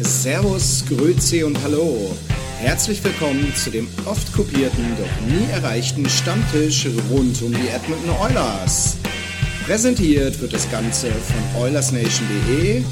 Servus, 0.00 0.84
Grüezi 0.88 1.42
und 1.42 1.60
Hallo. 1.64 2.16
Herzlich 2.60 3.02
willkommen 3.02 3.52
zu 3.56 3.70
dem 3.70 3.88
oft 4.04 4.32
kopierten, 4.32 4.84
doch 4.96 5.26
nie 5.26 5.50
erreichten 5.50 6.08
Stammtisch 6.08 6.86
rund 7.10 7.42
um 7.42 7.52
die 7.52 7.68
Edmonton 7.68 8.10
Oilers. 8.10 8.96
Präsentiert 9.66 10.40
wird 10.40 10.52
das 10.52 10.70
Ganze 10.70 11.10
von 11.10 11.62
OilersNation.de 11.62 12.84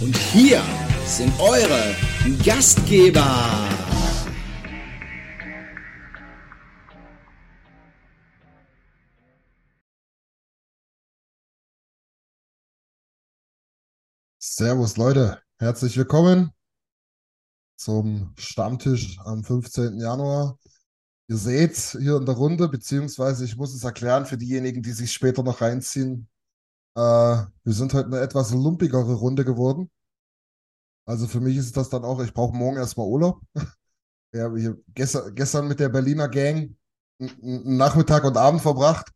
und 0.00 0.16
hier 0.16 0.60
sind 1.06 1.32
eure 1.38 1.94
Gastgeber. 2.44 3.68
Servus 14.40 14.96
Leute, 14.96 15.40
herzlich 15.60 15.96
willkommen 15.96 16.52
zum 17.78 18.34
Stammtisch 18.36 19.18
am 19.20 19.44
15. 19.44 19.98
Januar. 19.98 20.58
Ihr 21.28 21.36
seht 21.36 21.76
hier 21.76 22.16
in 22.16 22.26
der 22.26 22.34
Runde, 22.34 22.68
beziehungsweise 22.68 23.44
ich 23.44 23.56
muss 23.56 23.74
es 23.74 23.84
erklären 23.84 24.26
für 24.26 24.36
diejenigen, 24.36 24.82
die 24.82 24.92
sich 24.92 25.12
später 25.12 25.42
noch 25.42 25.60
reinziehen. 25.60 26.28
Äh, 26.96 27.00
wir 27.00 27.72
sind 27.72 27.94
heute 27.94 28.06
eine 28.06 28.20
etwas 28.20 28.52
lumpigere 28.52 29.14
Runde 29.14 29.44
geworden. 29.44 29.90
Also 31.06 31.26
für 31.26 31.40
mich 31.40 31.56
ist 31.56 31.76
das 31.76 31.88
dann 31.88 32.04
auch, 32.04 32.20
ich 32.20 32.34
brauche 32.34 32.56
morgen 32.56 32.76
erstmal 32.76 33.06
Urlaub. 33.06 33.40
Ja, 34.34 34.52
gestern, 34.88 35.34
gestern 35.34 35.68
mit 35.68 35.80
der 35.80 35.88
Berliner 35.88 36.28
Gang 36.28 36.76
Nachmittag 37.18 38.24
und 38.24 38.36
Abend 38.36 38.60
verbracht. 38.60 39.10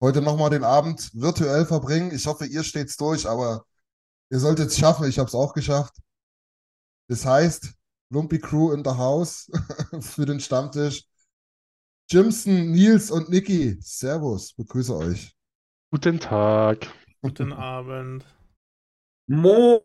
Heute 0.00 0.20
nochmal 0.20 0.50
den 0.50 0.64
Abend 0.64 1.14
virtuell 1.14 1.64
verbringen. 1.64 2.10
Ich 2.12 2.26
hoffe, 2.26 2.44
ihr 2.44 2.64
steht's 2.64 2.96
durch, 2.96 3.28
aber 3.28 3.64
ihr 4.30 4.40
solltet 4.40 4.70
es 4.70 4.78
schaffen. 4.78 5.08
Ich 5.08 5.20
habe 5.20 5.28
es 5.28 5.34
auch 5.36 5.54
geschafft. 5.54 5.94
Das 7.06 7.24
heißt, 7.24 7.72
Lumpy 8.12 8.38
Crew 8.38 8.72
in 8.74 8.84
the 8.84 8.90
House 8.90 9.50
für 10.00 10.26
den 10.26 10.38
Stammtisch. 10.38 11.04
Jimson, 12.10 12.70
Nils 12.72 13.10
und 13.10 13.30
Niki, 13.30 13.78
Servus, 13.80 14.52
begrüße 14.52 14.94
euch. 14.94 15.34
Guten 15.90 16.20
Tag. 16.20 16.88
Guten 17.22 17.54
Abend. 17.54 18.26
Moin, 19.28 19.80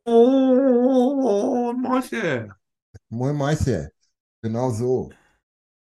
Mäuse. 1.82 2.50
Moin 3.10 3.38
Meister. 3.38 3.90
Genau 4.42 4.72
so. 4.72 5.10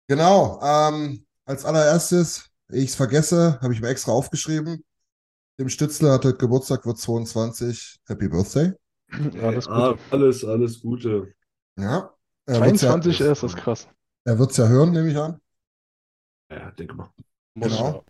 Genau, 0.07 0.61
ähm, 0.63 1.25
als 1.45 1.65
allererstes, 1.65 2.49
ich 2.69 2.91
es 2.91 2.95
vergesse, 2.95 3.59
habe 3.61 3.73
ich 3.73 3.81
mir 3.81 3.89
extra 3.89 4.13
aufgeschrieben. 4.13 4.85
Dem 5.59 5.67
Stützler 5.67 6.13
hat 6.13 6.23
heute 6.23 6.37
Geburtstag, 6.37 6.85
wird 6.85 6.97
22. 6.97 7.99
Happy 8.07 8.29
Birthday. 8.29 8.71
Alles 9.41 9.67
Ah, 9.67 9.91
Gute. 9.91 10.01
alles, 10.11 10.45
alles 10.45 10.81
Gute. 10.81 11.33
Ja. 11.77 12.13
Er 12.45 12.63
wird's 12.63 12.81
23 12.81 13.19
ja, 13.19 13.27
erst, 13.27 13.43
das 13.43 13.51
ist 13.51 13.57
krass. 13.57 13.87
er 14.25 14.39
wird's 14.39 14.57
ja 14.57 14.67
hören, 14.67 14.91
nehme 14.91 15.09
ich 15.09 15.17
an. 15.17 15.39
Ja, 16.51 16.71
denke 16.71 16.95
mal. 16.95 17.09
Genau. 17.55 18.03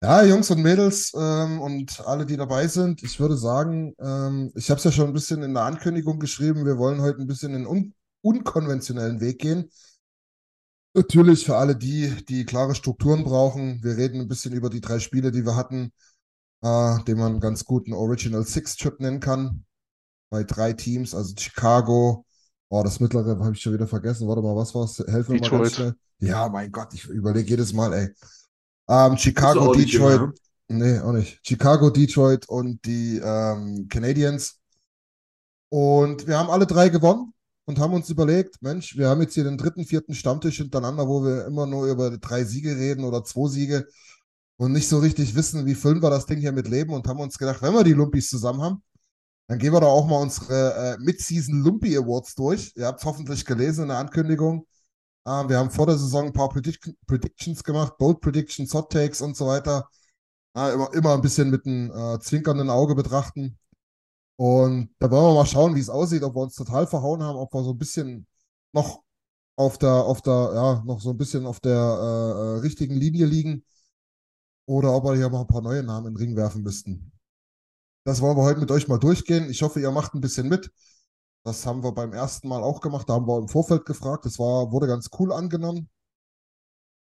Ja, 0.00 0.22
Jungs 0.22 0.48
und 0.50 0.62
Mädels 0.62 1.12
ähm, 1.16 1.60
und 1.60 2.00
alle, 2.06 2.24
die 2.24 2.36
dabei 2.36 2.68
sind, 2.68 3.02
ich 3.02 3.18
würde 3.18 3.36
sagen, 3.36 3.94
ähm, 3.98 4.52
ich 4.54 4.70
habe 4.70 4.78
es 4.78 4.84
ja 4.84 4.92
schon 4.92 5.08
ein 5.08 5.12
bisschen 5.12 5.42
in 5.42 5.54
der 5.54 5.64
Ankündigung 5.64 6.20
geschrieben, 6.20 6.64
wir 6.64 6.78
wollen 6.78 7.00
heute 7.00 7.18
ein 7.18 7.26
bisschen 7.26 7.52
in 7.54 7.66
un 7.66 7.94
unkonventionellen 8.20 9.20
Weg 9.20 9.40
gehen. 9.40 9.70
Natürlich 10.94 11.44
für 11.44 11.56
alle 11.56 11.76
die, 11.76 12.24
die 12.26 12.44
klare 12.44 12.74
Strukturen 12.74 13.24
brauchen. 13.24 13.82
Wir 13.82 13.96
reden 13.96 14.20
ein 14.20 14.28
bisschen 14.28 14.52
über 14.52 14.70
die 14.70 14.80
drei 14.80 14.98
Spiele, 14.98 15.30
die 15.30 15.44
wir 15.44 15.54
hatten, 15.56 15.92
äh, 16.62 17.02
den 17.04 17.18
man 17.18 17.40
ganz 17.40 17.64
gut 17.64 17.86
einen 17.86 17.94
Original 17.94 18.44
Six 18.44 18.76
Trip 18.76 18.98
nennen 19.00 19.20
kann. 19.20 19.64
Bei 20.30 20.44
drei 20.44 20.72
Teams, 20.72 21.14
also 21.14 21.34
Chicago. 21.36 22.26
Oh, 22.70 22.82
das 22.82 23.00
mittlere 23.00 23.38
habe 23.38 23.54
ich 23.54 23.60
schon 23.60 23.72
wieder 23.72 23.86
vergessen. 23.86 24.28
Warte 24.28 24.42
mal, 24.42 24.54
was 24.54 24.74
war's? 24.74 24.98
Helfen 25.06 25.34
wir 25.34 25.40
mal 25.40 25.58
ganz 25.58 25.74
schnell. 25.74 25.94
Ja, 26.20 26.48
mein 26.48 26.70
Gott, 26.70 26.92
ich 26.92 27.06
überlege 27.06 27.48
jedes 27.48 27.72
Mal, 27.72 27.92
ey. 27.94 28.08
Ähm, 28.88 29.16
Chicago, 29.16 29.72
Detroit. 29.72 30.16
immer, 30.16 30.32
Nee, 30.70 30.98
auch 30.98 31.12
nicht. 31.12 31.40
Chicago, 31.42 31.88
Detroit 31.88 32.46
und 32.48 32.84
die 32.84 33.18
ähm, 33.24 33.88
Canadiens. 33.88 34.60
Und 35.70 36.26
wir 36.26 36.38
haben 36.38 36.50
alle 36.50 36.66
drei 36.66 36.90
gewonnen 36.90 37.32
und 37.64 37.78
haben 37.78 37.94
uns 37.94 38.10
überlegt, 38.10 38.60
Mensch, 38.60 38.96
wir 38.96 39.08
haben 39.08 39.22
jetzt 39.22 39.34
hier 39.34 39.44
den 39.44 39.56
dritten, 39.56 39.84
vierten 39.84 40.14
Stammtisch 40.14 40.58
hintereinander, 40.58 41.08
wo 41.08 41.24
wir 41.24 41.46
immer 41.46 41.66
nur 41.66 41.86
über 41.86 42.16
drei 42.18 42.44
Siege 42.44 42.76
reden 42.76 43.04
oder 43.04 43.24
zwei 43.24 43.48
Siege 43.48 43.86
und 44.56 44.72
nicht 44.72 44.88
so 44.88 44.98
richtig 44.98 45.34
wissen, 45.34 45.64
wie 45.66 45.74
füllen 45.74 46.02
wir 46.02 46.10
das 46.10 46.26
Ding 46.26 46.38
hier 46.38 46.52
mit 46.52 46.68
Leben 46.68 46.92
und 46.92 47.06
haben 47.08 47.20
uns 47.20 47.38
gedacht, 47.38 47.62
wenn 47.62 47.72
wir 47.74 47.84
die 47.84 47.92
Lumpis 47.92 48.28
zusammen 48.28 48.60
haben, 48.60 48.82
dann 49.48 49.58
gehen 49.58 49.72
wir 49.72 49.80
doch 49.80 49.88
auch 49.88 50.06
mal 50.06 50.20
unsere 50.20 50.96
äh, 50.98 50.98
Mid-Season 51.02 51.62
Lumpy 51.62 51.96
Awards 51.96 52.34
durch. 52.34 52.72
Ihr 52.76 52.86
habt 52.86 53.00
es 53.00 53.06
hoffentlich 53.06 53.44
gelesen 53.46 53.82
in 53.84 53.88
der 53.88 53.98
Ankündigung. 53.98 54.66
Äh, 55.24 55.48
wir 55.48 55.58
haben 55.58 55.70
vor 55.70 55.86
der 55.86 55.98
Saison 55.98 56.26
ein 56.26 56.32
paar 56.32 56.50
Predict 56.50 56.94
Predictions 57.06 57.64
gemacht, 57.64 57.98
Bold 57.98 58.20
Predictions, 58.20 58.74
Hot 58.74 58.92
Takes 58.92 59.22
und 59.22 59.36
so 59.36 59.46
weiter. 59.46 59.88
Äh, 60.54 60.74
immer, 60.74 60.92
immer 60.94 61.14
ein 61.14 61.22
bisschen 61.22 61.50
mit 61.50 61.66
einem 61.66 61.90
äh, 61.90 62.20
zwinkernden 62.20 62.70
Auge 62.70 62.94
betrachten. 62.94 63.58
Und 64.36 64.90
da 64.98 65.10
wollen 65.10 65.24
wir 65.24 65.34
mal 65.34 65.46
schauen, 65.46 65.74
wie 65.74 65.80
es 65.80 65.90
aussieht, 65.90 66.22
ob 66.22 66.36
wir 66.36 66.42
uns 66.42 66.54
total 66.54 66.86
verhauen 66.86 67.22
haben, 67.22 67.36
ob 67.38 67.52
wir 67.54 67.64
so 67.64 67.72
ein 67.72 67.78
bisschen 67.78 68.26
noch 68.72 69.02
auf 69.56 69.78
der, 69.78 69.90
auf 69.90 70.22
der, 70.22 70.52
ja, 70.54 70.82
noch 70.84 71.00
so 71.00 71.10
ein 71.10 71.16
bisschen 71.18 71.46
auf 71.46 71.60
der 71.60 71.74
äh, 71.74 72.58
äh, 72.58 72.60
richtigen 72.60 72.94
Linie 72.94 73.26
liegen. 73.26 73.64
Oder 74.66 74.94
ob 74.94 75.04
wir 75.04 75.16
hier 75.16 75.30
mal 75.30 75.40
ein 75.40 75.46
paar 75.48 75.62
neue 75.62 75.82
Namen 75.82 76.08
in 76.08 76.14
den 76.14 76.18
Ring 76.18 76.36
werfen 76.36 76.62
müssten. 76.62 77.12
Das 78.04 78.20
wollen 78.20 78.36
wir 78.36 78.44
heute 78.44 78.60
mit 78.60 78.70
euch 78.70 78.88
mal 78.88 78.98
durchgehen. 78.98 79.50
Ich 79.50 79.62
hoffe, 79.62 79.80
ihr 79.80 79.90
macht 79.90 80.14
ein 80.14 80.20
bisschen 80.20 80.48
mit. 80.48 80.70
Das 81.44 81.66
haben 81.66 81.82
wir 81.82 81.92
beim 81.92 82.12
ersten 82.12 82.48
Mal 82.48 82.62
auch 82.62 82.80
gemacht. 82.80 83.08
Da 83.08 83.14
haben 83.14 83.26
wir 83.26 83.38
im 83.38 83.48
Vorfeld 83.48 83.86
gefragt. 83.86 84.24
Das 84.24 84.38
war, 84.38 84.72
wurde 84.72 84.86
ganz 84.86 85.10
cool 85.18 85.32
angenommen. 85.32 85.88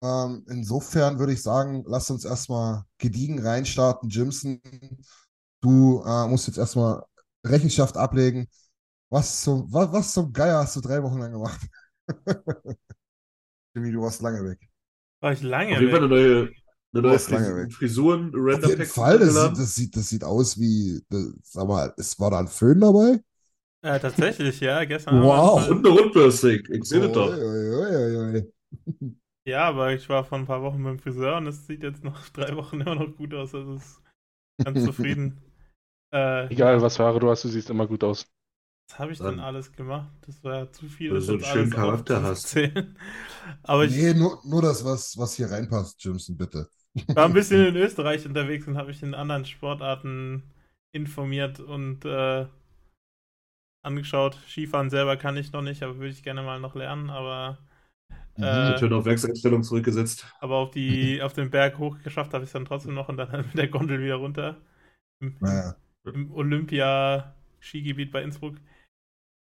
Ähm, 0.01 0.45
insofern 0.47 1.19
würde 1.19 1.33
ich 1.33 1.41
sagen, 1.41 1.83
lasst 1.85 2.11
uns 2.11 2.25
erstmal 2.25 2.83
gediegen 2.97 3.39
reinstarten. 3.39 4.09
Jimson, 4.09 4.61
du 5.61 6.01
äh, 6.05 6.27
musst 6.27 6.47
jetzt 6.47 6.57
erstmal 6.57 7.03
Rechenschaft 7.45 7.97
ablegen. 7.97 8.47
Was 9.09 9.41
zum, 9.41 9.71
was, 9.73 9.91
was 9.91 10.13
zum 10.13 10.31
Geier 10.33 10.59
hast 10.59 10.75
du 10.75 10.81
drei 10.81 11.01
Wochen 11.03 11.19
lang 11.19 11.31
gemacht? 11.33 11.61
Jimmy, 13.73 13.91
du 13.91 14.01
warst 14.01 14.21
lange 14.21 14.43
weg. 14.43 14.59
War 15.21 15.33
ich 15.33 15.41
lange 15.41 15.73
Auf 15.73 15.79
jeden 15.79 15.91
Fall 15.91 16.01
weg? 16.01 16.03
eine 16.03 16.07
neue, 16.09 16.49
eine 16.93 17.01
neue 17.03 17.19
Fris. 17.19 17.55
Frisuren, 17.69 18.31
Auf 18.51 18.65
Render 18.65 18.67
jeden 18.67 18.83
Pack 18.83 18.87
Fall, 18.87 19.19
das 19.19 19.41
sieht, 19.41 19.57
das 19.57 19.75
sieht, 19.75 19.95
das 19.95 20.09
sieht 20.09 20.23
aus 20.23 20.59
wie, 20.59 21.01
das, 21.09 21.27
sag 21.43 21.67
mal, 21.67 21.93
es 21.97 22.19
war 22.19 22.31
da 22.31 22.39
ein 22.39 22.47
Föhn 22.47 22.79
dabei? 22.81 23.21
Äh, 23.81 23.99
tatsächlich, 23.99 24.59
ja. 24.61 24.83
Gestern 24.85 25.15
haben 25.15 25.31
wir 25.31 25.43
Wow. 25.43 25.69
Und 25.69 25.85
eine 25.85 25.95
Rundbürstig. 25.99 26.69
Ich 26.69 26.83
sehe 26.85 26.99
das 27.01 27.11
doch. 27.11 27.29
Oi, 27.31 27.75
oi, 27.75 27.95
oi, 27.95 28.17
oi. 28.35 28.53
Ja, 29.45 29.67
aber 29.67 29.93
ich 29.93 30.07
war 30.09 30.23
vor 30.25 30.37
ein 30.37 30.45
paar 30.45 30.61
Wochen 30.61 30.83
beim 30.83 30.99
Friseur 30.99 31.37
und 31.37 31.47
es 31.47 31.65
sieht 31.67 31.83
jetzt 31.83 32.03
nach 32.03 32.29
drei 32.31 32.55
Wochen 32.55 32.81
immer 32.81 32.95
noch 32.95 33.15
gut 33.15 33.33
aus. 33.33 33.53
Also 33.55 33.75
ist 33.75 34.01
ganz 34.63 34.83
zufrieden. 34.83 35.41
Äh, 36.13 36.49
Egal, 36.49 36.81
was 36.81 36.97
für 36.97 37.03
Haare 37.05 37.19
du 37.19 37.29
hast, 37.29 37.43
du 37.43 37.47
siehst 37.49 37.69
immer 37.69 37.87
gut 37.87 38.03
aus. 38.03 38.27
was 38.89 38.99
habe 38.99 39.11
ich 39.13 39.19
Dann- 39.19 39.35
denn 39.35 39.39
alles 39.39 39.71
gemacht? 39.71 40.11
Das 40.27 40.43
war 40.43 40.55
ja 40.55 40.71
zu 40.71 40.87
viel, 40.87 41.11
Weil 41.11 41.17
das 41.17 41.25
du 41.25 41.27
so 41.27 41.33
einen 41.33 41.43
schönen 41.43 41.71
alles 41.71 41.71
Charakter 41.71 42.21
hast. 42.23 42.55
Aber 43.63 43.85
ich, 43.85 43.91
Nee, 43.91 44.13
nur, 44.13 44.39
nur 44.45 44.61
das, 44.61 44.83
was, 44.85 45.17
was 45.17 45.33
hier 45.35 45.49
reinpasst, 45.51 46.03
Jimson, 46.03 46.37
bitte. 46.37 46.69
War 47.13 47.25
ein 47.25 47.33
bisschen 47.33 47.65
in 47.67 47.75
Österreich 47.75 48.25
unterwegs 48.25 48.67
und 48.67 48.77
habe 48.77 48.89
mich 48.89 49.03
in 49.03 49.13
anderen 49.13 49.45
Sportarten 49.45 50.43
informiert 50.93 51.59
und 51.59 52.05
äh, 52.05 52.47
angeschaut. 53.83 54.35
Skifahren 54.47 54.89
selber 54.89 55.17
kann 55.17 55.35
ich 55.37 55.51
noch 55.51 55.61
nicht, 55.61 55.83
aber 55.83 55.95
würde 55.97 56.09
ich 56.09 56.23
gerne 56.23 56.41
mal 56.43 56.59
noch 56.61 56.75
lernen. 56.75 57.09
Aber, 57.09 57.57
Mhm. 58.37 58.73
äh, 58.73 58.75
Turn 58.75 58.93
auf 58.93 59.05
Werkseinstellung 59.05 59.61
zurückgesetzt. 59.63 60.25
aber 60.39 60.55
auf, 60.57 60.71
die, 60.71 61.21
auf 61.21 61.33
den 61.33 61.49
Berg 61.51 61.77
hochgeschafft 61.77 62.33
habe 62.33 62.43
ich 62.43 62.49
es 62.49 62.53
dann 62.53 62.65
trotzdem 62.65 62.93
noch 62.93 63.09
und 63.09 63.17
dann 63.17 63.31
mit 63.47 63.57
der 63.57 63.67
Gondel 63.67 64.01
wieder 64.01 64.15
runter. 64.15 64.57
Im, 65.21 65.37
Naja. 65.39 65.75
im 66.05 66.31
Olympia-Skigebiet 66.33 68.11
bei 68.11 68.23
Innsbruck. 68.23 68.57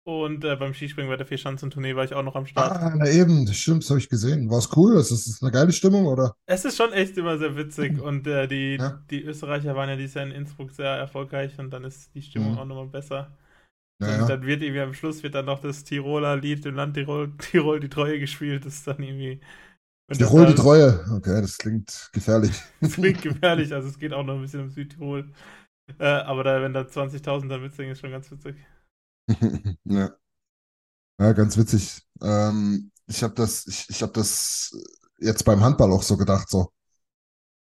Und 0.04 0.44
äh, 0.44 0.56
beim 0.56 0.74
Skispringen 0.74 1.08
bei 1.08 1.16
der 1.16 1.26
Vierschanzentournee 1.26 1.94
war 1.94 2.04
ich 2.04 2.12
auch 2.14 2.24
noch 2.24 2.34
am 2.34 2.46
Start. 2.46 2.72
Ah, 2.72 2.92
na 2.96 3.08
eben, 3.08 3.46
das 3.46 3.56
stimmt, 3.56 3.84
das 3.84 3.90
habe 3.90 4.00
ich 4.00 4.08
gesehen. 4.08 4.50
War 4.50 4.58
es 4.58 4.68
cool? 4.76 4.96
Ist 4.96 5.12
das 5.12 5.40
eine 5.42 5.52
geile 5.52 5.72
Stimmung, 5.72 6.06
oder? 6.06 6.34
Es 6.46 6.64
ist 6.64 6.76
schon 6.76 6.92
echt 6.92 7.16
immer 7.16 7.38
sehr 7.38 7.56
witzig 7.56 8.00
und 8.00 8.26
äh, 8.26 8.48
die, 8.48 8.76
Ja. 8.80 9.00
die 9.10 9.22
Österreicher 9.22 9.76
waren 9.76 9.88
ja 9.88 9.96
dieses 9.96 10.14
Jahr 10.14 10.24
in 10.26 10.32
Innsbruck 10.32 10.72
sehr 10.72 10.90
erfolgreich 10.90 11.56
und 11.58 11.70
dann 11.70 11.84
ist 11.84 12.12
die 12.14 12.22
Stimmung 12.22 12.52
Mhm. 12.52 12.58
auch 12.58 12.64
nochmal 12.64 12.88
besser. 12.88 13.36
Naja. 14.00 14.22
Und 14.22 14.28
dann 14.28 14.42
wird 14.44 14.62
irgendwie 14.62 14.80
am 14.80 14.94
Schluss 14.94 15.22
wird 15.22 15.36
dann 15.36 15.44
noch 15.44 15.60
das 15.60 15.84
Tiroler 15.84 16.36
Lied 16.36 16.66
im 16.66 16.74
Land 16.74 16.94
Tirol, 16.94 17.36
Tirol 17.38 17.78
die 17.78 17.88
Treue 17.88 18.18
gespielt. 18.18 18.66
Das 18.66 18.74
ist 18.74 18.86
dann 18.88 19.00
irgendwie. 19.02 19.40
Tirol 20.12 20.46
die 20.46 20.54
Treue. 20.54 21.04
Okay, 21.12 21.40
das 21.40 21.58
klingt 21.58 22.10
gefährlich. 22.12 22.52
Das 22.80 22.94
klingt 22.94 23.22
gefährlich, 23.22 23.72
also 23.72 23.88
es 23.88 23.98
geht 23.98 24.12
auch 24.12 24.24
noch 24.24 24.34
ein 24.34 24.42
bisschen 24.42 24.62
um 24.62 24.70
Südtirol. 24.70 25.30
Äh, 25.98 26.04
aber 26.06 26.44
da, 26.44 26.62
wenn 26.62 26.72
da 26.72 26.86
20.000 26.88 27.50
da 27.50 27.58
mitsingen, 27.58 27.92
ist 27.92 28.00
schon 28.00 28.10
ganz 28.10 28.30
witzig. 28.30 28.56
ja. 29.84 30.10
ja, 31.18 31.32
ganz 31.32 31.56
witzig. 31.56 32.02
Ähm, 32.20 32.90
ich 33.06 33.22
habe 33.22 33.34
das, 33.34 33.66
ich, 33.66 33.88
ich 33.90 34.02
habe 34.02 34.12
das 34.12 34.76
jetzt 35.18 35.44
beim 35.44 35.62
Handball 35.62 35.92
auch 35.92 36.02
so 36.02 36.16
gedacht, 36.16 36.48
so. 36.50 36.72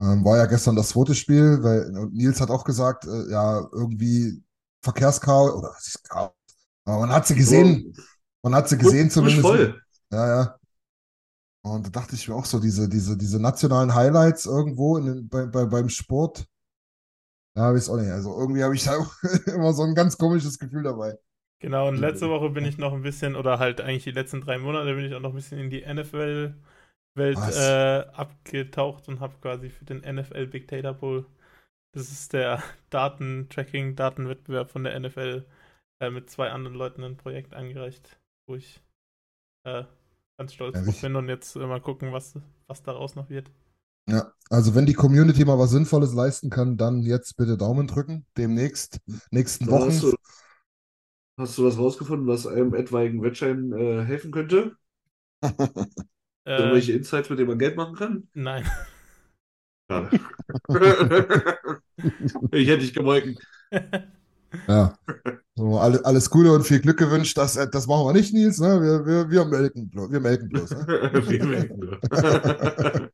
Ähm, 0.01 0.25
war 0.25 0.37
ja 0.37 0.47
gestern 0.47 0.77
das 0.77 0.89
zweite 0.89 1.15
Spiel, 1.15 1.63
weil 1.63 1.97
und 1.97 2.15
Nils 2.15 2.41
hat 2.41 2.51
auch 2.51 2.65
gesagt, 2.65 3.05
äh, 3.07 3.31
ja, 3.31 3.61
irgendwie 3.73 4.43
Verkehrschaos 4.83 5.53
oder 5.53 5.69
was 5.71 5.87
ist 5.87 6.09
Chaos? 6.09 6.33
Aber 6.85 7.01
man 7.01 7.11
hat 7.11 7.27
sie 7.27 7.35
gesehen, 7.35 7.95
man 8.43 8.55
hat 8.55 8.69
sie 8.69 8.77
gesehen 8.77 9.07
Busch 9.07 9.15
zumindest. 9.15 9.43
voll. 9.43 9.83
Ja, 10.11 10.27
ja. 10.29 10.59
Und 11.63 11.87
da 11.87 11.91
dachte 11.91 12.15
ich 12.15 12.29
mir 12.29 12.35
auch 12.35 12.45
so, 12.45 12.61
diese, 12.61 12.89
diese, 12.89 13.17
diese 13.17 13.41
nationalen 13.41 13.95
Highlights 13.95 14.45
irgendwo 14.45 14.99
in 14.99 15.07
den, 15.07 15.29
bei, 15.29 15.47
bei, 15.47 15.65
beim 15.65 15.89
Sport. 15.89 16.47
Ja, 17.57 17.73
weiß 17.73 17.89
auch 17.89 17.97
nicht. 17.97 18.11
Also 18.11 18.39
irgendwie 18.39 18.63
habe 18.63 18.75
ich 18.75 18.85
da 18.85 18.97
immer 19.47 19.73
so 19.73 19.85
ein 19.85 19.95
ganz 19.95 20.19
komisches 20.19 20.59
Gefühl 20.59 20.83
dabei. 20.83 21.17
Genau, 21.65 21.89
und 21.89 21.97
letzte 21.97 22.29
Woche 22.29 22.51
bin 22.51 22.67
ich 22.67 22.77
noch 22.77 22.93
ein 22.93 23.01
bisschen, 23.03 23.37
oder 23.37 23.59
halt 23.59 23.81
eigentlich 23.81 24.05
die 24.05 24.11
letzten 24.11 24.43
drei 24.43 24.59
Monate 24.59 24.95
bin 24.95 25.05
ich 25.07 25.15
auch 25.15 25.21
noch 25.21 25.31
ein 25.31 25.35
bisschen 25.37 25.59
in 25.59 25.71
die 25.71 25.81
NFL-Welt 25.83 27.49
äh, 27.49 28.07
abgetaucht 28.13 29.09
und 29.09 29.21
habe 29.21 29.39
quasi 29.41 29.71
für 29.71 29.85
den 29.87 30.03
NFL 30.05 30.47
Big 30.47 30.69
Data 30.69 30.93
Bowl, 30.93 31.27
das 31.95 32.11
ist 32.13 32.33
der 32.35 32.63
Datentracking, 32.91 33.97
Datenwettbewerb 33.97 34.71
von 34.71 34.85
der 34.85 34.95
NFL, 34.97 35.47
äh, 36.01 36.11
mit 36.11 36.31
zwei 36.31 36.51
anderen 36.51 36.77
Leuten 36.77 37.05
ein 37.05 37.17
Projekt 37.17 37.55
eingereicht, 37.55 38.19
wo 38.49 38.57
ich 38.57 38.83
äh, 39.65 39.85
ganz 40.39 40.55
stolz 40.55 40.77
Ja, 40.77 40.83
drauf 40.85 40.95
ich- 40.95 41.03
bin 41.03 41.17
und 41.17 41.29
jetzt 41.29 41.57
äh, 41.57 41.67
mal 41.67 41.81
gucken, 41.81 42.13
was, 42.13 42.35
was 42.69 42.83
daraus 42.83 43.17
noch 43.17 43.31
wird. 43.31 43.51
Ja, 44.07 44.33
also 44.51 44.75
wenn 44.75 44.85
die 44.87 44.93
Community 44.93 45.45
mal 45.47 45.59
was 45.59 45.71
Sinnvolles 45.71 46.13
leisten 46.13 46.51
kann, 46.51 46.77
dann 46.77 47.03
jetzt 47.03 47.37
bitte 47.37 47.57
Daumen 47.57 47.87
drücken. 47.87 48.27
Demnächst, 48.37 49.01
nächsten 49.31 49.67
Wochen. 49.71 50.15
Hast 51.37 51.59
du 51.59 51.65
was 51.65 51.79
rausgefunden, 51.79 52.27
was 52.27 52.47
einem 52.47 52.75
etwaigen 52.75 53.23
Wettschein 53.23 53.73
äh, 53.73 54.05
helfen 54.05 54.31
könnte? 54.31 54.77
Äh, 56.47 56.59
Irgendwelche 56.59 56.93
Insights, 56.93 57.31
mit 57.31 57.39
denen 57.39 57.49
man 57.49 57.59
Geld 57.59 57.75
machen 57.75 57.97
kann? 57.97 58.29
nein. 58.35 58.71
Schade. 59.91 60.21
ich 62.53 62.69
hätte 62.69 62.81
dich 62.81 62.93
gemolken. 62.93 63.39
Ja. 64.69 64.97
So, 65.57 65.79
alle, 65.81 66.05
alles 66.05 66.31
Gute 66.31 66.53
und 66.53 66.65
viel 66.65 66.79
Glück 66.81 66.97
gewünscht. 66.99 67.37
Das, 67.37 67.57
äh, 67.57 67.69
das 67.69 67.89
machen 67.89 68.07
wir 68.07 68.13
nicht, 68.13 68.33
Nils. 68.33 68.61
Ne? 68.61 68.81
Wir, 68.81 69.05
wir, 69.05 69.29
wir 69.29 69.45
melken 69.47 69.91
bloß. 69.91 70.13
Wir 70.13 70.21
melken 70.21 70.49
bloß. 70.49 70.71
Ne? 70.71 70.87
Wir 71.27 71.45
merken 71.45 71.79
nur. 71.81 73.11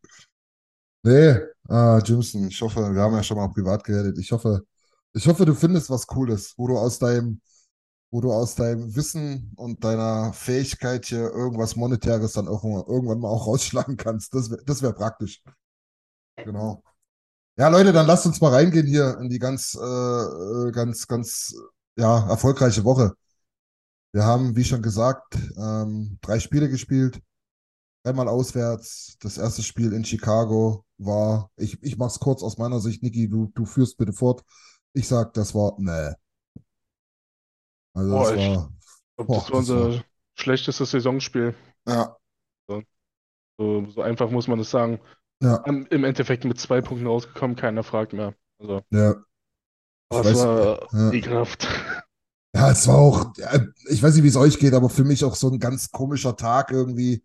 Nee, 1.02 1.34
ah, 1.68 1.98
Jimson, 2.04 2.48
ich 2.48 2.60
hoffe, 2.60 2.92
wir 2.94 3.00
haben 3.00 3.14
ja 3.14 3.22
schon 3.22 3.38
mal 3.38 3.48
privat 3.48 3.82
geredet. 3.84 4.18
Ich 4.18 4.30
hoffe, 4.32 4.62
ich 5.14 5.26
hoffe, 5.26 5.46
du 5.46 5.54
findest 5.54 5.88
was 5.88 6.06
Cooles, 6.06 6.54
wo 6.58 6.66
du 6.68 6.76
aus 6.76 6.98
deinem, 6.98 7.40
wo 8.10 8.20
du 8.20 8.32
aus 8.32 8.54
deinem 8.56 8.94
Wissen 8.96 9.52
und 9.56 9.84
deiner 9.84 10.32
Fähigkeit 10.32 11.06
hier 11.06 11.30
irgendwas 11.30 11.76
Monetäres 11.76 12.32
dann 12.32 12.48
auch 12.48 12.64
irgendwann 12.64 13.20
mal 13.20 13.28
auch 13.28 13.46
rausschlagen 13.46 13.96
kannst. 13.96 14.34
Das 14.34 14.50
wäre 14.50 14.62
das 14.64 14.82
wär 14.82 14.92
praktisch. 14.92 15.42
Genau. 16.36 16.82
Ja, 17.56 17.68
Leute, 17.68 17.92
dann 17.92 18.06
lasst 18.06 18.26
uns 18.26 18.40
mal 18.40 18.52
reingehen 18.52 18.86
hier 18.86 19.18
in 19.20 19.28
die 19.28 19.38
ganz, 19.38 19.74
äh, 19.74 19.84
äh, 19.84 20.72
ganz, 20.72 21.06
ganz, 21.06 21.54
ja, 21.96 22.28
erfolgreiche 22.28 22.84
Woche. 22.84 23.12
Wir 24.12 24.24
haben, 24.24 24.56
wie 24.56 24.64
schon 24.64 24.82
gesagt, 24.82 25.36
ähm, 25.56 26.18
drei 26.22 26.40
Spiele 26.40 26.68
gespielt. 26.68 27.20
Einmal 28.02 28.28
auswärts. 28.28 29.16
Das 29.20 29.38
erste 29.38 29.62
Spiel 29.62 29.92
in 29.92 30.04
Chicago 30.04 30.84
war, 30.98 31.50
ich, 31.56 31.82
ich 31.82 31.98
mach's 31.98 32.18
kurz 32.18 32.42
aus 32.42 32.58
meiner 32.58 32.80
Sicht, 32.80 33.02
Niki, 33.02 33.28
du, 33.28 33.52
du 33.54 33.66
führst 33.66 33.98
bitte 33.98 34.12
fort. 34.12 34.42
Ich 34.94 35.06
sag, 35.06 35.34
das 35.34 35.54
war, 35.54 35.74
nee. 35.78 36.14
Also 37.94 38.10
Boah, 38.10 38.34
das 38.34 38.38
war, 38.38 38.70
Ich 39.16 39.16
glaub, 39.16 39.26
Boah, 39.26 39.34
das 39.40 39.50
war 39.52 39.60
das 39.60 39.68
war- 39.70 39.76
unser 39.86 40.04
schlechtestes 40.36 40.90
Saisonspiel. 40.90 41.54
ja, 41.86 42.16
So, 43.58 43.86
so 43.86 44.02
einfach 44.02 44.30
muss 44.30 44.48
man 44.48 44.58
es 44.60 44.70
sagen. 44.70 45.00
ja, 45.42 45.56
Im 45.66 46.04
Endeffekt 46.04 46.44
mit 46.44 46.58
zwei 46.58 46.80
Punkten 46.80 47.06
rausgekommen, 47.06 47.56
keiner 47.56 47.82
fragt 47.82 48.12
mehr. 48.12 48.34
Also, 48.58 48.82
ja. 48.90 49.10
Ich 49.12 50.18
das 50.18 50.26
weiß- 50.26 50.46
war 50.46 50.88
ja. 50.92 51.12
ekelhaft. 51.12 51.68
Ja, 52.52 52.72
es 52.72 52.88
war 52.88 52.96
auch, 52.96 53.32
ja, 53.36 53.64
ich 53.88 54.02
weiß 54.02 54.14
nicht, 54.16 54.24
wie 54.24 54.28
es 54.28 54.34
euch 54.34 54.58
geht, 54.58 54.74
aber 54.74 54.90
für 54.90 55.04
mich 55.04 55.24
auch 55.24 55.36
so 55.36 55.48
ein 55.48 55.60
ganz 55.60 55.92
komischer 55.92 56.34
Tag 56.36 56.72
irgendwie. 56.72 57.22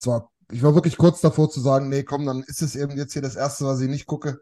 Es 0.00 0.06
war, 0.06 0.30
ich 0.52 0.62
war 0.62 0.72
wirklich 0.76 0.96
kurz 0.96 1.20
davor 1.20 1.50
zu 1.50 1.60
sagen, 1.60 1.88
nee, 1.88 2.04
komm, 2.04 2.24
dann 2.26 2.44
ist 2.44 2.62
es 2.62 2.76
eben 2.76 2.96
jetzt 2.96 3.12
hier 3.12 3.22
das 3.22 3.34
erste, 3.34 3.64
was 3.66 3.80
ich 3.80 3.88
nicht 3.88 4.06
gucke. 4.06 4.40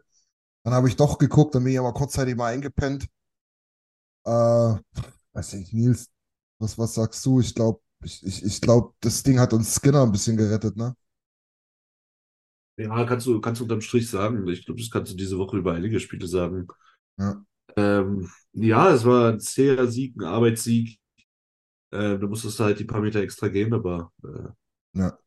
Dann 0.63 0.75
habe 0.75 0.89
ich 0.89 0.95
doch 0.95 1.17
geguckt, 1.17 1.55
dann 1.55 1.63
bin 1.63 1.73
ich 1.73 1.79
aber 1.79 1.93
kurzzeitig 1.93 2.35
mal 2.35 2.53
eingepennt. 2.53 3.07
Äh, 4.25 4.75
weiß 5.37 5.53
nicht, 5.53 5.73
Nils, 5.73 6.09
was, 6.59 6.77
was 6.77 6.95
sagst 6.95 7.25
du? 7.25 7.39
Ich 7.39 7.53
glaube, 7.55 7.81
ich, 8.03 8.25
ich, 8.25 8.43
ich 8.43 8.61
glaube, 8.61 8.93
das 9.01 9.23
Ding 9.23 9.39
hat 9.39 9.53
uns 9.53 9.75
Skinner 9.75 10.03
ein 10.03 10.11
bisschen 10.11 10.37
gerettet, 10.37 10.75
ne? 10.77 10.95
Ja, 12.77 13.05
kannst 13.05 13.25
du, 13.25 13.41
kannst 13.41 13.59
du 13.59 13.65
unterm 13.65 13.81
Strich 13.81 14.09
sagen. 14.09 14.47
Ich 14.49 14.65
glaube, 14.65 14.79
das 14.79 14.91
kannst 14.91 15.11
du 15.11 15.17
diese 15.17 15.37
Woche 15.37 15.57
über 15.57 15.73
einige 15.73 15.99
Spiele 15.99 16.27
sagen. 16.27 16.67
Ja. 17.17 17.43
Ähm, 17.75 18.29
ja, 18.53 18.93
es 18.93 19.05
war 19.05 19.33
ein 19.33 19.39
zäher 19.39 19.87
Sieg, 19.87 20.15
ein 20.17 20.23
Arbeitssieg. 20.25 20.99
Ähm, 21.91 22.19
da 22.21 22.27
musstest 22.27 22.59
du 22.59 22.65
halt 22.65 22.79
die 22.79 22.85
paar 22.85 23.01
Meter 23.01 23.21
extra 23.21 23.49
gehen, 23.49 23.73
aber 23.73 24.11
äh, 24.23 24.49
Ja. 24.93 25.17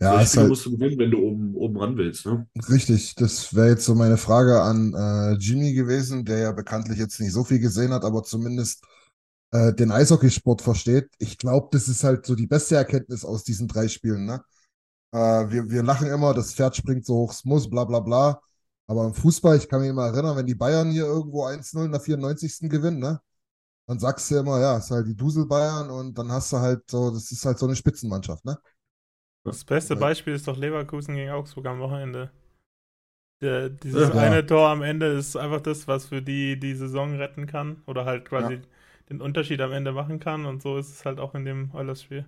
Ja, 0.00 0.20
ist 0.22 0.36
halt 0.36 0.48
musst 0.48 0.66
du 0.66 0.72
gewinnen, 0.72 0.98
wenn 0.98 1.10
du 1.10 1.18
oben, 1.18 1.54
oben 1.54 1.78
ran 1.78 1.96
willst, 1.96 2.26
ne? 2.26 2.48
richtig. 2.68 3.14
Das 3.16 3.54
wäre 3.54 3.70
jetzt 3.70 3.84
so 3.84 3.94
meine 3.94 4.16
Frage 4.16 4.60
an 4.62 4.94
äh, 4.94 5.32
Jimmy 5.38 5.72
gewesen, 5.74 6.24
der 6.24 6.38
ja 6.38 6.52
bekanntlich 6.52 6.98
jetzt 6.98 7.20
nicht 7.20 7.32
so 7.32 7.44
viel 7.44 7.58
gesehen 7.60 7.92
hat, 7.92 8.04
aber 8.04 8.22
zumindest 8.22 8.84
äh, 9.52 9.72
den 9.74 9.90
Eishockeysport 9.92 10.62
versteht. 10.62 11.08
Ich 11.18 11.38
glaube, 11.38 11.68
das 11.72 11.88
ist 11.88 12.04
halt 12.04 12.26
so 12.26 12.34
die 12.34 12.46
beste 12.46 12.76
Erkenntnis 12.76 13.24
aus 13.24 13.44
diesen 13.44 13.68
drei 13.68 13.88
Spielen, 13.88 14.26
ne? 14.26 14.42
Äh, 15.12 15.18
wir, 15.50 15.70
wir 15.70 15.82
lachen 15.82 16.08
immer, 16.08 16.34
das 16.34 16.54
Pferd 16.54 16.76
springt 16.76 17.06
so 17.06 17.16
hoch 17.16 17.32
es 17.32 17.44
muss, 17.44 17.68
bla 17.70 17.84
bla 17.84 18.00
bla. 18.00 18.40
Aber 18.88 19.06
im 19.06 19.14
Fußball, 19.14 19.56
ich 19.56 19.68
kann 19.68 19.80
mich 19.82 19.90
immer 19.90 20.06
erinnern, 20.06 20.36
wenn 20.36 20.46
die 20.46 20.54
Bayern 20.54 20.90
hier 20.90 21.04
irgendwo 21.06 21.44
1-0 21.44 21.86
in 21.86 21.92
der 21.92 22.00
94. 22.00 22.68
gewinnen, 22.70 23.00
ne? 23.00 23.20
Dann 23.86 23.98
sagst 23.98 24.30
du 24.30 24.36
immer, 24.36 24.60
ja, 24.60 24.78
ist 24.78 24.90
halt 24.90 25.06
die 25.08 25.16
Dusel 25.16 25.46
Bayern 25.46 25.90
und 25.90 26.18
dann 26.18 26.30
hast 26.32 26.52
du 26.52 26.58
halt 26.58 26.82
so, 26.90 27.10
das 27.10 27.30
ist 27.32 27.44
halt 27.44 27.58
so 27.58 27.66
eine 27.66 27.76
Spitzenmannschaft, 27.76 28.44
ne? 28.44 28.58
Das 29.44 29.64
beste 29.64 29.94
Ja. 29.94 30.00
Beispiel 30.00 30.34
ist 30.34 30.46
doch 30.46 30.56
Leverkusen 30.56 31.16
gegen 31.16 31.30
Augsburg 31.30 31.66
am 31.66 31.80
Wochenende. 31.80 32.30
Der, 33.40 33.68
dieses 33.68 34.10
Ja. 34.10 34.20
eine 34.20 34.44
Tor 34.46 34.68
am 34.68 34.82
Ende 34.82 35.06
ist 35.06 35.36
einfach 35.36 35.60
das, 35.60 35.86
was 35.86 36.06
für 36.06 36.20
die 36.22 36.58
die 36.58 36.74
Saison 36.74 37.16
retten 37.16 37.46
kann 37.46 37.82
oder 37.86 38.04
halt 38.04 38.24
quasi 38.24 38.54
Ja. 38.54 38.60
Den 39.10 39.20
Unterschied 39.20 39.60
am 39.60 39.72
Ende 39.72 39.92
machen 39.92 40.20
kann 40.20 40.46
und 40.46 40.62
so 40.62 40.76
ist 40.78 40.90
es 40.90 41.04
halt 41.04 41.18
auch 41.20 41.34
in 41.34 41.44
dem 41.44 41.74
Oilers-Spiel. 41.74 42.26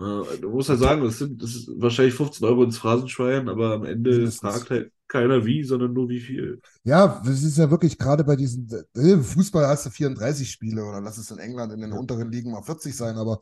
Äh, 0.00 0.38
du 0.40 0.50
musst 0.50 0.68
halt 0.68 0.78
sagen, 0.80 1.02
das 1.02 1.18
sind, 1.18 1.42
das 1.42 1.54
ist 1.54 1.70
wahrscheinlich 1.76 2.14
15 2.14 2.46
Euro 2.46 2.62
ins 2.64 2.78
Phrasenschwein, 2.78 3.48
aber 3.48 3.74
am 3.74 3.84
Ende 3.84 4.10
Mindestens. 4.10 4.40
fragt 4.40 4.70
halt 4.70 4.92
keiner 5.08 5.44
wie, 5.44 5.64
sondern 5.64 5.92
nur 5.92 6.08
wie 6.08 6.20
viel. 6.20 6.60
Ja, 6.84 7.20
das 7.24 7.42
ist 7.42 7.58
ja 7.58 7.70
wirklich 7.70 7.98
gerade 7.98 8.24
bei 8.24 8.36
diesen, 8.36 8.68
äh, 8.94 9.10
im 9.12 9.24
Fußball 9.24 9.66
hast 9.66 9.86
du 9.86 9.90
34 9.90 10.50
Spiele 10.50 10.84
oder 10.84 11.00
lass 11.00 11.18
es 11.18 11.30
in 11.30 11.38
England 11.38 11.72
in 11.72 11.80
den 11.80 11.92
unteren 11.92 12.30
Ligen 12.30 12.52
mal 12.52 12.62
40 12.62 12.96
sein, 12.96 13.16
aber 13.16 13.40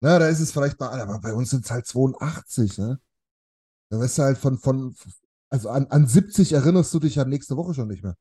naja, 0.00 0.18
da 0.18 0.28
ist 0.28 0.40
es 0.40 0.50
vielleicht 0.50 0.80
mal, 0.80 1.00
aber 1.00 1.20
bei 1.20 1.32
uns 1.32 1.50
sind 1.50 1.64
es 1.64 1.70
halt 1.70 1.86
82, 1.86 2.78
ne? 2.78 2.98
Da 3.90 3.98
weißt 4.00 4.18
du 4.18 4.22
halt 4.22 4.38
von, 4.38 4.58
von, 4.58 4.96
also 5.50 5.68
an, 5.68 5.86
an 5.88 6.06
70 6.08 6.52
erinnerst 6.52 6.92
du 6.94 6.98
dich 6.98 7.16
ja 7.16 7.24
nächste 7.24 7.56
Woche 7.56 7.74
schon 7.74 7.88
nicht 7.88 8.02
mehr. 8.02 8.16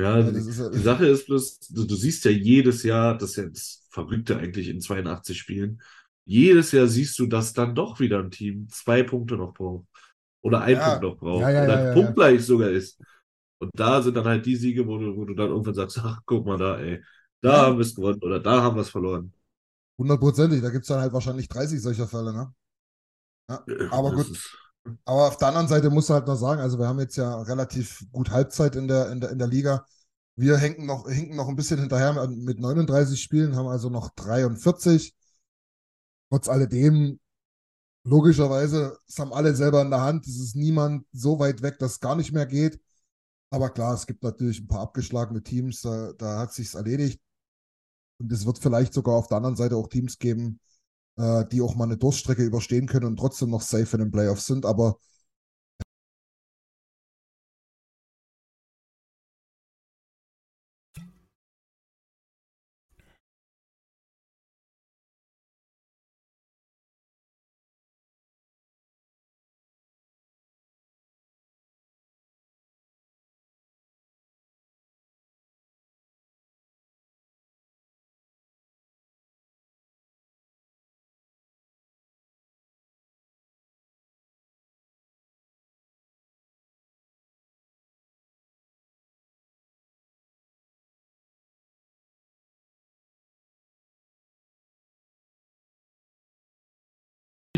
Ja, 0.00 0.22
Ja, 0.22 0.30
die, 0.30 0.44
die 0.72 0.78
Sache 0.80 1.06
ist 1.06 1.26
bloß, 1.26 1.60
du, 1.70 1.84
du 1.86 1.94
siehst 1.96 2.24
ja 2.24 2.30
jedes 2.30 2.82
Jahr, 2.82 3.16
das 3.18 3.30
ist 3.30 3.36
ja 3.36 3.46
das 3.48 3.86
Verrückte 3.90 4.36
eigentlich 4.38 4.68
in 4.68 4.80
82 4.80 5.38
Spielen, 5.38 5.80
jedes 6.24 6.72
Jahr 6.72 6.86
siehst 6.86 7.18
du, 7.18 7.26
dass 7.26 7.52
dann 7.54 7.74
doch 7.74 8.00
wieder 8.00 8.18
ein 8.20 8.30
Team 8.30 8.68
zwei 8.68 9.02
Punkte 9.02 9.36
noch 9.36 9.54
braucht. 9.54 9.86
oder 10.42 10.62
ein 10.62 10.80
Ja, 10.80 10.80
Punkt 10.82 11.02
noch 11.02 11.18
braucht 11.18 11.50
ja, 11.50 11.64
ja, 11.64 11.64
oder 11.64 11.78
ja, 11.80 11.92
punktgleich 11.92 12.44
sogar 12.44 12.70
ist. 12.70 13.00
Und 13.58 13.70
da 13.74 14.02
sind 14.02 14.16
dann 14.16 14.26
halt 14.26 14.46
die 14.46 14.56
Siege, 14.56 14.86
wo 14.86 14.98
du, 14.98 15.16
wo 15.16 15.24
du 15.26 15.34
dann 15.34 15.48
irgendwann 15.50 15.74
sagst, 15.74 15.98
ach, 16.00 16.20
guck 16.26 16.46
mal 16.46 16.58
da, 16.58 16.78
ey, 16.80 17.02
da 17.42 17.66
haben 17.66 17.78
wir 17.78 17.82
es 17.82 17.94
gewonnen 17.94 18.22
oder 18.22 18.40
da 18.40 18.62
haben 18.62 18.76
wir 18.76 18.82
es 18.82 18.90
verloren. 18.90 19.32
Hundertprozentig. 19.98 20.60
Da 20.62 20.70
gibt 20.70 20.82
es 20.84 20.88
dann 20.88 21.00
halt 21.00 21.12
wahrscheinlich 21.12 21.48
30 21.48 21.80
solcher 21.82 22.08
Fälle, 22.08 22.32
ne? 22.32 22.52
Ja, 23.48 23.64
aber 23.88 24.12
gut. 24.12 24.32
ist- 24.32 24.58
Aber 25.04 25.28
auf 25.28 25.36
der 25.36 25.48
anderen 25.48 25.68
Seite 25.68 25.90
musst 25.90 26.08
du 26.08 26.14
halt 26.14 26.26
noch 26.26 26.36
sagen, 26.36 26.60
also 26.60 26.78
wir 26.78 26.86
haben 26.88 27.00
jetzt 27.00 27.16
ja 27.16 27.42
relativ 27.42 28.04
gut 28.12 28.30
Halbzeit 28.30 28.76
in 28.76 28.88
der, 28.88 29.10
in 29.10 29.20
der, 29.20 29.30
in 29.30 29.38
der 29.38 29.48
Liga. 29.48 29.86
Wir 30.36 30.56
hinken 30.58 30.86
noch, 30.86 31.08
hinken 31.08 31.36
noch 31.36 31.48
ein 31.48 31.56
bisschen 31.56 31.80
hinterher 31.80 32.28
mit 32.28 32.60
39 32.60 33.20
Spielen, 33.20 33.56
haben 33.56 33.68
also 33.68 33.90
noch 33.90 34.10
43. 34.10 35.14
Trotz 36.30 36.48
alledem, 36.48 37.18
logischerweise, 38.04 38.98
es 39.06 39.18
haben 39.18 39.32
alle 39.32 39.54
selber 39.54 39.82
in 39.82 39.90
der 39.90 40.00
Hand. 40.02 40.26
Es 40.26 40.38
ist 40.38 40.56
niemand 40.56 41.06
so 41.12 41.38
weit 41.38 41.62
weg, 41.62 41.78
dass 41.78 41.92
es 41.92 42.00
gar 42.00 42.16
nicht 42.16 42.32
mehr 42.32 42.46
geht. 42.46 42.80
Aber 43.50 43.70
klar, 43.70 43.94
es 43.94 44.06
gibt 44.06 44.22
natürlich 44.22 44.60
ein 44.60 44.68
paar 44.68 44.80
abgeschlagene 44.80 45.42
Teams, 45.42 45.82
da, 45.82 46.12
da 46.12 46.38
hat 46.38 46.52
sich's 46.52 46.74
erledigt. 46.74 47.20
Und 48.18 48.32
es 48.32 48.46
wird 48.46 48.58
vielleicht 48.58 48.92
sogar 48.94 49.14
auf 49.14 49.28
der 49.28 49.38
anderen 49.38 49.56
Seite 49.56 49.76
auch 49.76 49.88
Teams 49.88 50.18
geben, 50.18 50.60
die 51.52 51.60
auch 51.60 51.74
mal 51.74 51.84
eine 51.84 51.96
Durststrecke 51.96 52.44
überstehen 52.44 52.86
können 52.86 53.06
und 53.06 53.16
trotzdem 53.16 53.50
noch 53.50 53.62
safe 53.62 53.96
in 53.96 54.04
den 54.04 54.10
Playoffs 54.12 54.46
sind. 54.46 54.64
Aber 54.64 54.98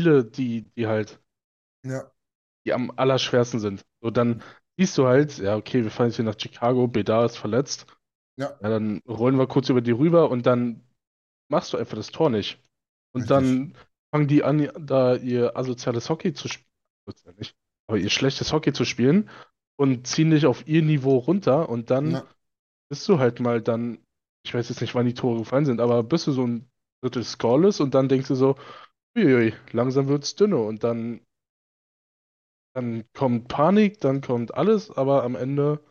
Spiele, 0.01 0.25
die, 0.25 0.63
die 0.75 0.87
halt, 0.87 1.19
ja, 1.85 2.11
die 2.65 2.73
am 2.73 2.91
allerschwersten 2.95 3.59
sind. 3.59 3.85
So, 4.01 4.09
dann 4.09 4.43
siehst 4.77 4.97
du 4.97 5.05
halt, 5.05 5.37
ja, 5.37 5.55
okay, 5.55 5.83
wir 5.83 5.91
fahren 5.91 6.07
jetzt 6.07 6.15
hier 6.15 6.25
nach 6.25 6.39
Chicago, 6.39 6.87
Bedar 6.87 7.25
ist 7.25 7.37
verletzt. 7.37 7.85
Ja. 8.37 8.57
Ja, 8.61 8.69
dann 8.69 9.01
rollen 9.07 9.37
wir 9.37 9.47
kurz 9.47 9.69
über 9.69 9.81
die 9.81 9.91
rüber 9.91 10.29
und 10.29 10.45
dann 10.45 10.83
machst 11.49 11.73
du 11.73 11.77
einfach 11.77 11.97
das 11.97 12.11
Tor 12.11 12.29
nicht. 12.29 12.59
Und 13.13 13.21
Richtig. 13.21 13.29
dann 13.29 13.77
fangen 14.13 14.27
die 14.27 14.43
an, 14.43 14.69
da 14.79 15.15
ihr 15.15 15.55
asoziales 15.57 16.09
Hockey 16.09 16.33
zu 16.33 16.47
spielen, 16.47 16.67
aber 17.87 17.97
ihr 17.97 18.09
schlechtes 18.09 18.53
Hockey 18.53 18.73
zu 18.73 18.85
spielen 18.85 19.29
und 19.77 20.07
ziehen 20.07 20.31
dich 20.31 20.45
auf 20.45 20.67
ihr 20.67 20.81
Niveau 20.81 21.17
runter 21.17 21.69
und 21.69 21.89
dann 21.89 22.11
ja, 22.11 22.27
bist 22.89 23.07
du 23.09 23.19
halt 23.19 23.39
mal 23.39 23.61
dann, 23.61 23.99
ich 24.45 24.53
weiß 24.53 24.69
jetzt 24.69 24.81
nicht, 24.81 24.95
wann 24.95 25.05
die 25.05 25.13
Tore 25.13 25.39
gefallen 25.39 25.65
sind, 25.65 25.81
aber 25.81 26.03
bist 26.03 26.27
du 26.27 26.31
so 26.31 26.45
ein 26.45 26.69
Drittel 27.03 27.23
scoreless 27.23 27.79
und 27.79 27.93
dann 27.93 28.07
denkst 28.07 28.27
du 28.27 28.35
so, 28.35 28.55
uiui, 29.15 29.53
langsam 29.71 30.07
wird's 30.07 30.35
dünne 30.35 30.57
und 30.57 30.83
dann, 30.83 31.21
dann 32.73 33.03
kommt 33.13 33.47
Panik, 33.47 33.99
dann 33.99 34.21
kommt 34.21 34.53
alles, 34.53 34.91
aber 34.91 35.23
am 35.23 35.35
Ende 35.35 35.83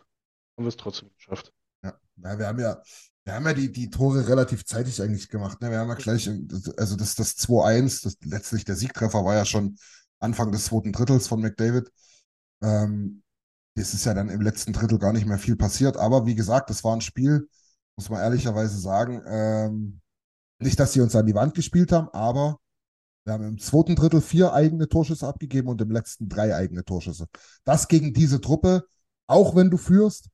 haben 0.57 0.65
wir 0.65 0.69
es 0.69 0.77
trotzdem 0.77 1.11
geschafft. 1.15 1.53
ja. 1.83 1.99
ja 2.17 2.39
wir 2.39 2.47
haben 2.47 2.61
ja, 2.61 2.83
wir 3.25 3.35
haben 3.35 3.47
ja 3.47 3.53
die, 3.53 3.71
die 3.71 3.91
Tore 3.91 4.27
relativ 4.29 4.65
zeitig 4.65 5.01
eigentlich 5.03 5.29
gemacht. 5.29 5.61
Ne? 5.61 5.71
Wir 5.71 5.79
haben 5.79 5.89
ja 5.89 5.95
gleich, 5.95 6.29
also 6.77 6.97
das, 6.97 7.15
das 7.15 7.37
2-1, 7.37 8.03
das, 8.03 8.17
letztlich 8.25 8.65
der 8.65 8.77
Siegtreffer 8.77 9.25
war 9.25 9.35
ja 9.35 9.45
schon 9.45 9.77
Anfang 10.19 10.53
des 10.53 10.67
zweiten 10.67 10.93
Drittels 10.93 11.29
von 11.29 11.41
McDavid. 11.41 11.91
Ähm, 12.63 13.23
es 13.75 13.95
ist 13.95 14.05
ja 14.05 14.15
dann 14.15 14.29
im 14.29 14.41
letzten 14.41 14.73
Drittel 14.73 14.99
gar 14.99 15.13
nicht 15.13 15.27
mehr 15.27 15.39
viel 15.39 15.57
passiert. 15.57 15.97
Aber 15.97 16.27
wie 16.27 16.35
gesagt, 16.35 16.71
das 16.71 16.83
war 16.83 16.95
ein 16.95 17.01
Spiel, 17.01 17.49
muss 17.97 18.11
man 18.11 18.21
ehrlicherweise 18.21 18.79
sagen. 18.79 19.23
Ähm, 19.27 20.01
nicht, 20.59 20.79
dass 20.79 20.93
sie 20.93 21.01
uns 21.01 21.15
an 21.17 21.27
die 21.27 21.35
Wand 21.35 21.55
gespielt 21.55 21.93
haben, 21.93 22.09
aber 22.09 22.59
wir 23.31 23.35
haben 23.35 23.47
im 23.47 23.59
zweiten 23.59 23.95
Drittel 23.95 24.21
vier 24.21 24.53
eigene 24.53 24.89
Torschüsse 24.89 25.29
abgegeben 25.29 25.69
und 25.69 25.81
im 25.81 25.93
letzten 25.93 26.29
drei 26.29 26.57
eigene 26.57 26.85
Torschüsse. 26.85 27.29
Das 27.65 27.87
gegen 27.87 28.13
diese 28.13 28.41
Truppe, 28.41 28.85
auch 29.29 29.55
wenn 29.55 29.71
du 29.71 29.77
führst, 29.77 30.31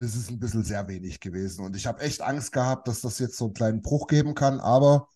das 0.00 0.14
ist 0.14 0.30
ein 0.30 0.38
bisschen 0.38 0.64
sehr 0.64 0.88
wenig 0.88 1.20
gewesen. 1.20 1.62
Und 1.62 1.76
ich 1.76 1.86
habe 1.86 2.00
echt 2.00 2.22
Angst 2.22 2.52
gehabt, 2.52 2.88
dass 2.88 3.02
das 3.02 3.18
jetzt 3.18 3.36
so 3.36 3.46
einen 3.46 3.54
kleinen 3.54 3.82
Bruch 3.82 4.06
geben 4.06 4.34
kann, 4.34 4.60
aber 4.60 5.08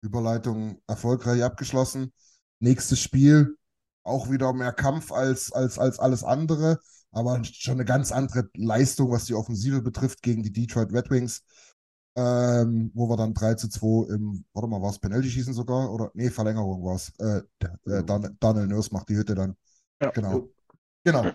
Überleitung 0.00 0.80
erfolgreich 0.86 1.42
abgeschlossen. 1.42 2.12
Nächstes 2.60 3.00
Spiel, 3.00 3.56
auch 4.04 4.30
wieder 4.30 4.52
mehr 4.52 4.72
Kampf 4.72 5.10
als, 5.10 5.50
als, 5.50 5.80
als 5.80 5.98
alles 5.98 6.22
andere, 6.22 6.78
aber 7.10 7.42
schon 7.42 7.74
eine 7.74 7.84
ganz 7.84 8.12
andere 8.12 8.48
Leistung, 8.54 9.10
was 9.10 9.24
die 9.24 9.34
Offensive 9.34 9.82
betrifft, 9.82 10.22
gegen 10.22 10.44
die 10.44 10.52
Detroit 10.52 10.92
Red 10.92 11.10
Wings. 11.10 11.42
Ähm, 12.18 12.90
wo 12.94 13.08
wir 13.10 13.16
dann 13.16 13.34
3 13.34 13.54
zu 13.54 13.68
2 13.68 14.08
im, 14.14 14.44
warte 14.54 14.68
mal, 14.68 14.80
war 14.80 14.90
es 14.90 14.98
Penalty-Schießen 14.98 15.52
sogar? 15.52 15.92
Oder, 15.92 16.10
nee, 16.14 16.30
Verlängerung 16.30 16.82
war 16.82 16.96
es. 16.96 17.12
Äh, 17.18 17.42
äh, 17.90 18.04
Dan- 18.04 18.36
Daniel 18.40 18.66
Nurse 18.68 18.90
macht 18.92 19.08
die 19.10 19.16
Hütte 19.16 19.34
dann. 19.34 19.54
Ja. 20.00 20.10
Genau. 20.10 20.48
Genau. 21.04 21.26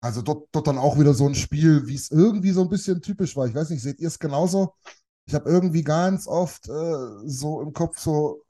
Also 0.00 0.22
dort, 0.22 0.48
dort 0.52 0.66
dann 0.68 0.78
auch 0.78 0.98
wieder 0.98 1.12
so 1.12 1.26
ein 1.26 1.34
Spiel, 1.34 1.86
wie 1.88 1.96
es 1.96 2.10
irgendwie 2.10 2.52
so 2.52 2.62
ein 2.62 2.68
bisschen 2.68 3.02
typisch 3.02 3.36
war. 3.36 3.46
Ich 3.46 3.54
weiß 3.54 3.70
nicht, 3.70 3.82
seht 3.82 3.98
ihr 4.00 4.08
es 4.08 4.18
genauso? 4.18 4.74
Ich 5.26 5.34
habe 5.34 5.50
irgendwie 5.50 5.82
ganz 5.82 6.26
oft 6.28 6.68
äh, 6.68 6.96
so 7.24 7.60
im 7.60 7.72
Kopf 7.72 7.98
so, 7.98 8.44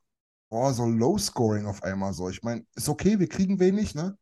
oh, 0.50 0.72
so 0.72 0.86
Low-Scoring 0.86 1.66
auf 1.66 1.82
einmal 1.82 2.12
so. 2.14 2.28
Ich 2.30 2.42
meine, 2.42 2.64
ist 2.74 2.88
okay, 2.88 3.18
wir 3.18 3.28
kriegen 3.28 3.60
wenig, 3.60 3.94
ne? 3.94 4.16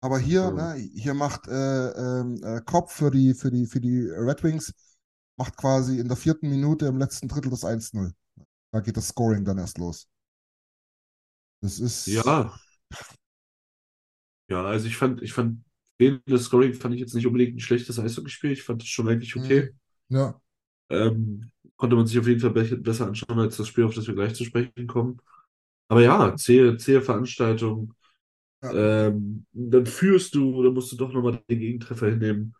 Aber 0.00 0.18
hier, 0.18 0.50
Mhm. 0.50 0.56
ne, 0.56 0.74
hier 0.94 1.14
macht 1.14 1.48
äh, 1.48 1.52
ähm, 1.90 2.40
äh, 2.42 2.60
Kopf 2.62 2.92
für 2.92 3.10
die, 3.10 3.34
für 3.34 3.50
die, 3.50 3.66
für 3.66 3.80
die 3.80 4.02
Red 4.10 4.42
Wings, 4.44 4.72
macht 5.36 5.56
quasi 5.56 5.98
in 6.00 6.08
der 6.08 6.16
vierten 6.16 6.48
Minute 6.50 6.86
im 6.86 6.98
letzten 6.98 7.28
Drittel 7.28 7.50
das 7.50 7.64
1-0. 7.64 8.12
Da 8.72 8.80
geht 8.80 8.96
das 8.96 9.08
Scoring 9.08 9.44
dann 9.44 9.58
erst 9.58 9.78
los. 9.78 10.08
Das 11.60 11.78
ist. 11.80 12.06
Ja. 12.06 12.52
Ja, 14.48 14.64
also 14.64 14.86
ich 14.86 14.96
fand, 14.96 15.22
ich 15.22 15.32
fand, 15.32 15.64
das 16.26 16.44
Scoring 16.44 16.74
fand 16.74 16.94
ich 16.94 17.00
jetzt 17.00 17.14
nicht 17.14 17.26
unbedingt 17.26 17.56
ein 17.56 17.60
schlechtes 17.60 17.98
Eishockeyspiel. 17.98 18.52
Ich 18.52 18.62
fand 18.62 18.82
es 18.82 18.88
schon 18.88 19.08
eigentlich 19.08 19.36
okay. 19.36 19.70
Ja, 20.08 20.40
Ähm, 20.90 21.50
konnte 21.76 21.96
man 21.96 22.06
sich 22.06 22.18
auf 22.18 22.26
jeden 22.28 22.40
Fall 22.40 22.50
be 22.50 22.76
besser 22.76 23.06
anschauen 23.06 23.38
als 23.38 23.56
das 23.56 23.68
Spiel, 23.68 23.84
auf 23.84 23.94
das 23.94 24.06
wir 24.06 24.14
gleich 24.14 24.34
zu 24.34 24.44
sprechen 24.44 24.86
kommen. 24.86 25.18
Aber 25.88 26.02
ja, 26.02 26.36
zähe, 26.36 26.78
zähe 26.78 27.02
Veranstaltung. 27.02 27.94
Ja. 28.62 28.72
Ähm, 28.72 29.46
dann 29.54 29.86
führst 29.86 30.36
du, 30.36 30.64
dann 30.64 30.74
musst 30.74 30.92
du 30.92 30.96
doch 30.98 31.12
nochmal 31.14 31.42
den 31.50 31.60
Gegentreffer 31.60 32.08
hinnehmen. 32.10 32.55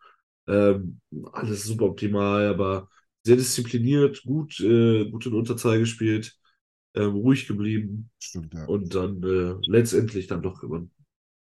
Ähm, 0.47 0.99
alles 1.33 1.63
super 1.63 1.85
optimal, 1.85 2.47
aber 2.47 2.89
sehr 3.23 3.35
diszipliniert, 3.35 4.23
gut, 4.23 4.59
äh, 4.61 5.09
gut 5.09 5.25
in 5.25 5.33
Unterzahl 5.33 5.79
gespielt, 5.79 6.37
ähm, 6.95 7.11
ruhig 7.11 7.47
geblieben 7.47 8.09
stimmt, 8.19 8.53
ja. 8.53 8.65
und 8.65 8.95
dann 8.95 9.21
äh, 9.23 9.55
letztendlich 9.67 10.27
dann 10.27 10.41
doch 10.41 10.61
gewonnen. 10.61 10.91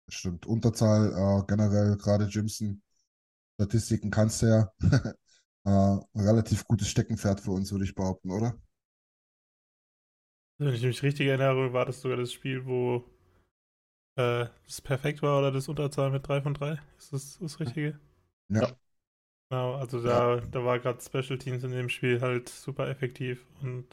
Stimmt. 0.09 0.47
Unterzahl, 0.47 1.13
äh, 1.13 1.47
generell 1.47 1.97
gerade 1.97 2.25
Jimson. 2.27 2.83
Statistiken 3.55 4.11
kannst 4.11 4.43
du 4.43 4.47
ja. 4.47 4.73
äh, 5.65 6.21
relativ 6.21 6.67
gutes 6.67 6.89
Steckenpferd 6.89 7.41
für 7.41 7.53
uns, 7.53 7.71
würde 7.73 7.85
ich 7.85 7.95
behaupten, 7.95 8.31
oder? 8.31 8.55
Wenn 10.59 10.75
ich 10.75 10.83
mich 10.83 11.03
richtig 11.03 11.27
erinnere, 11.27 11.73
war 11.73 11.87
das 11.87 12.03
sogar 12.03 12.19
das 12.19 12.33
Spiel, 12.33 12.67
wo 12.67 13.05
äh, 14.17 14.47
das 14.67 14.81
perfekt 14.83 15.23
war 15.23 15.39
oder 15.39 15.53
das 15.53 15.69
Unterzahl 15.69 16.11
mit 16.11 16.27
3 16.29 16.43
von 16.43 16.55
3. 16.55 16.79
Ist 16.99 17.13
das 17.13 17.39
das 17.39 17.61
Richtige? 17.61 17.99
Ja. 18.49 18.77
Genau, 19.51 19.75
also 19.75 20.03
da, 20.03 20.41
da 20.41 20.65
war 20.65 20.79
gerade 20.81 21.01
Special 21.03 21.39
Teams 21.39 21.63
in 21.65 21.71
dem 21.73 21.89
Spiel 21.89 22.21
halt 22.21 22.49
super 22.49 22.89
effektiv 22.89 23.45
und 23.63 23.87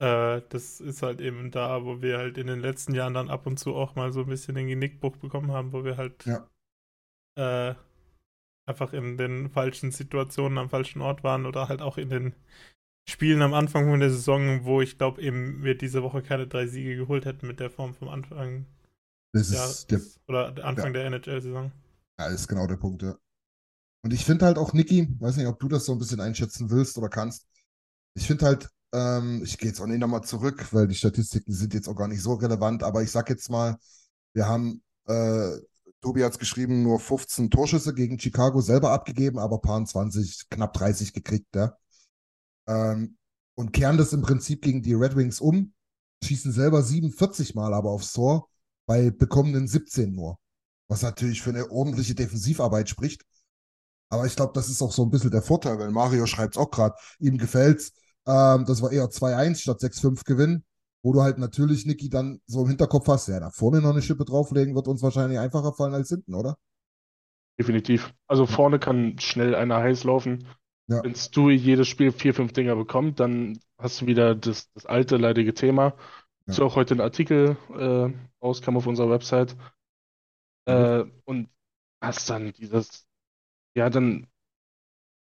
äh, 0.00 0.42
das 0.50 0.80
ist 0.80 1.02
halt 1.02 1.20
eben 1.20 1.50
da, 1.50 1.84
wo 1.84 2.02
wir 2.02 2.18
halt 2.18 2.36
in 2.38 2.46
den 2.46 2.60
letzten 2.60 2.94
Jahren 2.94 3.14
dann 3.14 3.30
ab 3.30 3.46
und 3.46 3.58
zu 3.58 3.74
auch 3.74 3.94
mal 3.94 4.12
so 4.12 4.20
ein 4.20 4.26
bisschen 4.26 4.54
den 4.54 4.68
Genickbruch 4.68 5.16
bekommen 5.16 5.52
haben, 5.52 5.72
wo 5.72 5.84
wir 5.84 5.96
halt 5.96 6.14
Ja. 6.24 6.48
äh, 7.36 7.74
einfach 8.66 8.92
in 8.92 9.18
den 9.18 9.50
falschen 9.50 9.92
Situationen 9.92 10.58
am 10.58 10.70
falschen 10.70 11.02
Ort 11.02 11.24
waren 11.24 11.46
oder 11.46 11.68
halt 11.68 11.82
auch 11.82 11.98
in 11.98 12.10
den 12.10 12.34
Spielen 13.08 13.42
am 13.42 13.54
Anfang 13.54 13.88
von 13.90 14.00
der 14.00 14.10
Saison, 14.10 14.64
wo 14.64 14.82
ich 14.82 14.98
glaube 14.98 15.22
eben 15.22 15.64
wir 15.64 15.76
diese 15.78 16.02
Woche 16.02 16.22
keine 16.22 16.46
drei 16.48 16.66
Siege 16.68 16.96
geholt 16.96 17.24
hätten 17.26 17.46
mit 17.48 17.60
der 17.60 17.70
Form 17.70 17.94
vom 17.94 18.08
Anfang 18.10 18.66
Das 19.32 19.50
ja, 19.50 19.66
ist 19.66 19.90
der, 19.90 20.00
oder 20.28 20.52
der 20.52 20.66
Anfang 20.66 20.92
der 20.94 21.06
NHL-Saison. 21.06 21.72
ja, 22.18 22.26
ist 22.28 22.48
genau 22.48 22.66
der 22.66 22.76
Punkt, 22.76 23.02
ja. 23.02 23.16
Und 24.02 24.12
ich 24.12 24.24
finde 24.24 24.46
halt 24.46 24.58
auch, 24.58 24.72
Niki, 24.72 25.08
weiß 25.20 25.36
nicht, 25.36 25.46
ob 25.46 25.60
du 25.60 25.68
das 25.68 25.84
so 25.84 25.92
ein 25.92 25.98
bisschen 25.98 26.20
einschätzen 26.20 26.70
willst 26.70 26.98
oder 26.98 27.08
kannst. 27.08 27.46
Ich 28.14 28.26
finde 28.26 28.46
halt, 28.46 28.68
ähm, 28.92 29.42
ich 29.44 29.58
gehe 29.58 29.68
jetzt 29.68 29.80
auch 29.80 29.86
nicht 29.86 30.00
nochmal 30.00 30.24
zurück, 30.24 30.72
weil 30.72 30.88
die 30.88 30.94
Statistiken 30.94 31.52
sind 31.52 31.74
jetzt 31.74 31.88
auch 31.88 31.96
gar 31.96 32.08
nicht 32.08 32.22
so 32.22 32.34
relevant, 32.34 32.82
aber 32.82 33.02
ich 33.02 33.10
sag 33.10 33.30
jetzt 33.30 33.50
mal, 33.50 33.78
wir 34.34 34.46
haben 34.48 34.82
Äh, 35.08 35.58
Tobi 36.00 36.24
hat 36.24 36.32
es 36.32 36.38
geschrieben, 36.38 36.82
nur 36.82 37.00
15 37.00 37.50
Torschüsse 37.50 37.94
gegen 37.94 38.18
Chicago 38.18 38.60
selber 38.60 38.90
abgegeben, 38.92 39.38
aber 39.38 39.60
paar 39.60 39.84
20, 39.84 40.48
knapp 40.50 40.72
30 40.74 41.12
gekriegt, 41.12 41.54
ja. 41.56 41.76
Ähm, 42.66 43.16
und 43.54 43.72
kehren 43.72 43.98
das 43.98 44.12
im 44.12 44.22
Prinzip 44.22 44.62
gegen 44.62 44.82
die 44.82 44.94
Red 44.94 45.16
Wings 45.16 45.40
um, 45.40 45.74
schießen 46.24 46.52
selber 46.52 46.82
47 46.82 47.54
Mal 47.54 47.74
aber 47.74 47.90
aufs 47.90 48.12
Tor, 48.12 48.48
bei 48.86 49.10
bekommenen 49.10 49.68
17 49.68 50.14
nur. 50.14 50.38
Was 50.88 51.02
natürlich 51.02 51.42
für 51.42 51.50
eine 51.50 51.70
ordentliche 51.70 52.14
Defensivarbeit 52.14 52.88
spricht. 52.88 53.24
Aber 54.12 54.26
ich 54.26 54.36
glaube, 54.36 54.52
das 54.54 54.68
ist 54.68 54.82
auch 54.82 54.92
so 54.92 55.04
ein 55.04 55.10
bisschen 55.10 55.30
der 55.30 55.40
Vorteil, 55.40 55.78
weil 55.78 55.90
Mario 55.90 56.26
schreibt 56.26 56.54
es 56.54 56.60
auch 56.60 56.70
gerade, 56.70 56.94
ihm 57.18 57.38
gefällt's. 57.38 57.94
Ähm, 58.26 58.66
das 58.66 58.82
war 58.82 58.92
eher 58.92 59.08
2-1 59.08 59.62
statt 59.62 59.80
6-5 59.80 60.26
Gewinn, 60.26 60.64
wo 61.02 61.14
du 61.14 61.22
halt 61.22 61.38
natürlich, 61.38 61.86
Niki, 61.86 62.10
dann 62.10 62.38
so 62.44 62.60
im 62.60 62.68
Hinterkopf 62.68 63.08
hast, 63.08 63.28
ja, 63.28 63.40
da 63.40 63.48
vorne 63.48 63.80
noch 63.80 63.92
eine 63.92 64.02
Schippe 64.02 64.26
drauflegen, 64.26 64.74
wird 64.74 64.86
uns 64.86 65.02
wahrscheinlich 65.02 65.38
einfacher 65.38 65.72
fallen 65.72 65.94
als 65.94 66.10
hinten, 66.10 66.34
oder? 66.34 66.58
Definitiv. 67.58 68.12
Also 68.26 68.44
vorne 68.44 68.78
kann 68.78 69.18
schnell 69.18 69.54
einer 69.54 69.78
heiß 69.78 70.04
laufen. 70.04 70.46
Ja. 70.88 71.02
Wenn 71.02 71.14
du 71.32 71.48
jedes 71.48 71.88
Spiel 71.88 72.12
vier, 72.12 72.34
fünf 72.34 72.52
Dinger 72.52 72.76
bekommst, 72.76 73.18
dann 73.18 73.60
hast 73.78 74.02
du 74.02 74.06
wieder 74.06 74.34
das, 74.34 74.70
das 74.74 74.84
alte 74.84 75.16
leidige 75.16 75.54
Thema. 75.54 75.94
Ja. 76.46 76.52
So 76.52 76.66
auch 76.66 76.76
heute 76.76 76.96
ein 76.96 77.00
Artikel 77.00 77.56
äh, 77.78 78.12
rauskam 78.44 78.76
auf 78.76 78.86
unserer 78.86 79.08
Website. 79.08 79.56
Äh, 80.66 81.04
und 81.24 81.48
hast 82.02 82.28
dann 82.28 82.52
dieses, 82.52 83.06
ja, 83.74 83.90
dann, 83.90 84.26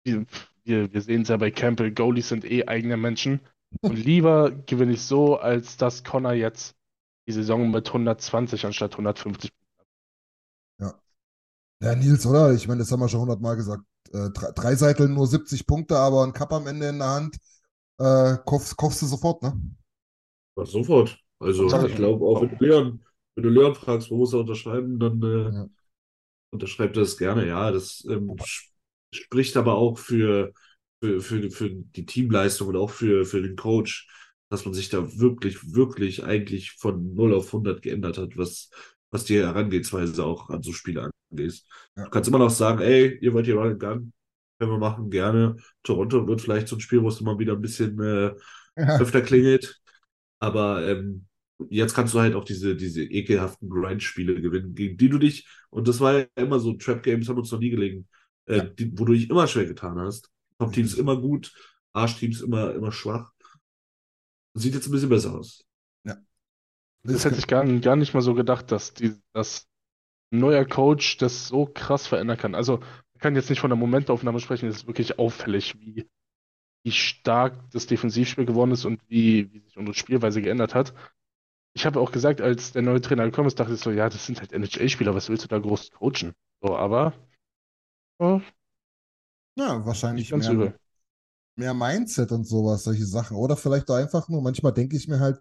wir, 0.04 0.26
wir, 0.64 0.92
wir 0.92 1.00
sehen 1.02 1.22
es 1.22 1.28
ja 1.28 1.36
bei 1.36 1.50
Campbell, 1.50 1.92
Goalies 1.92 2.28
sind 2.28 2.44
eh 2.44 2.66
eigene 2.66 2.96
Menschen. 2.96 3.40
Und 3.82 3.96
lieber 3.96 4.50
gewinne 4.50 4.92
ich 4.92 5.02
so, 5.02 5.36
als 5.36 5.76
dass 5.76 6.04
Connor 6.04 6.32
jetzt 6.32 6.76
die 7.26 7.32
Saison 7.32 7.70
mit 7.70 7.92
120 7.92 8.64
anstatt 8.66 8.92
150. 8.96 9.50
Ja, 11.82 11.94
Nils, 11.94 12.24
oder? 12.26 12.52
Ich 12.54 12.66
meine, 12.66 12.80
das 12.80 12.90
haben 12.90 13.00
wir 13.00 13.08
schon 13.08 13.20
hundertmal 13.20 13.56
gesagt. 13.56 13.84
Äh, 14.12 14.30
drei, 14.30 14.52
drei 14.54 14.74
Seiten 14.76 15.14
nur 15.14 15.26
70 15.26 15.66
Punkte, 15.66 15.98
aber 15.98 16.24
ein 16.24 16.32
Cup 16.32 16.52
am 16.52 16.66
Ende 16.66 16.88
in 16.88 16.98
der 16.98 17.08
Hand, 17.08 17.36
äh, 17.98 18.36
kaufst, 18.44 18.76
kaufst 18.76 19.02
du 19.02 19.06
sofort, 19.06 19.42
ne? 19.42 19.52
Ja, 20.56 20.64
sofort. 20.64 21.18
Also 21.40 21.66
ich 21.66 21.90
ich 21.90 21.96
glaube 21.96 22.24
auch, 22.24 22.40
wenn 22.40 22.50
du 22.50 22.64
Leon, 22.64 23.04
wenn 23.34 23.44
du 23.44 23.50
Leon 23.50 23.74
fragst, 23.74 24.10
wo 24.10 24.16
muss 24.16 24.32
er 24.32 24.40
unterschreiben, 24.40 24.98
dann 24.98 25.22
äh, 25.22 25.52
Ja. 25.52 25.68
Unterschreibt 26.54 26.96
er 26.96 27.02
das 27.02 27.16
gerne. 27.18 27.46
Ja, 27.46 27.70
das 27.70 28.04
ähm, 28.08 28.36
sp- 28.40 28.70
spricht 29.12 29.56
aber 29.56 29.74
auch 29.76 29.98
für, 29.98 30.52
für, 31.02 31.20
für, 31.20 31.50
für 31.50 31.70
die 31.70 32.06
Teamleistung 32.06 32.68
und 32.68 32.76
auch 32.76 32.90
für, 32.90 33.24
für 33.24 33.42
den 33.42 33.56
Coach, 33.56 34.08
dass 34.50 34.64
man 34.64 34.74
sich 34.74 34.88
da 34.88 35.18
wirklich, 35.18 35.74
wirklich 35.74 36.24
eigentlich 36.24 36.72
von 36.72 37.14
0 37.14 37.34
auf 37.34 37.52
100 37.52 37.82
geändert 37.82 38.18
hat, 38.18 38.36
was, 38.36 38.70
was 39.10 39.24
die 39.24 39.38
Herangehensweise 39.38 40.24
auch 40.24 40.50
an 40.50 40.62
so 40.62 40.72
Spiele 40.72 41.10
angeht. 41.30 41.62
Ja. 41.96 42.04
Du 42.04 42.10
kannst 42.10 42.28
immer 42.28 42.38
noch 42.38 42.50
sagen, 42.50 42.80
ey, 42.80 43.18
ihr 43.20 43.32
wollt 43.32 43.46
hier 43.46 43.58
and 43.60 43.80
Gun, 43.80 44.12
können 44.58 44.70
wir 44.72 44.78
machen, 44.78 45.10
gerne. 45.10 45.56
Toronto 45.82 46.26
wird 46.26 46.40
vielleicht 46.40 46.68
so 46.68 46.76
ein 46.76 46.80
Spiel, 46.80 47.02
wo 47.02 47.08
es 47.08 47.20
immer 47.20 47.38
wieder 47.38 47.54
ein 47.54 47.60
bisschen 47.62 48.00
äh, 48.00 48.32
Ja. 48.76 48.98
öfter 48.98 49.22
klingelt. 49.22 49.80
Aber 50.40 50.86
ähm, 50.86 51.26
jetzt 51.70 51.94
kannst 51.94 52.14
du 52.14 52.20
halt 52.20 52.34
auch 52.34 52.44
diese, 52.44 52.76
diese 52.76 53.02
ekelhaften 53.04 53.68
Grind-Spiele 53.70 54.40
gewinnen, 54.40 54.74
gegen 54.74 54.96
die 54.96 55.08
du 55.08 55.18
dich, 55.18 55.46
und 55.70 55.88
das 55.88 56.00
war 56.00 56.18
ja 56.20 56.26
immer 56.36 56.60
so, 56.60 56.74
Trap-Games 56.74 57.28
haben 57.28 57.38
uns 57.38 57.50
noch 57.52 57.60
nie 57.60 57.70
gelegen, 57.70 58.08
äh, 58.46 58.56
Ja. 58.58 58.64
die, 58.64 58.98
wo 58.98 59.04
du 59.04 59.12
dich 59.12 59.30
immer 59.30 59.46
schwer 59.46 59.66
getan 59.66 59.98
hast. 59.98 60.30
Top-Teams 60.58 60.94
immer 60.94 61.20
gut, 61.20 61.52
Arsch-Teams 61.92 62.40
immer, 62.40 62.74
immer 62.74 62.92
schwach. 62.92 63.32
Sieht 64.54 64.74
jetzt 64.74 64.86
ein 64.86 64.92
bisschen 64.92 65.08
besser 65.08 65.34
aus. 65.34 65.64
Das 67.02 67.24
hätte 67.24 67.36
ich 67.38 67.46
gar, 67.46 67.64
gar 67.80 67.96
nicht 67.96 68.14
mal 68.14 68.22
so 68.22 68.34
gedacht, 68.34 68.72
dass, 68.72 68.94
die, 68.94 69.14
dass 69.34 69.68
ein 70.32 70.40
neuer 70.40 70.64
Coach 70.64 71.18
das 71.18 71.48
so 71.48 71.66
krass 71.66 72.06
verändern 72.06 72.38
kann. 72.38 72.54
Also, 72.54 72.78
man 72.78 73.20
kann 73.20 73.36
jetzt 73.36 73.50
nicht 73.50 73.60
von 73.60 73.70
der 73.70 73.76
Momentaufnahme 73.76 74.40
sprechen, 74.40 74.68
es 74.68 74.76
ist 74.78 74.86
wirklich 74.86 75.18
auffällig, 75.18 75.78
wie, 75.80 76.08
wie 76.84 76.92
stark 76.92 77.70
das 77.72 77.86
Defensivspiel 77.86 78.46
geworden 78.46 78.72
ist 78.72 78.84
und 78.84 79.00
wie, 79.08 79.52
wie 79.52 79.60
sich 79.60 79.76
unsere 79.76 79.96
Spielweise 79.96 80.42
geändert 80.42 80.74
hat. 80.74 80.94
Ich 81.74 81.86
habe 81.86 82.00
auch 82.00 82.12
gesagt, 82.12 82.40
als 82.40 82.72
der 82.72 82.82
neue 82.82 83.00
Trainer 83.00 83.24
gekommen 83.24 83.48
ist, 83.48 83.58
dachte 83.60 83.74
ich 83.74 83.80
so, 83.80 83.90
ja, 83.90 84.08
das 84.08 84.26
sind 84.26 84.40
halt 84.40 84.52
NHL-Spieler, 84.52 85.14
was 85.14 85.28
willst 85.28 85.44
du 85.44 85.48
da 85.48 85.58
groß 85.58 85.90
coachen? 85.92 86.32
So, 86.62 86.76
aber 86.76 87.12
oh, 88.18 88.40
Ja, 89.56 89.84
wahrscheinlich 89.86 90.30
ganz 90.30 90.48
mehr, 90.48 90.48
übel. 90.48 90.76
mehr 91.56 91.74
Mindset 91.74 92.32
und 92.32 92.44
sowas, 92.46 92.84
solche 92.84 93.06
Sachen. 93.06 93.36
Oder 93.36 93.56
vielleicht 93.56 93.90
auch 93.90 93.96
einfach 93.96 94.28
nur, 94.28 94.42
manchmal 94.42 94.72
denke 94.72 94.96
ich 94.96 95.08
mir 95.08 95.20
halt, 95.20 95.40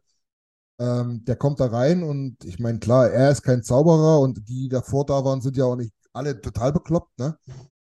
ähm, 0.79 1.25
der 1.25 1.35
kommt 1.37 1.59
da 1.59 1.67
rein 1.67 2.03
und 2.03 2.43
ich 2.45 2.59
meine, 2.59 2.79
klar, 2.79 3.09
er 3.11 3.31
ist 3.31 3.43
kein 3.43 3.63
Zauberer 3.63 4.19
und 4.21 4.37
die, 4.39 4.43
die 4.45 4.69
davor 4.69 5.05
da 5.05 5.25
waren, 5.25 5.41
sind 5.41 5.57
ja 5.57 5.65
auch 5.65 5.75
nicht 5.77 5.93
alle 6.13 6.41
total 6.41 6.73
bekloppt, 6.73 7.17
ne? 7.19 7.37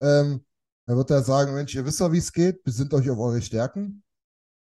Ähm, 0.02 0.46
dann 0.88 0.98
wird 0.98 1.12
er 1.12 1.24
sagen, 1.24 1.54
Mensch, 1.56 1.76
ihr 1.76 1.86
wisst 1.86 2.00
ja, 2.02 2.12
wie 2.12 2.20
es 2.20 2.34
geht, 2.34 2.64
besinnt 2.64 2.94
euch 2.94 3.10
auf 3.10 3.20
eure 3.20 3.42
Stärken, 3.42 4.04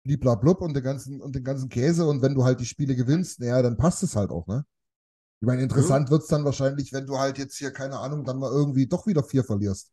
bliblablub 0.04 0.60
und 0.60 0.74
den 0.74 0.82
ganzen, 0.82 1.20
und 1.20 1.34
den 1.34 1.44
ganzen 1.44 1.68
Käse 1.68 2.06
und 2.06 2.22
wenn 2.22 2.34
du 2.34 2.44
halt 2.44 2.60
die 2.60 2.66
Spiele 2.66 2.94
gewinnst, 2.94 3.40
naja, 3.40 3.62
dann 3.62 3.76
passt 3.76 4.02
es 4.02 4.16
halt 4.16 4.30
auch, 4.30 4.46
ne? 4.46 4.64
Ich 5.40 5.46
meine, 5.46 5.62
interessant 5.62 6.10
wird 6.10 6.22
es 6.22 6.28
dann 6.28 6.44
wahrscheinlich, 6.44 6.92
wenn 6.92 7.06
du 7.06 7.18
halt 7.18 7.36
jetzt 7.36 7.58
hier, 7.58 7.70
keine 7.70 7.98
Ahnung, 7.98 8.24
dann 8.24 8.38
mal 8.38 8.50
irgendwie 8.50 8.86
doch 8.86 9.06
wieder 9.06 9.22
vier 9.22 9.44
verlierst. 9.44 9.90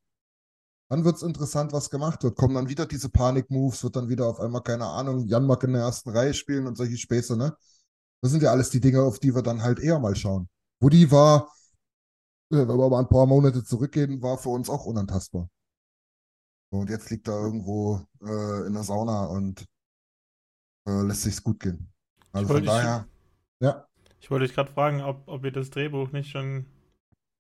Dann 0.90 1.04
wird 1.04 1.18
es 1.18 1.24
interessant, 1.24 1.74
was 1.74 1.90
gemacht 1.90 2.24
wird. 2.24 2.38
Kommen 2.38 2.56
dann 2.56 2.70
wieder 2.70 2.86
diese 2.86 3.10
Panik-Moves, 3.10 3.84
wird 3.84 3.96
dann 3.96 4.08
wieder 4.08 4.28
auf 4.28 4.40
einmal, 4.40 4.62
keine 4.62 4.86
Ahnung, 4.86 5.28
Janmark 5.28 5.64
in 5.64 5.74
der 5.74 5.82
ersten 5.82 6.10
Reihe 6.10 6.34
spielen 6.34 6.68
und 6.68 6.78
solche 6.78 6.98
Späße, 6.98 7.36
ne? 7.36 7.56
Das 8.22 8.32
sind 8.32 8.44
ja 8.44 8.52
alles 8.52 8.70
die 8.70 8.80
Dinge, 8.80 9.02
auf 9.02 9.20
die 9.20 9.34
wir 9.34 9.42
dann 9.42 9.64
halt 9.64 9.80
eher 9.80 10.00
mal 10.00 10.16
schauen. 10.16 10.48
Woody 10.80 11.12
war, 11.12 11.52
äh, 12.52 12.68
wenn 12.68 12.78
wir 12.78 12.90
mal 12.90 13.00
ein 13.00 13.10
paar 13.10 13.26
Monate 13.26 13.64
zurückgehen, 13.64 14.22
war 14.22 14.38
für 14.38 14.50
uns 14.50 14.70
auch 14.70 14.86
unantastbar. 14.86 15.50
Und 16.70 16.90
jetzt 16.90 17.10
liegt 17.10 17.28
er 17.28 17.40
irgendwo 17.40 18.02
äh, 18.22 18.68
in 18.68 18.74
der 18.74 18.84
Sauna 18.84 19.26
und 19.26 19.66
äh, 20.88 21.02
lässt 21.04 21.24
sich's 21.24 21.44
gut 21.44 21.60
gehen. 21.60 21.92
Also 22.32 22.48
von 22.54 22.64
wollte- 22.64 22.68
ich- 22.68 22.72
daher, 22.72 23.08
ja, 23.62 23.88
Ich 24.22 24.32
wollte 24.32 24.46
dich 24.46 24.56
gerade 24.56 24.72
fragen, 24.72 25.02
ob, 25.02 25.28
ob 25.28 25.44
ihr 25.44 25.52
das 25.52 25.70
Drehbuch 25.70 26.12
nicht 26.12 26.30
schon, 26.32 26.66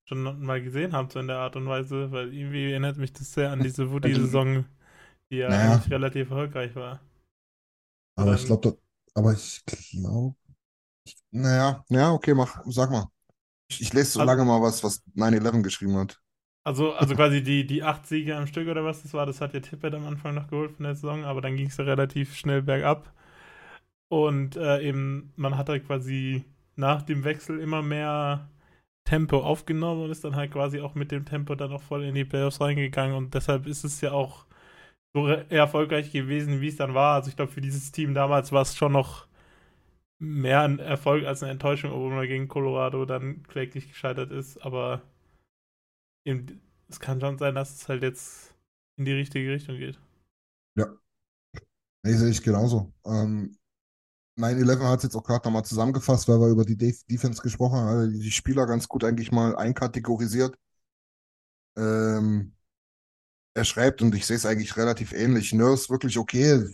schon 0.05 0.23
mal 0.45 0.61
gesehen 0.63 0.93
habt, 0.93 1.13
so 1.13 1.19
in 1.19 1.27
der 1.27 1.37
Art 1.39 1.55
und 1.57 1.67
Weise, 1.67 2.11
weil 2.11 2.33
irgendwie 2.33 2.71
erinnert 2.71 2.97
mich 2.97 3.13
das 3.13 3.33
sehr 3.33 3.51
an 3.51 3.61
diese 3.63 3.91
Woody-Saison, 3.91 4.65
die 5.31 5.37
ja 5.37 5.49
Naja. 5.49 5.75
eigentlich 5.75 5.91
relativ 5.91 6.29
erfolgreich 6.31 6.75
war. 6.75 7.01
aber 8.15 8.35
ich 8.35 8.41
Ähm, 8.41 8.45
glaube, 8.45 8.77
aber 9.13 9.33
ich 9.33 9.63
glaube, 9.65 10.35
naja, 11.31 11.85
ja, 11.89 12.11
okay, 12.13 12.33
mach, 12.33 12.61
sag 12.67 12.91
mal. 12.91 13.07
Ich, 13.69 13.81
ich 13.81 13.93
lese 13.93 14.11
so 14.13 14.21
Also- 14.21 14.27
lange 14.31 14.45
mal 14.45 14.61
was, 14.61 14.83
was 14.83 15.03
9-11 15.15 15.63
geschrieben 15.63 15.97
hat. 15.97 16.21
Also, 16.63 16.93
also 16.93 17.15
quasi 17.15 17.41
die, 17.43 17.65
die 17.65 17.83
acht 17.83 18.05
Siege 18.07 18.35
am 18.35 18.45
Stück 18.47 18.67
oder 18.67 18.83
was 18.85 19.01
das 19.01 19.13
war, 19.13 19.25
das 19.25 19.41
hat 19.41 19.53
ja 19.53 19.59
Tippett 19.61 19.93
am 19.95 20.05
Anfang 20.05 20.35
noch 20.35 20.47
geholt 20.47 20.71
von 20.71 20.83
der 20.83 20.95
Saison, 20.95 21.23
aber 21.25 21.41
dann 21.41 21.55
ging 21.55 21.67
es 21.67 21.77
ja 21.77 21.85
relativ 21.85 22.35
schnell 22.35 22.61
bergab. 22.61 23.11
Und 24.11 24.57
äh, 24.57 24.81
eben, 24.83 25.33
man 25.37 25.57
hat 25.57 25.69
halt 25.69 25.87
quasi 25.87 26.45
nach 26.77 27.03
dem 27.03 27.25
Wechsel 27.25 27.59
immer 27.61 27.81
mehr 27.83 28.49
Tempo 29.05 29.39
aufgenommen 29.43 30.03
und 30.05 30.11
ist 30.11 30.25
dann 30.25 30.35
halt 30.37 30.51
quasi 30.53 30.81
auch 30.81 30.95
mit 30.95 31.11
dem 31.11 31.25
Tempo 31.25 31.55
dann 31.55 31.73
auch 31.73 31.81
voll 31.83 32.03
in 32.05 32.15
die 32.15 32.25
Playoffs 32.25 32.61
reingegangen 32.61 33.15
und 33.17 33.33
deshalb 33.35 33.67
ist 33.67 33.83
es 33.85 34.01
ja 34.01 34.13
auch 34.13 34.45
so 35.15 35.23
re- 35.25 35.45
erfolgreich 35.51 36.11
gewesen, 36.13 36.61
wie 36.61 36.69
es 36.69 36.77
dann 36.77 36.93
war. 36.95 37.15
Also 37.15 37.29
ich 37.29 37.37
glaube, 37.37 37.51
für 37.53 37.61
dieses 37.61 37.91
Team 37.93 38.13
damals 38.15 38.51
war 38.53 38.63
es 38.63 38.75
schon 38.77 38.93
noch 38.93 39.27
mehr 40.19 40.61
ein 40.63 40.79
Erfolg 40.79 41.25
als 41.25 41.43
eine 41.43 41.53
Enttäuschung, 41.53 41.91
obwohl 41.93 42.13
man 42.13 42.27
gegen 42.27 42.47
Colorado 42.49 43.05
dann 43.05 43.43
kläglich 43.45 43.89
gescheitert 43.89 44.31
ist, 44.31 44.59
aber 44.65 45.01
eben, 46.25 46.61
es 46.89 46.99
kann 46.99 47.19
schon 47.21 47.37
sein, 47.37 47.55
dass 47.55 47.73
es 47.75 47.87
halt 47.89 48.03
jetzt 48.03 48.55
in 48.97 49.05
die 49.05 49.13
richtige 49.13 49.51
Richtung 49.51 49.77
geht. 49.77 49.99
Nee, 52.03 52.13
sehe 52.13 52.29
ich 52.29 52.41
genauso. 52.43 52.93
Ähm, 53.05 53.57
9-11 54.41 54.89
hat 54.89 54.99
es 54.99 55.03
jetzt 55.03 55.15
auch 55.15 55.23
gerade 55.23 55.47
nochmal 55.47 55.65
zusammengefasst, 55.65 56.27
weil 56.27 56.39
wir 56.39 56.47
über 56.49 56.65
die 56.65 56.77
Def 56.77 57.03
Defense 57.05 57.41
gesprochen 57.41 57.77
haben, 57.79 57.87
also 57.87 58.11
die 58.19 58.31
Spieler 58.31 58.65
ganz 58.65 58.87
gut 58.87 59.03
eigentlich 59.03 59.31
mal 59.31 59.55
einkategorisiert. 59.55 60.57
Ähm, 61.77 62.53
er 63.53 63.65
schreibt, 63.65 64.01
und 64.01 64.15
ich 64.15 64.25
sehe 64.25 64.37
es 64.37 64.45
eigentlich 64.45 64.77
relativ 64.77 65.13
ähnlich, 65.13 65.53
Nurse 65.53 65.89
wirklich 65.89 66.17
okay, 66.17 66.65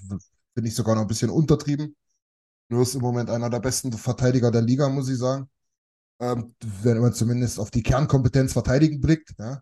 finde 0.53 0.69
ich 0.69 0.75
sogar 0.75 0.95
noch 0.95 1.03
ein 1.03 1.07
bisschen 1.07 1.29
untertrieben. 1.29 1.95
Nurse 2.69 2.97
im 2.97 3.03
Moment 3.03 3.29
einer 3.29 3.49
der 3.49 3.59
besten 3.59 3.91
Verteidiger 3.93 4.51
der 4.51 4.61
Liga, 4.61 4.89
muss 4.89 5.09
ich 5.09 5.17
sagen. 5.17 5.49
Ähm, 6.19 6.55
wenn 6.81 6.99
man 6.99 7.13
zumindest 7.13 7.59
auf 7.59 7.71
die 7.71 7.83
Kernkompetenz 7.83 8.53
verteidigen 8.53 9.01
blickt. 9.01 9.33
Ja. 9.37 9.61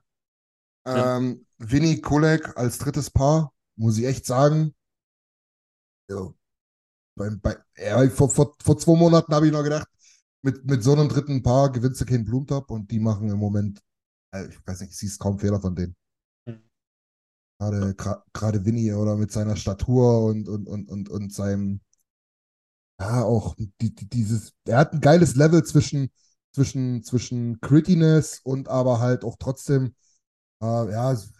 Ja. 0.85 1.17
Ähm, 1.17 1.45
Vinny 1.57 1.99
Kolek 1.99 2.57
als 2.57 2.77
drittes 2.77 3.09
Paar, 3.09 3.53
muss 3.75 3.97
ich 3.97 4.05
echt 4.05 4.25
sagen, 4.25 4.73
ja, 6.09 6.33
bei, 7.15 7.29
bei, 7.41 7.57
ja, 7.77 8.07
vor, 8.09 8.29
vor, 8.29 8.55
vor 8.63 8.77
zwei 8.77 8.95
Monaten 8.95 9.33
habe 9.33 9.47
ich 9.47 9.53
noch 9.53 9.63
gedacht, 9.63 9.87
mit, 10.41 10.65
mit 10.65 10.83
so 10.83 10.93
einem 10.93 11.09
dritten 11.09 11.43
Paar 11.43 11.71
gewinnst 11.71 12.01
du 12.01 12.05
keinen 12.05 12.25
Blumentop 12.25 12.71
und 12.71 12.91
die 12.91 12.99
machen 12.99 13.29
im 13.29 13.37
Moment, 13.39 13.81
äh, 14.33 14.47
ich 14.47 14.57
weiß 14.67 14.81
nicht, 14.81 14.91
ich 14.91 14.97
sehe 14.97 15.09
kaum 15.19 15.39
Fehler 15.39 15.61
von 15.61 15.75
denen. 15.75 15.95
Mhm. 16.47 16.61
Gerade, 17.59 17.95
gerade 18.33 18.63
Vinny 18.65 18.93
oder 18.93 19.15
mit 19.17 19.29
seiner 19.31 19.55
Statur 19.57 20.23
und, 20.25 20.47
und, 20.47 20.67
und, 20.67 20.89
und, 20.89 21.09
und 21.09 21.33
seinem, 21.33 21.81
ja, 22.99 23.23
auch 23.23 23.55
die, 23.55 23.71
die, 23.95 24.07
dieses, 24.09 24.53
er 24.65 24.77
hat 24.77 24.93
ein 24.93 25.01
geiles 25.01 25.35
Level 25.35 25.63
zwischen, 25.63 26.09
zwischen, 26.53 27.03
zwischen 27.03 27.59
Grittiness 27.59 28.39
und 28.43 28.69
aber 28.69 28.99
halt 28.99 29.23
auch 29.23 29.35
trotzdem, 29.39 29.95
äh, 30.61 30.65
ja, 30.91 31.11
es 31.13 31.33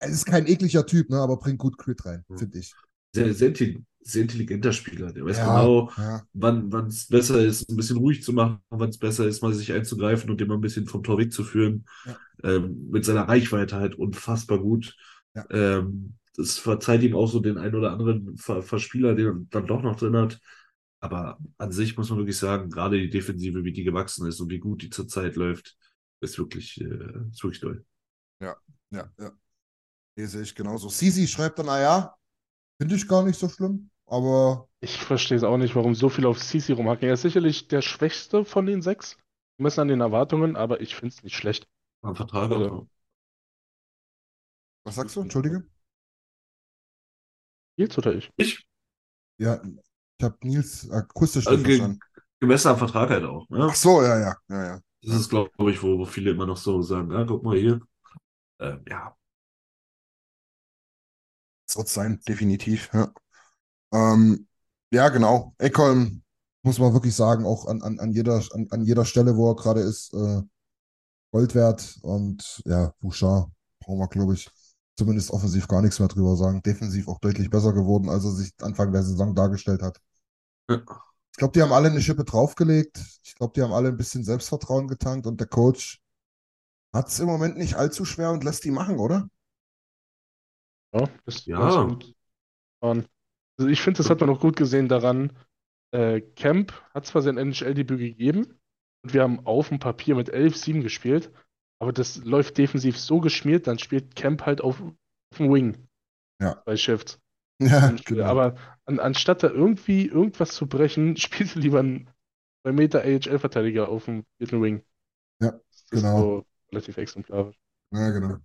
es 0.00 0.12
ist 0.12 0.26
kein 0.26 0.46
ekliger 0.46 0.86
Typ, 0.86 1.10
ne, 1.10 1.18
aber 1.20 1.38
bringt 1.38 1.58
gut 1.58 1.78
Crit 1.78 2.04
rein, 2.06 2.24
Ja. 2.28 2.36
finde 2.36 2.58
ich. 2.58 2.74
Sehr, 3.14 3.32
sehr, 3.34 3.48
intelli- 3.50 3.82
sehr 4.06 4.22
intelligenter 4.22 4.72
Spieler. 4.72 5.12
Der 5.12 5.24
weiß 5.24 5.38
Ja, 5.38 5.60
genau, 5.60 5.90
ja. 5.96 6.26
wann 6.32 6.86
es 6.86 7.06
besser 7.08 7.44
ist, 7.44 7.68
ein 7.70 7.76
bisschen 7.76 7.96
ruhig 7.98 8.22
zu 8.22 8.32
machen, 8.32 8.58
wann 8.70 8.88
es 8.90 8.98
besser 8.98 9.26
ist, 9.26 9.42
mal 9.42 9.52
sich 9.52 9.72
einzugreifen 9.72 10.30
und 10.30 10.40
den 10.40 10.48
mal 10.48 10.54
ein 10.54 10.60
bisschen 10.60 10.86
vom 10.86 11.02
Tor 11.02 11.18
wegzuführen. 11.18 11.84
Ja. 12.04 12.16
Ähm, 12.44 12.88
mit 12.90 13.04
seiner 13.04 13.28
Reichweite 13.28 13.76
halt 13.76 13.94
unfassbar 13.96 14.58
gut. 14.58 14.96
Ja. 15.34 15.46
Ähm, 15.50 16.14
das 16.36 16.58
verzeiht 16.58 17.02
ihm 17.02 17.16
auch 17.16 17.26
so 17.28 17.40
den 17.40 17.58
einen 17.58 17.74
oder 17.74 17.92
anderen 17.92 18.36
Ver 18.36 18.62
Verspieler, 18.62 19.14
den 19.14 19.26
er 19.26 19.34
dann 19.50 19.66
doch 19.66 19.82
noch 19.82 19.96
drin 19.96 20.16
hat. 20.16 20.38
Aber 21.00 21.38
an 21.58 21.72
sich 21.72 21.96
muss 21.96 22.10
man 22.10 22.18
wirklich 22.18 22.38
sagen, 22.38 22.70
gerade 22.70 22.98
die 22.98 23.10
Defensive, 23.10 23.64
wie 23.64 23.72
die 23.72 23.84
gewachsen 23.84 24.26
ist 24.26 24.40
und 24.40 24.50
wie 24.50 24.58
gut 24.58 24.82
die 24.82 24.90
zurzeit 24.90 25.36
läuft, 25.36 25.76
ist 26.20 26.38
wirklich, 26.38 26.80
äh, 26.80 26.84
ist 27.30 27.42
wirklich 27.42 27.60
toll. 27.60 27.84
Ja, 28.40 28.56
ja. 29.18 29.32
Hier 30.16 30.28
sehe 30.28 30.42
ich 30.42 30.54
genauso. 30.54 30.88
Sisi 30.88 31.26
schreibt 31.26 31.58
dann, 31.58 31.68
ah 31.68 31.80
ja, 31.80 32.16
finde 32.78 32.96
ich 32.96 33.06
gar 33.08 33.24
nicht 33.24 33.38
so 33.38 33.48
schlimm, 33.48 33.90
aber 34.06 34.68
Ich 34.80 34.96
verstehe 35.02 35.36
es 35.36 35.44
auch 35.44 35.58
nicht, 35.58 35.76
warum 35.76 35.94
so 35.94 36.08
viele 36.08 36.28
auf 36.28 36.38
CC 36.40 36.72
rumhacken. 36.72 37.06
Er 37.08 37.14
ist 37.14 37.20
sicherlich 37.22 37.68
der 37.68 37.82
schwächste 37.82 38.44
von 38.46 38.64
den 38.64 38.80
sechs, 38.80 39.18
gemessen 39.58 39.80
an 39.80 39.88
den 39.88 40.00
Erwartungen, 40.00 40.56
aber 40.56 40.80
ich 40.80 40.94
finde 40.96 41.14
es 41.14 41.22
nicht 41.22 41.36
schlecht. 41.36 41.68
Am 42.02 42.16
Vertrag 42.16 42.50
Also, 42.50 42.70
auch. 42.70 42.86
was 44.84 44.94
sagst 44.94 45.16
du? 45.16 45.20
Entschuldige? 45.20 45.66
Nils 47.78 47.96
oder 47.98 48.14
ich? 48.14 48.30
Ich, 48.38 48.66
Ja, 49.38 49.62
ich 50.18 50.24
habe 50.24 50.36
Nils 50.42 50.90
akustisch 50.90 51.46
Also 51.46 51.62
verstanden. 51.62 52.02
gemessen 52.40 52.68
am 52.68 52.78
Vertrag 52.78 53.10
halt 53.10 53.24
auch. 53.24 53.48
Ne? 53.50 53.70
Ach 53.70 53.74
so, 53.74 54.02
ja, 54.02 54.18
ja, 54.18 54.34
ja, 54.48 54.64
ja. 54.64 54.80
Das 55.02 55.14
ist, 55.16 55.28
glaube 55.30 55.50
ich, 55.70 55.82
wo, 55.82 55.98
wo 55.98 56.04
viele 56.04 56.30
immer 56.32 56.44
noch 56.46 56.56
so 56.58 56.82
sagen, 56.82 57.10
ja, 57.12 57.24
guck 57.24 57.42
mal 57.42 57.56
hier. 57.56 57.80
Ähm, 58.60 58.84
ja, 58.88 59.16
Das 61.68 61.76
wird 61.76 61.88
sein, 61.88 62.20
definitiv. 62.26 62.90
Ja, 62.92 63.12
ähm, 63.92 64.46
ja 64.92 65.08
genau. 65.08 65.54
Ekholm 65.58 66.22
muss 66.62 66.78
man 66.78 66.92
wirklich 66.92 67.14
sagen, 67.14 67.44
auch 67.46 67.66
an, 67.66 67.82
an, 67.82 67.98
an, 68.00 68.12
jeder, 68.12 68.42
an, 68.52 68.66
an 68.70 68.84
jeder 68.84 69.04
Stelle, 69.04 69.36
wo 69.36 69.50
er 69.50 69.56
gerade 69.56 69.80
ist, 69.80 70.12
äh, 70.14 70.42
Gold 71.32 71.54
wert. 71.54 71.98
Und 72.02 72.62
ja, 72.66 72.92
Bouchard 73.00 73.50
brauchen 73.80 73.98
wir, 74.00 74.08
glaube 74.08 74.34
ich, 74.34 74.50
zumindest 74.96 75.30
offensiv 75.30 75.68
gar 75.68 75.82
nichts 75.82 75.98
mehr 76.00 76.08
drüber 76.08 76.36
sagen. 76.36 76.62
Defensiv 76.62 77.08
auch 77.08 77.20
deutlich 77.20 77.50
besser 77.50 77.72
geworden, 77.72 78.08
als 78.08 78.24
er 78.24 78.32
sich 78.32 78.52
Anfang 78.62 78.92
der 78.92 79.02
Saison 79.02 79.34
dargestellt 79.34 79.82
hat. 79.82 80.00
Ja. 80.68 81.06
Ich 81.32 81.38
glaube, 81.38 81.52
die 81.52 81.62
haben 81.62 81.72
alle 81.72 81.90
eine 81.90 82.00
Schippe 82.00 82.24
draufgelegt. 82.24 82.98
Ich 83.24 83.34
glaube, 83.34 83.52
die 83.54 83.62
haben 83.62 83.72
alle 83.72 83.88
ein 83.88 83.96
bisschen 83.96 84.24
Selbstvertrauen 84.24 84.88
getankt 84.88 85.26
und 85.26 85.38
der 85.38 85.46
Coach 85.46 86.00
hat 86.92 87.08
es 87.08 87.20
im 87.20 87.26
Moment 87.26 87.58
nicht 87.58 87.76
allzu 87.76 88.04
schwer 88.04 88.32
und 88.32 88.44
lässt 88.44 88.64
die 88.64 88.70
machen, 88.72 88.98
oder? 88.98 89.28
Ja, 90.92 91.08
ist 91.26 91.46
Ja. 91.46 91.84
gut. 91.84 92.14
Und 92.80 93.08
also 93.58 93.70
ich 93.70 93.80
finde, 93.80 93.98
das 93.98 94.10
hat 94.10 94.20
man 94.20 94.30
auch 94.30 94.40
gut 94.40 94.56
gesehen 94.56 94.88
daran. 94.88 95.32
Äh, 95.92 96.20
Camp 96.20 96.72
hat 96.94 97.06
zwar 97.06 97.22
sein 97.22 97.38
NHL-Debüt 97.38 97.98
gegeben 97.98 98.58
und 99.02 99.14
wir 99.14 99.22
haben 99.22 99.46
auf 99.46 99.68
dem 99.68 99.78
Papier 99.78 100.14
mit 100.16 100.30
11-7 100.30 100.82
gespielt, 100.82 101.30
aber 101.80 101.92
das 101.92 102.18
läuft 102.24 102.58
defensiv 102.58 102.98
so 102.98 103.20
geschmiert, 103.20 103.66
dann 103.66 103.78
spielt 103.78 104.16
Camp 104.16 104.44
halt 104.46 104.60
auf, 104.60 104.80
auf 104.82 105.38
dem 105.38 105.52
Wing 105.52 105.88
Ja. 106.40 106.64
bei 106.64 106.76
Shifts. 106.76 107.20
Ja, 107.60 107.90
Und, 107.90 108.04
genau. 108.04 108.24
Aber 108.24 108.56
an, 108.86 109.00
anstatt 109.00 109.42
da 109.42 109.48
irgendwie 109.50 110.06
irgendwas 110.06 110.52
zu 110.54 110.68
brechen, 110.68 111.16
spielt 111.18 111.56
er 111.56 111.62
lieber 111.62 111.80
einen 111.80 112.10
2 112.62 112.72
Meter 112.72 113.02
AHL-Verteidiger 113.02 113.88
auf 113.88 114.06
dem 114.06 114.24
vierten 114.38 114.62
Wing. 114.62 114.84
Ja, 115.40 115.60
Das 115.70 116.02
ist 116.02 116.02
genau. 116.02 116.16
so 116.16 116.46
relativ 116.72 116.96
exemplarisch. 116.98 117.56
Ja, 117.92 118.10
genau. 118.10 118.38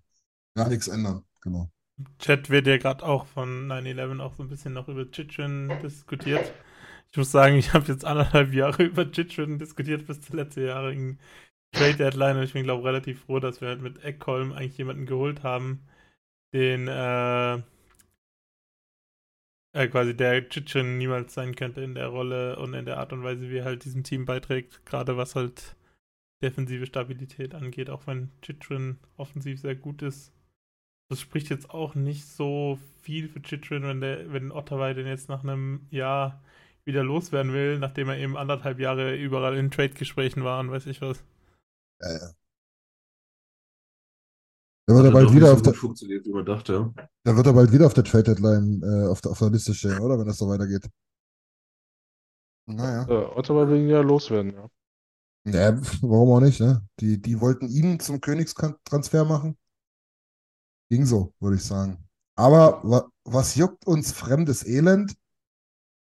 Ja, 0.57 0.69
nichts 0.69 0.87
ändern. 0.89 1.25
Genau. 1.41 1.71
Chat 2.19 2.49
wird 2.49 2.67
ja 2.67 2.77
gerade 2.77 3.05
auch 3.05 3.25
von 3.25 3.67
9-11 3.67 4.19
auch 4.19 4.35
so 4.35 4.43
ein 4.43 4.49
bisschen 4.49 4.73
noch 4.73 4.87
über 4.87 5.05
Chitrin 5.11 5.71
diskutiert. 5.83 6.53
Ich 7.11 7.17
muss 7.17 7.31
sagen, 7.31 7.55
ich 7.55 7.73
habe 7.73 7.87
jetzt 7.91 8.05
anderthalb 8.05 8.53
Jahre 8.53 8.83
über 8.85 9.05
Chitrin 9.11 9.59
diskutiert 9.59 10.07
bis 10.07 10.21
zur 10.21 10.37
letztjährigen 10.37 11.19
Trade 11.73 11.95
Deadline 11.95 12.37
und 12.37 12.43
ich 12.43 12.53
bin, 12.53 12.63
glaube 12.63 12.81
ich, 12.81 12.87
relativ 12.87 13.21
froh, 13.23 13.39
dass 13.39 13.61
wir 13.61 13.69
halt 13.69 13.81
mit 13.81 14.03
Eckholm 14.03 14.51
eigentlich 14.53 14.77
jemanden 14.77 15.05
geholt 15.05 15.43
haben, 15.43 15.87
den 16.53 16.87
äh, 16.87 17.55
äh, 19.73 19.87
quasi 19.87 20.15
der 20.15 20.47
Chitrin 20.49 20.97
niemals 20.97 21.33
sein 21.33 21.55
könnte 21.55 21.81
in 21.81 21.95
der 21.95 22.07
Rolle 22.07 22.57
und 22.59 22.73
in 22.73 22.85
der 22.85 22.97
Art 22.97 23.13
und 23.13 23.23
Weise, 23.23 23.49
wie 23.49 23.57
er 23.57 23.65
halt 23.65 23.85
diesem 23.85 24.03
Team 24.03 24.25
beiträgt, 24.25 24.85
gerade 24.85 25.17
was 25.17 25.35
halt 25.35 25.75
defensive 26.43 26.85
Stabilität 26.85 27.53
angeht, 27.53 27.89
auch 27.89 28.07
wenn 28.07 28.31
Chitrin 28.41 28.99
offensiv 29.17 29.59
sehr 29.59 29.75
gut 29.75 30.01
ist. 30.01 30.33
Das 31.11 31.19
spricht 31.19 31.49
jetzt 31.49 31.69
auch 31.71 31.93
nicht 31.93 32.25
so 32.25 32.79
viel 33.01 33.27
für 33.27 33.41
Chitrin, 33.41 33.83
wenn 33.83 33.99
der, 33.99 34.31
wenn 34.31 34.49
Ottawa 34.49 34.93
den 34.93 35.07
jetzt 35.07 35.27
nach 35.27 35.43
einem 35.43 35.85
Jahr 35.89 36.41
wieder 36.85 37.03
loswerden 37.03 37.51
will, 37.51 37.79
nachdem 37.79 38.07
er 38.07 38.17
eben 38.17 38.37
anderthalb 38.37 38.79
Jahre 38.79 39.17
überall 39.17 39.57
in 39.57 39.71
Trade-Gesprächen 39.71 40.45
war 40.45 40.61
und 40.61 40.71
weiß 40.71 40.85
ich 40.85 41.01
was. 41.01 41.21
Ja, 41.99 42.13
ja. 42.13 42.31
Da 44.87 44.95
wird 44.95 45.05
er 45.07 45.11
bald 45.11 45.33
wieder 45.33 45.51
auf 45.51 45.61
der, 45.61 45.73
dachte. 46.45 46.93
Ja. 46.95 47.09
da 47.25 47.35
wird 47.35 47.45
er 47.45 47.53
bald 47.53 47.73
wieder 47.73 47.87
auf 47.87 47.93
der 47.93 48.05
Trade 48.05 48.33
Deadline 48.33 48.81
äh, 48.81 49.07
auf, 49.09 49.19
der, 49.19 49.31
auf 49.31 49.39
der 49.39 49.49
Liste 49.49 49.73
stehen, 49.73 49.99
oder? 49.99 50.17
Wenn 50.17 50.27
das 50.27 50.37
so 50.37 50.47
weitergeht. 50.47 50.89
Naja. 52.67 53.05
Äh, 53.09 53.37
Ottawa 53.37 53.67
will 53.67 53.81
ihn 53.81 53.89
ja 53.89 53.99
loswerden, 53.99 54.53
ja. 54.53 54.69
Ja, 55.43 55.77
warum 56.01 56.31
auch 56.31 56.39
nicht, 56.39 56.61
ne? 56.61 56.87
Die, 57.01 57.21
die 57.21 57.41
wollten 57.41 57.67
ihn 57.67 57.99
zum 57.99 58.21
Königstransfer 58.21 59.25
machen. 59.25 59.57
Ging 60.91 61.05
so, 61.05 61.33
würde 61.39 61.55
ich 61.55 61.63
sagen. 61.63 61.97
Aber 62.35 62.81
wa 62.83 63.09
was 63.23 63.55
juckt 63.55 63.87
uns 63.87 64.11
fremdes 64.11 64.65
Elend? 64.65 65.15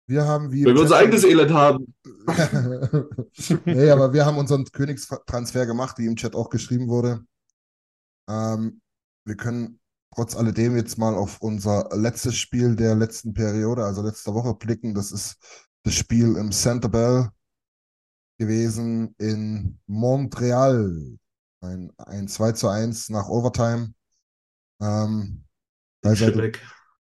Wir 0.06 0.26
haben 0.26 0.52
wie 0.52 0.66
Wenn 0.66 0.76
wir 0.76 0.82
unser 0.82 0.98
eigenes 0.98 1.24
Elend 1.24 1.54
haben. 1.54 1.96
nee, 3.66 3.90
aber 3.90 4.12
wir 4.12 4.26
haben 4.26 4.38
unseren 4.38 4.66
Königstransfer 4.66 5.66
gemacht, 5.66 5.98
wie 5.98 6.08
im 6.08 6.18
Chat 6.18 6.36
auch 6.36 6.50
geschrieben 6.50 6.90
wurde. 6.90 7.24
Ähm, 8.30 8.82
wir 9.24 9.38
können 9.38 9.80
trotz 10.14 10.36
alledem 10.36 10.76
jetzt 10.76 10.98
mal 10.98 11.16
auf 11.16 11.40
unser 11.40 11.88
letztes 11.94 12.36
Spiel 12.36 12.76
der 12.76 12.96
letzten 12.96 13.34
Periode, 13.34 13.86
also 13.86 14.02
letzter 14.02 14.34
Woche, 14.34 14.56
blicken. 14.56 14.94
Das 14.94 15.14
ist 15.14 15.38
das 15.84 15.94
Spiel 15.94 16.36
im 16.36 16.52
Center 16.52 16.90
Bell 16.90 17.30
gewesen 18.38 19.16
in 19.20 19.80
Montreal. 19.88 21.18
Ein, 21.62 21.94
ein 21.98 22.28
2 22.28 22.52
zu 22.52 22.68
1 22.68 23.08
nach 23.08 23.30
Overtime. 23.30 23.95
Ähm, 24.82 25.44
Dreiseitel 26.02 26.52
Quebec. 26.52 26.62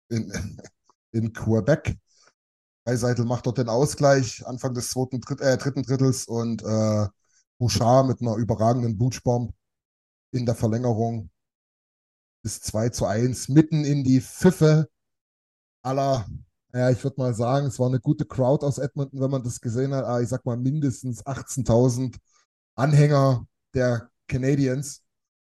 in, 0.10 0.62
in 1.12 1.34
Quebec. 1.34 1.98
Dreiseitel 2.86 3.26
macht 3.26 3.46
dort 3.46 3.58
den 3.58 3.70
Ausgleich 3.70 4.46
Anfang 4.46 4.74
des 4.74 4.90
zweiten, 4.90 5.22
Dritt, 5.22 5.42
äh, 5.42 5.58
dritten 5.58 5.84
Drittels 5.84 6.26
und 6.26 6.64
äh, 6.64 7.08
Bouchard 7.58 8.08
mit 8.08 8.22
einer 8.22 8.36
überragenden 8.36 8.98
Bootsbomb 8.98 9.54
in 10.32 10.46
der 10.46 10.56
Verlängerung 10.56 11.30
ist 12.44 12.64
2 12.66 12.90
zu 12.90 13.06
1 13.06 13.50
mitten 13.50 13.84
in 13.84 14.04
die 14.04 14.22
Pfiffe 14.22 14.90
aller, 15.82 16.26
ja, 16.74 16.90
ich 16.90 17.04
würde 17.04 17.20
mal 17.20 17.34
sagen, 17.34 17.68
es 17.68 17.80
war 17.80 17.88
eine 17.88 18.00
gute 18.00 18.26
Crowd 18.26 18.66
aus 18.66 18.78
Edmonton, 18.78 19.20
wenn 19.20 19.32
man 19.32 19.44
das 19.44 19.60
gesehen 19.60 19.94
hat. 19.94 20.06
Aber 20.06 20.22
ich 20.22 20.30
sag 20.30 20.46
mal 20.46 20.58
mindestens 20.58 21.26
18.000 21.26 22.18
Anhänger 22.76 23.46
der 23.74 24.10
Canadiens, 24.28 25.04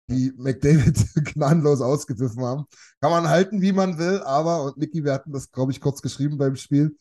die 0.09 0.33
McDavid 0.37 0.97
gnadenlos 1.33 1.81
ausgepfiffen 1.81 2.43
haben. 2.43 2.65
Kann 3.01 3.11
man 3.11 3.29
halten, 3.29 3.61
wie 3.61 3.71
man 3.73 3.97
will, 3.97 4.21
aber, 4.23 4.63
und 4.63 4.77
Niki, 4.77 5.03
wir 5.03 5.13
hatten 5.13 5.31
das, 5.33 5.51
glaube 5.51 5.71
ich, 5.71 5.81
kurz 5.81 6.01
geschrieben 6.01 6.37
beim 6.37 6.55
Spiel, 6.55 6.97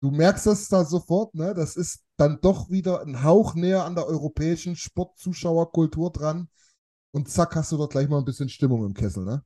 du 0.00 0.10
merkst 0.10 0.46
das 0.46 0.68
da 0.68 0.84
sofort, 0.84 1.34
ne? 1.34 1.54
Das 1.54 1.76
ist 1.76 2.00
dann 2.16 2.40
doch 2.40 2.70
wieder 2.70 3.02
ein 3.02 3.22
Hauch 3.24 3.54
näher 3.54 3.84
an 3.84 3.94
der 3.94 4.06
europäischen 4.06 4.76
Sportzuschauerkultur 4.76 6.10
dran. 6.12 6.48
Und 7.12 7.28
zack, 7.30 7.56
hast 7.56 7.72
du 7.72 7.76
dort 7.78 7.92
gleich 7.92 8.08
mal 8.08 8.18
ein 8.18 8.24
bisschen 8.24 8.48
Stimmung 8.48 8.84
im 8.86 8.94
Kessel, 8.94 9.24
ne? 9.24 9.44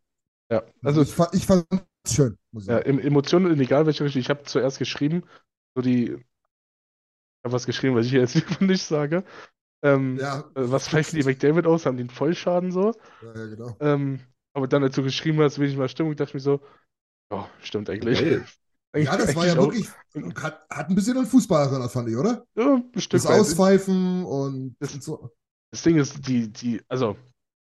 Ja, 0.50 0.62
also 0.82 1.02
ich, 1.02 1.12
fa- 1.12 1.30
ich 1.32 1.46
fand 1.46 1.66
es 2.04 2.14
schön, 2.14 2.38
muss 2.52 2.64
ich 2.64 2.70
Ja, 2.70 2.78
Emotionen 2.80 3.58
egal 3.60 3.86
welche 3.86 4.04
Richtung. 4.04 4.20
Ich 4.20 4.30
habe 4.30 4.42
zuerst 4.44 4.78
geschrieben, 4.78 5.24
so 5.74 5.82
die, 5.82 6.04
ich 6.12 6.24
habe 7.44 7.54
was 7.54 7.66
geschrieben, 7.66 7.96
was 7.96 8.06
ich 8.06 8.12
jetzt 8.12 8.36
nicht 8.60 8.82
sage. 8.84 9.24
Ähm, 9.82 10.16
Ja, 10.18 10.40
äh, 10.40 10.44
was 10.54 10.88
pfeifen 10.88 11.18
die 11.18 11.24
McDavid 11.24 11.66
aus? 11.66 11.86
Haben 11.86 11.98
einen 11.98 12.10
Vollschaden 12.10 12.72
so? 12.72 12.94
ja, 13.22 13.34
ja, 13.34 13.46
genau. 13.46 13.76
Ähm, 13.80 14.20
aber 14.54 14.68
dann, 14.68 14.82
als 14.82 14.94
du 14.94 15.02
geschrieben 15.02 15.40
hast, 15.40 15.58
will 15.58 15.68
ich 15.68 15.76
mal 15.76 15.88
Stimmung, 15.88 16.16
dachte 16.16 16.30
ich 16.30 16.34
mir 16.34 16.40
so, 16.40 16.60
ja, 17.32 17.48
stimmt 17.62 17.90
eigentlich. 17.90 18.20
Eigentlich- 18.92 19.08
Ja, 19.08 19.16
das 19.18 19.36
war 19.36 19.46
ja 19.46 19.54
eigentlich 19.54 19.88
wirklich, 20.14 20.42
hat, 20.42 20.66
hat 20.70 20.88
ein 20.88 20.94
bisschen 20.94 21.18
an 21.18 21.26
Fußball 21.26 21.66
erinnert, 21.68 21.92
fand 21.92 22.08
ich, 22.08 22.16
oder? 22.16 22.44
auch, 22.56 22.60
ja, 22.62 22.74
ein 22.76 23.00
Stück 23.00 23.20
Das. 23.20 23.30
Auspfeifen 23.30 24.24
und, 24.24 24.76
Das- 24.80 24.94
und 24.94 25.02
so. 25.02 25.30
Das 25.72 25.82
Ding 25.82 25.96
ist, 25.98 26.26
die, 26.26 26.50
die, 26.50 26.80
also, 26.88 27.16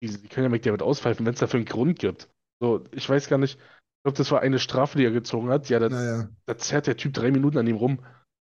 die, 0.04 0.10
die 0.10 0.28
können 0.28 0.43
ja 0.45 0.49
McDavid 0.49 0.84
auspfeifen, 0.84 1.26
wenn 1.26 1.34
es 1.34 1.39
dafür 1.39 1.58
einen 1.58 1.65
Grund 1.65 1.97
gibt. 1.97 2.30
So, 2.62 2.84
ich 2.91 3.10
weiß 3.10 3.28
gar 3.30 3.39
nicht, 3.39 3.56
ich 3.58 4.04
glaube, 4.04 4.17
das 4.17 4.30
war 4.32 4.41
eine 4.41 4.60
Strafe, 4.60 4.97
die 4.97 5.06
er 5.06 5.12
gezogen 5.12 5.49
hat. 5.49 5.69
Ja, 5.69 5.80
da, 5.80 5.89
Naja, 5.89 6.30
da 6.45 6.58
zerrt 6.58 6.86
der 6.88 6.97
Typ 6.97 7.13
drei 7.13 7.32
Minuten 7.32 7.58
an 7.58 7.65
ihm 7.65 7.78
rum. 7.78 7.99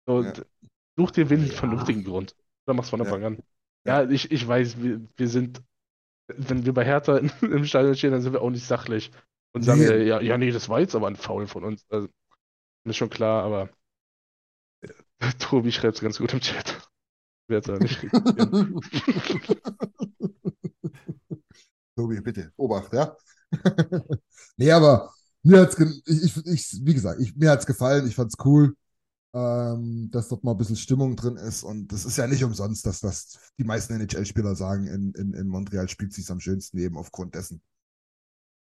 So, 0.07 0.23
Ja. 0.23 0.33
such 0.97 1.11
dir 1.11 1.29
wenigstens 1.29 1.55
Ja. 1.55 1.59
vernünftigen 1.61 2.03
Grund. 2.03 2.35
Oder 2.65 2.75
mach's 2.75 2.89
von 2.89 3.01
Anfang 3.01 3.23
an. 3.23 3.37
Ja, 3.85 4.03
ich, 4.09 4.31
ich 4.31 4.47
weiß, 4.47 4.81
wir, 4.81 5.01
wir 5.15 5.27
sind, 5.27 5.61
wenn 6.27 6.65
wir 6.65 6.73
bei 6.73 6.85
Hertha 6.85 7.17
im 7.41 7.65
Stadion 7.65 7.95
stehen, 7.95 8.11
dann 8.11 8.21
sind 8.21 8.33
wir 8.33 8.41
auch 8.41 8.49
nicht 8.51 8.65
sachlich 8.65 9.11
und 9.53 9.63
sagen, 9.63 9.81
Nee. 9.81 9.87
ja, 9.87 9.95
ja, 9.97 10.21
ja, 10.21 10.37
nee, 10.37 10.51
das 10.51 10.69
war 10.69 10.79
jetzt 10.79 10.95
aber 10.95 11.07
ein 11.07 11.15
Foul 11.17 11.47
von 11.47 11.63
uns. 11.65 11.85
Also, 11.89 12.09
ist 12.85 12.97
schon 12.97 13.09
klar, 13.11 13.43
aber 13.43 13.69
Tobi 15.39 15.71
schreibt 15.71 15.95
es 15.95 16.01
ganz 16.01 16.17
gut 16.17 16.33
im 16.33 16.39
Chat. 16.41 16.89
Werde 17.47 17.73
es 17.73 17.79
nicht. 17.79 17.99
Tobi, 21.95 22.21
bitte, 22.21 22.51
Obacht, 22.57 22.93
ja? 22.93 23.15
nee, 24.57 24.71
aber 24.71 25.11
mir 25.43 25.61
hat's, 25.61 25.77
ich, 26.05 26.37
ich, 26.45 26.79
wie 26.85 26.93
gesagt, 26.93 27.19
ich, 27.21 27.35
mir 27.35 27.51
hat's 27.51 27.65
gefallen, 27.65 28.07
ich 28.07 28.15
fand's 28.15 28.35
cool, 28.43 28.75
ähm, 29.35 30.09
dass 30.11 30.29
dort 30.29 30.45
mal 30.45 30.51
ein 30.51 30.57
bisschen 30.57 30.77
Stimmung 30.77 31.17
drin 31.17 31.35
ist 31.35 31.63
und 31.63 31.91
das 31.91 32.05
ist 32.05 32.17
ja 32.17 32.25
nicht 32.25 32.45
umsonst, 32.45 32.85
dass 32.85 33.01
das 33.01 33.37
die 33.59 33.65
meisten 33.65 33.93
NHL-Spieler 33.93 34.55
sagen, 34.55 34.87
in, 34.87 35.11
in, 35.13 35.33
in 35.33 35.47
Montreal 35.49 35.89
spielt 35.89 36.13
sich's 36.13 36.31
am 36.31 36.39
schönsten 36.39 36.77
eben 36.77 36.97
aufgrund 36.97 37.35
dessen. 37.35 37.61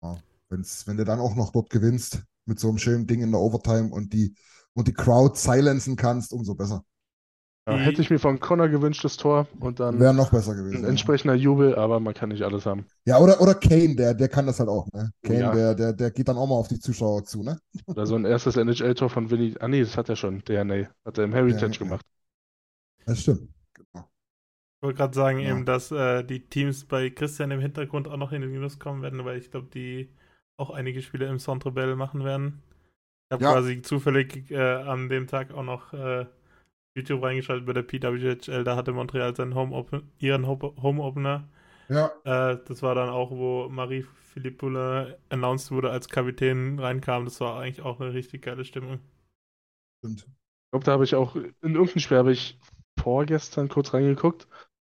Ja, 0.01 0.17
wenn's, 0.49 0.87
wenn 0.87 0.97
du 0.97 1.05
dann 1.05 1.19
auch 1.19 1.35
noch 1.35 1.51
dort 1.51 1.69
gewinnst 1.69 2.23
mit 2.45 2.59
so 2.59 2.69
einem 2.69 2.79
schönen 2.79 3.05
Ding 3.05 3.21
in 3.21 3.31
der 3.31 3.41
Overtime 3.41 3.91
und 3.91 4.11
die, 4.13 4.33
und 4.73 4.87
die 4.87 4.93
Crowd 4.93 5.37
silenzen 5.37 5.95
kannst, 5.95 6.33
umso 6.33 6.55
besser. 6.55 6.83
Ja, 7.67 7.77
hätte 7.77 8.01
ich 8.01 8.09
mir 8.09 8.19
von 8.19 8.39
Connor 8.39 8.69
gewünscht, 8.69 9.03
das 9.03 9.17
Tor 9.17 9.47
und 9.59 9.79
dann 9.79 9.99
Wäre 9.99 10.13
noch 10.13 10.29
besser 10.31 10.51
ein 10.51 10.57
gewesen. 10.57 10.83
ja. 10.83 10.89
entsprechender 10.89 11.33
Jubel, 11.35 11.75
aber 11.75 11.99
man 11.99 12.13
kann 12.13 12.29
nicht 12.29 12.43
alles 12.43 12.65
haben. 12.65 12.85
Ja, 13.05 13.19
oder, 13.19 13.41
oder 13.41 13.55
Kane, 13.55 13.95
der, 13.95 14.13
der 14.13 14.29
kann 14.29 14.45
das 14.47 14.59
halt 14.59 14.69
auch, 14.69 14.87
ne? 14.93 15.11
Kane, 15.23 15.39
ja. 15.39 15.51
der, 15.51 15.75
der, 15.75 15.93
der 15.93 16.11
geht 16.11 16.27
dann 16.27 16.37
auch 16.37 16.47
mal 16.47 16.55
auf 16.55 16.67
die 16.67 16.79
Zuschauer 16.79 17.23
zu, 17.25 17.43
ne? 17.43 17.59
Oder 17.87 18.05
so 18.05 18.15
ein 18.15 18.25
erstes 18.25 18.55
NHL-Tor 18.57 19.09
von 19.09 19.29
Vinny. 19.31 19.55
Ah, 19.59 19.67
nee, 19.67 19.81
das 19.81 19.97
hat 19.97 20.09
er 20.09 20.15
schon. 20.15 20.43
Der, 20.45 20.63
nee, 20.63 20.87
hat 21.05 21.17
er 21.17 21.23
im 21.25 21.33
Heritage 21.33 21.79
Ja, 21.79 21.85
ja. 21.85 21.85
gemacht. 21.85 22.05
Das 23.05 23.21
stimmt. 23.21 23.49
Genau. 23.73 24.09
Ich 24.77 24.83
wollte 24.83 24.97
gerade 24.97 25.15
sagen, 25.15 25.39
Ja. 25.39 25.49
eben, 25.51 25.65
dass 25.65 25.91
äh, 25.91 26.23
die 26.23 26.47
Teams 26.49 26.85
bei 26.87 27.09
Christian 27.09 27.51
im 27.51 27.59
Hintergrund 27.59 28.07
auch 28.07 28.17
noch 28.17 28.31
in 28.31 28.41
den 28.41 28.51
Minus 28.51 28.79
kommen 28.79 29.01
werden, 29.01 29.25
weil 29.25 29.37
ich 29.39 29.51
glaube, 29.51 29.69
die 29.73 30.09
auch 30.57 30.69
einige 30.71 31.01
Spiele 31.01 31.27
im 31.27 31.39
Centre 31.39 31.71
Bell 31.71 31.95
machen 31.95 32.23
werden. 32.23 32.63
Ich 33.29 33.33
habe 33.33 33.43
Ja. 33.43 33.51
quasi 33.51 33.81
zufällig 33.83 34.51
äh, 34.51 34.57
an 34.59 35.09
dem 35.09 35.27
Tag 35.27 35.53
auch 35.53 35.63
noch 35.63 35.93
äh, 35.93 36.27
YouTube 36.95 37.23
reingeschaltet 37.23 37.65
bei 37.65 37.73
der 37.73 37.83
PWHL. 37.83 38.63
Da 38.63 38.75
hatte 38.75 38.91
Montreal 38.93 39.35
seinen 39.35 39.55
Home 39.55 39.75
Open, 39.75 40.11
ihren 40.19 40.47
Ho- 40.47 40.75
Home 40.81 41.01
Opener. 41.03 41.47
Ja, 41.89 42.11
Äh, 42.25 42.57
das 42.67 42.81
war 42.83 42.95
dann 42.95 43.09
auch, 43.09 43.31
wo 43.31 43.69
Marie-Philippe 43.69 44.57
Bulle 44.57 45.19
announced 45.29 45.71
wurde 45.71 45.91
als 45.91 46.09
Kapitän 46.09 46.79
reinkam. 46.79 47.25
Das 47.25 47.41
war 47.41 47.59
eigentlich 47.61 47.83
auch 47.85 47.99
eine 48.01 48.13
richtig 48.13 48.43
geile 48.43 48.65
Stimmung. 48.65 48.99
stimmt. 49.99 50.21
Ich 50.27 50.71
glaube, 50.71 50.85
da 50.85 50.91
habe 50.93 51.03
ich 51.03 51.15
auch, 51.15 51.35
in 51.35 51.53
irgendeinem 51.61 51.99
Spiel 51.99 52.17
habe 52.17 52.31
ich 52.31 52.59
vorgestern 52.99 53.69
kurz 53.69 53.93
reingeguckt 53.93 54.47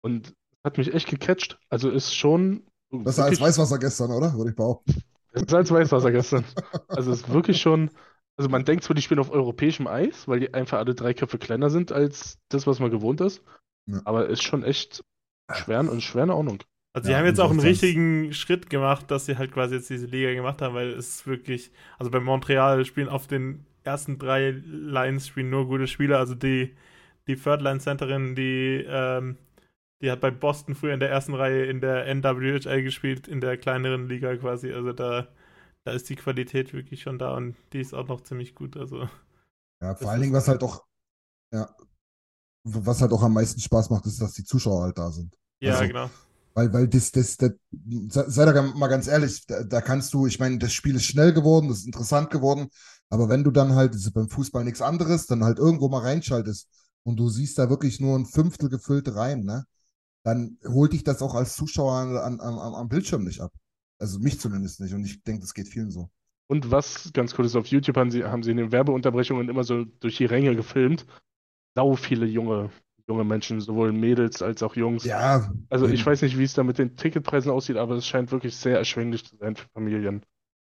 und 0.03 0.35
hat 0.65 0.79
mich 0.79 0.93
echt 0.95 1.09
gecatcht. 1.09 1.59
Also 1.69 1.91
ist 1.91 2.15
schon 2.15 2.65
Besser 2.91 3.25
als 3.25 3.41
Weißwasser 3.41 3.79
gestern, 3.79 4.11
oder? 4.11 4.35
Würde 4.35 4.51
ich 4.51 4.57
behaupten. 4.57 5.03
Besser 5.33 5.59
als 5.59 5.71
Weißwasser 5.71 6.11
gestern. 6.13 6.45
Also 6.89 7.13
ist 7.13 7.31
wirklich 7.31 7.61
schon, 7.61 7.91
also 8.39 8.51
man 8.51 8.65
denkt 8.67 8.85
zwar, 8.85 8.97
die 8.97 9.03
spielen 9.03 9.21
auf 9.21 9.31
europäischem 9.33 9.89
Eis, 9.89 10.29
weil 10.29 10.41
die 10.41 10.55
einfach 10.55 10.79
alle 10.79 10.95
drei 10.97 11.15
Köpfe 11.15 11.39
kleiner 11.39 11.71
sind 11.71 11.93
als 11.93 12.39
das, 12.51 12.67
was 12.67 12.81
man 12.81 12.91
gewohnt 12.93 13.21
ist. 13.23 13.45
Ja. 13.87 14.03
Aber 14.05 14.29
ist 14.29 14.43
schon 14.45 14.65
echt 14.65 15.05
schwer 15.53 15.81
und 15.81 16.03
schwer 16.03 16.25
in 16.25 16.31
Ordnung. 16.31 16.63
Also 16.93 17.07
sie 17.09 17.15
Ja, 17.15 17.17
haben 17.17 17.27
jetzt 17.27 17.41
auch 17.41 17.51
einen 17.51 17.61
richtigen 17.61 18.33
Schritt 18.33 18.71
gemacht, 18.71 19.11
dass 19.11 19.27
sie 19.27 19.37
halt 19.39 19.53
quasi 19.53 19.77
jetzt 19.77 19.91
diese 19.91 20.07
Liga 20.07 20.33
gemacht 20.35 20.63
haben, 20.63 20.75
weil 20.75 20.89
es 20.91 21.27
wirklich, 21.27 21.71
also 21.99 22.11
bei 22.11 22.19
Montreal 22.21 22.85
spielen 22.85 23.09
auf 23.09 23.27
den 23.27 23.67
ersten 23.85 24.19
drei 24.19 24.51
Lines 24.51 25.29
spielen 25.29 25.51
nur 25.51 25.67
gute 25.67 25.87
Spieler. 25.87 26.19
Also 26.19 26.35
die, 26.35 26.75
die 27.29 27.37
Third 27.37 27.63
Line 27.63 27.79
Centerin, 27.81 28.35
die, 28.35 28.85
ähm, 28.89 29.37
die 30.03 30.11
hat 30.11 30.21
bei 30.21 30.31
Boston 30.33 30.75
früher 30.77 30.95
in 30.95 31.01
der 31.01 31.11
ersten 31.11 31.35
Reihe 31.35 31.67
in 31.67 31.81
der 31.81 32.07
NWHL 32.15 32.83
gespielt, 32.83 33.29
in 33.29 33.41
der 33.41 33.59
kleineren 33.59 34.09
Liga 34.09 34.37
quasi. 34.37 34.73
Also 34.73 34.93
da, 34.93 35.29
da 35.89 35.95
ist 35.95 36.11
die 36.11 36.17
Qualität 36.17 36.75
wirklich 36.75 37.01
schon 37.03 37.19
da 37.19 37.35
und 37.35 37.57
die 37.73 37.81
ist 37.81 37.95
auch 37.95 38.09
noch 38.09 38.21
ziemlich 38.21 38.55
gut. 38.55 38.77
Also 38.77 39.09
Ja, 39.81 39.95
vor 39.95 40.11
allen 40.11 40.21
Dingen, 40.23 40.33
was 40.33 40.49
halt 40.49 40.63
auch, 40.63 40.85
ja, 41.53 41.69
was 42.65 43.01
halt 43.01 43.13
auch 43.13 43.23
am 43.23 43.35
meisten 43.35 43.61
Spaß 43.61 43.91
macht, 43.91 44.07
ist, 44.07 44.21
dass 44.21 44.35
die 44.35 44.45
Zuschauer 44.45 44.85
halt 44.85 44.99
da 44.99 45.11
sind. 45.11 45.37
ja, 45.61 45.85
Also, 45.85 45.87
genau. 45.87 46.11
Weil, 46.55 46.73
weil 46.73 46.89
das, 46.89 47.13
das, 47.13 47.37
das, 47.39 47.53
sei 47.71 48.45
da 48.47 48.63
mal 48.63 48.89
ganz 48.89 49.07
ehrlich, 49.09 49.47
da, 49.47 49.65
da 49.65 49.81
kannst 49.81 50.15
du, 50.15 50.27
ich 50.27 50.41
meine, 50.41 50.59
das 50.59 50.73
Spiel 50.73 50.97
ist 50.97 51.05
schnell 51.05 51.33
geworden, 51.33 51.69
das 51.69 51.79
ist 51.81 51.87
interessant 51.87 52.31
geworden, 52.31 52.69
aber 53.11 53.29
wenn 53.29 53.45
du 53.45 53.53
dann 53.53 53.75
halt, 53.75 53.95
das 53.95 54.03
ist 54.03 54.13
beim 54.15 54.29
Fußball 54.31 54.65
nichts 54.65 54.83
anderes, 54.83 55.27
dann 55.27 55.45
halt 55.45 55.59
irgendwo 55.59 55.89
mal 55.89 56.03
reinschaltest 56.03 56.69
und 57.05 57.17
du 57.19 57.29
siehst 57.31 57.59
da 57.59 57.71
wirklich 57.71 58.01
nur 58.01 58.19
ein 58.19 58.27
Fünftel 58.27 58.69
gefüllte 58.71 59.15
Reihen, 59.17 59.45
ne? 59.45 59.67
Dann 60.25 60.59
holt 60.67 60.93
dich 60.95 61.05
das 61.05 61.23
auch 61.23 61.35
als 61.35 61.57
Zuschauer 61.57 61.95
an, 61.95 62.17
an, 62.19 62.41
am, 62.41 62.75
am 62.77 62.89
Bildschirm 62.89 63.25
nicht 63.25 63.41
ab. 63.41 63.53
Also 63.99 64.19
mich 64.19 64.41
zumindest 64.41 64.81
nicht 64.81 64.95
und 64.95 65.05
ich 65.05 65.23
denke, 65.23 65.41
das 65.43 65.55
geht 65.55 65.69
vielen 65.69 65.91
so. 65.91 66.11
Und 66.47 66.71
was 66.71 67.11
ganz 67.13 67.39
cool 67.39 67.45
ist, 67.45 67.57
auf 67.57 67.67
YouTube 67.67 67.97
haben 67.97 68.11
sie, 68.11 68.25
haben 68.25 68.43
sie 68.43 68.53
in 68.53 68.57
den 68.57 68.73
Werbeunterbrechungen 68.73 69.49
immer 69.49 69.65
so 69.65 69.85
durch 69.85 70.17
die 70.17 70.25
Ränge 70.25 70.57
gefilmt. 70.57 71.07
Sau 71.75 71.95
viele 71.95 72.27
junge, 72.27 72.71
junge 73.07 73.25
Menschen, 73.25 73.61
sowohl 73.61 73.93
Mädels 73.93 74.43
als 74.43 74.63
auch 74.63 74.75
Jungs. 74.75 75.05
Ja, 75.05 75.53
Also 75.69 75.87
ich 75.89 76.05
weiß 76.05 76.23
nicht, 76.23 76.39
wie 76.39 76.45
es 76.45 76.55
da 76.55 76.63
mit 76.63 76.79
den 76.79 76.97
Ticketpreisen 76.97 77.51
aussieht, 77.51 77.77
aber 77.77 77.97
es 77.97 78.07
scheint 78.07 78.33
wirklich 78.33 78.57
sehr 78.57 78.79
erschwinglich 78.79 79.27
zu 79.27 79.37
sein 79.37 79.57
für 79.57 79.69
Familien. 79.75 80.25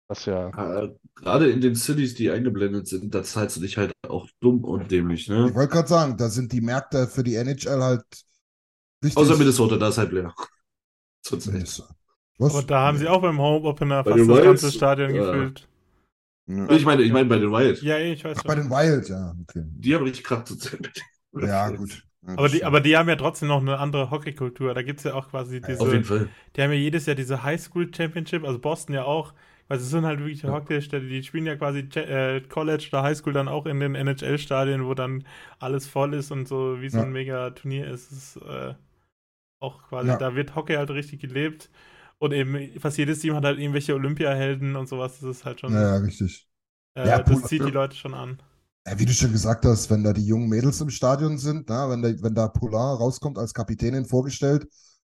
Was 0.07 0.25
ja. 0.25 0.49
Äh, 0.49 0.89
Gerade 1.15 1.49
in 1.49 1.61
den 1.61 1.75
Cities, 1.75 2.15
die 2.15 2.29
eingeblendet 2.29 2.87
sind, 2.87 3.13
da 3.13 3.23
zahlst 3.23 3.57
du 3.57 3.61
dich 3.61 3.77
halt 3.77 3.93
auch 4.07 4.27
dumm 4.39 4.63
und 4.63 4.91
dämlich, 4.91 5.23
Ich 5.23 5.29
ne? 5.29 5.53
wollte 5.55 5.73
gerade 5.73 5.87
sagen, 5.87 6.17
da 6.17 6.29
sind 6.29 6.51
die 6.51 6.61
Märkte 6.61 7.07
für 7.07 7.23
die 7.23 7.35
NHL 7.35 7.81
halt 7.81 8.03
richtig. 9.03 9.17
Außer 9.17 9.37
Minnesota, 9.37 9.77
da 9.77 9.89
ist 9.89 9.97
halt 9.97 10.11
leer. 10.11 10.33
Zurzeit. 11.21 11.53
Minnesota. 11.53 11.95
Was? 12.41 12.55
Aber 12.55 12.63
da 12.63 12.81
haben 12.81 12.97
sie 12.97 13.07
auch 13.07 13.21
beim 13.21 13.39
Home 13.39 13.65
Opener 13.67 14.03
Bei 14.03 14.11
fast 14.11 14.29
das 14.29 14.43
ganze 14.43 14.71
Stadion 14.71 15.15
ja. 15.15 15.31
gefüllt. 15.31 15.67
Ja. 16.47 16.69
Ich 16.71 16.85
meine, 16.85 17.03
ich 17.03 17.11
meine 17.13 17.29
bei 17.29 17.37
den 17.39 17.51
Wild. 17.51 17.81
Ja, 17.81 17.97
ich 17.97 18.23
weiß 18.25 18.37
Ach, 18.37 18.41
schon. 18.41 18.47
bei 18.49 18.55
den 18.55 18.69
Wild, 18.69 19.09
ja, 19.09 19.35
okay. 19.41 19.63
Die 19.65 19.95
haben 19.95 20.03
richtig 20.03 20.23
Kraft 20.23 20.47
zurzeit. 20.47 20.91
Ja, 21.33 21.69
gut. 21.69 22.03
Ja, 22.27 22.33
Aber 22.37 22.49
die, 22.49 22.63
aber 22.65 22.81
die 22.81 22.97
haben 22.97 23.09
ja 23.09 23.15
trotzdem 23.15 23.47
noch 23.47 23.61
eine 23.61 23.79
andere 23.79 24.11
Hockeykultur. 24.11 24.73
Da 24.73 24.81
gibt 24.83 24.99
es 24.99 25.05
ja 25.05 25.13
auch 25.13 25.29
quasi 25.29 25.61
diese. 25.61 25.81
Auf 25.81 25.91
jeden 25.93 26.03
Fall. 26.03 26.29
Die 26.55 26.61
haben 26.61 26.71
ja 26.71 26.77
jedes 26.77 27.05
Jahr 27.05 27.15
diese 27.15 27.43
High 27.43 27.61
School 27.61 27.89
Championship, 27.93 28.43
also 28.43 28.59
Boston 28.59 28.93
ja 28.95 29.05
auch. 29.05 29.33
Also 29.69 29.85
es 29.85 29.89
sind 29.91 30.05
halt 30.05 30.19
wirklich 30.19 30.43
Hockeystädte, 30.43 31.07
die 31.07 31.23
spielen 31.23 31.45
ja 31.45 31.55
quasi 31.55 31.79
äh, 31.95 32.41
College 32.41 32.89
oder 32.91 33.03
High 33.03 33.17
School 33.17 33.31
dann 33.33 33.47
auch 33.47 33.65
in 33.65 33.79
den 33.79 33.95
NHL-Stadien, 33.95 34.85
wo 34.85 34.93
dann 34.93 35.23
alles 35.59 35.87
voll 35.87 36.13
ist 36.13 36.29
und 36.31 36.47
so 36.47 36.81
wie 36.81 36.89
so 36.89 36.97
Ja. 36.97 37.03
ein 37.03 37.13
mega 37.13 37.51
Turnier 37.51 37.87
ist. 37.87 38.11
Es 38.11 38.35
ist 38.35 38.43
äh, 38.43 38.73
auch 39.59 39.83
quasi, 39.89 40.09
Ja. 40.09 40.17
da 40.17 40.35
wird 40.35 40.55
Hockey 40.55 40.75
halt 40.75 40.89
richtig 40.91 41.21
gelebt. 41.21 41.69
Und 42.21 42.33
eben 42.33 42.79
fast 42.79 42.97
jedes 42.99 43.19
Team 43.19 43.35
hat 43.35 43.43
halt 43.45 43.59
irgendwelche 43.59 43.95
Olympiahelden 43.95 44.77
und 44.77 44.87
sowas. 44.87 45.19
Das 45.19 45.29
ist 45.37 45.45
halt 45.45 45.59
schon, 45.61 45.75
Ja, 45.75 45.81
ja, 45.81 45.95
richtig. 45.97 46.47
äh, 46.95 47.09
Ja, 47.09 47.23
das 47.23 47.45
zieht 47.47 47.63
die 47.65 47.69
Leute 47.71 47.95
schon 47.97 48.13
an. 48.13 48.41
Ja, 48.87 48.97
wie 48.97 49.05
du 49.05 49.13
schon 49.13 49.31
gesagt 49.31 49.65
hast, 49.65 49.89
wenn 49.91 50.03
da 50.03 50.11
die 50.13 50.25
jungen 50.25 50.49
Mädels 50.49 50.81
im 50.81 50.89
Stadion 50.89 51.37
sind, 51.37 51.69
na, 51.69 51.89
wenn, 51.89 52.01
da, 52.01 52.09
wenn 52.23 52.33
da 52.33 52.47
Polar 52.47 52.97
rauskommt 52.97 53.37
als 53.37 53.53
Kapitänin 53.53 54.05
vorgestellt, 54.05 54.67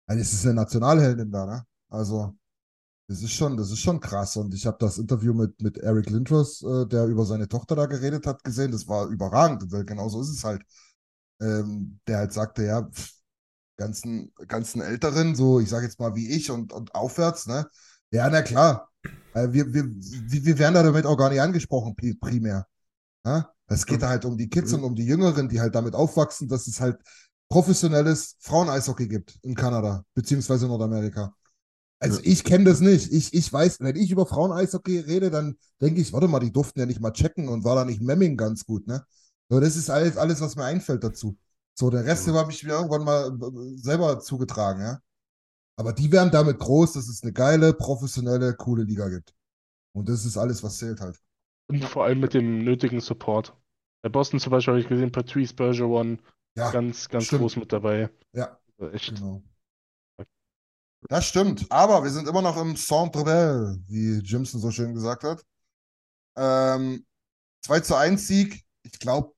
dann 0.07 0.19
ist 0.19 0.33
es 0.33 0.45
eine 0.45 0.55
Nationalheldin 0.55 1.33
da, 1.33 1.47
ne? 1.47 1.64
Also, 1.88 2.37
das 3.09 3.23
ist 3.23 3.33
schon, 3.33 3.57
das 3.57 3.71
ist 3.73 3.81
schon 3.81 4.01
krass. 4.01 4.37
Und 4.37 4.55
ich 4.55 4.66
habe 4.66 4.79
das 4.81 4.99
Interview 4.99 5.35
mit, 5.35 5.61
mit 5.62 5.79
Eric 5.79 6.11
Lindros, 6.11 6.62
äh, 6.62 6.87
der 6.88 7.07
über 7.07 7.27
seine 7.27 7.49
Tochter 7.49 7.77
da 7.77 7.87
geredet 7.87 8.27
hat, 8.27 8.45
gesehen. 8.45 8.73
Das 8.73 8.88
war 8.88 9.09
überragend, 9.09 9.71
weil 9.73 9.85
genau 9.85 10.09
so 10.11 10.23
ist 10.23 10.31
es 10.31 10.45
halt. 10.45 10.62
Ähm, 11.40 12.01
der 12.07 12.19
halt 12.19 12.33
sagte, 12.33 12.64
ja, 12.64 12.83
pff, 12.85 13.11
ganzen, 13.77 14.33
ganzen 14.49 14.81
Älteren, 14.81 15.35
so 15.35 15.61
ich 15.61 15.69
sage 15.69 15.87
jetzt 15.87 16.01
mal 16.01 16.15
wie 16.15 16.29
ich 16.29 16.51
und, 16.51 16.73
und 16.73 16.95
aufwärts, 16.95 17.47
ne? 17.47 17.67
Ja, 18.11 18.29
na 18.31 18.43
klar. 18.43 18.91
Äh, 19.35 19.49
wir, 19.53 19.73
wir, 19.73 19.85
wir 19.85 20.59
werden 20.59 20.75
da 20.75 20.83
damit 20.83 21.07
auch 21.07 21.17
gar 21.17 21.31
nicht 21.31 21.41
angesprochen, 21.41 21.95
pri- 21.95 22.19
primär. 22.19 22.67
Ja? 23.25 23.53
Es 23.69 23.85
geht 23.85 24.03
da 24.03 24.09
halt 24.09 24.25
um 24.25 24.39
die 24.39 24.49
Kids 24.49 24.73
und 24.73 24.85
um 24.85 24.95
die 24.95 25.05
Jüngeren, 25.05 25.49
die 25.49 25.61
halt 25.61 25.75
damit 25.75 25.95
aufwachsen, 25.95 26.49
dass 26.49 26.67
es 26.69 26.81
halt 26.81 26.99
professionelles 27.49 28.37
Frauen-Eishockey 28.41 29.09
gibt 29.09 29.39
in 29.43 29.55
Kanada, 29.55 30.05
beziehungsweise 30.15 30.67
Nordamerika. 30.67 31.35
Also 31.99 32.21
ich 32.23 32.45
kenne 32.45 32.65
das 32.65 32.81
nicht. 32.81 33.12
Ich, 33.12 33.33
ich 33.33 33.53
weiß, 33.53 33.81
wenn 33.81 33.97
ich 33.97 34.11
über 34.11 34.27
Frauen-Eishockey 34.27 35.01
rede, 35.01 35.31
dann 35.31 35.57
denke 35.81 36.01
ich, 36.01 36.12
warte 36.12 36.29
mal, 36.29 36.41
die 36.41 36.53
durften 36.53 36.79
ja 36.81 36.87
nicht 36.87 37.01
mal 37.01 37.12
checken 37.12 37.49
und 37.49 37.65
war 37.65 37.75
da 37.75 37.85
nicht 37.85 38.03
Memming 38.03 38.37
ganz 38.37 38.65
gut, 38.65 38.87
ne? 38.87 39.05
So, 39.49 39.61
das 39.61 39.77
ist 39.77 39.91
alles, 39.91 40.17
alles, 40.17 40.41
was 40.41 40.57
mir 40.57 40.65
einfällt 40.65 41.05
dazu. 41.05 41.37
So, 41.79 41.91
der 41.91 42.05
Rest 42.05 42.27
habe 42.29 42.51
ich 42.53 42.62
mir 42.65 42.73
irgendwann 42.73 43.05
mal 43.05 43.29
äh, 43.29 43.77
selber 43.79 44.19
zugetragen, 44.21 44.81
ja. 44.83 45.01
Aber 45.77 45.93
die 45.93 46.12
werden 46.12 46.31
damit 46.33 46.59
groß, 46.59 46.95
dass 46.95 47.09
es 47.09 47.23
eine 47.23 47.33
geile, 47.33 47.75
professionelle, 47.75 48.55
coole 48.55 48.85
Liga 48.85 49.09
gibt. 49.09 49.35
Und 49.95 50.09
das 50.09 50.25
ist 50.27 50.37
alles, 50.39 50.62
was 50.62 50.79
zählt 50.79 51.01
halt. 51.01 51.21
Und 51.69 51.85
vor 51.85 52.05
allem 52.05 52.21
mit 52.21 52.35
dem 52.35 52.59
nötigen 52.65 53.01
Support. 53.01 53.55
Bei 54.03 54.09
Boston 54.09 54.41
zum 54.41 54.51
Beispiel 54.51 54.73
habe 54.75 54.81
ich 54.81 54.89
gesehen, 54.89 55.12
Patrice 55.12 55.55
Bergeron 55.55 56.21
Ja, 56.55 56.71
ganz, 56.73 57.09
ganz 57.09 57.27
stimmt. 57.27 57.41
groß 57.41 57.57
mit 57.57 57.73
dabei. 57.73 58.11
ja, 58.33 58.61
Also 58.79 58.93
echt. 58.93 59.12
genau. 59.15 59.43
Das 61.09 61.27
stimmt. 61.27 61.67
Aber 61.71 62.03
wir 62.05 62.11
sind 62.11 62.29
immer 62.29 62.43
noch 62.43 62.57
im 62.57 62.77
Centre 62.77 63.25
Bell, 63.25 63.79
wie 63.87 64.19
Jimson 64.25 64.61
so 64.61 64.71
schön 64.71 64.95
gesagt 64.95 65.23
hat. 65.25 65.45
Ähm, 66.37 67.07
2 67.62 67.81
zu 67.81 67.97
1 67.97 68.27
Sieg. 68.29 68.65
Ich 68.85 68.99
glaube, 69.01 69.35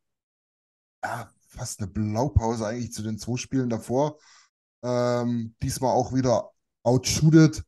ja, 1.05 1.31
fast 1.59 1.81
eine 1.81 1.88
Blaupause 1.88 2.66
eigentlich 2.66 2.92
zu 2.92 3.03
den 3.03 3.18
zwei 3.18 3.37
Spielen 3.37 3.68
davor. 3.68 4.18
Ähm, 4.83 5.55
diesmal 5.62 5.92
auch 5.92 6.14
wieder 6.14 6.51
outshootet. 6.85 7.64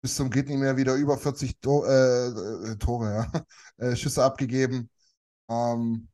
Bis 0.00 0.16
zum 0.16 0.30
geht 0.30 0.48
nicht 0.48 0.58
mehr 0.58 0.76
wieder 0.76 0.94
über 0.94 1.18
40 1.18 1.60
To 1.60 1.84
äh, 1.84 2.28
äh, 2.72 2.76
Tore, 2.78 3.30
ja. 3.32 3.42
äh, 3.92 3.96
Schüsse 3.96 4.24
abgegeben. 4.24 4.90
Ähm, 5.48 6.08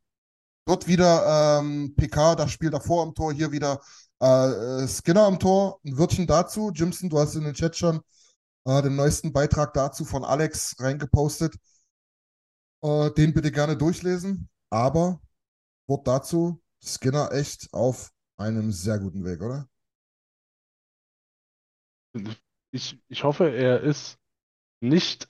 dort 0.66 0.86
wieder 0.86 1.60
ähm, 1.60 1.94
PK, 1.96 2.36
das 2.36 2.50
Spiel 2.52 2.70
davor 2.70 3.02
am 3.02 3.14
Tor, 3.14 3.32
hier 3.32 3.52
wieder 3.52 3.80
äh, 4.20 4.86
Skinner 4.88 5.24
am 5.24 5.38
Tor. 5.38 5.80
Ein 5.84 5.98
Wörtchen 5.98 6.26
dazu. 6.26 6.70
Jimson, 6.72 7.10
du 7.10 7.18
hast 7.18 7.34
in 7.36 7.44
den 7.44 7.54
Chat 7.54 7.76
schon 7.76 8.00
äh, 8.64 8.82
den 8.82 8.96
neuesten 8.96 9.32
Beitrag 9.32 9.74
dazu 9.74 10.04
von 10.04 10.24
Alex 10.24 10.76
reingepostet. 10.80 11.56
Äh, 12.82 13.10
den 13.12 13.34
bitte 13.34 13.50
gerne 13.52 13.76
durchlesen. 13.76 14.48
Aber 14.70 15.20
Wort 15.86 16.06
dazu, 16.08 16.60
Skinner 16.84 17.32
echt 17.32 17.72
auf 17.72 18.12
einem 18.36 18.70
sehr 18.72 18.98
guten 19.00 19.24
Weg, 19.24 19.40
oder? 19.42 19.68
Ich, 22.72 22.98
ich 23.08 23.24
hoffe, 23.24 23.50
er 23.50 23.80
ist 23.80 24.18
nicht 24.80 25.28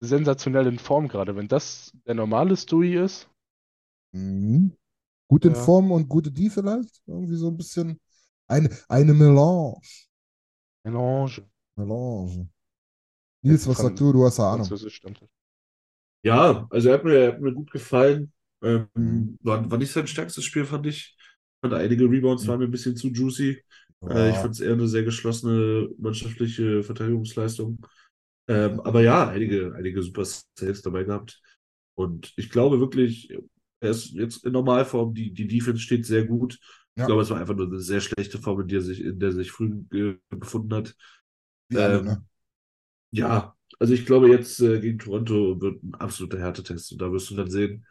sensationell 0.00 0.66
in 0.68 0.78
Form 0.80 1.08
gerade. 1.08 1.36
Wenn 1.36 1.48
das 1.48 1.92
der 2.06 2.14
normale 2.14 2.56
Stewie 2.56 3.02
ist, 3.04 3.28
Mhm. 4.12 4.72
Gut 5.28 5.44
in 5.44 5.54
Ja. 5.54 5.56
Form 5.56 5.92
und 5.92 6.08
gute 6.08 6.30
die 6.32 6.50
vielleicht? 6.50 7.02
Irgendwie 7.06 7.36
so 7.36 7.48
ein 7.48 7.56
bisschen 7.56 8.00
eine, 8.48 8.70
eine 8.88 9.14
Melange. 9.14 9.80
Melange. 10.84 11.42
Melange. 11.76 12.48
Nils, 13.42 13.66
was 13.66 13.80
sagst 13.80 14.00
du? 14.00 14.12
Du 14.12 14.24
hast 14.26 14.38
ja 14.38 14.52
Ahnung. 14.52 14.70
Ja, 16.22 16.66
also 16.70 16.88
er 16.90 16.94
hat 16.94 17.04
mir, 17.04 17.14
er 17.18 17.32
hat 17.32 17.40
mir 17.40 17.52
gut 17.54 17.70
gefallen. 17.70 18.32
Ähm, 18.62 18.88
Mhm. 18.96 19.36
war, 19.42 19.70
war 19.70 19.78
nicht 19.78 19.92
sein 19.92 20.06
stärkstes 20.06 20.44
Spiel, 20.44 20.64
fand 20.64 20.86
ich. 20.86 21.16
Fand 21.62 21.74
einige 21.74 22.04
Rebounds 22.10 22.46
waren 22.48 22.58
mir 22.60 22.66
ein 22.66 22.70
bisschen 22.70 22.96
zu 22.96 23.08
juicy. 23.08 23.62
Äh, 24.10 24.30
ich 24.30 24.38
Ja. 24.38 24.40
fand 24.40 24.54
es 24.54 24.60
eher 24.60 24.72
eine 24.72 24.88
sehr 24.88 25.04
geschlossene 25.04 25.88
mannschaftliche 25.98 26.82
Verteidigungsleistung. 26.82 27.80
Ähm, 28.48 28.80
aber 28.80 29.02
ja, 29.02 29.28
einige, 29.28 29.74
einige 29.74 30.02
super 30.02 30.24
Saves 30.24 30.82
dabei 30.82 31.04
gehabt. 31.04 31.40
Und 31.94 32.32
ich 32.36 32.50
glaube 32.50 32.80
wirklich, 32.80 33.30
er 33.80 33.90
ist 33.90 34.12
jetzt 34.12 34.44
in 34.44 34.52
Normalform, 34.52 35.14
die, 35.14 35.32
die 35.32 35.46
Defense 35.48 35.80
steht 35.82 36.06
sehr 36.06 36.24
gut. 36.24 36.58
Ich 36.96 37.02
Ja. 37.02 37.06
glaube, 37.06 37.22
es 37.22 37.30
war 37.30 37.38
einfach 37.40 37.54
nur 37.56 37.66
eine 37.66 37.80
sehr 37.80 38.00
schlechte 38.00 38.38
Form, 38.38 38.60
in 38.62 38.68
der 38.68 38.82
sich, 38.82 39.02
in 39.02 39.18
der 39.18 39.32
sich 39.32 39.50
früh 39.50 39.72
äh, 39.92 40.14
befunden 40.30 40.74
hat. 40.74 40.94
Alle, 41.74 42.02
Ähm, 42.02 42.02
ne? 42.02 42.24
Ja, 43.12 43.56
also 43.78 43.94
ich 43.94 44.06
glaube, 44.06 44.28
jetzt 44.30 44.60
äh, 44.60 44.80
gegen 44.80 44.98
Toronto 44.98 45.60
wird 45.60 45.82
ein 45.82 45.94
absoluter 45.94 46.38
Härtetest 46.38 46.92
und 46.92 47.00
da 47.02 47.10
wirst 47.12 47.30
du 47.30 47.36
dann 47.36 47.50
sehen, 47.50 47.86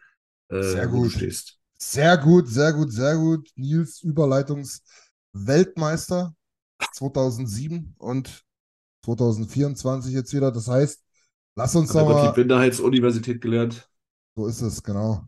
äh, 0.49 0.61
Sehr 0.61 0.91
wo 0.91 1.03
du 1.03 1.03
gut. 1.03 1.11
stehst. 1.11 1.59
Sehr 1.77 2.17
gut, 2.17 2.47
sehr 2.47 2.73
gut, 2.73 2.91
sehr 2.91 3.15
gut. 3.17 3.49
Nils, 3.55 4.01
Überleitungs-Weltmeister 4.01 6.33
2007 6.93 7.93
und 7.97 8.43
2024 9.03 10.13
jetzt 10.13 10.33
wieder. 10.33 10.51
Das 10.51 10.67
heißt, 10.67 11.03
lass 11.55 11.75
uns 11.75 11.91
doch 11.91 12.07
mal. 12.07 12.13
Gottlieb-Winterheits-Universität 12.13 13.41
gelernt. 13.41 13.89
So 14.35 14.45
ist 14.47 14.61
es, 14.61 14.81
genau. 14.83 15.25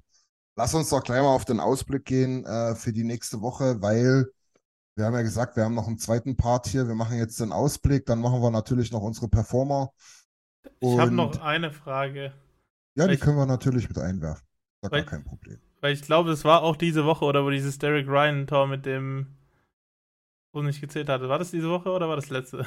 Lass 0.56 0.73
uns 0.73 0.89
doch 0.89 1.03
gleich 1.03 1.21
mal 1.21 1.36
auf 1.36 1.45
den 1.45 1.60
Ausblick 1.60 2.06
gehen 2.06 2.43
äh, 2.45 2.73
für 2.75 2.93
die 2.93 3.03
nächste 3.03 3.41
Woche, 3.41 3.80
weil 3.82 4.32
wir 4.95 5.06
haben 5.06 5.13
ja 5.13 5.21
gesagt, 5.21 5.56
wir 5.56 5.63
haben 5.65 5.75
noch 5.75 5.88
einen 5.88 5.99
zweiten 5.99 6.36
Part 6.38 6.67
hier. 6.67 6.88
Wir 6.88 6.95
machen 6.95 7.17
jetzt 7.17 7.39
den 7.39 7.51
Ausblick, 7.51 8.06
dann 8.08 8.19
machen 8.19 8.41
wir 8.41 8.51
natürlich 8.51 8.91
noch 8.91 9.01
unsere 9.01 9.27
Performer. 9.30 9.91
Ich 10.80 10.97
habe 10.97 11.12
noch 11.12 11.39
eine 11.41 11.71
Frage, 11.71 12.34
Ja, 12.95 13.08
die 13.08 13.17
können 13.17 13.38
wir 13.38 13.45
natürlich 13.45 13.88
mit 13.88 13.97
einwerfen. 13.97 14.45
Ja 14.84 14.90
gar 14.90 15.00
Weil- 15.00 15.06
kein 15.06 15.24
Problem. 15.24 15.60
weil 15.82 15.94
ich 15.94 16.02
glaube, 16.02 16.32
es 16.32 16.44
war 16.46 16.63
auch 16.63 16.76
diese 16.76 17.06
Woche, 17.06 17.26
oder 17.26 17.44
wo 17.46 17.50
dieses 17.50 17.78
Derek 17.80 18.08
Ryan-Tor 18.08 18.68
mit 18.68 18.86
dem, 18.86 19.28
wo 20.54 20.62
nicht 20.62 20.82
gezählt 20.82 21.10
hatte. 21.10 21.30
War 21.30 21.40
das 21.40 21.52
diese 21.52 21.70
Woche 21.70 21.90
oder 21.90 22.10
war 22.10 22.16
das 22.16 22.30
letzte? 22.30 22.66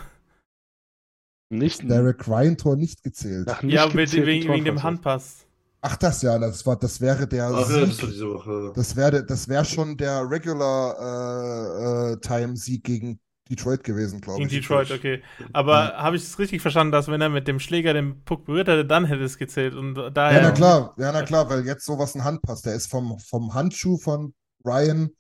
Nicht 1.53 1.83
Derek 1.89 2.29
Ryan 2.29 2.57
Tor 2.57 2.77
nicht 2.77 3.03
gezählt. 3.03 3.47
nach 3.47 3.63
nicht 3.63 3.75
ja, 3.75 3.87
mit, 3.87 3.95
gezählten 3.97 4.27
wegen, 4.27 4.53
wegen 4.53 4.65
dem. 4.65 4.83
Handpass. 4.83 5.47
Ach, 5.83 5.97
das 5.97 6.23
ja, 6.23 6.39
das 6.39 6.65
war, 6.67 6.77
das 6.79 7.01
wäre 7.01 7.27
der 7.27 7.49
Ach 7.49 7.69
ja, 7.71 7.81
das 7.81 7.97
Sieg. 7.97 8.03
war 8.03 8.09
diese 8.11 8.29
Woche. 8.35 8.73
Das 8.77 8.95
wäre, 8.97 9.25
das 9.25 9.49
wäre 9.49 9.65
schon 9.65 9.97
der 9.97 10.31
Regular 10.31 12.11
äh, 12.11 12.13
äh, 12.13 12.17
Time 12.21 12.57
Sieg 12.57 12.85
gegen 12.85 13.19
Detroit 13.51 13.85
gewesen, 13.85 14.21
glaube 14.21 14.43
ich. 14.45 14.51
Detroit, 14.51 14.91
okay. 14.91 15.23
Aber 15.53 15.97
habe 15.97 16.17
ich 16.17 16.23
es 16.23 16.39
richtig 16.39 16.63
verstanden, 16.63 16.93
dass 16.93 17.09
wenn 17.09 17.21
er 17.21 17.29
mit 17.29 17.49
dem 17.49 17.61
Schläger 17.61 17.93
den 17.95 18.23
Puck 18.25 18.45
berührt 18.47 18.69
hätte, 18.69 18.85
dann 18.85 19.05
hätte 19.05 19.23
es 19.25 19.39
gezählt 19.39 19.75
und 19.75 19.95
daher. 20.15 20.43
Ja, 20.43 20.49
na 20.49 20.51
klar, 20.53 20.95
ja, 20.99 21.13
na 21.13 21.23
klar, 21.23 21.49
weil 21.51 21.67
jetzt 21.67 21.85
sowas 21.85 22.15
ein 22.15 22.25
Handpass. 22.25 22.63
Der 22.63 22.75
ist 22.75 22.87
vom, 22.89 23.19
vom 23.19 23.53
Handschuh 23.55 23.99
von 23.99 24.35
Ryan, 24.65 25.11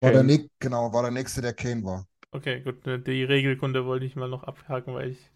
war 0.00 0.12
der, 0.12 0.22
Kane. 0.22 0.48
genau, 0.60 0.92
war 0.92 1.02
der 1.02 1.10
nächste, 1.10 1.40
der 1.42 1.52
Kane 1.54 1.84
war. 1.84 2.06
Okay, 2.32 2.60
gut. 2.62 2.84
ne, 2.86 2.98
Die 2.98 3.22
Regelkunde 3.22 3.84
wollte 3.86 4.04
ich 4.04 4.16
mal 4.16 4.28
noch 4.28 4.42
abhaken, 4.42 4.94
weil 4.94 5.10
ich 5.10 5.30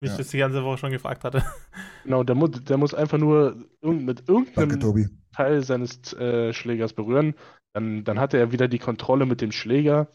mich 0.00 0.10
Ja. 0.10 0.16
das 0.16 0.28
die 0.28 0.38
ganze 0.38 0.64
Woche 0.64 0.78
schon 0.78 0.90
gefragt 0.92 1.24
hatte. 1.24 1.42
Genau, 2.04 2.24
der, 2.24 2.34
mu 2.34 2.48
der 2.48 2.76
muss 2.78 2.94
einfach 2.94 3.18
nur 3.18 3.56
mit 3.82 4.28
Danke, 4.56 4.76
irgendeinem 4.76 4.78
Tobi. 4.78 5.08
Teil 5.32 5.62
seines 5.64 6.12
äh, 6.14 6.52
Schlägers 6.52 6.92
berühren. 6.94 7.34
Dann, 7.74 8.04
dann 8.04 8.18
hatte 8.18 8.38
er 8.38 8.52
wieder 8.52 8.68
die 8.68 8.78
Kontrolle 8.78 9.24
mit 9.26 9.40
dem 9.40 9.52
Schläger. 9.52 10.08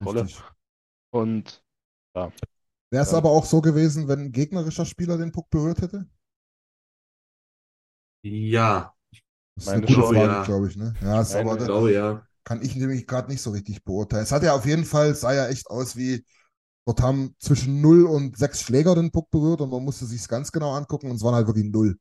Kontrolle. 0.00 0.22
Richtig. 0.22 0.42
Und 1.12 1.62
Wäre 2.14 3.04
es 3.04 3.12
Ja. 3.12 3.18
aber 3.18 3.30
auch 3.30 3.44
so 3.46 3.60
gewesen, 3.60 4.06
wenn 4.08 4.20
ein 4.20 4.32
gegnerischer 4.32 4.84
Spieler 4.84 5.16
den 5.18 5.32
Puck 5.32 5.48
berührt 5.50 5.80
hätte? 5.80 6.06
Ja, 8.24 8.94
Das 9.56 9.64
ist 9.64 9.70
Meine 9.70 9.86
eine 9.86 9.96
gute 9.96 10.08
Frage, 10.08 10.18
ja. 10.18 10.44
glaube 10.44 10.68
ich, 10.68 10.76
ne? 10.76 10.94
Ja, 11.02 11.20
ist 11.22 11.34
Meine- 11.34 11.50
aber 11.50 11.64
glaube 11.64 11.92
ja. 11.92 12.26
kann 12.44 12.62
ich 12.62 12.74
nämlich 12.76 13.06
gerade 13.06 13.30
nicht 13.30 13.42
so 13.42 13.50
richtig 13.50 13.84
beurteilen. 13.84 14.22
Es 14.24 14.32
hat 14.32 14.42
ja 14.42 14.54
auf 14.54 14.64
jeden 14.66 14.84
Fall, 14.84 15.14
sah 15.14 15.32
ja 15.34 15.48
echt 15.48 15.68
aus 15.68 15.96
wie, 15.96 16.24
dort 16.86 17.00
haben 17.02 17.34
zwischen 17.38 17.80
0 17.80 18.04
und 18.06 18.36
6 18.38 18.62
Schläger 18.62 18.94
den 18.94 19.10
Puck 19.12 19.30
berührt 19.30 19.60
und 19.60 19.70
man 19.70 19.84
musste 19.84 20.06
sich 20.06 20.26
ganz 20.28 20.52
genau 20.52 20.72
angucken 20.74 21.10
und 21.10 21.16
es 21.16 21.22
waren 21.22 21.34
halt 21.34 21.46
wirklich 21.46 21.66
0. 21.70 21.96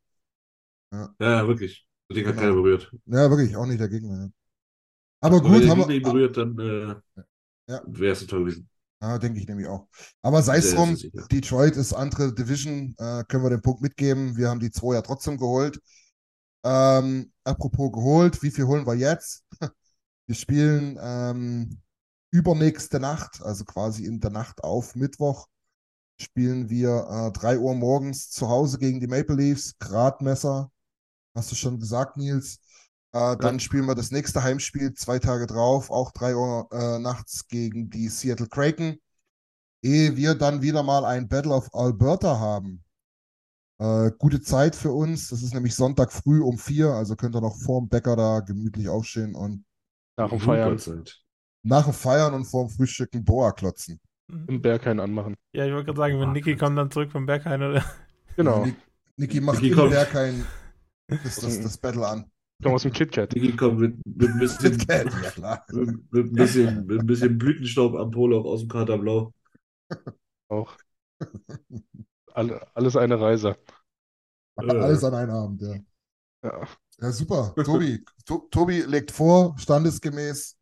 Ja, 0.94 1.14
ja, 1.20 1.48
wirklich. 1.48 1.88
Das 2.10 2.16
Ding 2.18 2.26
hat 2.28 2.34
Genau. 2.36 2.42
keiner 2.44 2.56
berührt. 2.56 2.92
Ja, 3.06 3.30
wirklich, 3.30 3.56
auch 3.56 3.66
nicht 3.66 3.80
der 3.80 3.90
Gegner. 3.90 4.16
Ja. 4.26 4.30
Aber 5.22 5.38
Aber 5.38 5.46
wenn 5.46 5.54
gut, 5.54 5.64
der 5.64 5.70
haben 5.72 5.80
Gegner 5.80 5.94
ihn 5.96 6.04
wir. 6.06 6.12
berührt, 6.12 6.38
dann 6.38 6.60
äh, 6.60 6.96
Ja. 7.70 7.82
wäre 7.88 8.14
es 8.14 8.26
Tor 8.28 8.40
gewesen. 8.42 8.70
Ja, 9.02 9.18
denke 9.18 9.40
ich 9.40 9.48
nämlich 9.48 9.68
auch. 9.68 9.88
Aber 10.22 10.44
sei 10.44 10.58
es 10.58 10.76
drum. 10.76 10.96
Detroit 11.32 11.76
ist 11.76 11.94
andere 11.94 12.34
Division, 12.34 12.94
äh, 13.00 13.24
können 13.28 13.44
wir 13.44 13.50
den 13.50 13.62
Punkt 13.62 13.82
mitgeben. 13.82 14.38
Wir 14.38 14.50
haben 14.50 14.60
die 14.60 14.70
zwei 14.72 14.94
ja 14.94 15.02
trotzdem 15.02 15.38
geholt. 15.38 15.80
Ähm, 16.64 17.32
apropos 17.44 17.92
geholt, 17.92 18.44
wie 18.44 18.52
viel 18.52 18.66
holen 18.66 18.86
wir 18.86 18.96
jetzt? 18.96 19.44
Wir 20.28 20.36
spielen 20.36 20.98
ähm, 21.02 21.82
übernächste 22.30 23.00
Nacht, 23.02 23.42
also 23.42 23.66
quasi 23.66 24.06
in 24.06 24.22
der 24.22 24.30
Nacht 24.30 24.64
auf 24.64 24.96
Mittwoch, 24.96 25.48
spielen 26.22 26.70
wir 26.70 27.08
äh, 27.10 27.32
3 27.32 27.60
Uhr 27.60 27.76
morgens 27.76 28.30
zu 28.30 28.48
Hause 28.48 28.78
gegen 28.78 29.02
die 29.02 29.08
Maple 29.08 29.36
Leafs, 29.36 29.78
Gradmesser, 29.80 30.72
hast 31.36 31.52
du 31.52 31.56
schon 31.56 31.80
gesagt, 31.80 32.16
Nils. 32.16 32.60
Äh, 33.14 33.36
dann 33.38 33.60
spielen 33.60 33.86
wir 33.86 33.96
das 33.96 34.12
nächste 34.12 34.44
Heimspiel 34.44 34.94
zwei 34.94 35.20
Tage 35.20 35.46
drauf, 35.48 35.90
auch 35.92 36.12
3 36.12 36.36
Uhr 36.36 36.70
äh, 36.72 37.00
nachts 37.00 37.48
gegen 37.48 37.90
die 37.90 38.08
Seattle 38.10 38.48
Kraken. 38.48 38.98
Ehe 39.84 40.16
wir 40.16 40.36
dann 40.36 40.62
wieder 40.62 40.84
mal 40.84 41.06
ein 41.06 41.28
Battle 41.28 41.54
of 41.54 41.74
Alberta 41.74 42.40
haben. 42.40 42.84
Äh, 43.80 44.12
gute 44.18 44.42
Zeit 44.42 44.76
für 44.76 44.92
uns. 44.92 45.30
Das 45.30 45.42
ist 45.44 45.54
nämlich 45.54 45.76
Sonntag 45.76 46.12
früh 46.14 46.42
um 46.42 46.58
vier, 46.58 46.90
also 46.92 47.16
könnt 47.16 47.36
ihr 47.36 47.42
noch 47.42 47.58
vorm 47.58 47.90
Bäcker 47.90 48.16
da 48.16 48.40
gemütlich 48.42 48.88
aufstehen 48.90 49.36
und 49.36 49.66
nach 50.18 50.30
dem 50.30 50.40
Feiern 50.40 50.78
Zeit. 50.80 51.22
nach 51.64 51.86
dem 51.86 51.94
Feiern 51.94 52.34
und 52.36 52.46
vorm 52.46 52.70
Frühstücken 52.70 53.24
Boa 53.26 53.52
klotzen. 53.52 54.00
im 54.48 54.62
Berghain 54.62 55.00
anmachen. 55.00 55.36
Ja, 55.54 55.66
ich 55.66 55.72
wollte 55.74 55.86
gerade 55.86 55.98
sagen, 55.98 56.20
wenn 56.20 56.30
Ah, 56.30 56.34
Niki 56.34 56.56
kommt 56.56 56.78
dann 56.78 56.92
zurück 56.92 57.12
vom 57.12 57.26
Berghain, 57.26 57.62
oder? 57.64 57.84
Genau. 58.36 58.78
Niki 59.18 59.40
macht 59.42 59.62
Niki 59.62 59.84
im. 59.84 59.90
Berghain 59.90 60.46
das, 61.24 61.40
das, 61.40 61.60
das 61.60 61.78
Battle 61.78 62.08
an. 62.08 62.32
Komm 62.62 62.74
aus 62.74 62.84
dem 62.84 62.92
KitKat. 62.92 63.34
Digi 63.34 63.56
kommt 63.56 63.80
mit, 63.80 63.96
mit, 64.06 64.30
ein 64.30 64.40
bisschen, 64.40 64.72
Mit 64.78 64.88
Cat, 64.88 65.06
ja 65.24 65.30
klar. 65.32 65.66
mit, 65.72 66.12
mit, 66.12 66.26
ein 66.28 66.34
bisschen, 66.34 66.86
mit 66.86 67.00
ein 67.00 67.06
bisschen 67.06 67.38
Blütenstaub 67.38 67.96
am 67.96 68.12
Polo 68.12 68.42
aus 68.42 68.62
dem 68.62 68.70
Katerblau. 68.70 69.34
Auch. 70.50 70.76
Alle, 72.34 72.66
alles 72.76 72.96
eine 72.96 73.20
Reise. 73.20 73.58
Alles 74.56 75.04
an 75.04 75.14
einem 75.14 75.32
Abend, 75.32 75.62
ja. 75.62 75.76
Ja. 76.44 76.68
Ja, 77.00 77.12
super. 77.12 77.54
Tobi, 77.64 78.04
to 78.26 78.48
Tobi 78.52 78.82
legt 78.82 79.12
vor, 79.12 79.58
standesgemäß. 79.58 80.56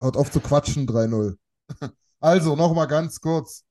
Hört 0.00 0.16
auf 0.16 0.30
zu 0.30 0.40
quatschen, 0.40 0.86
3-0. 0.86 1.36
Also, 2.18 2.56
nochmal 2.56 2.86
ganz 2.88 3.20
kurz. 3.20 3.62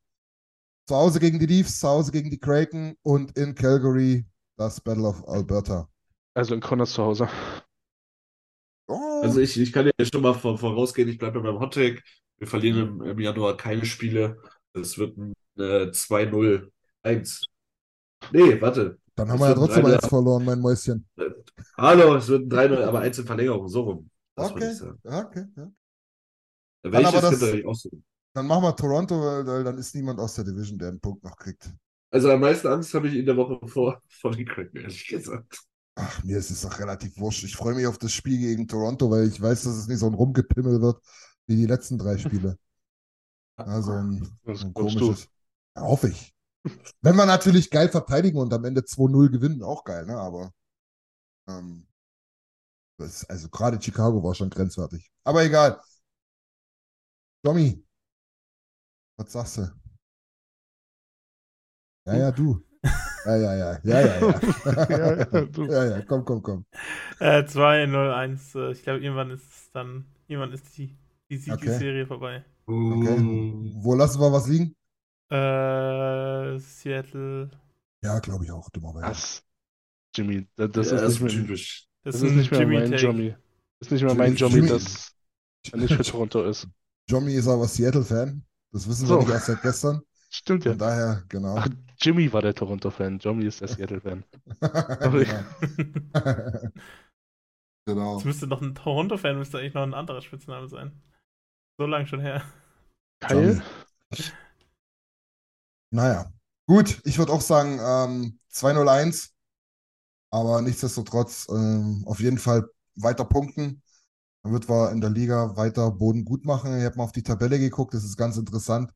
Zu 0.88 0.96
Hause 0.96 1.20
gegen 1.20 1.40
die 1.40 1.48
Leafs, 1.48 1.80
zu 1.80 1.88
Hause 1.88 2.12
gegen 2.12 2.30
die 2.30 2.38
Kraken 2.38 2.96
und 3.02 3.36
in 3.38 3.56
Calgary 3.56 4.24
das 4.56 4.80
Battle 4.80 5.08
of 5.08 5.28
Alberta. 5.28 5.90
Also 6.36 6.54
in 6.54 6.62
Connors 6.62 6.94
zu 6.94 7.02
Hause. 7.04 7.30
Oh, 8.88 9.22
Also 9.24 9.40
ich, 9.40 9.60
ich 9.60 9.72
kann 9.72 9.86
ja 9.98 10.06
schon 10.06 10.22
mal 10.22 10.34
vor, 10.34 10.58
vorausgehen, 10.58 11.10
ich 11.10 11.18
bleibe 11.18 11.42
beim 11.42 11.60
Hottag. 11.60 12.04
Wir 12.38 12.48
verlieren 12.48 12.78
im, 12.80 13.02
im 13.04 13.20
Januar 13.20 13.58
keine 13.58 13.86
Spiele. 13.86 14.38
Es 14.74 14.98
wird 14.98 15.18
ein 15.18 15.34
äh, 15.58 15.92
2-0. 15.92 16.70
1. 17.04 17.46
Nee, 18.32 18.60
warte. 18.62 19.00
dann 19.16 19.30
haben 19.30 19.40
wir 19.40 19.50
ja 19.50 19.54
trotzdem 19.54 19.86
3-0. 19.86 19.94
eins 19.94 20.08
verloren, 20.08 20.46
mein 20.46 20.60
Mäuschen. 20.60 21.08
Hallo, 21.78 22.16
es 22.16 22.28
wird 22.28 22.44
ein 22.44 22.50
3-0, 22.52 22.84
aber 22.84 23.00
1 23.00 23.20
in 23.20 23.26
Verlängerung, 23.26 23.68
so 23.70 23.82
rum. 23.84 24.10
Das 24.36 24.52
Okay, 24.52 24.72
ich 24.72 24.78
sagen. 24.78 25.00
okay. 25.04 25.46
Ja. 25.56 25.72
Ich 26.84 26.94
aber 26.94 27.02
das 27.02 27.12
das- 27.22 27.40
könnte, 27.40 27.60
ich 27.60 27.66
auch 27.66 27.76
so. 27.76 27.90
Dann 28.34 28.48
machen 28.48 28.64
wir 28.64 28.76
Toronto, 28.76 29.18
weil, 29.22 29.48
weil 29.48 29.64
dann 29.64 29.78
ist 29.78 29.96
niemand 29.96 30.20
aus 30.20 30.36
der 30.36 30.44
Division, 30.44 30.78
der 30.78 30.90
einen 30.90 31.00
Punkt 31.00 31.24
noch 31.24 31.38
kriegt. 31.38 31.74
Also 32.12 32.30
am 32.30 32.42
meisten 32.42 32.68
Angst 32.68 32.94
habe 32.94 33.08
ich 33.08 33.16
in 33.16 33.26
der 33.26 33.38
Woche 33.38 33.66
vor, 33.66 34.02
vor 34.10 34.32
den 34.32 34.46
Kraken, 34.46 34.76
ehrlich 34.78 35.08
gesagt. 35.08 35.60
Ach, 35.96 36.24
mir 36.24 36.38
ist 36.38 36.52
es 36.52 36.62
doch 36.62 36.80
relativ 36.80 37.18
wurscht. 37.20 37.44
Ich 37.44 37.56
freue 37.56 37.74
mich 37.76 37.88
auf 37.88 37.98
das 37.98 38.12
Spiel 38.12 38.38
gegen 38.40 38.68
Toronto, 38.68 39.10
weil 39.10 39.28
ich 39.28 39.42
weiß, 39.42 39.64
dass 39.64 39.76
es 39.76 39.88
nicht 39.88 40.00
so 40.00 40.08
ein 40.08 40.14
Rumgepimmel 40.14 40.82
wird 40.82 41.02
wie 41.48 41.56
die 41.56 41.66
letzten 41.66 41.98
drei 41.98 42.18
Spiele. 42.18 42.58
Also 43.58 43.92
ein, 43.94 44.38
ein 44.46 44.74
komisches. 44.74 45.30
Ja, 45.76 45.84
hoffe 45.84 46.10
ich. 46.10 46.36
Wenn 47.02 47.16
wir 47.16 47.26
natürlich 47.26 47.70
geil 47.72 47.90
verteidigen 47.90 48.38
und 48.40 48.54
am 48.54 48.66
Ende 48.66 48.86
2-0 48.86 49.30
gewinnen, 49.30 49.64
auch 49.64 49.84
geil, 49.84 50.06
ne? 50.06 50.18
Aber 50.18 50.52
ähm, 51.48 51.88
das 52.98 53.26
also 53.30 53.50
gerade 53.50 53.82
Chicago 53.82 54.24
war 54.24 54.36
schon 54.36 54.50
grenzwertig. 54.50 55.12
Aber 55.24 55.44
egal. 55.44 55.80
Tommy, 57.44 57.84
was 59.18 59.32
sagst 59.32 59.58
du? 59.58 59.72
Ja, 62.06 62.16
ja, 62.18 62.32
du. 62.32 62.65
Ja, 63.26 63.36
ja, 63.38 63.54
ja, 63.56 63.80
ja, 63.84 64.00
ja, 64.02 64.16
ja. 64.20 64.40
Ja, 64.90 65.16
ja, 65.16 65.38
ja, 65.68 65.86
ja, 65.98 66.02
komm, 66.08 66.26
komm, 66.26 66.42
komm. 66.44 66.66
Äh, 67.20 67.46
2-0-1. 67.46 68.56
Äh, 68.56 68.72
ich 68.72 68.84
glaube, 68.84 69.00
irgendwann 69.00 69.32
ist 69.32 69.44
es 69.52 69.72
dann, 69.72 70.06
irgendwann 70.28 70.54
ist 70.54 70.78
die, 70.78 70.96
die 71.30 71.38
Okay. 71.50 71.56
Siegesserie 71.58 72.06
vorbei. 72.08 72.44
Okay. 72.68 73.18
Wo 73.84 73.96
lassen 73.96 74.20
wir 74.20 74.32
was 74.32 74.48
liegen? 74.48 74.76
Äh, 75.30 76.58
Seattle. 76.60 77.50
Ja, 78.04 78.20
glaube 78.20 78.46
ich 78.46 78.52
auch, 78.52 78.70
dummerweise. 78.70 79.06
Das, 79.10 79.44
Jimmy, 80.16 80.48
das, 80.56 80.72
das 80.72 80.92
ja, 80.92 80.98
ist 81.08 81.22
nicht 81.22 81.22
mehr, 81.22 81.30
typisch. 81.32 81.88
Das, 82.04 82.16
das 82.16 82.24
ist 82.24 82.36
nicht 82.36 82.52
mehr 82.52 82.68
mein 82.68 82.92
Take. 82.92 83.02
Jimmy. 83.02 83.36
Das 83.80 83.88
ist 83.88 83.92
nicht 83.92 84.04
mehr 84.04 84.16
mein 84.16 84.36
Jimmy- 84.36 84.56
Jimmy, 84.56 84.68
Jimmy- 84.68 84.70
das 84.70 85.16
nicht 85.74 85.94
für 85.96 86.04
Toronto 86.04 86.44
ist. 86.46 86.68
Johnny 87.10 87.34
ist 87.34 87.48
aber 87.48 87.68
Seattle-Fan. 87.68 88.44
Das 88.72 88.88
wissen 88.88 89.10
wir 89.10 89.16
So. 89.16 89.20
nicht 89.20 89.30
erst 89.30 89.48
seit 89.48 89.62
gestern. 89.62 90.02
Stimmt 90.36 90.66
ja. 90.66 90.72
Von 90.72 90.80
daher, 90.80 91.24
genau. 91.30 91.56
Ach, 91.58 91.70
Jimmy 92.02 92.32
war 92.34 92.42
der 92.42 92.54
Toronto-Fan, 92.54 93.20
Jimmy 93.20 93.46
ist 93.46 93.62
der 93.62 93.70
Seattle-Fan. 93.70 94.26
genau. 94.60 95.40
genau. 97.88 98.18
Es 98.18 98.26
müsste 98.26 98.46
doch 98.46 98.62
ein 98.62 98.76
Toronto-Fan, 98.76 99.38
müsste 99.38 99.60
eigentlich 99.60 99.74
noch 99.74 99.84
ein 99.84 99.94
anderer 99.94 100.22
Spitzname 100.22 100.68
sein. 100.68 100.92
So 101.78 101.86
lange 101.86 102.06
schon 102.06 102.20
her. 102.20 102.44
Kyle? 103.22 103.64
Naja, 105.92 106.34
gut. 106.68 107.00
Ich 107.06 107.18
würde 107.18 107.32
auch 107.32 107.40
sagen 107.40 107.80
ähm, 107.82 108.40
2-0-1. 108.52 109.30
Aber 110.32 110.62
nichtsdestotrotz 110.62 111.48
ähm, 111.50 112.04
auf 112.06 112.20
jeden 112.20 112.40
Fall 112.40 112.68
weiter 112.96 113.24
punkten. 113.24 113.82
Dann 114.44 114.52
wird 114.52 114.68
wir 114.68 114.92
in 114.92 115.00
der 115.00 115.12
Liga 115.12 115.56
weiter 115.56 115.92
Boden 115.92 116.26
gut 116.26 116.44
machen. 116.44 116.78
Ich 116.78 116.84
habe 116.84 116.98
mal 116.98 117.06
auf 117.06 117.14
die 117.14 117.24
Tabelle 117.24 117.58
geguckt, 117.58 117.94
das 117.94 118.04
ist 118.04 118.18
ganz 118.18 118.36
interessant. 118.36 118.92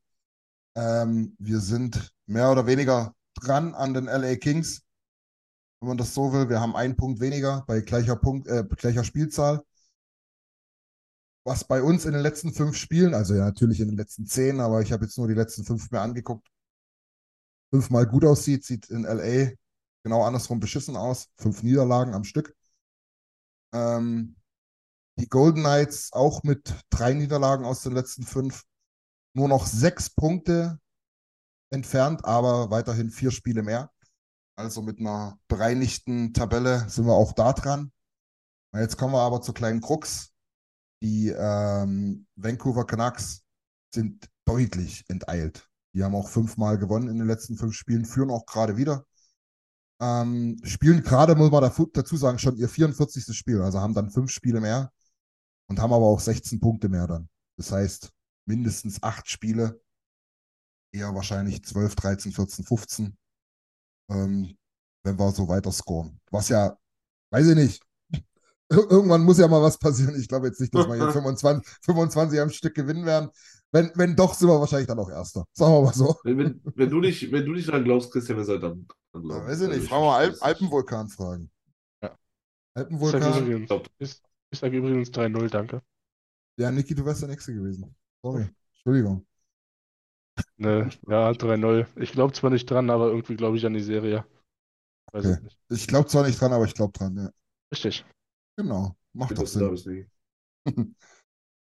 Ähm, 0.75 1.35
wir 1.39 1.59
sind 1.59 2.13
mehr 2.25 2.51
oder 2.51 2.67
weniger 2.67 3.15
dran 3.35 3.73
an 3.75 3.93
den 3.93 4.05
LA 4.05 4.35
Kings, 4.35 4.83
wenn 5.79 5.89
man 5.89 5.97
das 5.97 6.13
so 6.13 6.33
will. 6.33 6.49
Wir 6.49 6.59
haben 6.59 6.75
einen 6.75 6.95
Punkt 6.95 7.19
weniger 7.19 7.63
bei 7.67 7.81
gleicher, 7.81 8.15
Punkt, 8.15 8.47
äh, 8.47 8.63
gleicher 8.77 9.03
Spielzahl. 9.03 9.63
Was 11.45 11.63
bei 11.63 11.81
uns 11.81 12.05
in 12.05 12.13
den 12.13 12.21
letzten 12.21 12.53
fünf 12.53 12.75
Spielen, 12.75 13.13
also 13.13 13.33
ja 13.33 13.45
natürlich 13.45 13.79
in 13.79 13.87
den 13.87 13.97
letzten 13.97 14.25
zehn, 14.25 14.59
aber 14.59 14.81
ich 14.81 14.91
habe 14.91 15.05
jetzt 15.05 15.17
nur 15.17 15.27
die 15.27 15.33
letzten 15.33 15.63
fünf 15.63 15.89
mir 15.89 16.01
angeguckt, 16.01 16.47
fünfmal 17.71 18.05
gut 18.05 18.25
aussieht, 18.25 18.65
sieht 18.65 18.89
in 18.89 19.03
LA 19.03 19.51
genau 20.03 20.23
andersrum 20.23 20.59
beschissen 20.59 20.95
aus. 20.95 21.29
Fünf 21.37 21.63
Niederlagen 21.63 22.13
am 22.13 22.23
Stück. 22.23 22.55
Ähm, 23.73 24.35
die 25.17 25.27
Golden 25.27 25.61
Knights 25.61 26.13
auch 26.13 26.43
mit 26.43 26.73
drei 26.89 27.13
Niederlagen 27.13 27.65
aus 27.65 27.83
den 27.83 27.93
letzten 27.93 28.23
fünf. 28.23 28.63
Nur 29.39 29.47
noch 29.47 29.67
sechs 29.67 30.09
Punkte 30.09 30.81
entfernt, 31.71 32.25
aber 32.25 32.71
weiterhin 32.71 33.09
vier 33.09 33.31
Spiele 33.31 33.63
mehr. 33.63 33.89
Also 34.57 34.81
mit 34.81 34.99
einer 34.99 35.39
bereinigten 35.47 36.33
Tabelle 36.33 36.89
sind 36.89 37.05
wir 37.05 37.13
auch 37.13 37.31
da 37.31 37.53
dran. 37.53 37.93
Jetzt 38.75 38.97
kommen 38.97 39.13
wir 39.13 39.21
aber 39.21 39.41
zur 39.41 39.53
kleinen 39.53 39.79
Krux. 39.79 40.33
Die 41.01 41.29
ähm, 41.29 42.27
Vancouver 42.35 42.85
Canucks 42.85 43.43
sind 43.95 44.29
deutlich 44.43 45.05
enteilt. 45.07 45.69
Die 45.95 46.03
haben 46.03 46.15
auch 46.15 46.27
fünfmal 46.27 46.77
gewonnen 46.77 47.07
in 47.07 47.17
den 47.17 47.27
letzten 47.27 47.55
fünf 47.55 47.75
Spielen, 47.75 48.03
führen 48.03 48.31
auch 48.31 48.45
gerade 48.45 48.75
wieder. 48.75 49.05
Ähm, 50.01 50.59
spielen 50.65 51.01
gerade, 51.01 51.35
muss 51.35 51.49
man 51.49 51.71
dazu 51.93 52.17
sagen, 52.17 52.39
schon 52.39 52.57
ihr 52.57 52.67
44. 52.67 53.33
Spiel. 53.33 53.61
Also 53.61 53.79
haben 53.79 53.93
dann 53.93 54.11
fünf 54.11 54.31
Spiele 54.31 54.59
mehr 54.59 54.91
und 55.69 55.79
haben 55.79 55.93
aber 55.93 56.07
auch 56.07 56.19
16 56.19 56.59
Punkte 56.59 56.89
mehr 56.89 57.07
dann. 57.07 57.29
Das 57.55 57.71
heißt, 57.71 58.11
mindestens 58.49 59.01
acht 59.03 59.29
Spiele, 59.29 59.79
eher 60.91 61.13
wahrscheinlich 61.13 61.63
12, 61.63 61.95
13, 61.95 62.31
14, 62.31 62.65
15, 62.65 63.17
ähm, 64.09 64.57
wenn 65.03 65.19
wir 65.19 65.31
so 65.31 65.47
weiter 65.47 65.71
scoren. 65.71 66.19
Was 66.31 66.49
ja, 66.49 66.75
weiß 67.31 67.47
ich 67.49 67.55
nicht. 67.55 67.83
Ir- 68.71 68.89
Irgendwann 68.91 69.23
muss 69.23 69.37
ja 69.37 69.47
mal 69.47 69.61
was 69.61 69.77
passieren. 69.77 70.19
Ich 70.19 70.27
glaube 70.27 70.47
jetzt 70.47 70.59
nicht, 70.59 70.73
dass 70.73 70.87
wir 70.87 70.95
hier 70.95 71.11
25, 71.13 71.63
25 71.85 72.39
am 72.39 72.49
Stück 72.49 72.73
gewinnen 72.75 73.05
werden. 73.05 73.29
Wenn, 73.71 73.91
wenn 73.93 74.15
doch, 74.15 74.33
sind 74.33 74.47
wir 74.49 74.59
wahrscheinlich 74.59 74.87
dann 74.87 74.97
auch 74.99 75.09
Erster. 75.11 75.45
Sagen 75.53 75.71
wir 75.73 75.81
mal 75.83 75.93
so. 75.93 76.15
Wenn, 76.23 76.37
wenn, 76.39 76.61
wenn, 76.75 76.89
du 76.89 76.99
nicht, 77.01 77.31
wenn 77.31 77.45
du 77.45 77.51
nicht 77.53 77.67
dran 77.69 77.83
glaubst, 77.83 78.11
Christian, 78.11 78.37
wer 78.39 78.45
soll 78.45 78.59
dann 78.59 78.87
dran 78.87 78.97
Ja, 79.13 79.19
glauben? 79.21 79.45
weiß 79.47 79.61
ich 79.61 79.67
Also 79.67 79.79
nicht. 79.79 79.89
Fragen 79.89 80.03
wir 80.05 80.13
Alp 80.15 80.31
das- 80.31 80.41
Alpenvulkan 80.41 81.09
fragen. 81.09 81.51
Ja. 82.01 82.09
Ich 82.09 82.11
sage 83.11 83.25
Alpenvulkan. 83.27 83.47
übrigens, 83.47 83.71
ich, 83.99 84.21
ich 84.51 84.59
sag 84.59 84.73
übrigens 84.73 85.09
3-0, 85.11 85.49
danke. 85.49 85.83
Ja, 86.59 86.71
Niki, 86.71 86.95
du 86.95 87.05
wärst 87.05 87.21
der 87.21 87.29
Nächste 87.29 87.53
gewesen. 87.53 87.95
Sorry. 88.23 88.47
Entschuldigung. 88.73 89.25
Ne, 90.57 90.89
ja, 91.07 91.33
3-0. 91.33 91.87
Ich 91.95 92.11
glaube 92.11 92.33
zwar 92.33 92.49
nicht 92.49 92.69
dran, 92.69 92.89
aber 92.89 93.07
irgendwie 93.07 93.35
glaube 93.35 93.57
ich 93.57 93.65
an 93.65 93.73
die 93.73 93.81
Serie. 93.81 94.25
Weiß 95.11 95.25
Okay. 95.25 95.37
ich 95.37 95.43
nicht. 95.43 95.59
Ich 95.69 95.87
glaube 95.87 96.07
zwar 96.09 96.25
nicht 96.25 96.39
dran, 96.39 96.53
aber 96.53 96.65
ich 96.65 96.73
glaube 96.73 96.93
dran. 96.93 97.17
Ja. 97.17 97.29
Richtig. 97.71 98.05
Genau. 98.57 98.95
Macht 99.13 99.37
doch 99.37 99.47
Sinn. 99.47 100.07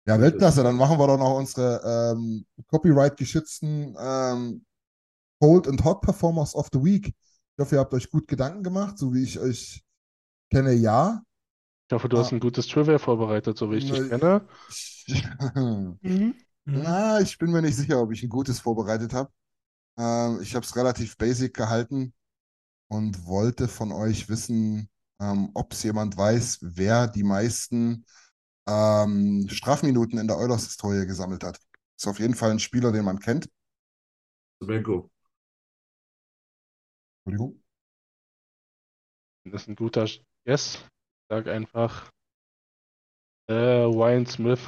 Ja, 0.07 0.19
Weltklasse. 0.21 0.63
Dann 0.63 0.77
machen 0.77 0.97
wir 0.99 1.07
doch 1.07 1.17
noch 1.17 1.35
unsere 1.35 2.13
ähm, 2.15 2.45
Copyright-geschützten 2.67 3.95
ähm, 3.99 4.65
Cold 5.41 5.67
and 5.67 5.83
Hot 5.83 6.01
Performers 6.01 6.55
of 6.55 6.69
the 6.73 6.83
Week. 6.83 7.07
Ich 7.07 7.13
hoffe, 7.59 7.75
ihr 7.75 7.79
habt 7.79 7.93
euch 7.93 8.09
gut 8.09 8.27
Gedanken 8.27 8.63
gemacht, 8.63 8.97
so 8.97 9.13
wie 9.13 9.23
ich 9.23 9.37
euch 9.39 9.83
kenne, 10.49 10.73
ja. 10.73 11.21
Ich 11.89 11.93
hoffe, 11.93 12.09
du 12.09 12.17
Ah. 12.17 12.21
hast 12.21 12.31
ein 12.31 12.39
gutes 12.39 12.67
Trivia 12.67 12.99
vorbereitet, 12.99 13.57
so 13.57 13.71
wie 13.71 13.77
ich 13.77 13.85
dich 13.91 13.99
Ne, 14.01 14.09
kenne. 14.09 14.47
Mhm. 16.01 16.33
Na, 16.69 17.21
ich 17.21 17.37
bin 17.37 17.51
mir 17.51 17.61
nicht 17.61 17.77
sicher, 17.77 18.01
ob 18.01 18.11
ich 18.11 18.21
ein 18.23 18.29
gutes 18.29 18.59
vorbereitet 18.59 19.13
habe. 19.13 19.31
Ähm, 19.97 20.41
ich 20.41 20.53
habe 20.53 20.65
es 20.65 20.75
relativ 20.75 21.17
basic 21.17 21.53
gehalten 21.53 22.13
und 22.89 23.25
wollte 23.25 23.69
von 23.69 23.93
euch 23.93 24.27
wissen, 24.27 24.89
ähm, 25.21 25.49
ob 25.53 25.71
es 25.71 25.83
jemand 25.83 26.17
weiß, 26.17 26.59
wer 26.61 27.07
die 27.07 27.23
meisten 27.23 28.05
ähm, 28.67 29.47
Strafminuten 29.47 30.19
in 30.19 30.27
der 30.27 30.37
Oilers-Historie 30.37 31.05
gesammelt 31.05 31.45
hat. 31.45 31.57
Ist 31.97 32.07
auf 32.07 32.19
jeden 32.19 32.35
Fall 32.35 32.51
ein 32.51 32.59
Spieler, 32.59 32.91
den 32.91 33.05
man 33.05 33.19
kennt. 33.19 33.49
Semenko. 34.59 35.09
Entschuldigung. 37.25 37.63
Das 39.45 39.61
ist 39.61 39.69
ein 39.69 39.75
guter 39.75 40.05
Yes. 40.45 40.75
Ich 40.75 40.81
sag 41.29 41.47
einfach 41.47 42.11
äh, 43.47 43.53
Ryan 43.53 44.25
Smith. 44.25 44.59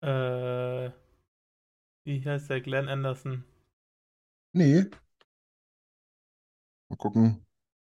Äh, 0.00 0.90
wie 2.04 2.24
heißt 2.24 2.50
der? 2.50 2.60
Glenn 2.60 2.88
Anderson. 2.88 3.44
Nee. 4.52 4.86
Mal 6.88 6.96
gucken. 6.96 7.44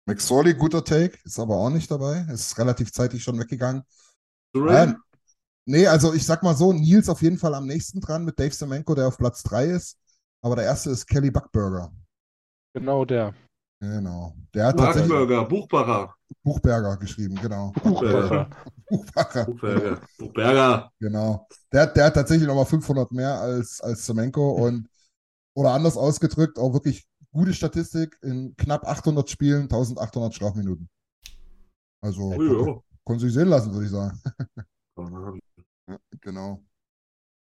McSorley, 0.05 0.53
guter 0.53 0.83
Take, 0.83 1.17
ist 1.23 1.39
aber 1.39 1.55
auch 1.55 1.69
nicht 1.69 1.89
dabei. 1.89 2.25
Ist 2.31 2.57
relativ 2.57 2.91
zeitig 2.91 3.23
schon 3.23 3.39
weggegangen. 3.39 3.83
Ja, 4.53 4.93
nee, 5.65 5.87
also 5.87 6.13
ich 6.13 6.25
sag 6.25 6.43
mal 6.43 6.55
so, 6.55 6.73
Nils 6.73 7.07
auf 7.07 7.21
jeden 7.21 7.37
Fall 7.37 7.55
am 7.55 7.67
nächsten 7.67 8.01
dran 8.01 8.25
mit 8.25 8.37
Dave 8.39 8.51
Semenko, 8.51 8.95
der 8.95 9.07
auf 9.07 9.17
Platz 9.17 9.43
3 9.43 9.65
ist. 9.65 9.97
Aber 10.41 10.55
der 10.55 10.65
erste 10.65 10.89
ist 10.89 11.05
Kelly 11.05 11.31
Buckburger. 11.31 11.93
Genau 12.73 13.05
der. 13.05 13.33
Genau. 13.79 14.35
Der 14.53 14.67
hat 14.67 14.77
Buchberger, 14.77 15.45
Buchbacher. 15.45 16.15
Buchberger 16.43 16.97
geschrieben, 16.97 17.35
genau. 17.35 17.71
Buchberger. 17.83 18.49
Buchberger, 18.89 19.45
Buchberger. 19.45 20.01
Buchberger. 20.17 20.91
genau. 20.99 21.47
Der, 21.71 21.81
hat- 21.83 21.95
der 21.97 22.05
hat 22.05 22.13
tatsächlich 22.15 22.47
nochmal 22.47 22.65
500 22.65 23.11
mehr 23.11 23.39
als, 23.39 23.79
als 23.81 24.05
Semenko 24.05 24.51
und, 24.65 24.87
oder 25.55 25.71
anders 25.73 25.97
ausgedrückt, 25.97 26.57
auch 26.59 26.73
wirklich 26.73 27.07
gute 27.31 27.53
Statistik 27.53 28.17
in 28.21 28.55
knapp 28.57 28.85
800 28.87 29.29
Spielen, 29.29 29.63
1800 29.63 30.33
Strafminuten. 30.33 30.89
Also, 32.03 32.33
Oh, 32.33 32.83
konnte 33.03 33.25
sich 33.25 33.33
sehen 33.33 33.47
lassen, 33.49 33.73
würde 33.73 33.85
ich 33.85 33.91
sagen. 33.91 34.19
Ja, 35.87 35.97
genau. 36.21 36.63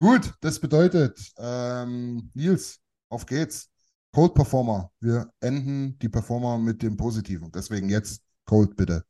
Gut, 0.01 0.35
das 0.41 0.61
bedeutet, 0.61 1.19
ähm, 1.39 2.31
Nils, 2.35 2.81
auf 3.09 3.27
geht's. 3.27 3.71
Cold 4.15 4.35
Performer. 4.35 4.91
Wir 5.01 5.31
enden 5.41 5.99
die 5.99 6.09
Performer 6.09 6.59
mit 6.59 6.83
dem 6.83 6.97
Positiven. 6.97 7.51
Deswegen 7.53 7.89
jetzt 7.91 8.23
Cold, 8.47 8.77
bitte. 8.77 9.05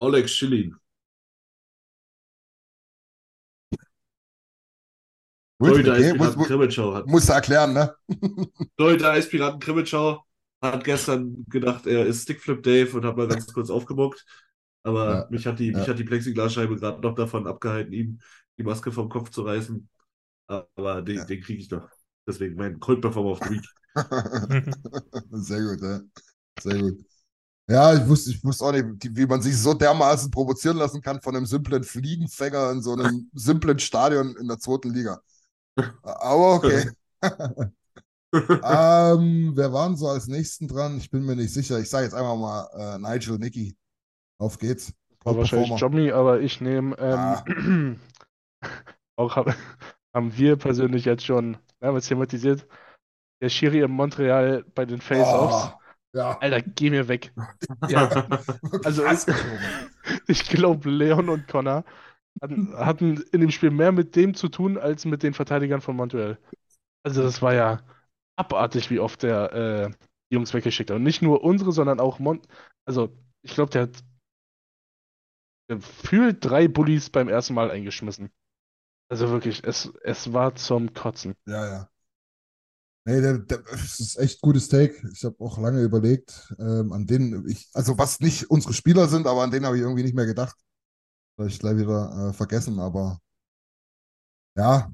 Oleg 0.00 0.28
Schilling. 0.28 0.74
Torhüter 5.62 5.92
okay, 5.92 5.94
Eispiraten 5.94 6.42
Krimitschau 6.42 6.94
hat. 6.94 7.06
musst 7.06 7.28
du 7.28 7.32
erklären, 7.32 7.72
ne? 7.72 7.94
Torhüter 8.76 9.10
Eispiraten 9.12 9.60
Krimitschau 9.60 10.24
hat 10.62 10.84
gestern 10.84 11.44
gedacht, 11.48 11.86
er 11.86 12.06
ist 12.06 12.22
Stickflip 12.22 12.62
Dave 12.62 12.96
und 12.96 13.04
hat 13.04 13.16
mal 13.16 13.28
ganz 13.28 13.52
kurz 13.52 13.70
aufgemuckt. 13.70 14.24
Aber 14.82 15.14
Ja, 15.14 15.26
mich 15.28 15.46
hat 15.46 15.58
die, 15.58 15.72
mich 15.72 15.88
ja. 15.88 15.88
hat 15.88 15.98
die 15.98 16.04
Plexiglasscheibe 16.04 16.76
gerade 16.76 17.00
noch 17.02 17.14
davon 17.14 17.46
abgehalten, 17.46 17.92
ihm 17.92 18.20
die 18.58 18.62
Maske 18.64 18.92
vom 18.92 19.08
Kopf 19.08 19.30
zu 19.30 19.42
reißen. 19.42 19.88
Aber 20.48 21.02
den, 21.02 21.16
Ja. 21.16 21.24
den 21.26 21.42
kriege 21.42 21.62
ich 21.62 21.70
noch. 21.70 21.90
Deswegen 22.26 22.56
mein 22.56 22.80
Cold-Performer 22.80 23.30
of 23.32 23.40
the 23.42 23.50
Week. 23.50 23.64
Sehr 25.32 25.60
gut, 25.62 25.82
ja. 25.82 26.00
Sehr 26.60 26.78
gut. 26.80 27.06
Ja, 27.68 27.94
ich 27.94 28.08
wusste, 28.08 28.30
ich 28.30 28.42
wusste 28.42 28.64
auch 28.64 28.72
nicht, 28.72 28.84
wie 29.16 29.26
man 29.26 29.42
sich 29.42 29.56
so 29.56 29.74
dermaßen 29.74 30.30
provozieren 30.30 30.78
lassen 30.78 31.02
kann 31.02 31.20
von 31.20 31.36
einem 31.36 31.46
simplen 31.46 31.84
Fliegenfänger 31.84 32.70
in 32.70 32.82
so 32.82 32.94
einem 32.94 33.28
simplen 33.34 33.78
Stadion 33.78 34.34
in 34.36 34.48
der 34.48 34.58
zweiten 34.58 34.92
Liga. 34.92 35.20
Aber 36.02 36.54
okay. 36.54 36.90
Ähm, 38.30 39.52
wer 39.54 39.72
waren 39.72 39.96
so 39.96 40.06
als 40.08 40.26
nächsten 40.26 40.68
dran? 40.68 40.98
Ich 40.98 41.10
bin 41.10 41.24
mir 41.24 41.34
nicht 41.34 41.52
sicher. 41.52 41.78
Ich 41.78 41.88
sage 41.88 42.04
jetzt 42.04 42.12
einfach 42.14 42.36
mal 42.36 42.68
äh, 42.76 42.98
Nigel, 42.98 43.38
Nicky. 43.38 43.74
Auf 44.38 44.58
geht's. 44.58 44.92
War 45.24 45.36
wahrscheinlich. 45.36 45.80
Jommy, 45.80 46.12
aber 46.12 46.40
ich 46.40 46.60
nehme 46.60 46.98
Ah. 46.98 47.42
ähm, 47.46 47.98
auch 49.16 49.34
hab, 49.36 49.46
haben 50.14 50.36
wir 50.36 50.56
persönlich 50.56 51.06
jetzt 51.06 51.24
schon 51.24 51.56
damals 51.80 52.06
thematisiert. 52.08 52.66
Der 53.40 53.48
Schiri 53.48 53.80
in 53.80 53.90
Montreal 53.90 54.64
bei 54.74 54.84
den 54.84 55.00
Face-Offs. 55.00 55.72
Oh, 55.74 55.77
ja. 56.14 56.38
Alter, 56.38 56.62
geh 56.62 56.90
mir 56.90 57.08
weg. 57.08 57.32
Ja, 57.88 58.28
also 58.84 59.04
ich, 60.26 60.48
glaube, 60.48 60.90
Leon 60.90 61.28
und 61.28 61.48
Connor 61.48 61.84
hatten, 62.42 62.76
hatten 62.76 63.22
in 63.32 63.40
dem 63.40 63.50
Spiel 63.50 63.70
mehr 63.70 63.92
mit 63.92 64.16
dem 64.16 64.34
zu 64.34 64.48
tun, 64.48 64.78
als 64.78 65.04
mit 65.04 65.22
den 65.22 65.34
Verteidigern 65.34 65.80
von 65.80 65.96
Montreal. 65.96 66.38
Also 67.04 67.22
das 67.22 67.42
war 67.42 67.54
ja 67.54 67.82
abartig, 68.36 68.90
wie 68.90 69.00
oft 69.00 69.22
der 69.22 69.52
äh, 69.52 69.90
die 70.30 70.34
Jungs 70.34 70.54
weggeschickt 70.54 70.90
hat. 70.90 70.96
Und 70.96 71.02
nicht 71.02 71.22
nur 71.22 71.42
unsere, 71.42 71.72
sondern 71.72 72.00
auch 72.00 72.18
Mon 72.18 72.40
Also 72.86 73.16
ich 73.42 73.54
glaube, 73.54 73.70
der 73.70 73.82
hat 73.82 74.02
gefühlt 75.68 76.44
drei 76.44 76.68
Bullies 76.68 77.10
beim 77.10 77.28
ersten 77.28 77.54
Mal 77.54 77.70
eingeschmissen. 77.70 78.30
Also 79.10 79.30
wirklich, 79.30 79.64
es, 79.64 79.92
es 80.02 80.32
war 80.32 80.54
zum 80.54 80.92
Kotzen. 80.92 81.34
Ja, 81.46 81.66
ja. 81.66 81.88
Nee, 83.04 83.20
der, 83.20 83.38
der, 83.38 83.58
das 83.58 84.00
ist 84.00 84.18
echt 84.18 84.40
gutes 84.40 84.68
Take. 84.68 84.94
Ich 85.12 85.24
habe 85.24 85.36
auch 85.40 85.58
lange 85.58 85.82
überlegt, 85.82 86.54
ähm, 86.58 86.92
an 86.92 87.06
denen 87.06 87.48
ich, 87.48 87.68
also 87.72 87.96
was 87.96 88.20
nicht 88.20 88.50
unsere 88.50 88.74
Spieler 88.74 89.08
sind, 89.08 89.26
aber 89.26 89.42
an 89.42 89.50
denen 89.50 89.64
habe 89.64 89.76
ich 89.76 89.82
irgendwie 89.82 90.02
nicht 90.02 90.14
mehr 90.14 90.26
gedacht. 90.26 90.56
Habe 91.38 91.48
ich 91.48 91.58
gleich 91.58 91.76
wieder 91.76 92.28
äh, 92.28 92.32
vergessen, 92.32 92.78
aber 92.80 93.18
ja. 94.56 94.92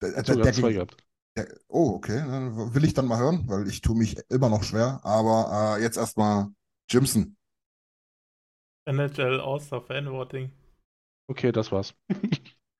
Der, 0.00 0.22
der, 0.22 0.36
der, 0.36 0.52
gehabt. 0.52 0.96
der, 1.36 1.48
oh, 1.66 1.94
okay. 1.94 2.18
Dann 2.18 2.74
will 2.74 2.84
ich 2.84 2.94
dann 2.94 3.06
mal 3.06 3.18
hören, 3.18 3.48
weil 3.48 3.66
ich 3.66 3.80
tue 3.80 3.96
mich 3.96 4.16
immer 4.28 4.48
noch 4.48 4.62
schwer. 4.62 5.00
Aber 5.02 5.76
äh, 5.78 5.82
jetzt 5.82 5.96
erstmal 5.96 6.48
Jimson. 6.88 7.36
NHL 8.84 9.40
All-Star 9.40 9.82
Fan-Voting. 9.82 10.52
Okay, 11.26 11.52
das 11.52 11.72
war's. 11.72 11.94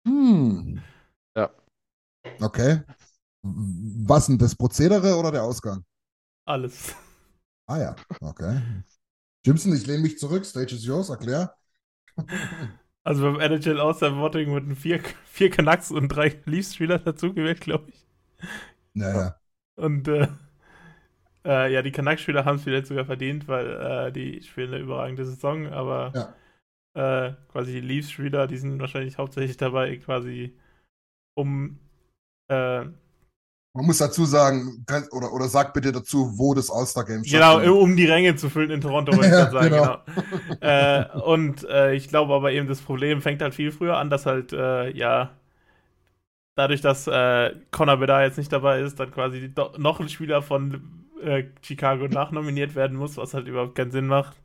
Hm. 0.06 0.80
Ja. 1.36 1.50
Okay. 2.40 2.80
Was 3.42 4.26
denn, 4.26 4.38
das 4.38 4.54
Prozedere 4.54 5.16
oder 5.16 5.32
der 5.32 5.42
Ausgang? 5.42 5.84
Alles. 6.46 6.96
Ah 7.66 7.78
ja, 7.78 7.96
okay. 8.20 8.60
Jimson, 9.44 9.74
ich 9.74 9.86
lehne 9.86 10.02
mich 10.04 10.18
zurück. 10.18 10.46
Stage 10.46 10.74
is 10.76 10.84
yours, 10.86 11.10
erklär. 11.10 11.54
Also 13.04 13.22
beim 13.22 13.40
NHL 13.40 13.80
All-Star 13.80 14.16
Voting 14.16 14.50
wurden 14.50 14.76
vier, 14.76 15.00
vier 15.26 15.50
Canucks 15.50 15.90
und 15.90 16.08
drei 16.08 16.40
Leafs-Spieler 16.44 16.98
dazugewählt, 16.98 17.60
glaube 17.60 17.90
ich. 17.90 18.06
Naja. 18.94 19.40
Und 19.76 20.08
äh, 20.08 20.28
äh, 21.44 21.72
ja, 21.72 21.82
die 21.82 21.92
Canucks-Spieler 21.92 22.44
haben 22.44 22.56
es 22.56 22.64
vielleicht 22.64 22.86
sogar 22.86 23.04
verdient, 23.04 23.48
weil 23.48 23.66
äh, 24.08 24.12
die 24.12 24.42
spielen 24.42 24.72
eine 24.74 24.82
überragende 24.82 25.24
Saison, 25.24 25.66
aber 25.68 26.14
Ja. 26.14 26.34
äh, 26.94 27.32
quasi 27.50 27.72
die 27.74 27.80
Leafs-Spieler, 27.82 28.46
die 28.46 28.58
sind 28.58 28.80
wahrscheinlich 28.80 29.18
hauptsächlich 29.18 29.56
dabei, 29.58 29.96
quasi 29.98 30.56
um 31.34 31.78
äh, 32.48 32.86
Man 33.78 33.86
muss 33.86 33.98
dazu 33.98 34.24
sagen, 34.26 34.84
oder, 35.12 35.32
oder 35.32 35.48
sag 35.48 35.72
bitte 35.74 35.92
dazu, 35.92 36.36
wo 36.38 36.54
das 36.54 36.70
All-Star-Game 36.70 37.24
Genau, 37.24 37.60
stattfindet. 37.64 37.78
um 37.82 37.96
die 37.96 38.06
Ränge 38.06 38.36
zu 38.36 38.48
füllen 38.48 38.70
in 38.70 38.80
Toronto, 38.80 39.14
wollte 39.16 39.30
ich 39.30 39.34
Ja, 39.34 39.50
gerade 39.50 39.50
sagen, 39.50 39.74
genau. 39.74 39.98
genau. 40.04 40.04
äh, 40.60 41.04
und 41.20 41.64
äh, 41.68 41.94
ich 41.94 42.08
glaube 42.08 42.32
aber 42.34 42.52
eben, 42.52 42.68
das 42.68 42.80
Problem 42.80 43.22
fängt 43.22 43.42
halt 43.42 43.54
viel 43.54 43.72
früher 43.72 43.96
an, 43.98 44.08
dass 44.10 44.24
halt, 44.26 44.52
äh, 44.52 44.90
ja, 44.96 45.30
dadurch, 46.54 46.80
dass 46.80 47.06
äh, 47.06 47.54
Connor 47.70 47.96
Bedard 47.98 48.24
jetzt 48.24 48.38
nicht 48.38 48.52
dabei 48.52 48.80
ist, 48.80 48.98
dann 49.00 49.10
quasi 49.12 49.52
noch 49.78 50.00
ein 50.00 50.08
Spieler 50.08 50.42
von 50.42 51.06
äh, 51.22 51.44
Chicago 51.62 52.08
nachnominiert 52.08 52.74
werden 52.74 52.96
muss, 52.96 53.16
was 53.16 53.34
halt 53.34 53.46
überhaupt 53.48 53.74
keinen 53.74 53.90
Sinn 53.90 54.06
macht. 54.06 54.36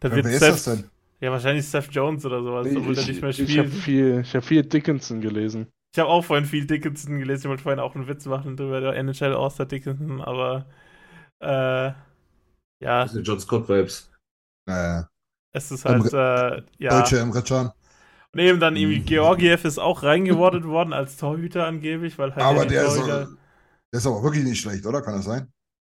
Dann 0.00 0.12
Ja, 0.12 0.24
wer 0.24 0.32
ist 0.32 0.48
Seth, 0.48 0.48
das 0.48 0.64
denn? 0.64 0.90
Ja, 1.20 1.32
wahrscheinlich 1.32 1.68
Seth 1.68 1.92
Jones 1.94 2.26
oder 2.26 2.42
sowas, 2.42 2.76
obwohl 2.76 2.96
der 2.96 3.04
nicht 3.06 3.22
mehr 3.22 3.32
ich 3.32 3.38
ich 3.38 3.58
habe 3.58 3.68
spielt. 3.68 3.72
viel, 3.72 4.20
ich 4.20 4.34
hab 4.34 4.44
viel 4.44 4.62
Dickinson 4.64 5.20
gelesen. 5.20 5.72
Ich 5.96 5.98
habe 5.98 6.10
auch 6.10 6.22
vorhin 6.22 6.44
viel 6.44 6.66
Dickinson 6.66 7.18
gelesen, 7.18 7.44
ich 7.44 7.48
wollte 7.48 7.62
vorhin 7.62 7.80
auch 7.80 7.94
einen 7.94 8.06
Witz 8.06 8.26
machen 8.26 8.54
drüber, 8.54 8.82
der 8.82 8.96
NHL 8.96 9.34
All-Star 9.34 9.64
Dickinson, 9.64 10.20
aber 10.20 10.66
äh, 11.40 11.92
ja, 12.80 13.04
Das 13.04 13.12
sind 13.12 13.26
John 13.26 13.40
Scott-Vibes. 13.40 14.10
Naja, 14.66 15.08
es 15.52 15.70
ist 15.70 15.84
halt, 15.86 16.12
äh, 16.12 16.62
ja. 16.78 17.00
Deutsche 17.00 17.18
Emre 17.18 17.42
Can. 17.42 17.70
Und 18.32 18.40
eben 18.40 18.60
dann 18.60 18.74
Mhm. 18.74 18.80
irgendwie 18.80 19.00
Georgiev 19.00 19.64
ist 19.64 19.78
auch 19.78 20.02
reingewordet 20.02 20.64
worden 20.64 20.92
als 20.92 21.16
Torhüter 21.16 21.66
angeblich, 21.66 22.18
weil 22.18 22.34
halt 22.34 22.44
Aber 22.44 22.64
die 22.66 22.68
der 22.74 22.84
ist, 22.86 22.96
Torhüter- 22.96 23.28
der 23.92 23.98
ist 23.98 24.06
aber 24.06 24.22
wirklich 24.22 24.44
nicht 24.44 24.60
schlecht, 24.60 24.84
oder? 24.84 25.00
Kann 25.00 25.14
das 25.16 25.24
sein? 25.24 25.50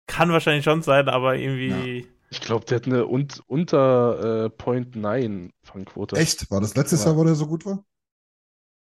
kann 0.08 0.32
wahrscheinlich 0.32 0.64
schon 0.66 0.82
sein, 0.82 1.08
aber 1.10 1.36
irgendwie 1.36 2.08
Ich 2.30 2.42
glaube, 2.42 2.66
der 2.66 2.78
hat 2.78 2.86
eine 2.88 3.06
un 3.08 3.28
unter 3.48 4.46
äh, 4.46 4.50
Point 4.50 4.96
9 4.96 5.52
Fangquote. 5.64 6.16
Echt? 6.18 6.50
War 6.52 6.62
das 6.62 6.76
letztes 6.76 7.02
Ja. 7.02 7.08
Jahr, 7.12 7.18
wo 7.18 7.24
der 7.24 7.36
so 7.36 7.48
gut 7.48 7.66
war? 7.66 7.84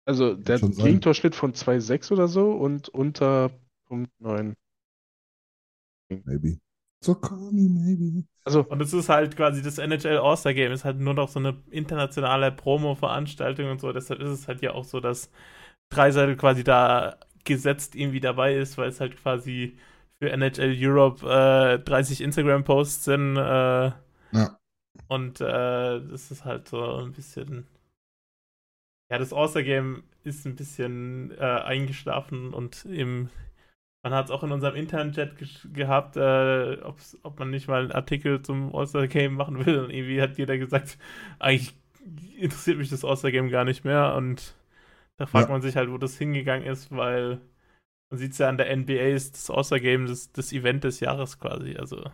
Also 0.09 0.33
der 0.35 0.55
hat 0.55 0.63
einen. 0.63 0.75
Gegentorschnitt 0.75 1.35
von 1.35 1.53
2,6 1.53 2.11
oder 2.11 2.27
so 2.27 2.51
und 2.51 2.89
unter 2.89 3.51
Punkt 3.87 4.11
9. 4.19 4.55
Maybe. 6.25 6.59
So 7.01 7.15
call 7.15 7.51
me, 7.51 7.69
maybe. 7.69 8.25
Also, 8.43 8.63
und 8.67 8.81
es 8.81 8.93
ist 8.93 9.09
halt 9.09 9.35
quasi 9.37 9.61
das 9.61 9.77
NHL 9.77 10.17
All-Star 10.17 10.53
Game 10.53 10.71
ist 10.71 10.83
halt 10.83 10.97
nur 10.99 11.13
noch 11.13 11.29
so 11.29 11.39
eine 11.39 11.61
internationale 11.69 12.51
Promo-Veranstaltung 12.51 13.69
und 13.69 13.79
so, 13.79 13.91
deshalb 13.93 14.19
ist 14.21 14.29
es 14.29 14.47
halt 14.47 14.61
ja 14.61 14.71
auch 14.73 14.83
so, 14.83 14.99
dass 14.99 15.29
Dreiseitel 15.89 16.37
quasi 16.37 16.63
da 16.63 17.17
gesetzt 17.45 17.95
irgendwie 17.95 18.19
dabei 18.21 18.55
ist, 18.55 18.77
weil 18.77 18.89
es 18.89 18.99
halt 19.01 19.17
quasi 19.17 19.77
für 20.21 20.31
NHL 20.31 20.75
Europe 20.79 21.25
äh, 21.27 21.79
30 21.79 22.21
Instagram-Posts 22.21 23.05
sind 23.05 23.37
äh, 23.37 23.91
Ja. 24.31 24.59
und 25.07 25.41
äh, 25.41 25.45
das 26.01 26.31
ist 26.31 26.45
halt 26.45 26.67
so 26.67 26.95
ein 26.97 27.13
bisschen 27.13 27.67
ja, 29.09 29.17
das 29.17 29.33
All-Star-Game 29.33 30.03
ist 30.23 30.45
ein 30.45 30.55
bisschen 30.55 31.31
äh, 31.37 31.43
eingeschlafen 31.43 32.53
und 32.53 32.85
im 32.85 33.29
man 34.03 34.13
hat 34.13 34.25
es 34.27 34.31
auch 34.31 34.43
in 34.43 34.51
unserem 34.53 34.75
internen 34.75 35.13
Chat 35.13 35.33
gehabt, 35.73 36.17
äh, 36.17 36.77
ob 37.23 37.39
man 37.39 37.49
nicht 37.51 37.67
mal 37.67 37.81
einen 37.83 37.91
Artikel 37.91 38.41
zum 38.41 38.73
All-Star-Game 38.75 39.35
machen 39.35 39.65
will. 39.65 39.79
Und 39.79 39.89
irgendwie 39.91 40.21
hat 40.21 40.37
jeder 40.37 40.57
gesagt, 40.57 40.97
eigentlich 41.39 41.75
interessiert 42.37 42.77
mich 42.77 42.89
das 42.89 43.05
All-Star-Game 43.05 43.49
gar 43.49 43.65
nicht 43.65 43.83
mehr. 43.85 44.15
Und 44.15 44.55
da 45.17 45.25
fragt 45.27 45.49
Ja. 45.49 45.49
man 45.49 45.61
sich 45.61 45.75
halt, 45.77 45.91
wo 45.91 45.97
das 45.99 46.17
hingegangen 46.17 46.67
ist, 46.67 46.91
weil 46.95 47.41
man 48.11 48.19
sieht 48.19 48.33
es 48.33 48.39
ja 48.39 48.49
an 48.49 48.57
der 48.57 48.71
NBA, 48.71 49.15
ist 49.15 49.35
das 49.37 49.51
All-Star-Game 49.51 50.07
das, 50.07 50.31
das 50.33 50.53
Event 50.53 50.83
des 50.85 50.99
Jahres 51.01 51.39
quasi. 51.39 51.77
Also, 51.77 52.05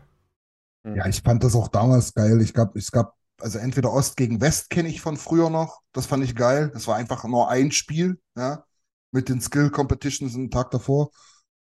Ja, 0.94 1.08
ich 1.08 1.22
fand 1.22 1.44
das 1.44 1.56
auch 1.56 1.68
damals 1.68 2.14
geil. 2.14 2.42
Ich 2.42 2.54
gab, 2.54 2.76
es 2.76 2.92
gab, 2.92 3.16
also 3.42 3.60
entweder 3.60 3.92
Ost 3.92 4.18
gegen 4.18 4.42
West 4.42 4.70
kenne 4.70 4.90
ich 4.90 5.02
von 5.02 5.18
früher 5.18 5.50
noch. 5.50 5.82
Das 5.92 6.06
fand 6.06 6.24
ich 6.24 6.36
geil. 6.36 6.72
Das 6.74 6.88
war 6.88 6.96
einfach 6.96 7.24
nur 7.26 7.50
ein 7.50 7.72
Spiel, 7.72 8.20
ja, 8.38 8.64
mit 9.12 9.30
den 9.30 9.42
Skill 9.42 9.70
Competitions 9.72 10.36
einen 10.36 10.52
Tag 10.52 10.72
davor. 10.72 11.12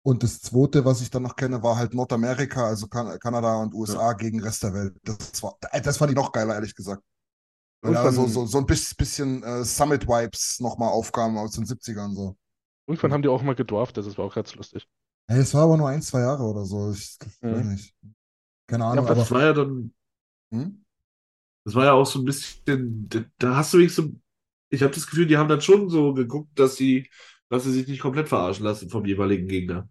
Und 0.03 0.21
das 0.23 0.39
zweite, 0.41 0.86
was 0.86 1.01
ich 1.01 1.09
dann 1.09 1.23
noch 1.23 1.36
kenne, 1.36 1.63
war 1.63 1.78
halt 1.78 1.93
Nordamerika, 1.95 2.65
also 2.67 2.88
kan 2.88 3.17
Kanada 3.19 3.55
und 3.55 3.73
USA 3.73 4.13
gegen 4.13 4.39
Rest 4.41 4.63
der 4.63 4.73
Welt. 4.73 4.95
Das 5.03 5.41
war, 5.41 5.57
äh, 5.71 5.82
das 5.82 5.97
fand 5.97 6.11
ich 6.11 6.15
noch 6.15 6.32
geiler, 6.32 6.53
ehrlich 6.55 6.76
gesagt. 6.76 7.01
Weil 7.82 7.93
da 7.93 8.11
so, 8.11 8.21
Irgendwann- 8.21 8.30
so, 8.34 8.45
so 8.45 8.57
ein 8.59 8.65
bis- 8.65 8.95
bisschen 8.95 9.43
äh, 9.43 9.63
Summit-Vibes 9.65 10.59
nochmal 10.59 10.89
aufkamen 10.89 11.38
aus 11.38 11.51
den 11.53 11.65
70ern. 11.65 12.13
So. 12.15 12.38
irgendwann 12.88 13.13
haben 13.13 13.21
die 13.23 13.30
auch 13.30 13.41
mal 13.41 13.55
gedraftet, 13.55 14.05
das 14.05 14.17
war 14.17 14.26
auch 14.26 14.36
ganz 14.36 14.53
lustig. 14.55 14.88
Hey, 15.28 15.39
es 15.39 15.53
war 15.55 15.63
aber 15.63 15.78
nur 15.78 15.89
ein, 15.89 16.01
zwei 16.03 16.19
Jahre 16.21 16.43
oder 16.43 16.65
so. 16.65 16.91
Ich 16.91 17.17
weiß 17.41 17.63
Mhm. 17.63 17.71
nicht. 17.71 17.95
Keine 18.67 18.86
Ahnung, 18.86 19.05
Das 19.07 19.17
aber. 19.17 19.32
war 19.32 19.41
ja 19.41 19.53
dann, 19.53 19.93
Hm? 20.51 20.84
Das 21.66 21.76
war 21.76 21.86
ja 21.86 21.93
auch 21.93 22.07
so 22.07 22.20
ein 22.20 22.26
bisschen, 22.26 23.09
da- 23.39 23.55
hast 23.57 23.74
du 23.74 23.80
wirklich 23.80 23.95
so, 23.95 24.11
ich 24.70 24.84
habe 24.84 24.93
das 24.93 25.07
Gefühl, 25.07 25.28
die 25.28 25.38
haben 25.38 25.49
dann 25.49 25.61
schon 25.61 25.89
so 25.89 26.13
geguckt, 26.16 26.57
dass 26.59 26.78
sie, 26.78 27.09
dass 27.49 27.66
sie 27.66 27.74
sich 27.74 27.88
nicht 27.88 28.01
komplett 28.01 28.30
verarschen 28.30 28.66
lassen 28.66 28.89
vom 28.91 29.05
jeweiligen 29.05 29.47
Gegner. 29.49 29.89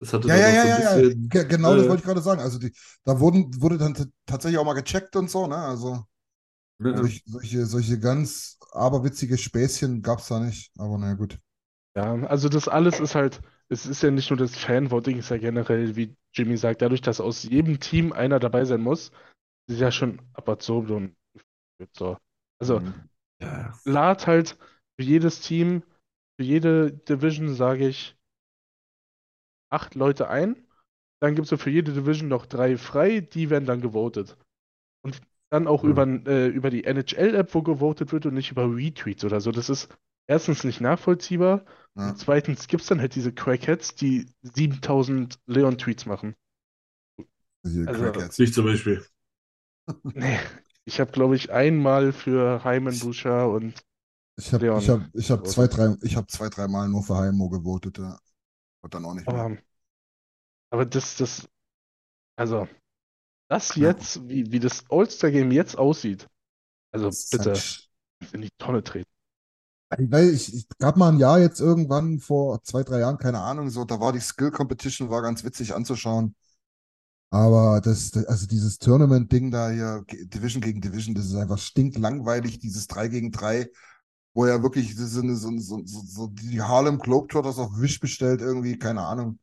Das 0.00 0.12
hatte 0.14 0.28
Ja, 0.28 0.36
ja, 0.36 0.48
auch 0.48 0.54
ja, 0.54 0.54
so 0.56 0.68
ja, 0.68 0.70
ein 0.70 0.76
ja. 0.98 1.02
bisschen, 1.02 1.28
Ge- 1.28 1.44
Genau, 1.46 1.74
das 1.76 1.88
äh, 1.88 1.88
wollte 1.88 2.00
ich 2.00 2.06
gerade 2.06 2.20
sagen. 2.20 2.40
Also 2.40 2.58
die, 2.58 2.72
da 3.04 3.18
wurden, 3.20 3.60
wurde 3.60 3.78
dann 3.78 3.94
tatsächlich 4.26 4.58
auch 4.58 4.64
mal 4.64 4.74
gecheckt 4.74 5.16
und 5.16 5.30
so, 5.30 5.46
ne? 5.46 5.56
Also 5.56 6.04
ne, 6.80 6.92
solch, 6.92 7.22
solche, 7.26 7.66
solche 7.66 7.98
ganz 8.00 8.58
aberwitzige 8.72 9.38
Späßchen 9.38 10.02
gab 10.02 10.20
es 10.20 10.28
da 10.28 10.40
nicht. 10.40 10.72
Aber 10.78 10.98
naja, 10.98 11.14
gut. 11.14 11.38
Ja, 11.96 12.14
also 12.26 12.48
das 12.48 12.68
alles 12.68 13.00
ist 13.00 13.14
halt, 13.14 13.40
es 13.68 13.86
ist 13.86 14.02
ja 14.02 14.10
nicht 14.10 14.30
nur 14.30 14.36
das 14.38 14.56
Fanvoting, 14.56 15.18
es 15.18 15.26
ist 15.26 15.30
ja 15.30 15.38
generell, 15.38 15.96
wie 15.96 16.16
Jimmy 16.32 16.56
sagt, 16.56 16.80
dadurch, 16.82 17.00
dass 17.00 17.20
aus 17.20 17.42
jedem 17.42 17.80
Team 17.80 18.12
einer 18.12 18.38
dabei 18.38 18.64
sein 18.64 18.80
muss, 18.80 19.10
ist 19.68 19.80
ja 19.80 19.90
schon 19.92 20.20
ab 20.32 20.48
absurdum. 20.48 21.14
So. 21.96 22.16
Also, 22.60 22.80
Mhm. 22.80 22.94
Ja, 23.40 23.78
lad 23.84 24.26
halt 24.26 24.58
für 24.96 25.04
jedes 25.06 25.40
Team, 25.40 25.84
für 26.36 26.44
jede 26.44 26.90
Division, 26.92 27.54
sage 27.54 27.86
ich, 27.86 28.16
acht 29.70 29.94
Leute 29.94 30.28
ein. 30.28 30.56
Dann 31.20 31.34
gibt 31.36 31.50
es 31.50 31.62
für 31.62 31.70
jede 31.70 31.92
Division 31.92 32.28
noch 32.28 32.46
drei 32.46 32.76
frei, 32.76 33.20
die 33.20 33.48
werden 33.50 33.64
dann 33.66 33.80
gewotet. 33.80 34.36
Und 35.04 35.20
dann 35.50 35.66
auch 35.68 35.84
Ja. 35.84 35.90
über, 35.90 36.04
äh, 36.26 36.48
über 36.48 36.70
die 36.70 36.84
NHL-App, 36.84 37.54
wo 37.54 37.62
gewotet 37.62 38.12
wird 38.12 38.26
und 38.26 38.34
nicht 38.34 38.50
über 38.50 38.64
Retweets 38.74 39.24
oder 39.24 39.40
so. 39.40 39.52
Das 39.52 39.68
ist 39.68 39.88
erstens 40.28 40.64
nicht 40.64 40.80
nachvollziehbar. 40.80 41.64
Ja. 41.94 42.10
Und 42.10 42.18
zweitens 42.18 42.66
gibt 42.66 42.82
es 42.82 42.88
dann 42.88 43.00
halt 43.00 43.14
diese 43.14 43.32
Crackheads, 43.32 43.94
die 43.94 44.26
7000 44.42 45.38
Leon-Tweets 45.46 46.06
machen. 46.06 46.34
Hier, 47.64 47.86
Also- 47.88 48.02
Crackheads. 48.02 48.38
ich 48.40 48.52
zum 48.52 48.64
Beispiel. 48.64 49.04
Nee, 50.14 50.38
ich 50.84 51.00
habe, 51.00 51.12
glaube 51.12 51.36
ich, 51.36 51.50
einmal 51.50 52.12
für 52.12 52.62
Hyman 52.64 52.98
Boucher 52.98 53.48
und 53.50 53.84
Ich 54.36 54.52
habe 54.52 54.66
ich 54.78 54.88
hab, 54.88 55.02
ich 55.14 55.30
hab 55.30 55.46
zwei, 55.46 55.66
drei, 55.66 55.94
ich 56.02 56.16
zwei, 56.28 56.48
drei 56.48 56.66
Mal 56.68 56.88
nur 56.88 57.02
für 57.02 57.16
Heimo 57.16 57.48
gewotet. 57.50 57.98
Ja. 57.98 58.18
Und 58.82 58.94
dann 58.94 59.04
auch 59.04 59.14
nicht 59.14 59.30
mehr. 59.30 59.46
Aber, 59.46 59.58
aber 60.70 60.84
das, 60.86 61.16
das, 61.16 61.48
also, 62.36 62.68
das 63.50 63.74
Ja. 63.74 63.82
jetzt, 63.82 64.28
wie, 64.28 64.52
wie 64.52 64.60
das 64.60 64.84
All-Star-Game 64.90 65.52
jetzt 65.52 65.78
aussieht, 65.78 66.28
also 66.92 67.16
bitte 67.30 67.52
halt 67.52 68.34
in 68.34 68.42
die 68.42 68.50
Tonne 68.58 68.84
treten. 68.84 69.10
Weil 69.90 70.30
ich, 70.34 70.54
ich 70.54 70.68
gab 70.78 70.96
mal 70.96 71.08
ein 71.12 71.18
Jahr 71.18 71.38
jetzt 71.40 71.60
irgendwann 71.60 72.20
vor 72.20 72.62
zwei, 72.62 72.82
drei 72.82 73.00
Jahren, 73.00 73.18
keine 73.18 73.40
Ahnung, 73.40 73.70
so, 73.70 73.84
da 73.84 73.98
war 74.00 74.12
die 74.12 74.20
Skill 74.20 74.50
Competition, 74.50 75.08
war 75.10 75.22
ganz 75.22 75.44
witzig 75.44 75.74
anzuschauen. 75.74 76.34
Aber 77.30 77.80
das, 77.82 78.12
also 78.26 78.46
dieses 78.46 78.78
Tournament-Ding 78.78 79.50
da 79.50 79.70
hier, 79.70 80.04
Division 80.08 80.62
gegen 80.62 80.80
Division, 80.80 81.14
das 81.14 81.26
ist 81.26 81.34
einfach 81.34 81.58
stinklangweilig, 81.58 82.58
dieses 82.58 82.86
3 82.86 83.08
gegen 83.08 83.32
3, 83.32 83.68
wo 84.34 84.46
ja 84.46 84.62
wirklich 84.62 84.96
das 84.96 85.16
eine, 85.18 85.36
so, 85.36 85.50
so, 85.58 85.82
so, 85.84 86.02
so 86.06 86.26
die 86.28 86.62
Harlem 86.62 86.98
Globetrotters 86.98 87.58
auf 87.58 87.78
Wish 87.80 88.00
bestellt, 88.00 88.40
irgendwie, 88.40 88.78
keine 88.78 89.02
Ahnung. 89.02 89.38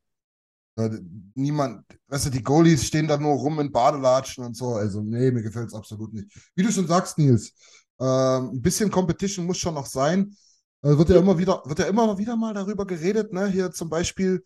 Niemand, 1.35 1.85
weißt 2.07 2.25
du, 2.25 2.29
die 2.31 2.43
Goalies 2.43 2.85
stehen 2.85 3.07
da 3.07 3.17
nur 3.17 3.35
rum 3.35 3.59
in 3.61 3.71
Badelatschen 3.71 4.43
und 4.43 4.57
so. 4.57 4.73
Also, 4.73 5.01
nee, 5.01 5.31
mir 5.31 5.41
gefällt 5.41 5.67
es 5.67 5.73
absolut 5.73 6.13
nicht. 6.13 6.27
Wie 6.53 6.63
du 6.63 6.71
schon 6.71 6.87
sagst, 6.87 7.17
Nils, 7.17 7.53
ähm, 7.99 8.49
ein 8.53 8.61
bisschen 8.61 8.91
Competition 8.91 9.45
muss 9.45 9.57
schon 9.57 9.75
noch 9.75 9.85
sein. 9.85 10.35
Äh, 10.81 10.97
wird 10.97 11.09
ja 11.09 11.17
immer 11.17 11.37
wieder, 11.37 11.61
wird 11.65 11.79
ja 11.79 11.85
immer 11.85 12.17
wieder 12.17 12.35
mal 12.35 12.53
darüber 12.53 12.85
geredet, 12.85 13.31
ne? 13.31 13.47
Hier 13.47 13.71
zum 13.71 13.89
Beispiel, 13.89 14.43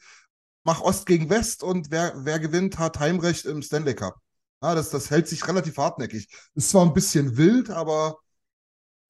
mach 0.69 0.81
Ost 0.81 1.07
gegen 1.07 1.29
West 1.31 1.63
und 1.63 1.89
wer, 1.89 2.13
wer 2.25 2.37
gewinnt, 2.39 2.77
hat 2.77 2.99
Heimrecht 2.99 3.45
im 3.45 3.63
Stanley 3.63 3.95
Cup. 3.95 4.15
Ja, 4.61 4.75
das, 4.75 4.91
das 4.91 5.09
hält 5.09 5.27
sich 5.27 5.47
relativ 5.47 5.77
hartnäckig. 5.77 6.27
Ist 6.53 6.69
zwar 6.69 6.85
ein 6.85 6.93
bisschen 6.93 7.37
wild, 7.37 7.71
aber 7.71 8.19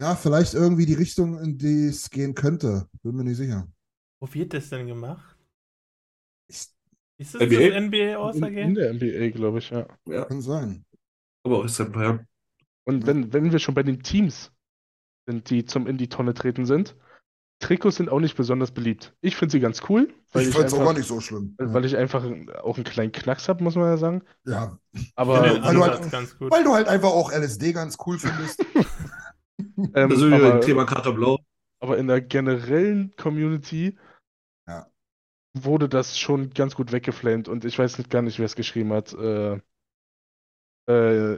ja, 0.02 0.16
vielleicht 0.16 0.54
irgendwie 0.54 0.86
die 0.86 0.94
Richtung, 0.94 1.40
in 1.40 1.58
die 1.58 1.88
es 1.88 2.10
gehen 2.10 2.34
könnte. 2.36 2.88
Bin 3.04 3.16
mir 3.16 3.26
nicht 3.26 3.38
sicher. 3.38 3.68
Wo 4.22 4.34
wird 4.34 4.54
das 4.54 4.70
denn 4.70 4.88
gemacht? 4.88 5.38
Ich- 6.48 6.68
Ist 7.18 7.36
das 7.36 7.42
NBA? 7.42 7.60
das 7.60 7.76
NBA 7.76 7.98
In, 8.08 8.16
All-Star 8.16 8.50
in 8.50 8.56
Game? 8.56 8.76
der 8.76 8.90
NBA, 8.92 9.30
glaube 9.30 9.60
ich, 9.60 9.70
ja. 9.70 9.88
Ja, 10.08 10.26
Kann 10.26 10.42
sein. 10.42 10.86
aber 11.44 11.60
auch 11.60 11.66
ist 11.66 11.80
ja. 11.80 12.26
Und 12.86 13.06
wenn, 13.08 13.34
wenn 13.34 13.52
wir 13.52 13.60
schon 13.60 13.76
bei 13.76 13.84
den 13.84 14.04
Teams 14.04 14.52
sind, 15.28 15.50
die 15.50 15.66
zum 15.66 15.88
in 15.88 15.98
die 15.98 16.10
Tonne 16.10 16.34
treten 16.34 16.66
sind, 16.66 16.96
Trikots 17.60 17.98
sind 17.98 18.10
auch 18.10 18.20
nicht 18.22 18.38
besonders 18.38 18.72
beliebt. 18.72 19.14
Ich 19.22 19.36
finde 19.36 19.52
sie 19.52 19.60
ganz 19.60 19.82
cool, 19.90 20.14
weil 20.32 20.44
ich 20.44 20.50
ich 20.50 20.56
fand 20.56 20.68
es 20.68 20.74
auch 20.74 20.78
einfach, 20.80 20.94
gar 20.94 20.98
nicht 20.98 21.08
so 21.08 21.20
schlimm. 21.20 21.56
weil 21.58 21.84
ich 21.86 21.98
einfach 21.98 22.24
auch 22.64 22.78
einen 22.78 22.86
kleinen 22.86 23.12
Knacks 23.12 23.50
habe, 23.50 23.64
muss 23.64 23.76
man 23.76 23.86
ja 23.86 23.98
sagen. 23.98 24.24
Ja, 24.46 24.78
Aber, 25.16 25.42
den 25.42 25.62
weil 25.64 25.74
du 25.76 25.84
halt- 25.84 26.12
ganz 26.12 26.38
gut. 26.38 26.52
weil 26.52 26.64
du 26.64 26.74
halt 26.74 26.88
einfach 26.88 27.10
auch 27.10 27.32
LSD 27.32 27.74
ganz 27.74 27.98
cool 28.06 28.18
findest. 28.18 28.66
ähm, 29.94 30.12
Also 30.12 30.30
wie 30.30 30.34
aber, 30.36 30.62
Thema 30.62 30.86
Kater 30.86 31.12
Blau. 31.12 31.40
aber 31.82 31.98
in 31.98 32.08
der 32.08 32.22
generellen 32.22 33.14
Community 33.18 33.98
Ja. 34.68 34.88
wurde 35.54 35.90
das 35.90 36.18
schon 36.18 36.52
ganz 36.52 36.76
gut 36.76 36.94
weggeflamed 36.94 37.50
und 37.50 37.66
ich 37.66 37.78
weiß 37.78 37.98
nicht, 37.98 38.10
gar 38.10 38.22
nicht, 38.22 38.40
wer 38.40 38.46
es 38.46 38.56
geschrieben 38.56 38.94
hat. 38.94 39.14
Äh, 39.14 39.60
äh, 40.88 41.38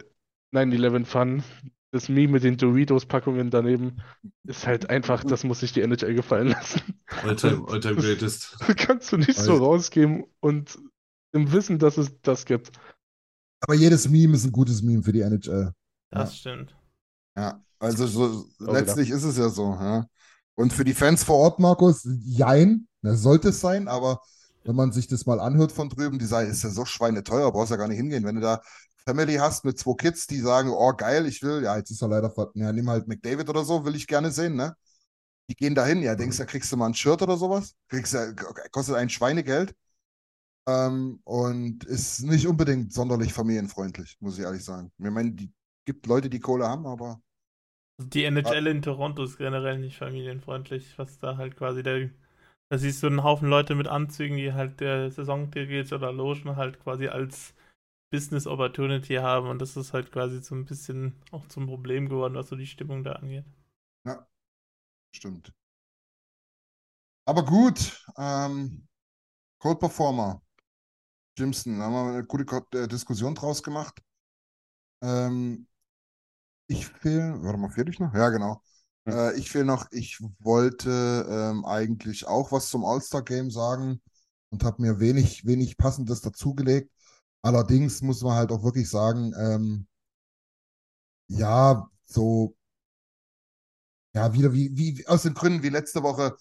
9-11 0.53 1.05
Fun, 1.05 1.43
das 1.91 2.07
Meme 2.07 2.33
mit 2.33 2.43
den 2.43 2.57
Doritos-Packungen 2.57 3.49
daneben, 3.49 4.01
ist 4.43 4.65
halt 4.65 4.89
einfach, 4.89 5.23
das 5.23 5.43
muss 5.43 5.59
sich 5.59 5.73
die 5.73 5.81
NHL 5.81 6.13
gefallen 6.13 6.47
lassen. 6.47 6.81
Alltime, 7.23 7.65
Alltime 7.67 7.95
Greatest. 7.95 8.57
Das 8.65 8.75
kannst 8.77 9.11
du 9.11 9.17
nicht 9.17 9.37
so 9.37 9.57
rausgeben 9.57 10.23
und 10.39 10.79
im 11.33 11.51
Wissen, 11.51 11.79
dass 11.79 11.97
es 11.97 12.11
das 12.21 12.45
gibt. 12.45 12.71
Aber 13.59 13.75
jedes 13.75 14.09
Meme 14.09 14.35
ist 14.35 14.45
ein 14.45 14.51
gutes 14.51 14.81
Meme 14.81 15.03
für 15.03 15.11
die 15.11 15.21
NHL. 15.21 15.73
Das 16.09 16.37
stimmt. 16.37 16.75
Ja, 17.37 17.63
also 17.79 18.07
so, 18.07 18.45
letztlich 18.59 19.09
ist 19.09 19.23
es 19.23 19.37
ja 19.37 19.49
so. 19.49 19.71
Ja. 19.71 20.05
Und 20.55 20.73
für 20.73 20.83
die 20.83 20.93
Fans 20.93 21.23
vor 21.23 21.37
Ort, 21.37 21.59
Markus, 21.59 22.07
jein, 22.23 22.87
das 23.01 23.21
sollte 23.21 23.49
es 23.49 23.61
sein, 23.61 23.87
aber 23.87 24.21
wenn 24.63 24.75
man 24.75 24.91
sich 24.91 25.07
das 25.07 25.25
mal 25.25 25.39
anhört 25.39 25.71
von 25.71 25.89
drüben, 25.89 26.19
die 26.19 26.25
sagen, 26.25 26.49
ist 26.49 26.63
ja 26.63 26.69
so 26.69 26.85
schweineteuer, 26.85 27.51
brauchst 27.51 27.71
ja 27.71 27.77
gar 27.77 27.87
nicht 27.87 27.97
hingehen. 27.97 28.25
Wenn 28.25 28.35
du 28.35 28.41
da 28.41 28.61
Family 29.05 29.35
hast 29.35 29.65
mit 29.65 29.79
zwei 29.79 29.93
Kids, 29.95 30.27
die 30.27 30.39
sagen, 30.39 30.69
oh 30.71 30.93
geil, 30.93 31.25
ich 31.27 31.41
will, 31.43 31.63
ja, 31.63 31.77
jetzt 31.77 31.91
ist 31.91 32.01
er 32.01 32.07
leider, 32.09 32.33
ja, 32.55 32.71
nimm 32.71 32.89
halt 32.89 33.07
McDavid 33.07 33.49
oder 33.49 33.63
so, 33.65 33.85
will 33.85 33.95
ich 33.95 34.07
gerne 34.07 34.31
sehen, 34.31 34.55
ne? 34.55 34.75
Die 35.49 35.55
gehen 35.55 35.75
dahin, 35.75 36.03
ja, 36.03 36.15
denkst 36.15 36.37
du, 36.37 36.43
da 36.43 36.47
kriegst 36.49 36.71
du 36.71 36.77
mal 36.77 36.87
ein 36.87 36.93
Shirt 36.95 37.21
oder 37.21 37.37
sowas? 37.37 37.75
Kriegst 37.89 38.13
du, 38.13 38.35
kostet 38.71 38.95
ein 38.95 39.09
Schweinegeld. 39.09 39.75
Ähm, 40.67 41.19
und 41.23 41.83
ist 41.85 42.21
nicht 42.23 42.47
unbedingt 42.47 42.93
sonderlich 42.93 43.33
familienfreundlich, 43.33 44.17
muss 44.19 44.37
ich 44.37 44.43
ehrlich 44.45 44.63
sagen. 44.63 44.91
Ich 44.97 45.09
meine, 45.09 45.31
die 45.31 45.51
gibt 45.85 46.05
Leute, 46.07 46.29
die 46.29 46.39
Kohle 46.39 46.67
haben, 46.67 46.85
aber 46.85 47.21
Die 47.99 48.23
NHL 48.25 48.67
in 48.67 48.81
Toronto 48.81 49.23
ist 49.23 49.37
generell 49.37 49.77
nicht 49.79 49.97
familienfreundlich, 49.97 50.97
was 50.97 51.19
da 51.19 51.37
halt 51.37 51.55
quasi 51.57 51.83
der. 51.83 52.09
Da 52.69 52.77
siehst 52.77 53.03
du 53.03 53.07
einen 53.07 53.23
Haufen 53.23 53.49
Leute 53.49 53.75
mit 53.75 53.87
Anzügen, 53.87 54.37
die 54.37 54.53
halt 54.53 54.79
der 54.81 55.11
Saisontickets 55.11 55.93
oder 55.93 56.11
Logen 56.13 56.55
halt 56.57 56.79
quasi 56.81 57.07
als 57.07 57.53
Business 58.11 58.45
Opportunity 58.47 59.15
haben 59.15 59.47
und 59.47 59.59
das 59.59 59.77
ist 59.77 59.93
halt 59.93 60.11
quasi 60.11 60.41
so 60.41 60.55
ein 60.55 60.65
bisschen 60.65 61.15
auch 61.31 61.47
zum 61.47 61.67
Problem 61.67 62.09
geworden, 62.09 62.35
was 62.35 62.49
so 62.49 62.55
die 62.55 62.67
Stimmung 62.67 63.03
da 63.03 63.13
angeht. 63.13 63.45
Stimmt. 65.11 65.53
Aber 67.25 67.45
gut, 67.45 68.05
ähm, 68.17 68.87
Cold 69.59 69.79
Performer, 69.79 70.41
Jimson, 71.37 71.79
da 71.79 71.85
haben 71.85 71.93
wir 71.93 72.13
eine 72.13 72.25
gute 72.25 72.45
äh, 72.77 72.87
Diskussion 72.87 73.35
draus 73.35 73.63
gemacht. 73.63 74.01
Ähm, 75.01 75.67
ich 76.67 76.87
fehl, 76.87 77.35
warte 77.43 77.57
mal, 77.57 77.69
fehl 77.69 77.89
ich 77.89 77.99
noch? 77.99 78.13
Ja, 78.13 78.29
genau. 78.29 78.61
Ja. 79.05 79.31
Äh, 79.31 79.37
ich 79.37 79.51
fehl 79.51 79.65
noch, 79.65 79.87
ich 79.91 80.19
wollte 80.39 80.89
ähm, 81.29 81.65
eigentlich 81.65 82.27
auch 82.27 82.51
was 82.51 82.69
zum 82.69 82.85
All-Star-Game 82.85 83.51
sagen 83.51 84.01
und 84.49 84.63
habe 84.63 84.81
mir 84.81 84.99
wenig, 84.99 85.45
wenig 85.45 85.77
Passendes 85.77 86.21
dazugelegt. 86.21 86.91
Allerdings 87.43 88.01
muss 88.01 88.21
man 88.21 88.35
halt 88.35 88.51
auch 88.51 88.63
wirklich 88.63 88.89
sagen, 88.89 89.33
ähm, 89.37 89.87
ja, 91.27 91.89
so 92.05 92.55
ja, 94.13 94.33
wieder 94.33 94.53
wie, 94.53 94.71
wie 94.77 95.07
aus 95.07 95.23
den 95.23 95.33
Gründen 95.33 95.63
wie 95.63 95.69
letzte 95.69 96.03
Woche. 96.03 96.35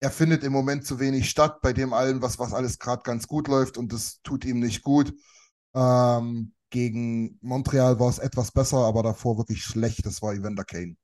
Er 0.00 0.10
findet 0.10 0.44
im 0.44 0.52
Moment 0.52 0.84
zu 0.86 1.00
wenig 1.00 1.28
statt, 1.30 1.60
bei 1.62 1.72
dem 1.72 1.92
allen, 1.92 2.22
was, 2.22 2.38
was 2.38 2.52
alles 2.52 2.78
gerade 2.78 3.02
ganz 3.02 3.26
gut 3.26 3.48
läuft 3.48 3.78
und 3.78 3.92
das 3.92 4.20
tut 4.22 4.44
ihm 4.44 4.60
nicht 4.60 4.82
gut. 4.82 5.12
Ähm, 5.74 6.52
gegen 6.70 7.38
Montreal 7.42 7.98
war 8.00 8.08
es 8.10 8.18
etwas 8.18 8.52
besser, 8.52 8.78
aber 8.78 9.02
davor 9.02 9.38
wirklich 9.38 9.62
schlecht. 9.64 10.04
Das 10.06 10.20
war 10.22 10.34
Evander 10.34 10.64
Kane. 10.64 10.96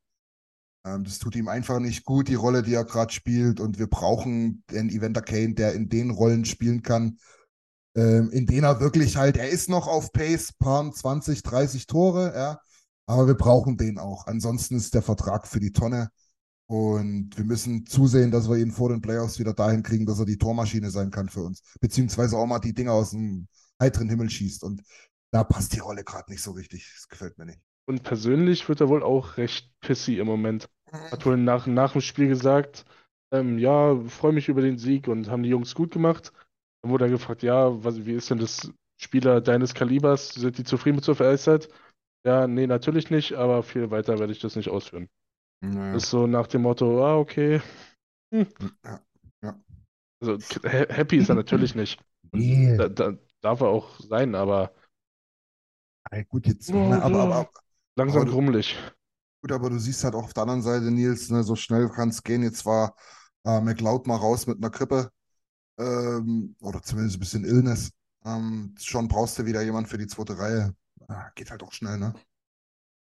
Ähm, 0.84 1.04
das 1.04 1.18
tut 1.18 1.36
ihm 1.36 1.48
einfach 1.48 1.80
nicht 1.80 2.04
gut, 2.04 2.28
die 2.28 2.34
Rolle, 2.34 2.62
die 2.62 2.74
er 2.74 2.84
gerade 2.84 3.12
spielt. 3.12 3.60
Und 3.60 3.78
wir 3.78 3.88
brauchen 3.88 4.64
den 4.70 4.90
Evander 4.90 5.22
Kane, 5.22 5.54
der 5.54 5.74
in 5.74 5.88
den 5.88 6.10
Rollen 6.10 6.44
spielen 6.44 6.82
kann, 6.82 7.18
ähm, 7.94 8.30
in 8.30 8.46
denen 8.46 8.64
er 8.64 8.80
wirklich 8.80 9.16
halt, 9.16 9.36
er 9.36 9.48
ist 9.48 9.68
noch 9.68 9.86
auf 9.86 10.12
Pace, 10.12 10.52
paar 10.58 10.90
20, 10.90 11.42
30 11.42 11.86
Tore, 11.86 12.32
ja. 12.34 12.60
Aber 13.06 13.26
wir 13.26 13.34
brauchen 13.34 13.76
den 13.76 13.98
auch. 13.98 14.26
Ansonsten 14.26 14.76
ist 14.76 14.94
der 14.94 15.02
Vertrag 15.02 15.46
für 15.46 15.60
die 15.60 15.72
Tonne. 15.72 16.10
Und 16.66 17.36
wir 17.36 17.44
müssen 17.44 17.84
zusehen, 17.84 18.30
dass 18.30 18.48
wir 18.48 18.56
ihn 18.56 18.70
vor 18.70 18.88
den 18.88 19.02
Playoffs 19.02 19.38
wieder 19.38 19.52
dahin 19.52 19.82
kriegen, 19.82 20.06
dass 20.06 20.20
er 20.20 20.24
die 20.24 20.38
Tormaschine 20.38 20.90
sein 20.90 21.10
kann 21.10 21.28
für 21.28 21.42
uns. 21.42 21.62
Beziehungsweise 21.80 22.36
auch 22.38 22.46
mal 22.46 22.60
die 22.60 22.72
Dinger 22.72 22.92
aus 22.92 23.10
dem 23.10 23.48
heiteren 23.80 24.08
Himmel 24.08 24.30
schießt. 24.30 24.64
Und 24.64 24.82
da 25.32 25.44
passt 25.44 25.74
die 25.74 25.80
Rolle 25.80 26.04
gerade 26.04 26.30
nicht 26.30 26.42
so 26.42 26.52
richtig. 26.52 26.90
Das 26.94 27.08
gefällt 27.08 27.36
mir 27.36 27.46
nicht. 27.46 27.60
Und 27.84 28.04
persönlich 28.04 28.68
wird 28.68 28.80
er 28.80 28.88
wohl 28.88 29.02
auch 29.02 29.36
recht 29.36 29.70
pissy 29.80 30.18
im 30.18 30.26
Moment. 30.26 30.68
Hat 30.90 31.26
wohl 31.26 31.36
nach, 31.36 31.66
nach 31.66 31.92
dem 31.92 32.00
Spiel 32.00 32.28
gesagt, 32.28 32.84
ähm, 33.32 33.58
ja, 33.58 33.98
freue 34.08 34.32
mich 34.32 34.48
über 34.48 34.62
den 34.62 34.78
Sieg 34.78 35.08
und 35.08 35.28
haben 35.28 35.42
die 35.42 35.48
Jungs 35.48 35.74
gut 35.74 35.92
gemacht. 35.92 36.32
Dann 36.82 36.90
wurde 36.90 37.06
er 37.06 37.10
gefragt, 37.10 37.42
ja, 37.42 37.82
was, 37.84 38.04
wie 38.06 38.14
ist 38.14 38.30
denn 38.30 38.38
das 38.38 38.70
Spieler 39.00 39.40
deines 39.40 39.74
Kalibers? 39.74 40.30
Sind 40.30 40.58
die 40.58 40.64
zufrieden 40.64 40.96
mit 40.96 41.04
so 41.04 41.14
viel 41.14 41.26
Eiszeit? 41.26 41.68
Ja, 42.24 42.46
nee, 42.46 42.66
natürlich 42.66 43.10
nicht, 43.10 43.34
aber 43.34 43.62
viel 43.62 43.90
weiter 43.90 44.18
werde 44.18 44.32
ich 44.32 44.40
das 44.40 44.56
nicht 44.56 44.68
ausführen. 44.68 45.08
Naja. 45.60 45.94
Das 45.94 46.04
ist 46.04 46.10
so 46.10 46.26
nach 46.26 46.46
dem 46.46 46.62
Motto, 46.62 47.04
ah, 47.04 47.16
okay. 47.18 47.60
Ja, 48.84 49.00
ja. 49.42 49.62
Also 50.20 50.38
ha- 50.64 50.86
happy 50.94 51.16
ist 51.18 51.28
er 51.28 51.34
natürlich 51.34 51.74
nicht. 51.74 52.00
Nee. 52.32 52.76
da, 52.76 52.88
da 52.88 53.14
darf 53.42 53.60
er 53.60 53.68
auch 53.68 53.98
sein, 54.00 54.34
aber 54.34 54.72
Ey, 56.10 56.24
gut, 56.24 56.46
jetzt, 56.46 56.72
Oh, 56.72 56.78
ne, 56.78 57.02
aber, 57.02 57.20
aber, 57.22 57.50
langsam 57.96 58.22
Aber 58.22 58.30
du- 58.30 58.32
grummelig. 58.32 58.76
gut, 59.42 59.52
aber 59.52 59.70
du 59.70 59.78
siehst 59.78 60.04
halt 60.04 60.14
auch 60.14 60.24
auf 60.24 60.34
der 60.34 60.42
anderen 60.44 60.62
Seite, 60.62 60.90
Nils, 60.90 61.30
ne, 61.30 61.42
so 61.44 61.56
schnell 61.56 61.88
kann 61.90 62.10
es 62.10 62.22
gehen. 62.22 62.42
Jetzt 62.42 62.66
war 62.66 62.94
äh, 63.44 63.60
McLeod 63.60 64.06
mal 64.06 64.16
raus 64.16 64.46
mit 64.46 64.58
einer 64.58 64.70
Grippe 64.70 65.10
ähm, 65.78 66.56
oder 66.60 66.82
zumindest 66.82 67.16
ein 67.16 67.20
bisschen 67.20 67.44
Illness. 67.44 67.90
Ähm, 68.24 68.74
schon 68.78 69.08
brauchst 69.08 69.38
du 69.38 69.46
wieder 69.46 69.62
jemand 69.62 69.88
für 69.88 69.98
die 69.98 70.06
zweite 70.06 70.38
Reihe. 70.38 70.74
Ah, 71.08 71.30
geht 71.34 71.50
halt 71.50 71.62
auch 71.62 71.72
schnell, 71.72 71.98
ne? 71.98 72.14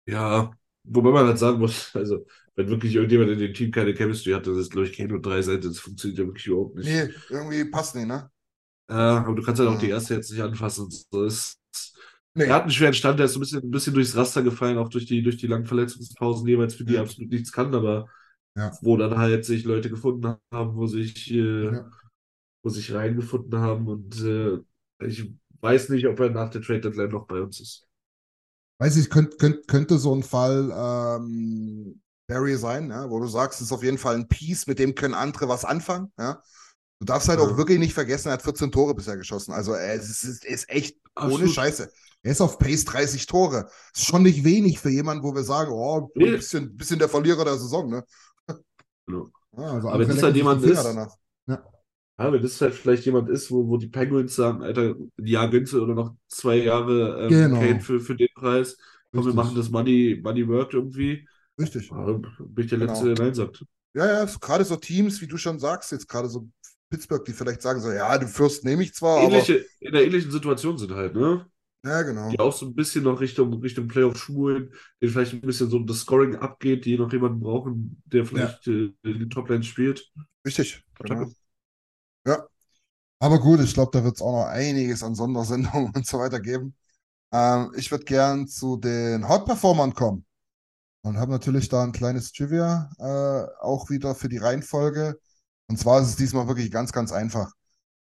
Ja, 0.05 0.51
wobei 0.83 1.11
man 1.11 1.27
halt 1.27 1.37
sagen 1.39 1.59
muss, 1.59 1.95
also, 1.95 2.25
wenn 2.55 2.67
wirklich 2.69 2.95
irgendjemand 2.95 3.31
in 3.31 3.39
dem 3.39 3.53
Team 3.53 3.71
keine 3.71 3.93
Chemistry 3.93 4.31
hat, 4.33 4.47
das 4.47 4.57
ist, 4.57 4.71
glaube 4.71 4.87
ich, 4.87 4.97
Kane 4.97 5.13
und 5.13 5.25
drei 5.25 5.41
Seiten, 5.41 5.67
das 5.67 5.79
funktioniert 5.79 6.19
ja 6.19 6.25
wirklich 6.25 6.47
überhaupt 6.47 6.75
nicht. 6.75 6.89
Nee, 6.89 7.13
irgendwie 7.29 7.65
passt 7.65 7.95
nicht, 7.95 8.07
ne? 8.07 8.29
Ja, 8.89 9.19
aber 9.23 9.35
du 9.35 9.41
kannst 9.43 9.59
halt 9.59 9.69
auch 9.69 9.77
die 9.79 9.89
erste 9.89 10.15
jetzt 10.15 10.31
nicht 10.31 10.41
anfassen. 10.41 10.89
So 11.11 11.23
ist, 11.23 11.57
Nee. 12.35 12.45
er 12.45 12.55
hat 12.55 12.63
einen 12.63 12.71
schweren 12.71 12.93
Stand, 12.93 13.19
der 13.19 13.25
ist 13.27 13.35
ein 13.35 13.39
bisschen, 13.39 13.63
ein 13.63 13.71
bisschen 13.71 13.93
durchs 13.93 14.15
Raster 14.15 14.43
gefallen, 14.43 14.77
auch 14.77 14.89
durch 14.89 15.05
die, 15.05 15.23
durch 15.23 15.37
die 15.37 15.47
langen 15.47 15.65
Verletzungspausen 15.65 16.47
jeweils, 16.47 16.75
für 16.75 16.85
die 16.85 16.93
Ja. 16.95 17.01
absolut 17.01 17.31
nichts 17.31 17.51
kann, 17.51 17.73
aber 17.73 18.07
Ja. 18.55 18.71
wo 18.81 18.97
dann 18.97 19.17
halt 19.17 19.45
sich 19.45 19.63
Leute 19.65 19.89
gefunden 19.89 20.37
haben, 20.53 20.75
wo 20.75 20.87
sich, 20.87 21.31
äh, 21.33 21.69
Ja. 21.69 22.00
Wo 22.63 22.69
sich 22.69 22.93
reingefunden 22.93 23.59
haben 23.59 23.87
und 23.87 24.21
äh, 24.23 24.59
ich 25.05 25.33
weiß 25.61 25.89
nicht, 25.89 26.07
ob 26.07 26.19
er 26.19 26.29
nach 26.29 26.49
der 26.49 26.61
Trade 26.61 26.81
Deadline 26.81 27.09
noch 27.09 27.25
bei 27.27 27.41
uns 27.41 27.59
ist. 27.59 27.87
Weiß 28.79 28.97
ich, 28.97 29.09
könnt, 29.09 29.37
könnt, 29.39 29.67
könnte 29.67 29.97
so 29.99 30.15
ein 30.15 30.23
Fall 30.23 30.71
ähm, 30.75 32.01
Barry 32.27 32.55
sein, 32.57 32.89
ja, 32.89 33.09
wo 33.09 33.19
du 33.19 33.27
sagst, 33.27 33.61
es 33.61 33.67
ist 33.67 33.71
auf 33.71 33.83
jeden 33.83 33.97
Fall 33.97 34.15
ein 34.15 34.27
Piece, 34.27 34.67
mit 34.67 34.79
dem 34.79 34.95
können 34.95 35.13
andere 35.13 35.47
was 35.49 35.65
anfangen. 35.65 36.11
Ja. 36.17 36.41
Du 36.99 37.05
darfst 37.05 37.29
halt 37.29 37.39
Ja. 37.39 37.45
auch 37.45 37.57
wirklich 37.57 37.79
nicht 37.79 37.93
vergessen, 37.93 38.29
er 38.29 38.33
hat 38.33 38.41
14 38.43 38.71
Tore 38.71 38.93
bisher 38.95 39.17
geschossen. 39.17 39.51
Also 39.53 39.73
er 39.73 39.93
ist, 39.95 40.23
ist, 40.23 40.45
ist 40.45 40.69
echt 40.69 40.97
ohne 41.15 41.25
Absolut. 41.33 41.51
Scheiße. 41.53 41.91
Er 42.23 42.31
ist 42.31 42.41
auf 42.41 42.59
Pace 42.59 42.85
30 42.85 43.25
Tore. 43.25 43.67
Ist 43.95 44.05
schon 44.05 44.21
nicht 44.23 44.43
wenig 44.43 44.79
für 44.79 44.89
jemanden, 44.89 45.23
wo 45.23 45.33
wir 45.33 45.43
sagen, 45.43 45.71
oh, 45.71 46.11
Nee. 46.15 46.27
ein 46.29 46.31
bisschen, 46.37 46.75
bisschen 46.77 46.99
der 46.99 47.09
Verlierer 47.09 47.43
der 47.43 47.57
Saison, 47.57 47.89
ne? 47.89 48.03
Genau. 49.07 49.29
Ja, 49.57 49.63
also 49.63 49.89
Aber 49.89 49.99
wenn 49.99 50.07
das 50.15 50.23
halt 50.23 50.35
jemand 50.35 50.63
ist- 50.63 50.83
danach. 50.83 51.15
Ja, 51.47 51.63
wenn 52.33 52.41
das 52.41 52.59
halt 52.61 52.73
vielleicht 52.73 53.05
jemand 53.05 53.29
ist, 53.29 53.49
wo, 53.51 53.67
wo 53.67 53.77
die 53.77 53.87
Penguins 53.87 54.35
sagen, 54.35 54.61
Alter, 54.63 54.95
ein 55.17 55.25
Jahr 55.25 55.49
du 55.49 55.81
oder 55.81 55.93
noch 55.95 56.15
zwei 56.27 56.57
Jahre 56.57 57.27
ähm, 57.27 57.29
Genau. 57.29 57.51
Kane 57.53 57.79
für, 57.79 57.99
für 57.99 58.15
den 58.15 58.27
Preis, 58.35 58.77
komm, 59.13 59.25
wir 59.25 59.33
Richtig. 59.33 59.33
machen 59.33 59.55
das 59.55 59.69
Money, 59.69 60.19
Money 60.23 60.47
Work 60.47 60.73
irgendwie, 60.73 61.27
Richtig. 61.59 61.89
ja, 61.89 62.05
bin 62.39 62.63
ich 62.65 62.69
der 62.69 62.79
Genau. 62.79 62.87
Letzte, 62.87 63.15
der 63.15 63.25
Nein 63.25 63.33
sagt. 63.33 63.65
Ja, 63.93 64.05
ja, 64.07 64.25
gerade 64.25 64.63
so 64.65 64.75
Teams, 64.77 65.21
wie 65.21 65.27
du 65.27 65.37
schon 65.37 65.59
sagst, 65.59 65.91
jetzt 65.91 66.07
gerade 66.07 66.29
so 66.29 66.47
Pittsburgh, 66.89 67.25
die 67.25 67.33
vielleicht 67.33 67.61
sagen 67.61 67.81
so, 67.81 67.91
ja, 67.91 68.17
du 68.17 68.27
Fürst 68.27 68.63
nehme 68.63 68.83
ich 68.83 68.93
zwar, 68.93 69.23
Ähnliche, 69.23 69.65
in 69.79 69.91
der 69.93 70.05
ähnlichen 70.05 70.31
Situation 70.31 70.77
sind 70.77 70.91
halt, 70.91 71.15
ne? 71.15 71.45
aber 71.83 71.91
ja, 71.91 72.01
genau. 72.03 72.31
Die 72.31 72.39
auch 72.39 72.53
so 72.53 72.65
ein 72.67 72.75
bisschen 72.75 73.03
noch 73.05 73.21
Richtung, 73.21 73.53
Richtung 73.61 73.87
Playoff 73.87 74.17
schmulen, 74.17 74.73
denen 75.01 75.11
vielleicht 75.11 75.33
ein 75.33 75.41
bisschen 75.41 75.69
so 75.69 75.79
das 75.79 75.99
Scoring 76.01 76.35
abgeht, 76.37 76.85
die 76.85 76.97
noch 76.97 77.11
jemanden 77.13 77.41
brauchen, 77.41 78.01
der 78.05 78.25
vielleicht 78.25 78.67
äh, 78.67 78.93
in 79.03 79.19
den 79.19 79.29
Toplines 79.29 79.67
spielt. 79.67 80.11
Richtig. 80.45 80.83
Genau. 81.03 81.31
Ja. 82.25 82.47
Aber 83.19 83.39
gut, 83.39 83.59
ich 83.61 83.73
glaube, 83.73 83.91
da 83.97 84.03
wird 84.03 84.15
es 84.17 84.21
auch 84.21 84.33
noch 84.33 84.47
einiges 84.47 85.03
an 85.03 85.15
Sondersendungen 85.15 85.91
und 85.95 86.07
so 86.07 86.19
weiter 86.19 86.39
geben. 86.41 86.75
Ähm, 87.31 87.73
ich 87.77 87.91
würde 87.91 88.05
gern 88.05 88.47
zu 88.47 88.77
den 88.77 89.27
Hot-Performern 89.29 89.93
kommen. 89.93 90.25
Und 91.03 91.17
habe 91.17 91.31
natürlich 91.31 91.69
da 91.69 91.83
ein 91.83 91.93
kleines 91.93 92.31
Trivia 92.31 92.91
äh, 92.99 93.47
auch 93.61 93.89
wieder 93.89 94.15
für 94.15 94.29
die 94.29 94.37
Reihenfolge. 94.37 95.19
Und 95.67 95.77
zwar 95.79 96.01
ist 96.01 96.09
es 96.09 96.15
diesmal 96.17 96.47
wirklich 96.47 96.71
ganz, 96.71 96.91
ganz 96.93 97.11
einfach. 97.11 97.51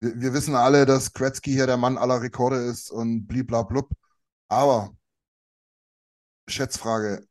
Wir, 0.00 0.20
wir 0.20 0.34
wissen 0.34 0.56
alle, 0.56 0.86
dass 0.86 1.12
Gretzky 1.12 1.52
hier 1.52 1.66
der 1.66 1.76
Mann 1.78 1.98
aller 1.98 2.22
Rekorde 2.22 2.56
ist 2.58 2.90
und 2.90 3.26
bliblablub. 3.26 3.90
Aber 4.48 4.92
Schätzfrage, 6.48 7.26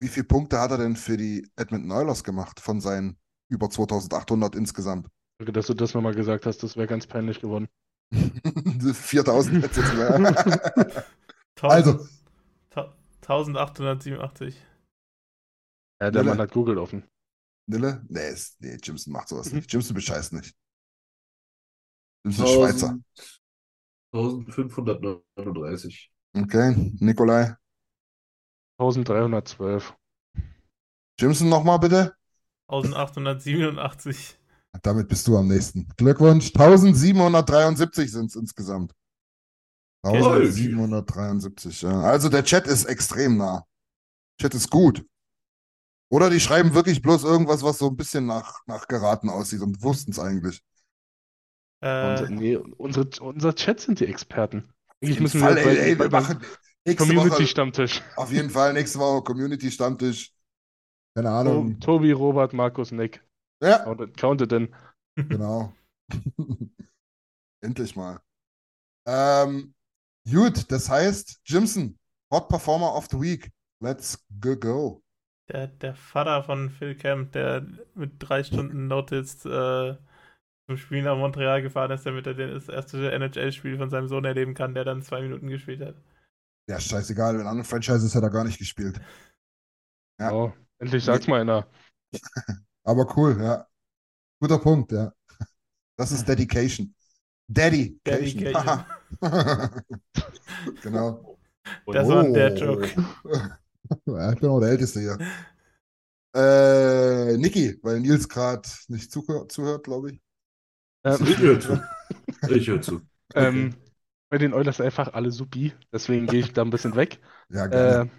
wie 0.00 0.08
viele 0.08 0.26
Punkte 0.26 0.60
hat 0.60 0.72
er 0.72 0.78
denn 0.78 0.96
für 0.96 1.16
die 1.16 1.48
Edmonton 1.56 1.92
Oilers 1.92 2.24
gemacht 2.24 2.60
von 2.60 2.80
seinen 2.80 3.18
über 3.48 3.70
2800 3.70 4.56
insgesamt? 4.56 5.08
Danke, 5.42 5.52
dass 5.54 5.66
du 5.66 5.74
das 5.74 5.92
nochmal 5.92 6.14
gesagt 6.14 6.46
hast, 6.46 6.62
das 6.62 6.76
wäre 6.76 6.86
ganz 6.86 7.08
peinlich 7.08 7.40
geworden. 7.40 7.66
4000 8.94 9.64
jetzt 9.64 9.76
jetzt 9.76 9.92
mehr. 9.94 10.14
Also, 11.60 12.06
Ta- 12.70 12.94
1887. 13.22 14.54
Ja, 16.00 16.12
der 16.12 16.20
Wille. 16.22 16.30
Mann 16.30 16.38
hat 16.40 16.52
Google 16.52 16.78
offen. 16.78 17.02
Nille? 17.66 18.04
Nee, 18.08 18.30
ist, 18.30 18.60
nee, 18.60 18.76
Jimson 18.80 19.12
macht 19.12 19.26
sowas 19.28 19.50
Mhm. 19.50 19.56
nicht. 19.58 19.72
Jimson 19.72 19.94
bescheißt 19.96 20.32
nicht. 20.32 20.54
Jimson 22.24 22.46
ist 22.46 22.52
Schweizer. 22.54 22.98
1539. 24.12 26.12
Okay, 26.36 26.92
Nikolai. 27.00 27.56
1312. 28.78 29.92
Jimson 31.18 31.48
nochmal 31.48 31.80
bitte. 31.80 32.14
1887. 32.68 34.38
Damit 34.80 35.08
bist 35.08 35.26
du 35.28 35.36
am 35.36 35.48
nächsten. 35.48 35.86
Glückwunsch. 35.96 36.46
1773 36.54 38.10
sind 38.10 38.26
es 38.26 38.36
insgesamt. 38.36 38.94
Okay. 40.02 40.18
1773, 40.18 41.82
ja. 41.82 42.00
Also 42.00 42.28
der 42.28 42.44
Chat 42.44 42.66
ist 42.66 42.84
extrem 42.86 43.36
nah. 43.36 43.64
Chat 44.40 44.54
ist 44.54 44.70
gut. 44.70 45.04
Oder 46.10 46.30
die 46.30 46.40
schreiben 46.40 46.74
wirklich 46.74 47.02
bloß 47.02 47.24
irgendwas, 47.24 47.62
was 47.62 47.78
so 47.78 47.88
ein 47.88 47.96
bisschen 47.96 48.26
nach, 48.26 48.60
nach 48.66 48.86
geraten 48.88 49.30
aussieht 49.30 49.62
und 49.62 49.82
wussten 49.82 50.12
es 50.12 50.18
eigentlich. 50.18 50.62
Unser, 52.00 52.26
Äh, 52.26 52.30
nee, 52.30 52.56
unsere, 52.56 53.08
unser 53.20 53.54
Chat 53.54 53.80
sind 53.80 54.00
die 54.00 54.06
Experten. 54.06 54.72
Eigentlich 55.00 55.20
Auf 55.20 55.20
müssen 55.20 55.40
jeden 55.40 55.48
wir 55.48 55.56
Fall, 55.56 55.76
ey, 55.76 55.78
ey, 55.78 55.98
wir 55.98 56.08
machen 56.10 56.40
nächste 56.84 57.14
Woche, 57.16 57.44
Community-Stammtisch. 57.44 58.02
auf 58.14 58.32
jeden 58.32 58.50
Fall 58.50 58.72
nächste 58.74 58.98
Woche 58.98 59.22
Community-Stammtisch. 59.24 60.32
Keine 61.16 61.30
Ahnung. 61.30 61.80
Tobi, 61.80 62.12
Robert, 62.12 62.52
Markus, 62.54 62.92
Nick. 62.92 63.22
Ja, 63.62 63.78
Counted, 63.84 64.16
counted 64.16 64.52
in. 64.52 64.74
genau. 65.16 65.72
Endlich 67.62 67.94
mal. 67.94 68.20
Ähm, 69.06 69.74
gut, 70.30 70.70
das 70.70 70.88
heißt, 70.88 71.40
Jimson, 71.44 71.98
Hot 72.32 72.48
Performer 72.48 72.94
of 72.94 73.06
the 73.10 73.20
Week. 73.20 73.50
Let's 73.80 74.18
go, 74.40 74.56
go. 74.56 75.02
der, 75.48 75.68
der 75.68 75.94
Vater 75.94 76.42
von 76.44 76.70
Phil 76.70 76.94
Kemp, 76.96 77.32
der 77.32 77.66
mit 77.94 78.14
drei 78.18 78.42
Stunden 78.44 78.86
Notice 78.88 79.44
äh, 79.44 79.96
zum 80.66 80.76
Spiel 80.76 81.02
nach 81.02 81.16
Montreal 81.16 81.62
gefahren 81.62 81.90
ist, 81.90 82.06
damit 82.06 82.26
er 82.26 82.34
das 82.34 82.68
erste 82.68 83.10
NHL-Spiel 83.12 83.76
von 83.78 83.90
seinem 83.90 84.08
Sohn 84.08 84.24
erleben 84.24 84.54
kann, 84.54 84.74
der 84.74 84.84
dann 84.84 85.02
zwei 85.02 85.20
Minuten 85.22 85.48
gespielt 85.48 85.80
hat. 85.82 85.96
Ja, 86.68 86.78
scheißegal, 86.80 87.34
in 87.34 87.40
anderen 87.46 87.64
Franchises 87.64 88.14
hat 88.14 88.22
er 88.22 88.30
gar 88.30 88.44
nicht 88.44 88.58
gespielt. 88.58 89.00
Ja. 90.20 90.32
Oh, 90.32 90.52
endlich 90.78 91.04
sag's 91.04 91.26
mal 91.26 91.40
einer. 91.40 91.66
Aber 92.84 93.06
cool, 93.16 93.36
ja. 93.40 93.66
Guter 94.40 94.58
Punkt, 94.58 94.92
ja. 94.92 95.12
Das 95.96 96.12
ist 96.12 96.26
Dedication. 96.28 96.94
Dedication. 97.48 98.44
Dedication. 98.44 98.84
genau. 100.82 101.38
Das 101.86 102.08
war 102.08 102.24
ein 102.24 102.34
Dad 102.34 102.60
Oh. 102.60 102.64
Joke. 102.64 102.88
Ich 104.06 104.40
bin 104.40 104.48
auch 104.48 104.60
der 104.60 104.70
Älteste 104.70 105.00
hier. 105.00 105.18
Äh, 106.34 107.36
Niki, 107.36 107.78
weil 107.82 108.00
Nils 108.00 108.28
gerade 108.28 108.68
nicht 108.88 109.12
zuhört, 109.12 109.52
zuhört 109.52 109.84
glaube 109.84 110.12
ich. 110.12 110.20
Ähm, 111.04 111.18
Ich 111.28 111.38
höre 111.38 111.60
zu. 111.60 111.80
Ich 112.48 112.68
höre 112.68 112.80
zu. 112.80 113.02
ähm, 113.34 113.74
bei 114.30 114.38
den 114.38 114.54
Oilers 114.54 114.80
einfach 114.80 115.12
alle 115.12 115.30
supi, 115.30 115.72
deswegen 115.92 116.26
gehe 116.26 116.40
ich 116.40 116.52
da 116.52 116.62
ein 116.62 116.70
bisschen 116.70 116.96
weg. 116.96 117.20
Ja, 117.48 117.66
Äh, 117.70 118.06
gerne. 118.06 118.10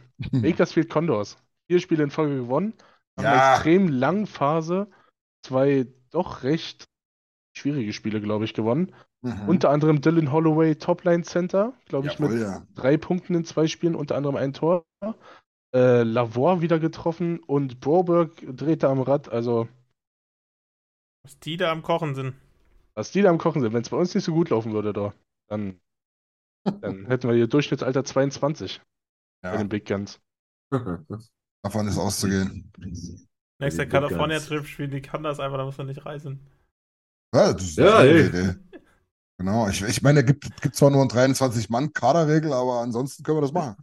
Bakersfield 0.42 0.90
Condors. 0.90 1.38
Vier 1.68 1.80
Spiele 1.80 2.04
in 2.04 2.12
Folge 2.12 2.36
gewonnen. 2.38 2.74
Haben 3.18 3.26
Ja. 3.26 3.32
eine 3.32 3.54
extrem 3.54 3.88
langen 3.88 4.28
Phase. 4.28 4.90
Zwei 5.46 5.88
doch 6.12 6.44
recht 6.44 6.86
schwierige 7.56 7.94
Spiele, 7.94 8.22
glaube 8.22 8.46
ich, 8.46 8.54
gewonnen. 8.54 8.94
Mhm. 9.22 9.48
Unter 9.48 9.70
anderem 9.70 10.02
Dylan 10.02 10.32
Holloway, 10.32 10.76
Topline 10.76 11.24
Center, 11.24 11.74
glaube 11.86 12.08
ich, 12.08 12.14
Jawohl, 12.14 12.34
mit 12.34 12.42
ja. 12.42 12.66
drei 12.76 12.98
Punkten 12.98 13.36
in 13.36 13.46
zwei 13.46 13.68
Spielen, 13.68 13.96
unter 13.96 14.16
anderem 14.16 14.36
ein 14.36 14.54
Tor. 14.54 14.84
Äh, 15.74 16.04
Lavor 16.04 16.62
wieder 16.62 16.80
getroffen 16.80 17.40
und 17.40 17.80
Broberg 17.80 18.32
drehte 18.56 18.90
am 18.90 19.02
Rad. 19.02 19.30
Also, 19.30 19.68
Was 21.24 21.40
die 21.40 21.58
da 21.58 21.72
am 21.72 21.82
Kochen 21.84 22.16
sind. 22.16 22.36
was 22.96 23.12
die 23.12 23.22
da 23.22 23.30
am 23.30 23.38
Kochen 23.38 23.62
sind, 23.62 23.74
wenn 23.74 23.82
es 23.82 23.90
bei 23.90 23.98
uns 23.98 24.14
nicht 24.14 24.24
so 24.24 24.34
gut 24.34 24.50
laufen 24.50 24.74
würde, 24.74 24.94
da, 24.94 25.14
dann, 25.50 25.80
dann 26.82 27.06
hätten 27.08 27.28
wir 27.28 27.36
hier 27.36 27.48
Durchschnittsalter 27.48 28.04
22 28.04 28.82
bei 29.42 29.52
ja. 29.54 29.58
den 29.58 29.70
Big 29.70 29.88
Guns. 29.88 30.20
Davon 31.64 31.88
ist 31.88 31.98
auszugehen. 31.98 32.72
Nächster 33.60 33.88
California-Trip 33.88 34.68
spielen 34.68 34.92
die 34.92 35.02
kann 35.02 35.24
das 35.24 35.40
einfach, 35.40 35.58
da 35.58 35.66
muss 35.66 35.78
man 35.80 35.88
nicht 35.88 36.06
reisen. 36.06 36.40
Ja, 37.34 37.54
das 37.54 37.64
ist 37.64 37.78
Ja, 37.78 37.98
eine 38.00 38.10
ey. 38.10 38.28
Idee. 38.28 38.56
Genau, 39.40 39.68
ich, 39.70 39.82
ich 39.84 40.02
meine, 40.02 40.22
es 40.22 40.26
gibt, 40.28 40.62
gibt 40.62 40.76
zwar 40.76 40.92
nur 40.92 41.02
ein 41.02 41.10
23-Mann-Kaderregel, 41.10 42.54
aber 42.54 42.82
ansonsten 42.82 43.24
können 43.24 43.38
wir 43.38 43.42
das 43.42 43.54
machen. 43.54 43.76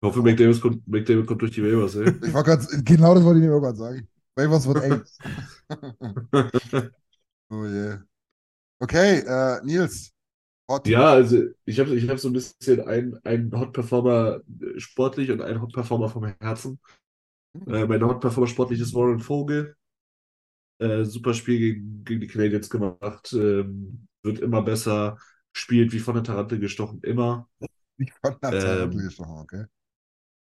Ich 0.00 0.06
hoffe, 0.06 0.22
McDavid 0.22 0.60
kommt, 0.60 0.86
McDavid 0.86 1.26
kommt 1.26 1.42
durch 1.42 1.52
die 1.52 1.62
Waivers, 1.62 1.94
ey. 1.96 2.12
Ich 2.22 2.32
war 2.34 2.44
gerade, 2.44 2.66
genau 2.84 3.14
das 3.14 3.24
wollte 3.24 3.40
ich 3.40 3.46
mir 3.46 3.52
irgendwann 3.52 3.76
sagen. 3.76 4.08
Waivers 4.36 4.66
wird 4.66 4.82
eng. 4.84 5.02
Oh 7.50 7.64
je. 7.66 7.98
Okay, 8.80 9.20
äh, 9.20 9.60
Nils. 9.64 10.12
Hot. 10.70 10.86
Ja, 10.86 11.12
also 11.12 11.38
ich 11.64 11.80
habe 11.80 11.94
ich 11.94 12.08
hab 12.08 12.18
so 12.18 12.28
ein 12.28 12.32
bisschen 12.34 12.80
einen, 12.86 13.18
einen 13.24 13.52
Hot-Performer 13.58 14.40
äh, 14.60 14.78
sportlich 14.80 15.30
und 15.30 15.40
einen 15.42 15.60
Hot-Performer 15.62 16.08
vom 16.10 16.26
Herzen. 16.40 16.78
Äh, 17.66 17.86
mein 17.86 18.02
Hot-Performer 18.04 18.46
sportlich 18.46 18.80
ist 18.80 18.94
Warren 18.94 19.20
Vogel. 19.20 19.76
Äh, 20.78 21.04
super 21.04 21.34
Spiel 21.34 21.58
gegen, 21.58 22.04
gegen 22.04 22.20
die 22.20 22.26
Canadiens 22.26 22.68
gemacht. 22.70 23.32
Ähm, 23.32 24.08
wird 24.22 24.40
immer 24.40 24.62
besser. 24.62 25.18
Spielt 25.52 25.92
wie 25.92 26.00
von 26.00 26.14
der 26.14 26.24
Tarante 26.24 26.58
gestochen, 26.58 27.00
immer. 27.02 27.48
Ich 27.98 28.12
fand 28.12 28.40
das 28.42 28.62
Ähm, 28.62 28.90
wirklich 28.90 29.14
schon, 29.14 29.26
okay. 29.28 29.64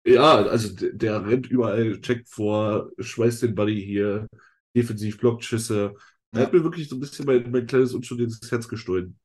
Ja, 0.04 0.34
also 0.46 0.74
der, 0.74 0.92
der 0.92 1.26
rennt 1.26 1.46
überall, 1.46 2.00
checkt 2.00 2.28
vor, 2.28 2.90
schweißt 2.98 3.42
den 3.42 3.54
Buddy 3.54 3.80
hier, 3.84 4.26
defensiv 4.74 5.18
blockt 5.18 5.44
Schüsse. 5.44 5.94
Er 6.34 6.42
Ja. 6.42 6.46
hat 6.46 6.52
mir 6.52 6.64
wirklich 6.64 6.88
so 6.88 6.96
ein 6.96 7.00
bisschen 7.00 7.24
mein, 7.26 7.50
mein 7.52 7.66
kleines 7.66 7.94
unschuldiges 7.94 8.40
Herz 8.50 8.66
gestohlen. 8.68 9.18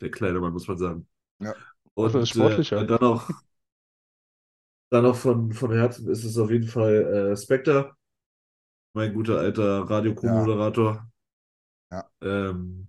Der 0.00 0.10
kleine 0.10 0.40
Mann, 0.40 0.52
muss 0.52 0.68
man 0.68 0.78
sagen. 0.78 1.08
Ja. 1.40 1.54
Und 1.94 2.12
Das 2.12 2.22
ist 2.24 2.28
sportlicher. 2.30 2.76
äh, 2.76 2.86
dann 2.86 3.00
auch, 3.00 3.30
dann 4.90 5.06
auch 5.06 5.16
von, 5.16 5.52
von 5.52 5.72
Herzen 5.72 6.08
ist 6.10 6.24
es 6.24 6.38
auf 6.38 6.50
jeden 6.50 6.68
Fall 6.68 7.32
äh, 7.32 7.36
Spectre, 7.36 7.94
mein 8.94 9.12
guter 9.14 9.38
alter 9.38 9.88
Radio-Co-Moderator. 9.88 11.08
Ja. 11.90 12.10
Ähm, 12.22 12.84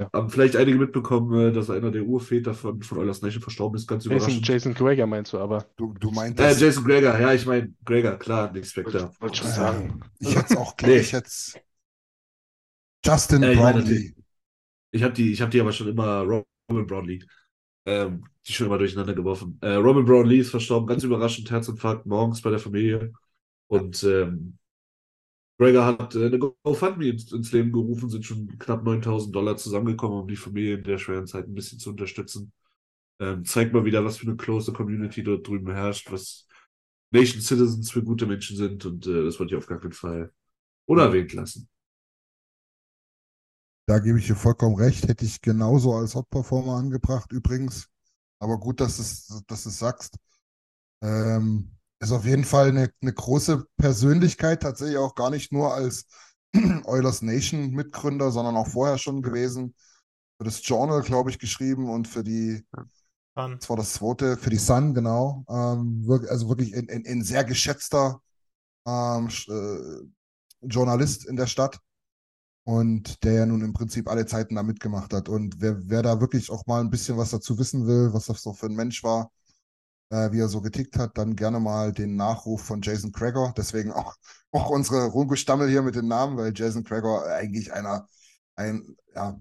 Ja. 0.00 0.08
Haben 0.14 0.30
vielleicht 0.30 0.56
einige 0.56 0.78
mitbekommen, 0.78 1.50
äh, 1.50 1.52
dass 1.52 1.68
einer 1.68 1.90
der 1.90 2.04
Urväter 2.04 2.54
von, 2.54 2.82
von 2.82 2.98
Eulers 2.98 3.20
Nation 3.20 3.42
verstorben 3.42 3.76
ist, 3.76 3.86
ganz 3.86 4.04
Jason, 4.04 4.16
überraschend. 4.16 4.48
Jason 4.48 4.74
Gregor 4.74 5.06
meinst 5.06 5.32
du 5.34 5.38
aber. 5.38 5.66
Du, 5.76 5.92
du 5.92 6.10
Äh, 6.10 6.14
meintest, 6.14 6.60
Jason 6.60 6.84
Gregor, 6.84 7.18
ja, 7.18 7.34
ich 7.34 7.44
meine 7.46 7.74
Gregor, 7.84 8.16
klar, 8.18 8.50
nicht 8.52 8.70
Spectre. 8.70 9.12
Wollte 9.20 9.36
schon 9.36 9.48
äh, 9.48 9.50
sagen. 9.50 10.00
ich 10.18 10.34
hätte 10.34 10.46
es 10.54 10.56
auch, 10.56 10.74
Nee. 10.80 10.96
ich 10.96 11.12
hätte 11.12 11.30
Justin 13.04 13.42
Äh, 13.42 13.52
ich 13.52 13.58
meine 13.58 13.82
Brownlee. 13.82 14.14
Ich 14.92 15.02
habe 15.02 15.12
die, 15.14 15.32
ich 15.32 15.42
hab 15.42 15.50
die 15.50 15.60
aber 15.60 15.72
schon 15.72 15.88
immer 15.88 16.22
Robin 16.22 16.86
Brownlee. 16.86 17.20
Ähm, 17.86 18.24
die 18.46 18.52
schon 18.52 18.66
immer 18.66 18.78
durcheinander 18.78 19.14
geworfen. 19.14 19.58
Äh, 19.62 19.74
Robin 19.74 20.04
Brownlee 20.04 20.38
ist 20.40 20.50
verstorben, 20.50 20.86
ganz 20.86 21.02
überraschend, 21.04 21.50
Herzinfarkt 21.50 22.06
morgens 22.06 22.42
bei 22.42 22.50
der 22.50 22.58
Familie. 22.58 23.12
Und 23.68 24.02
ähm, 24.04 24.58
Gregor 25.58 25.84
hat 25.84 26.14
äh, 26.14 26.26
eine 26.26 26.38
GoFundMe 26.38 27.08
ins, 27.08 27.30
ins 27.32 27.52
Leben 27.52 27.70
gerufen, 27.72 28.08
sind 28.08 28.24
schon 28.24 28.58
knapp 28.58 28.82
9000 28.82 29.34
Dollar 29.34 29.56
zusammengekommen, 29.56 30.20
um 30.20 30.28
die 30.28 30.36
Familie 30.36 30.76
in 30.76 30.84
der 30.84 30.98
schweren 30.98 31.26
Zeit 31.26 31.46
ein 31.46 31.54
bisschen 31.54 31.78
zu 31.78 31.90
unterstützen. 31.90 32.52
Ähm, 33.20 33.44
zeigt 33.44 33.74
mal 33.74 33.84
wieder, 33.84 34.04
was 34.04 34.18
für 34.18 34.26
eine 34.26 34.36
close 34.36 34.72
Community 34.72 35.22
dort 35.22 35.46
drüben 35.46 35.72
herrscht, 35.72 36.10
was 36.10 36.46
Nation 37.10 37.42
Citizens 37.42 37.90
für 37.90 38.02
gute 38.02 38.26
Menschen 38.26 38.56
sind 38.56 38.86
und 38.86 39.06
äh, 39.06 39.24
das 39.24 39.38
wollte 39.38 39.54
ich 39.54 39.58
auf 39.58 39.66
gar 39.66 39.80
keinen 39.80 39.92
Fall 39.92 40.32
unerwähnt 40.86 41.32
lassen. 41.34 41.68
Da 43.86 43.98
gebe 43.98 44.18
ich 44.18 44.26
dir 44.26 44.36
vollkommen 44.36 44.76
recht. 44.76 45.08
Hätte 45.08 45.24
ich 45.24 45.40
genauso 45.40 45.94
als 45.94 46.14
Hot-Performer 46.14 46.76
angebracht, 46.76 47.32
übrigens. 47.32 47.88
Aber 48.38 48.58
gut, 48.58 48.80
dass 48.80 48.96
du 48.96 49.02
es, 49.02 49.42
dass 49.46 49.64
du 49.64 49.68
es 49.68 49.78
sagst. 49.78 50.16
Ähm, 51.02 51.76
ist 52.00 52.12
auf 52.12 52.24
jeden 52.24 52.44
Fall 52.44 52.68
eine, 52.68 52.90
eine 53.02 53.12
große 53.12 53.64
Persönlichkeit, 53.76 54.62
tatsächlich 54.62 54.96
auch 54.96 55.14
gar 55.14 55.30
nicht 55.30 55.52
nur 55.52 55.74
als 55.74 56.06
Oilers 56.84 57.22
Nation 57.22 57.70
Mitgründer, 57.70 58.30
sondern 58.30 58.56
auch 58.56 58.68
vorher 58.68 58.98
schon 58.98 59.22
gewesen. 59.22 59.74
Für 60.38 60.44
das 60.44 60.66
Journal, 60.66 61.02
glaube 61.02 61.30
ich, 61.30 61.38
geschrieben 61.38 61.90
und 61.90 62.08
für 62.08 62.24
die, 62.24 62.64
Fun. 63.34 63.56
das 63.58 63.68
war 63.68 63.76
das 63.76 63.92
zweite, 63.92 64.38
für 64.38 64.50
die 64.50 64.56
Sun, 64.56 64.94
genau. 64.94 65.44
Ähm, 65.48 66.06
also 66.28 66.48
wirklich 66.48 66.74
ein, 66.74 66.88
ein, 66.88 67.04
ein 67.06 67.22
sehr 67.22 67.44
geschätzter 67.44 68.22
ähm, 68.86 69.28
äh, 69.48 70.66
Journalist 70.66 71.26
in 71.26 71.36
der 71.36 71.46
Stadt 71.46 71.78
und 72.70 73.24
der 73.24 73.32
ja 73.32 73.46
nun 73.46 73.62
im 73.62 73.72
Prinzip 73.72 74.08
alle 74.08 74.26
Zeiten 74.26 74.54
da 74.54 74.62
mitgemacht 74.62 75.12
hat. 75.12 75.28
Und 75.28 75.60
wer, 75.60 75.76
wer 75.90 76.02
da 76.02 76.20
wirklich 76.20 76.50
auch 76.50 76.66
mal 76.66 76.80
ein 76.80 76.90
bisschen 76.90 77.16
was 77.16 77.30
dazu 77.30 77.58
wissen 77.58 77.88
will, 77.88 78.12
was 78.12 78.26
das 78.26 78.42
so 78.42 78.52
für 78.52 78.66
ein 78.66 78.76
Mensch 78.76 79.02
war, 79.02 79.32
äh, 80.10 80.30
wie 80.30 80.38
er 80.38 80.48
so 80.48 80.60
getickt 80.60 80.96
hat, 80.96 81.18
dann 81.18 81.34
gerne 81.34 81.58
mal 81.58 81.92
den 81.92 82.14
Nachruf 82.14 82.62
von 82.62 82.80
Jason 82.80 83.10
Crager. 83.10 83.52
Deswegen 83.56 83.90
auch, 83.90 84.14
auch 84.52 84.70
unsere 84.70 85.06
Rungo-Stammel 85.06 85.68
hier 85.68 85.82
mit 85.82 85.96
den 85.96 86.06
Namen, 86.06 86.36
weil 86.36 86.52
Jason 86.54 86.84
Crager 86.84 87.24
eigentlich 87.34 87.72
einer, 87.72 88.06
ein, 88.54 88.96
ja, 89.16 89.40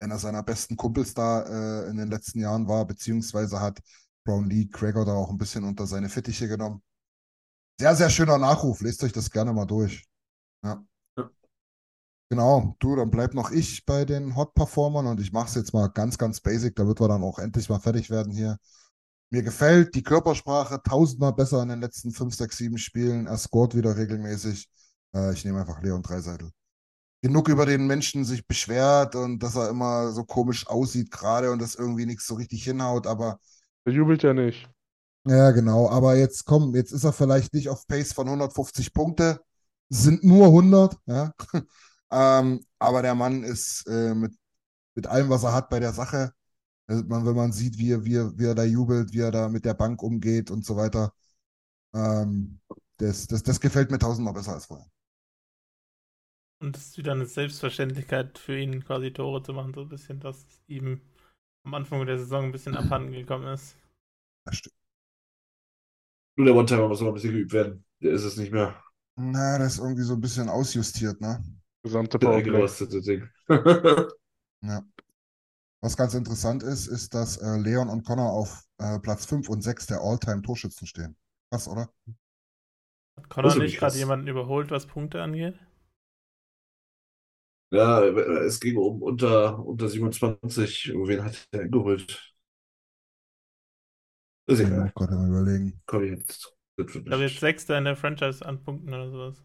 einer 0.00 0.18
seiner 0.18 0.42
besten 0.42 0.76
Kumpels 0.78 1.12
da 1.12 1.42
äh, 1.42 1.90
in 1.90 1.98
den 1.98 2.08
letzten 2.10 2.40
Jahren 2.40 2.66
war, 2.66 2.86
beziehungsweise 2.86 3.60
hat 3.60 3.78
Brown 4.24 4.48
Lee 4.48 4.68
Crager 4.68 5.04
da 5.04 5.12
auch 5.12 5.30
ein 5.30 5.38
bisschen 5.38 5.64
unter 5.64 5.86
seine 5.86 6.08
Fittiche 6.08 6.48
genommen. 6.48 6.82
Sehr, 7.78 7.94
sehr 7.94 8.10
schöner 8.10 8.38
Nachruf. 8.38 8.80
Lest 8.80 9.04
euch 9.04 9.12
das 9.12 9.30
gerne 9.30 9.52
mal 9.52 9.66
durch. 9.66 10.06
Ja. 10.64 10.82
Genau, 12.32 12.76
du, 12.78 12.96
dann 12.96 13.10
bleib 13.10 13.34
noch 13.34 13.50
ich 13.50 13.84
bei 13.84 14.06
den 14.06 14.36
Hot-Performern 14.36 15.06
und 15.06 15.20
ich 15.20 15.32
mache 15.32 15.48
es 15.48 15.54
jetzt 15.54 15.74
mal 15.74 15.88
ganz, 15.88 16.16
ganz 16.16 16.40
basic, 16.40 16.74
damit 16.76 16.98
wir 16.98 17.06
dann 17.06 17.22
auch 17.22 17.38
endlich 17.38 17.68
mal 17.68 17.78
fertig 17.78 18.08
werden 18.08 18.32
hier. 18.32 18.56
Mir 19.28 19.42
gefällt 19.42 19.94
die 19.94 20.02
Körpersprache 20.02 20.82
tausendmal 20.82 21.34
besser 21.34 21.62
in 21.62 21.68
den 21.68 21.82
letzten 21.82 22.10
fünf, 22.12 22.34
sechs, 22.34 22.56
sieben 22.56 22.78
Spielen. 22.78 23.26
Er 23.26 23.36
scoret 23.36 23.76
wieder 23.76 23.98
regelmäßig. 23.98 24.70
Äh, 25.14 25.34
ich 25.34 25.44
nehme 25.44 25.60
einfach 25.60 25.82
Leon 25.82 26.02
Dreiseitel. 26.02 26.52
Genug 27.22 27.50
über 27.50 27.66
den 27.66 27.86
Menschen 27.86 28.24
sich 28.24 28.46
beschwert 28.46 29.14
und 29.14 29.42
dass 29.42 29.56
er 29.56 29.68
immer 29.68 30.12
so 30.12 30.24
komisch 30.24 30.66
aussieht 30.68 31.10
gerade 31.10 31.52
und 31.52 31.60
das 31.60 31.74
irgendwie 31.74 32.06
nichts 32.06 32.26
so 32.26 32.36
richtig 32.36 32.64
hinhaut, 32.64 33.06
aber 33.06 33.40
Der 33.86 33.92
jubelt 33.92 34.24
ja 34.24 34.34
nicht. 34.34 34.68
ja, 35.26 35.50
genau. 35.52 35.88
Aber 35.90 36.16
jetzt 36.16 36.44
komm, 36.44 36.74
jetzt 36.74 36.92
ist 36.92 37.04
er 37.04 37.12
vielleicht 37.12 37.54
nicht 37.54 37.68
auf 37.68 37.86
Pace 37.86 38.12
von 38.12 38.28
150 38.28 38.92
Punkte, 38.94 39.40
sind 39.88 40.24
nur 40.24 40.46
100, 40.46 40.96
ja. 41.06 41.32
Ähm, 42.12 42.64
aber 42.78 43.02
der 43.02 43.16
Mann 43.16 43.44
ist 43.44 43.86
äh, 43.88 44.14
mit, 44.14 44.34
mit 44.94 45.06
allem, 45.08 45.30
was 45.30 45.44
er 45.44 45.54
hat 45.54 45.70
bei 45.70 45.80
der 45.80 45.92
Sache, 45.92 46.32
also 46.88 47.04
man, 47.06 47.26
wenn 47.26 47.36
man 47.36 47.52
sieht, 47.52 47.78
wie 47.78 47.92
er, 47.92 48.04
wie, 48.04 48.16
er, 48.16 48.38
wie 48.38 48.46
er 48.46 48.54
da 48.56 48.64
jubelt, 48.64 49.12
wie 49.12 49.20
er 49.20 49.30
da 49.32 49.48
mit 49.48 49.64
der 49.64 49.74
Bank 49.74 50.02
umgeht 50.02 50.50
und 50.50 50.64
so 50.66 50.76
weiter, 50.76 51.12
ähm, 51.94 52.60
das, 52.98 53.26
das, 53.26 53.42
das 53.42 53.60
gefällt 53.60 53.90
mir 53.90 53.98
tausendmal 53.98 54.34
besser 54.34 54.54
als 54.54 54.66
vorher. 54.66 54.86
Und 56.60 56.76
es 56.76 56.88
ist 56.88 56.98
wieder 56.98 57.12
eine 57.12 57.26
Selbstverständlichkeit 57.26 58.38
für 58.38 58.58
ihn, 58.58 58.84
quasi 58.84 59.12
Tore 59.12 59.42
zu 59.42 59.52
machen, 59.52 59.74
so 59.74 59.80
ein 59.82 59.88
bisschen, 59.88 60.20
dass 60.20 60.46
ihm 60.68 61.00
am 61.64 61.74
Anfang 61.74 62.06
der 62.06 62.18
Saison 62.18 62.44
ein 62.46 62.52
bisschen 62.52 62.76
abhanden 62.76 63.12
gekommen 63.12 63.48
ist. 63.48 63.76
Das 64.44 64.56
stimmt. 64.56 64.76
Nur 66.36 66.46
der 66.46 66.54
One-Timer 66.54 66.88
muss 66.88 67.00
noch 67.00 67.08
ein 67.08 67.14
bisschen 67.14 67.32
geübt 67.32 67.52
werden. 67.52 67.84
Der 68.00 68.12
ist 68.12 68.24
es 68.24 68.36
nicht 68.36 68.52
mehr. 68.52 68.82
Na, 69.16 69.58
das 69.58 69.74
ist 69.74 69.78
irgendwie 69.78 70.02
so 70.02 70.14
ein 70.14 70.20
bisschen 70.20 70.48
ausjustiert, 70.50 71.20
ne? 71.20 71.42
Gesamte 71.82 72.18
Powerplay. 72.18 72.66
Ding. 73.00 73.28
Ja. 74.62 74.82
Was 75.82 75.96
ganz 75.96 76.14
interessant 76.14 76.62
ist, 76.62 76.86
ist, 76.86 77.14
dass 77.14 77.36
äh, 77.36 77.56
Leon 77.58 77.88
und 77.88 78.04
Connor 78.06 78.32
auf 78.32 78.64
äh, 78.78 78.98
Platz 79.00 79.26
5 79.26 79.48
und 79.48 79.62
6 79.62 79.86
der 79.86 80.00
All-Time-Torschützen 80.00 80.86
stehen. 80.86 81.16
Krass, 81.50 81.68
oder? 81.68 81.90
Hat 83.16 83.30
Connor 83.30 83.56
nicht 83.56 83.78
gerade 83.78 83.96
jemanden 83.96 84.26
überholt, 84.28 84.70
was 84.70 84.86
Punkte 84.86 85.22
angeht? 85.22 85.54
Ja, 87.70 88.02
es 88.04 88.60
ging 88.60 88.76
um 88.76 89.02
unter, 89.02 89.58
unter 89.64 89.88
27. 89.88 90.92
Wen 90.94 91.24
hat 91.24 91.48
er 91.52 91.68
geholt? 91.68 92.34
Ist 94.46 94.60
Ich 94.60 94.66
egal. 94.66 94.88
auch 94.88 94.94
gerade 94.94 95.14
am 95.16 95.26
überlegen. 95.28 95.82
Komm 95.86 96.04
jetzt. 96.04 96.54
Ich 96.76 97.04
glaube, 97.04 97.24
jetzt. 97.24 97.40
Sechster 97.40 97.78
in 97.78 97.84
der 97.84 97.96
Franchise 97.96 98.44
an 98.44 98.62
Punkten 98.62 98.88
oder 98.94 99.10
sowas. 99.10 99.42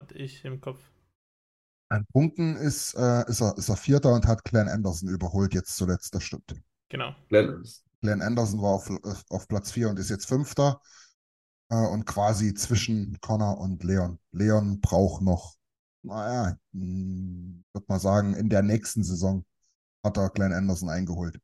Hatte 0.00 0.14
ich 0.18 0.44
im 0.44 0.60
Kopf. 0.60 0.80
An 1.88 2.04
Punkten 2.12 2.56
ist, 2.56 2.94
äh, 2.94 3.24
ist, 3.28 3.40
er, 3.40 3.56
ist 3.56 3.68
er 3.68 3.76
Vierter 3.76 4.12
und 4.12 4.26
hat 4.26 4.44
Glenn 4.44 4.68
Anderson 4.68 5.08
überholt 5.08 5.54
jetzt 5.54 5.76
zuletzt, 5.76 6.14
das 6.14 6.24
stimmt. 6.24 6.54
Genau. 6.88 7.14
Lennon. 7.30 7.64
Glenn 8.00 8.22
Anderson 8.22 8.60
war 8.60 8.74
auf, 8.74 8.90
auf 9.30 9.48
Platz 9.48 9.70
4 9.70 9.90
und 9.90 9.98
ist 9.98 10.10
jetzt 10.10 10.26
Fünfter 10.26 10.80
äh, 11.70 11.76
und 11.76 12.04
quasi 12.04 12.54
zwischen 12.54 13.18
Connor 13.20 13.58
und 13.58 13.84
Leon. 13.84 14.18
Leon 14.32 14.80
braucht 14.80 15.22
noch, 15.22 15.56
naja, 16.02 16.56
hm, 16.72 17.64
würde 17.72 17.86
mal 17.88 18.00
sagen, 18.00 18.34
in 18.34 18.48
der 18.48 18.62
nächsten 18.62 19.04
Saison 19.04 19.44
hat 20.04 20.16
er 20.16 20.30
Glenn 20.30 20.52
Anderson 20.52 20.88
eingeholt. 20.88 21.40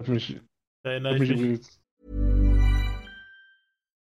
Hat 0.00 0.08
mich, 0.08 0.40
erinnere 0.82 1.18
mich 1.18 1.30
ich 1.30 1.30
mich. 1.30 1.40
übrigens 1.40 1.80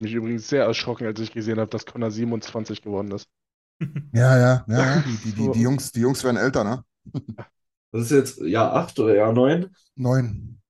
Mich 0.00 0.12
übrigens 0.12 0.48
sehr 0.48 0.64
erschrocken, 0.64 1.06
als 1.06 1.20
ich 1.20 1.32
gesehen 1.32 1.58
habe, 1.58 1.70
dass 1.70 1.86
Connor 1.86 2.10
27 2.10 2.82
geworden 2.82 3.10
ist. 3.12 3.28
Ja, 4.12 4.38
ja, 4.38 4.64
ja, 4.68 4.74
ja. 4.96 5.02
Die, 5.06 5.16
die, 5.16 5.32
die, 5.32 5.50
die 5.50 5.60
Jungs, 5.62 5.90
die 5.92 6.00
Jungs 6.00 6.22
werden 6.24 6.36
älter, 6.36 6.64
ne? 6.64 6.84
Das 7.92 8.02
ist 8.06 8.10
jetzt 8.10 8.40
Jahr 8.40 8.74
8 8.74 8.98
oder 8.98 9.14
Jahr 9.14 9.32
9? 9.32 9.70
Neun 9.96 10.60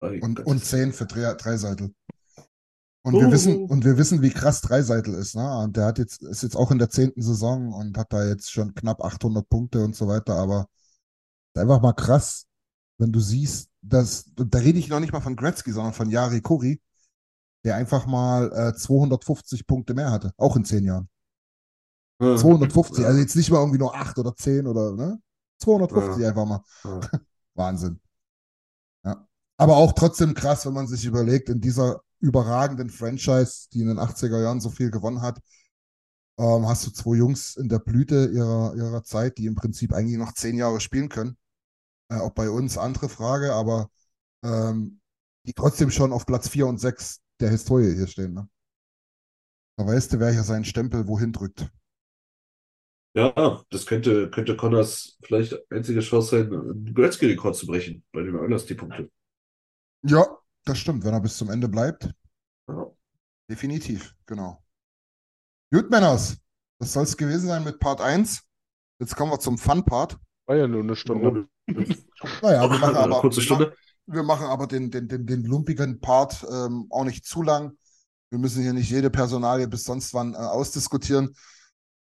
und, 0.00 0.40
und 0.40 0.64
zehn 0.64 0.92
für 0.92 1.06
drei, 1.06 1.34
Dreiseitel. 1.34 1.94
Und 3.04 3.14
Oh. 3.14 3.20
wir 3.20 3.32
wissen, 3.32 3.64
und 3.66 3.84
wir 3.84 3.96
wissen, 3.98 4.22
wie 4.22 4.30
krass 4.30 4.60
Dreiseitel 4.60 5.14
ist, 5.14 5.34
ne? 5.34 5.58
Und 5.58 5.76
der 5.76 5.86
hat 5.86 5.98
jetzt, 5.98 6.22
ist 6.22 6.42
jetzt 6.42 6.56
auch 6.56 6.70
in 6.70 6.78
der 6.78 6.88
zehnten 6.90 7.20
Saison 7.22 7.72
und 7.72 7.98
hat 7.98 8.12
da 8.12 8.24
jetzt 8.26 8.52
schon 8.52 8.74
knapp 8.74 9.02
800 9.04 9.48
Punkte 9.48 9.84
und 9.84 9.96
so 9.96 10.06
weiter, 10.08 10.36
aber 10.36 10.68
ist 11.54 11.60
einfach 11.62 11.82
mal 11.82 11.92
krass, 11.94 12.46
wenn 12.98 13.12
du 13.12 13.20
siehst, 13.20 13.70
dass, 13.82 14.26
da 14.36 14.58
rede 14.58 14.78
ich 14.78 14.88
noch 14.88 15.00
nicht 15.00 15.12
mal 15.12 15.20
von 15.20 15.36
Gretzky, 15.36 15.72
sondern 15.72 15.94
von 15.94 16.10
Jari 16.10 16.40
Kuri, 16.42 16.80
der 17.64 17.76
einfach 17.76 18.06
mal 18.06 18.52
äh, 18.52 18.74
250 18.74 19.66
Punkte 19.66 19.94
mehr 19.94 20.10
hatte, 20.10 20.32
auch 20.36 20.56
in 20.56 20.64
zehn 20.64 20.84
Jahren. 20.84 21.08
Ja. 22.20 22.36
250, 22.36 23.02
Ja. 23.02 23.06
also 23.08 23.20
jetzt 23.20 23.36
nicht 23.36 23.50
mal 23.50 23.58
irgendwie 23.58 23.78
nur 23.78 23.94
8 23.94 24.18
oder 24.18 24.34
10 24.36 24.66
oder, 24.66 24.92
ne? 24.92 25.20
250 25.58 26.22
Ja. 26.22 26.28
einfach 26.28 26.46
mal. 26.46 26.62
Ja. 26.84 27.00
Wahnsinn. 27.54 28.00
Ja. 29.04 29.26
Aber 29.56 29.76
auch 29.76 29.92
trotzdem 29.92 30.34
krass, 30.34 30.66
wenn 30.66 30.72
man 30.72 30.86
sich 30.86 31.04
überlegt, 31.04 31.48
in 31.48 31.60
dieser 31.60 32.00
überragenden 32.20 32.90
Franchise, 32.90 33.68
die 33.72 33.80
in 33.80 33.88
den 33.88 33.98
80er 33.98 34.40
Jahren 34.40 34.60
so 34.60 34.70
viel 34.70 34.90
gewonnen 34.90 35.22
hat, 35.22 35.40
ähm, 36.38 36.66
hast 36.66 36.86
du 36.86 36.90
zwei 36.90 37.16
Jungs 37.16 37.56
in 37.56 37.68
der 37.68 37.78
Blüte 37.78 38.26
ihrer, 38.32 38.74
ihrer 38.76 39.02
Zeit, 39.02 39.38
die 39.38 39.46
im 39.46 39.54
Prinzip 39.54 39.92
eigentlich 39.92 40.16
noch 40.18 40.32
zehn 40.32 40.56
Jahre 40.56 40.80
spielen 40.80 41.08
können. 41.08 41.36
Äh, 42.08 42.18
auch 42.18 42.30
bei 42.32 42.48
uns 42.48 42.78
andere 42.78 43.08
Frage, 43.08 43.52
aber 43.52 43.90
ähm, 44.44 45.00
die 45.46 45.52
trotzdem 45.54 45.90
schon 45.90 46.12
auf 46.12 46.26
Platz 46.26 46.48
4 46.48 46.66
und 46.66 46.78
6 46.78 47.20
der 47.42 47.50
Historie 47.50 47.94
hier 47.94 48.06
stehen. 48.06 48.34
Ne? 48.34 48.48
Da 49.76 49.86
weißt 49.86 50.12
du, 50.12 50.20
wer 50.20 50.32
hier 50.32 50.42
seinen 50.42 50.64
Stempel 50.64 51.06
wohin 51.06 51.32
drückt. 51.32 51.68
Ja, 53.14 53.62
das 53.68 53.84
könnte, 53.84 54.30
könnte 54.30 54.56
Connors 54.56 55.18
vielleicht 55.22 55.54
einzige 55.70 56.00
Chance 56.00 56.30
sein, 56.30 56.52
einen 56.52 56.94
Gretzky-Rekord 56.94 57.54
zu 57.54 57.66
brechen 57.66 58.02
bei 58.12 58.22
den 58.22 58.36
Oilers, 58.36 58.64
die 58.64 58.74
Punkte. 58.74 59.10
Ja, 60.02 60.38
das 60.64 60.78
stimmt, 60.78 61.04
wenn 61.04 61.12
er 61.12 61.20
bis 61.20 61.36
zum 61.36 61.50
Ende 61.50 61.68
bleibt. 61.68 62.10
Ja. 62.68 62.90
Definitiv, 63.50 64.14
genau. 64.24 64.64
Gut, 65.70 65.90
Männers, 65.90 66.38
das 66.78 66.94
soll 66.94 67.04
es 67.04 67.16
gewesen 67.16 67.48
sein 67.48 67.64
mit 67.64 67.78
Part 67.78 68.00
1. 68.00 68.42
Jetzt 68.98 69.14
kommen 69.14 69.32
wir 69.32 69.40
zum 69.40 69.58
Fun-Part. 69.58 70.18
War 70.46 70.56
ja 70.56 70.66
nur 70.66 70.82
eine 70.82 70.96
Stunde. 70.96 71.48
Naja, 71.66 72.70
wir 72.70 72.78
machen 72.78 72.96
aber, 72.96 73.20
kurze 73.20 73.40
Stunde. 73.42 73.76
Wir 74.06 74.22
machen 74.22 74.46
aber 74.46 74.66
den, 74.66 74.90
den, 74.90 75.08
den, 75.08 75.26
den 75.26 75.44
lumpigen 75.44 76.00
Part 76.00 76.44
ähm, 76.50 76.86
auch 76.90 77.04
nicht 77.04 77.24
zu 77.24 77.42
lang. 77.42 77.76
Wir 78.30 78.38
müssen 78.38 78.62
hier 78.62 78.72
nicht 78.72 78.90
jede 78.90 79.10
Personalie 79.10 79.68
bis 79.68 79.84
sonst 79.84 80.14
wann 80.14 80.34
äh, 80.34 80.38
ausdiskutieren. 80.38 81.34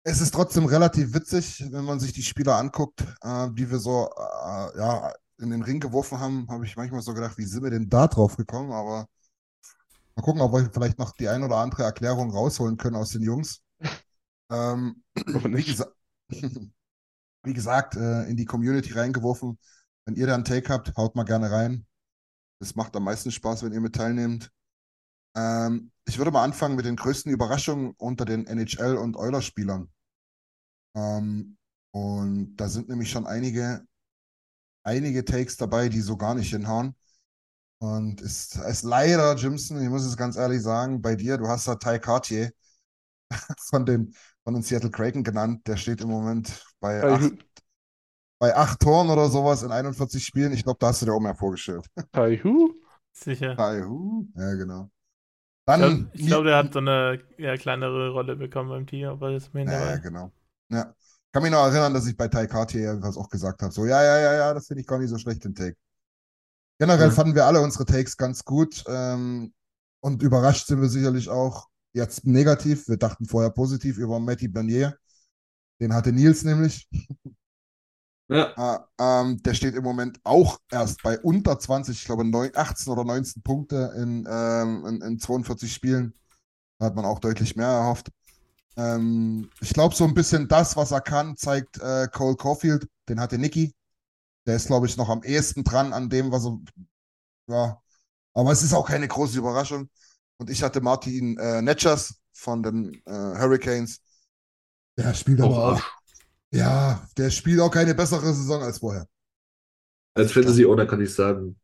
Es 0.03 0.21
ist 0.21 0.33
trotzdem 0.33 0.65
relativ 0.65 1.13
witzig, 1.13 1.65
wenn 1.71 1.83
man 1.83 1.99
sich 1.99 2.13
die 2.13 2.23
Spieler 2.23 2.55
anguckt, 2.57 3.01
äh, 3.21 3.49
die 3.53 3.69
wir 3.69 3.79
so 3.79 4.09
äh, 4.15 4.77
ja, 4.79 5.13
in 5.39 5.49
den 5.49 5.61
Ring 5.63 5.79
geworfen 5.79 6.19
haben, 6.19 6.47
habe 6.49 6.65
ich 6.65 6.75
manchmal 6.75 7.01
so 7.01 7.13
gedacht, 7.13 7.37
wie 7.37 7.45
sind 7.45 7.63
wir 7.63 7.71
denn 7.71 7.89
da 7.89 8.07
drauf 8.07 8.37
gekommen? 8.37 8.71
Aber 8.71 9.07
mal 10.15 10.21
gucken, 10.21 10.41
ob 10.41 10.53
wir 10.53 10.69
vielleicht 10.71 10.99
noch 10.99 11.11
die 11.13 11.27
ein 11.27 11.43
oder 11.43 11.57
andere 11.57 11.83
Erklärung 11.83 12.31
rausholen 12.31 12.77
können 12.77 12.95
aus 12.95 13.09
den 13.11 13.21
Jungs. 13.21 13.61
Ähm, 14.51 15.01
wie, 15.15 15.63
gesa 15.63 15.87
wie 16.29 17.53
gesagt, 17.53 17.95
äh, 17.95 18.29
in 18.29 18.37
die 18.37 18.45
Community 18.45 18.93
reingeworfen. 18.93 19.57
Wenn 20.05 20.15
ihr 20.15 20.27
da 20.27 20.35
einen 20.35 20.45
Take 20.45 20.69
habt, 20.69 20.95
haut 20.97 21.15
mal 21.15 21.23
gerne 21.23 21.51
rein. 21.51 21.85
Das 22.59 22.75
macht 22.75 22.95
am 22.95 23.03
meisten 23.03 23.31
Spaß, 23.31 23.63
wenn 23.63 23.73
ihr 23.73 23.81
mit 23.81 23.95
teilnehmt. 23.95 24.51
Ähm, 25.35 25.91
ich 26.05 26.17
würde 26.17 26.31
mal 26.31 26.43
anfangen 26.43 26.75
mit 26.75 26.85
den 26.85 26.95
größten 26.95 27.31
Überraschungen 27.31 27.93
unter 27.97 28.25
den 28.25 28.47
NHL- 28.47 28.97
und 28.97 29.17
Oilers-Spielern. 29.17 29.91
Ähm, 30.95 31.57
und 31.91 32.55
da 32.55 32.69
sind 32.69 32.89
nämlich 32.89 33.09
schon 33.09 33.25
einige, 33.25 33.85
einige 34.83 35.25
Takes 35.25 35.57
dabei, 35.57 35.89
die 35.89 36.01
so 36.01 36.17
gar 36.17 36.35
nicht 36.35 36.51
hinhauen. 36.51 36.95
Und 37.79 38.21
ist, 38.21 38.55
ist 38.55 38.83
leider, 38.83 39.35
Jimson, 39.35 39.81
ich 39.81 39.89
muss 39.89 40.05
es 40.05 40.15
ganz 40.15 40.37
ehrlich 40.37 40.61
sagen, 40.61 41.01
bei 41.01 41.15
dir, 41.15 41.37
du 41.37 41.47
hast 41.47 41.67
da 41.67 41.75
Ty 41.75 41.99
Cartier 41.99 42.51
von 43.69 43.85
den, 43.85 44.13
von 44.43 44.53
den 44.53 44.63
Seattle 44.63 44.91
Kraken 44.91 45.23
genannt. 45.23 45.67
Der 45.67 45.77
steht 45.77 46.01
im 46.01 46.09
Moment 46.09 46.63
bei 46.79 47.01
bei 48.39 48.55
acht 48.55 48.79
Toren 48.81 49.09
oder 49.09 49.29
sowas 49.29 49.63
in 49.63 49.71
41 49.71 50.23
Spielen. 50.25 50.53
Ich 50.53 50.63
glaube, 50.63 50.77
da 50.79 50.87
hast 50.87 51.01
du 51.01 51.05
dir 51.05 51.13
auch 51.13 51.19
mehr 51.19 51.35
vorgestellt. 51.35 51.85
Tai 52.11 52.37
Hu? 52.43 52.73
Sicher. 53.13 53.55
Ty 53.57 53.81
Hu? 53.83 54.27
Ja, 54.35 54.53
genau. 54.55 54.89
Ich 55.67 55.75
glaube, 55.75 55.99
Dann, 55.99 56.11
ich 56.13 56.25
glaub, 56.27 56.43
der 56.45 56.57
hat 56.57 56.73
so 56.73 56.79
eine 56.79 57.21
eher 57.37 57.57
kleinere 57.57 58.11
Rolle 58.11 58.35
bekommen 58.35 58.69
beim 58.69 58.87
Team, 58.87 59.07
aber 59.09 59.31
das 59.33 59.43
ist 59.45 59.53
mir 59.53 59.65
Ja, 59.65 59.71
ja, 59.83 59.97
dabei. 59.97 59.97
genau. 59.97 60.31
Ja. 60.69 60.93
Kann 61.31 61.43
mich 61.43 61.51
noch 61.51 61.65
erinnern, 61.65 61.93
dass 61.93 62.07
ich 62.07 62.15
bei 62.15 62.27
Ty 62.27 62.47
Cartier 62.47 62.81
irgendwas 62.81 63.17
auch 63.17 63.29
gesagt 63.29 63.61
habe. 63.61 63.73
So, 63.73 63.85
ja, 63.85 64.01
ja, 64.03 64.17
ja, 64.19 64.33
ja, 64.35 64.53
das 64.53 64.67
finde 64.67 64.81
ich 64.81 64.87
gar 64.87 64.99
nicht 64.99 65.09
so 65.09 65.17
schlecht, 65.17 65.43
den 65.43 65.53
Take. 65.55 65.75
Generell 66.79 67.09
Mhm. 67.09 67.11
fanden 67.11 67.35
wir 67.35 67.45
alle 67.45 67.61
unsere 67.61 67.85
Takes 67.85 68.17
ganz 68.17 68.43
gut. 68.43 68.83
Ähm, 68.87 69.53
und 70.01 70.21
überrascht 70.21 70.67
sind 70.67 70.81
wir 70.81 70.89
sicherlich 70.89 71.29
auch 71.29 71.67
jetzt 71.93 72.25
negativ. 72.25 72.87
Wir 72.87 72.97
dachten 72.97 73.25
vorher 73.25 73.49
positiv 73.49 73.97
über 73.97 74.19
Matty 74.19 74.47
Bernier. 74.47 74.97
Den 75.81 75.93
hatte 75.93 76.11
Nils 76.13 76.43
nämlich. 76.43 76.89
Ja, 78.29 78.55
Äh, 78.57 78.77
ähm, 78.99 79.41
der 79.43 79.53
steht 79.53 79.75
im 79.75 79.83
Moment 79.83 80.19
auch 80.23 80.59
erst 80.71 81.01
bei 81.01 81.19
unter 81.19 81.59
20, 81.59 81.97
ich 81.99 82.05
glaube 82.05 82.23
neun- 82.23 82.55
18 82.55 82.91
oder 82.93 83.03
19 83.03 83.41
Punkte 83.43 83.93
in, 83.97 84.25
ähm, 84.29 84.85
in, 84.85 85.01
in 85.01 85.19
42 85.19 85.73
Spielen. 85.73 86.13
Da 86.79 86.87
hat 86.87 86.95
man 86.95 87.05
auch 87.05 87.19
deutlich 87.19 87.55
mehr 87.55 87.67
erhofft. 87.67 88.11
Ähm, 88.77 89.49
ich 89.61 89.73
glaube, 89.73 89.95
so 89.95 90.05
ein 90.05 90.13
bisschen 90.15 90.47
das, 90.47 90.77
was 90.77 90.91
er 90.91 91.01
kann, 91.01 91.37
zeigt 91.37 91.79
äh, 91.81 92.07
Cole 92.11 92.35
Caulfield. 92.37 92.87
Den 93.09 93.19
hatte 93.21 93.37
Nicky. 93.39 93.75
Der 94.47 94.57
ist, 94.57 94.67
glaube 94.67 94.87
ich, 94.87 94.97
noch 94.97 95.09
am 95.09 95.23
ehesten 95.23 95.63
dran 95.63 95.93
an 95.93 96.09
dem, 96.09 96.31
was 96.31 96.45
er. 96.45 96.59
Ja. 97.49 97.81
Aber 98.33 98.51
es 98.53 98.63
ist 98.63 98.73
auch 98.73 98.87
keine 98.87 99.07
große 99.07 99.37
Überraschung. 99.39 99.89
Und 100.37 100.49
ich 100.49 100.63
hatte 100.63 100.81
Martin 100.81 101.37
äh, 101.39 101.61
Netschers 101.61 102.15
von 102.33 102.63
den 102.63 102.95
äh, 103.05 103.11
Hurricanes. 103.11 104.01
Der 104.97 105.13
spielt 105.13 105.41
aber 105.41 105.57
auch 105.63 105.79
auch. 105.79 105.81
Ja, 106.55 107.05
der 107.17 107.29
spielt 107.29 107.59
auch 107.59 107.69
keine 107.71 107.93
bessere 107.93 108.33
Saison 108.33 108.63
als 108.63 108.79
vorher. 108.79 109.07
als 110.13 110.31
Fantasy-Owner 110.31 110.85
kann 110.85 111.01
ich 111.01 111.13
sagen, 111.13 111.59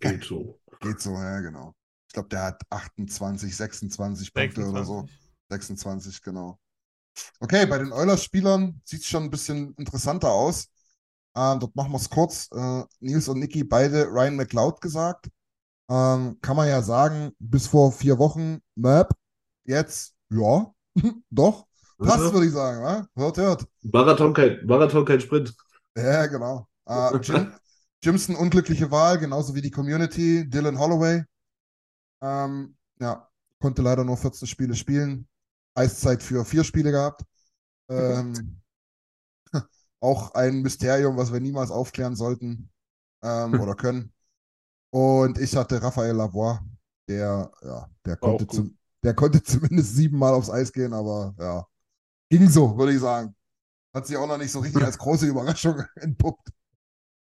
geht 0.00 0.24
so. 0.24 0.58
Geht 0.80 1.00
so, 1.00 1.12
ja, 1.12 1.40
genau. 1.40 1.72
Ich 2.08 2.14
glaube, 2.14 2.28
der 2.28 2.42
hat 2.42 2.62
28, 2.70 3.56
26 3.56 4.34
Punkte 4.34 4.66
oder 4.66 4.84
so. 4.84 5.06
26. 5.50 6.12
26, 6.14 6.22
genau. 6.22 6.58
Okay, 7.40 7.66
bei 7.66 7.78
den 7.78 7.92
Oilers-Spielern 7.92 8.80
sieht 8.84 9.02
es 9.02 9.06
schon 9.06 9.24
ein 9.24 9.30
bisschen 9.30 9.74
interessanter 9.74 10.32
aus. 10.32 10.68
Ähm, 11.36 11.60
dort 11.60 11.74
machen 11.76 11.92
wir 11.92 11.98
es 11.98 12.10
kurz. 12.10 12.48
Äh, 12.52 12.82
Nils 13.00 13.28
und 13.28 13.38
Niki 13.38 13.64
beide 13.64 14.06
Ryan 14.06 14.36
McLeod 14.36 14.80
gesagt. 14.80 15.28
Ähm, 15.88 16.38
kann 16.40 16.56
man 16.56 16.68
ja 16.68 16.82
sagen, 16.82 17.32
bis 17.38 17.66
vor 17.66 17.92
vier 17.92 18.18
Wochen, 18.18 18.60
Map, 18.74 19.12
jetzt, 19.64 20.14
ja, 20.30 20.72
doch, 21.30 21.66
passt, 21.98 22.32
würde 22.32 22.46
ich 22.46 22.52
sagen. 22.52 22.82
wa? 22.82 23.06
Hört, 23.14 23.36
hört. 23.36 23.66
Marathon 23.82 24.32
kein, 24.32 24.64
Marathon 24.64 25.04
kein 25.04 25.20
Sprint. 25.20 25.54
Ja, 25.96 26.26
genau. 26.26 26.66
Äh, 26.86 27.16
Jim, 27.22 27.52
Jimson, 28.02 28.36
unglückliche 28.36 28.90
Wahl, 28.90 29.18
genauso 29.18 29.54
wie 29.54 29.62
die 29.62 29.70
Community. 29.70 30.48
Dylan 30.48 30.78
Holloway. 30.78 31.24
Ähm, 32.22 32.76
ja, 33.00 33.28
konnte 33.60 33.82
leider 33.82 34.04
nur 34.04 34.16
14 34.16 34.46
Spiele 34.46 34.74
spielen. 34.74 35.28
Eiszeit 35.74 36.22
für 36.22 36.44
vier 36.44 36.64
Spiele 36.64 36.90
gehabt. 36.90 37.22
Ähm, 37.88 38.60
auch 40.00 40.34
ein 40.34 40.62
Mysterium, 40.62 41.16
was 41.16 41.32
wir 41.32 41.40
niemals 41.40 41.70
aufklären 41.70 42.16
sollten 42.16 42.70
ähm, 43.22 43.54
oder 43.60 43.74
können. 43.74 44.12
Und 44.90 45.38
ich 45.38 45.56
hatte 45.56 45.82
Raphael 45.82 46.14
Lavoie, 46.14 46.60
der, 47.08 47.50
ja, 47.62 47.90
der 48.06 48.16
konnte, 48.16 48.46
zum, 48.46 48.78
der 49.02 49.14
konnte 49.14 49.42
zumindest 49.42 49.96
siebenmal 49.96 50.34
aufs 50.34 50.50
Eis 50.50 50.72
gehen, 50.72 50.92
aber 50.92 51.34
ja, 51.38 51.66
ging 52.38 52.48
so, 52.48 52.76
würde 52.76 52.92
ich 52.94 53.00
sagen. 53.00 53.34
Hat 53.94 54.06
sich 54.06 54.16
auch 54.16 54.26
noch 54.26 54.38
nicht 54.38 54.52
so 54.52 54.60
richtig 54.60 54.82
als 54.84 54.98
große 54.98 55.26
Überraschung 55.26 55.82
entpuppt. 55.96 56.48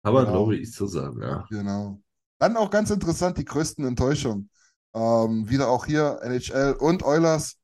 Aber 0.03 0.25
Genau. 0.25 0.33
glaube 0.33 0.57
ich 0.57 0.73
so 0.73 0.87
sagen, 0.87 1.21
ja. 1.23 1.47
Genau. 1.51 2.01
Dann 2.39 2.57
auch 2.57 2.71
ganz 2.71 2.91
interessant, 2.91 3.39
die 3.39 3.45
größten 3.45 3.85
Enttäuschungen. 3.87 4.51
Ähm, 4.95 5.49
wieder 5.49 5.69
auch 5.69 5.87
hier 5.87 6.21
NHL 6.23 6.75
und 6.79 7.03
Oilers. 7.03 7.57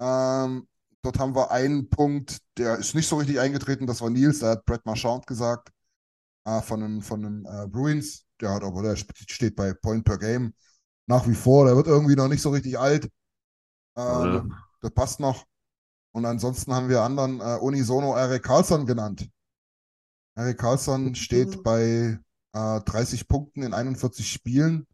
Ähm, 0.00 0.68
dort 1.02 1.18
haben 1.18 1.34
wir 1.34 1.50
einen 1.50 1.88
Punkt, 1.90 2.38
der 2.58 2.78
ist 2.78 2.94
nicht 2.94 3.08
so 3.08 3.16
richtig 3.16 3.40
eingetreten, 3.40 3.86
das 3.86 4.00
war 4.00 4.10
Nils, 4.10 4.40
der 4.40 4.50
hat 4.50 4.64
Brett 4.66 4.84
Marchand 4.86 5.26
gesagt, 5.26 5.70
äh, 6.46 6.62
von 6.62 6.80
den, 6.80 7.02
von 7.02 7.22
den 7.22 7.46
äh, 7.46 7.68
Bruins. 7.68 8.24
Der 8.40 8.50
hat 8.54 8.64
aber, 8.64 8.82
der 8.82 8.96
steht 8.96 9.56
bei 9.56 9.72
Point 9.74 10.04
per 10.04 10.18
Game 10.18 10.54
nach 11.06 11.26
wie 11.28 11.34
vor, 11.34 11.66
der 11.66 11.76
wird 11.76 11.86
irgendwie 11.88 12.16
noch 12.16 12.28
nicht 12.28 12.42
so 12.42 12.50
richtig 12.50 12.78
alt. 12.78 13.08
Ähm, 13.96 14.54
Das 14.80 14.92
passt 14.92 15.20
noch. 15.20 15.44
Und 16.12 16.24
ansonsten 16.24 16.74
haben 16.74 16.88
wir 16.88 17.02
anderen 17.02 17.40
äh, 17.40 17.58
Unisono 17.60 18.16
Eric 18.16 18.44
Carlson 18.44 18.86
genannt. 18.86 19.28
Eric 20.36 20.58
Carlson 20.58 21.14
steht 21.14 21.62
bei 21.62 22.18
äh, 22.54 22.80
30 22.80 23.28
Punkten 23.28 23.62
in 23.62 23.74
41 23.74 24.30
Spielen. 24.30 24.86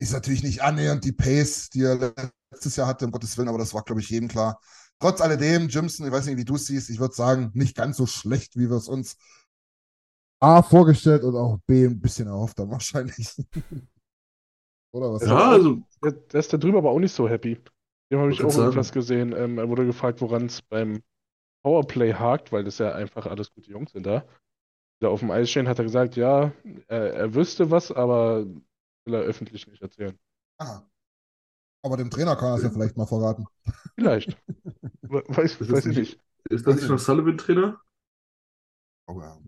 Ist 0.00 0.12
natürlich 0.12 0.42
nicht 0.42 0.62
annähernd 0.62 1.04
die 1.04 1.12
Pace, 1.12 1.70
die 1.70 1.82
er 1.82 2.14
letztes 2.50 2.76
Jahr 2.76 2.86
hatte, 2.86 3.04
um 3.04 3.10
Gottes 3.10 3.36
Willen, 3.36 3.48
aber 3.48 3.58
das 3.58 3.74
war, 3.74 3.82
glaube 3.82 4.00
ich, 4.00 4.10
jedem 4.10 4.28
klar. 4.28 4.60
Trotz 5.00 5.20
alledem, 5.20 5.68
Jimson, 5.68 6.06
ich 6.06 6.12
weiß 6.12 6.26
nicht, 6.26 6.36
wie 6.36 6.44
du 6.44 6.56
es 6.56 6.66
siehst, 6.66 6.90
ich 6.90 6.98
würde 6.98 7.14
sagen, 7.14 7.50
nicht 7.54 7.76
ganz 7.76 7.96
so 7.96 8.06
schlecht, 8.06 8.56
wie 8.56 8.68
wir 8.68 8.76
es 8.76 8.88
uns 8.88 9.16
A 10.40 10.62
vorgestellt 10.62 11.24
und 11.24 11.36
auch 11.36 11.58
B 11.66 11.84
ein 11.84 12.00
bisschen 12.00 12.28
erhofft 12.28 12.58
haben, 12.58 12.70
wahrscheinlich. 12.70 13.34
Oder 14.92 15.12
was? 15.12 15.22
Ja, 15.22 15.28
du? 15.28 15.34
also, 15.34 15.82
Der, 16.02 16.12
der 16.12 16.40
ist 16.40 16.52
da 16.52 16.56
drüben 16.56 16.78
aber 16.78 16.90
auch 16.90 17.00
nicht 17.00 17.12
so 17.12 17.28
happy. 17.28 17.60
Dem 18.10 18.20
habe 18.20 18.32
ich 18.32 18.42
auch 18.42 18.50
sagen. 18.50 18.64
irgendwas 18.66 18.92
gesehen. 18.92 19.32
Ähm, 19.36 19.58
er 19.58 19.68
wurde 19.68 19.84
gefragt, 19.86 20.20
woran 20.20 20.46
es 20.46 20.62
beim 20.62 21.02
Powerplay 21.62 22.14
hakt, 22.14 22.52
weil 22.52 22.64
das 22.64 22.78
ja 22.78 22.92
einfach 22.94 23.26
alles 23.26 23.52
gute 23.52 23.70
Jungs 23.70 23.92
sind 23.92 24.06
da. 24.06 24.26
Da 25.00 25.08
auf 25.08 25.20
dem 25.20 25.30
Eis 25.30 25.50
stehen, 25.50 25.68
hat 25.68 25.78
er 25.78 25.84
gesagt, 25.84 26.16
ja, 26.16 26.52
er, 26.88 27.14
er 27.14 27.34
wüsste 27.34 27.70
was, 27.70 27.92
aber 27.92 28.44
will 29.04 29.14
er 29.14 29.20
öffentlich 29.22 29.66
nicht 29.66 29.82
erzählen. 29.82 30.18
Aha. 30.58 30.88
Aber 31.84 31.96
dem 31.96 32.10
Trainer 32.10 32.34
kann 32.34 32.48
er 32.52 32.56
es 32.56 32.62
ja 32.64 32.70
vielleicht 32.70 32.96
mal 32.96 33.06
verraten. 33.06 33.46
Vielleicht. 33.94 34.36
We- 35.02 35.22
Weiß, 35.28 35.52
Ist 35.52 35.60
das 35.60 35.70
weiß 35.70 35.86
ich 35.86 35.96
nicht- 35.96 35.98
nicht. 36.16 36.20
ist 36.50 36.66
das 36.66 36.76
nicht 36.76 36.88
noch 36.88 36.98
Sullivan-Trainer? 36.98 37.80
Oh, 39.06 39.20
ja. 39.20 39.38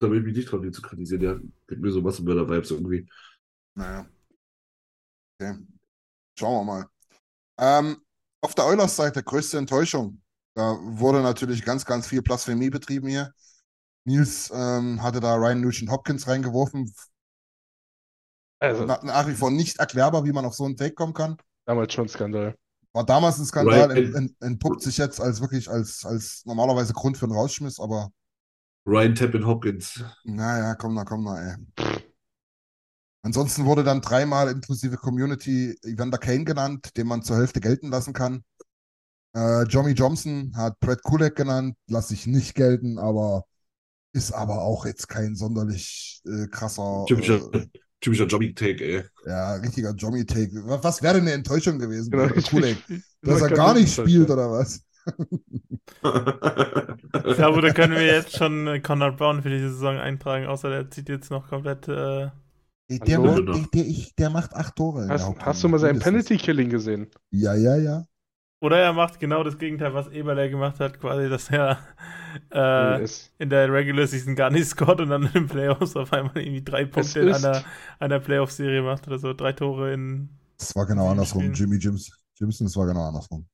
Da 0.00 0.06
bin 0.08 0.18
ich 0.20 0.24
mich 0.24 0.36
nicht 0.36 0.52
drauf, 0.52 0.60
den 0.60 0.72
zu 0.72 0.80
kritisieren. 0.82 1.20
Der 1.20 1.40
gibt 1.66 1.82
mir 1.82 1.90
so 1.90 2.00
Massenmörder-Vibes 2.00 2.70
irgendwie. 2.70 3.08
Naja. 3.76 4.08
Okay. 5.40 5.58
Schauen 6.38 6.64
wir 6.66 6.72
mal. 6.72 6.86
Ähm, 7.58 7.98
auf 8.40 8.54
der 8.54 8.66
Oilers-Seite 8.66 9.22
größte 9.22 9.58
Enttäuschung. 9.58 10.20
Da 10.54 10.76
wurde 10.80 11.22
natürlich 11.22 11.64
ganz, 11.64 11.84
ganz 11.84 12.06
viel 12.06 12.22
Blasphemie 12.22 12.70
betrieben 12.70 13.08
hier. 13.08 13.32
Nils 14.04 14.50
ähm, 14.54 15.02
hatte 15.02 15.20
da 15.20 15.34
Ryan 15.34 15.60
Nugent 15.60 15.90
Hopkins 15.90 16.26
reingeworfen. 16.26 16.92
Also, 18.60 18.84
Na, 18.84 18.98
nach 19.02 19.28
wie 19.28 19.34
vor 19.34 19.50
nicht 19.50 19.78
erklärbar, 19.78 20.24
wie 20.24 20.32
man 20.32 20.44
auf 20.44 20.54
so 20.54 20.64
einen 20.64 20.76
Take 20.76 20.94
kommen 20.94 21.14
kann. 21.14 21.36
damals 21.66 21.92
schon 21.92 22.08
Skandal. 22.08 22.56
War 22.92 23.04
damals 23.04 23.38
ein 23.38 23.44
Skandal, 23.44 23.90
Ryan- 23.90 23.96
ent, 23.96 24.14
ent, 24.14 24.42
entpuppt 24.42 24.82
sich 24.82 24.98
jetzt 24.98 25.20
als 25.20 25.40
wirklich 25.40 25.68
als, 25.68 26.04
als 26.04 26.42
normalerweise 26.44 26.92
Grund 26.92 27.16
für 27.18 27.26
einen 27.26 27.34
Rausschmiss, 27.34 27.78
aber 27.78 28.10
Ryan 28.86 29.14
Tappin 29.14 29.46
Hopkins. 29.46 30.02
naja, 30.24 30.74
komm 30.74 30.96
da, 30.96 31.04
komm 31.04 31.24
da, 31.26 31.40
ey. 31.40 31.56
Ansonsten 33.22 33.64
wurde 33.64 33.84
dann 33.84 34.00
dreimal 34.00 34.48
inklusive 34.50 34.96
Community 34.96 35.76
Evander 35.82 36.18
Kane 36.18 36.44
genannt, 36.44 36.96
den 36.96 37.06
man 37.06 37.22
zur 37.22 37.36
Hälfte 37.36 37.60
gelten 37.60 37.88
lassen 37.90 38.12
kann. 38.12 38.44
Äh, 39.34 39.64
Johnny 39.64 39.92
Johnson 39.92 40.52
hat 40.56 40.78
Brad 40.80 41.02
Kulak 41.02 41.36
genannt, 41.36 41.76
lasse 41.88 42.14
ich 42.14 42.26
nicht 42.26 42.54
gelten, 42.54 42.98
aber 42.98 43.44
ist 44.14 44.32
aber 44.32 44.62
auch 44.62 44.86
jetzt 44.86 45.08
kein 45.08 45.34
sonderlich 45.36 46.22
äh, 46.26 46.46
krasser, 46.48 47.04
Typischer, 47.06 47.40
äh, 47.52 47.66
typischer 48.00 48.26
Jobbing-Take, 48.26 48.84
ey. 48.84 49.04
ja, 49.26 49.54
richtiger 49.56 49.92
Johnny-Take. 49.94 50.50
Was, 50.64 50.82
was 50.84 51.02
wäre 51.02 51.14
denn 51.14 51.24
eine 51.24 51.32
Enttäuschung 51.32 51.78
gewesen 51.78 52.10
Genau, 52.10 52.28
Kulak? 52.48 52.76
ich- 52.88 52.96
ich- 52.96 53.02
Dass 53.20 53.42
er 53.42 53.50
gar 53.50 53.74
nicht 53.74 53.92
spielt, 53.92 54.30
oder 54.30 54.50
was? 54.50 54.80
Ich 57.26 57.36
glaube, 57.36 57.60
da 57.60 57.72
können 57.72 57.94
wir 57.94 58.04
jetzt 58.06 58.36
schon 58.36 58.66
äh, 58.66 58.80
Conrad 58.80 59.16
Brown 59.16 59.42
für 59.42 59.50
diese 59.50 59.70
Saison 59.70 59.96
eintragen, 59.98 60.46
außer 60.46 60.70
der 60.70 60.90
zieht 60.90 61.08
jetzt 61.08 61.30
noch 61.30 61.48
komplett. 61.48 61.88
Äh, 61.88 62.30
Der, 62.90 63.20
macht, 63.20 63.46
der, 63.46 63.66
der, 63.74 63.86
ich, 63.86 64.14
der 64.14 64.30
macht 64.30 64.54
acht 64.54 64.76
Tore. 64.76 65.08
Hast, 65.08 65.28
hast 65.40 65.62
du 65.62 65.68
mal 65.68 65.78
sein. 65.78 65.98
Penalty-Killing 65.98 66.70
gesehen? 66.70 67.10
Ja, 67.30 67.54
ja, 67.54 67.76
ja. 67.76 68.06
oder 68.60 68.78
er 68.78 68.92
macht 68.92 69.20
genau 69.20 69.44
das 69.44 69.58
Gegenteil, 69.58 69.92
was 69.94 70.08
Eberle 70.08 70.50
gemacht 70.50 70.80
hat, 70.80 70.98
quasi, 70.98 71.28
dass 71.28 71.50
er 71.50 71.78
äh, 72.50 73.04
in 73.38 73.50
der 73.50 73.72
Regular 73.72 74.06
Season 74.06 74.34
gar 74.34 74.50
nicht 74.50 74.68
scored 74.68 75.00
und 75.00 75.10
dann 75.10 75.24
in 75.24 75.32
den 75.32 75.46
Playoffs 75.48 75.96
auf 75.96 76.12
einmal 76.12 76.38
irgendwie 76.38 76.64
drei 76.64 76.84
Punkte 76.86 77.20
in 77.20 77.32
einer, 77.34 77.62
einer 77.98 78.20
Playoff-Serie 78.20 78.82
macht 78.82 79.06
oder 79.06 79.18
so. 79.18 79.32
Drei 79.34 79.52
Tore 79.52 79.92
in. 79.92 80.30
Das 80.58 80.74
war 80.74 80.86
genau 80.86 81.10
andersrum. 81.10 81.42
Spielen. 81.42 81.54
Jimmy 81.54 81.76
Jims, 81.76 82.10
Jimson, 82.36 82.66
das 82.66 82.76
war 82.76 82.86
genau 82.86 83.06
andersrum. 83.06 83.46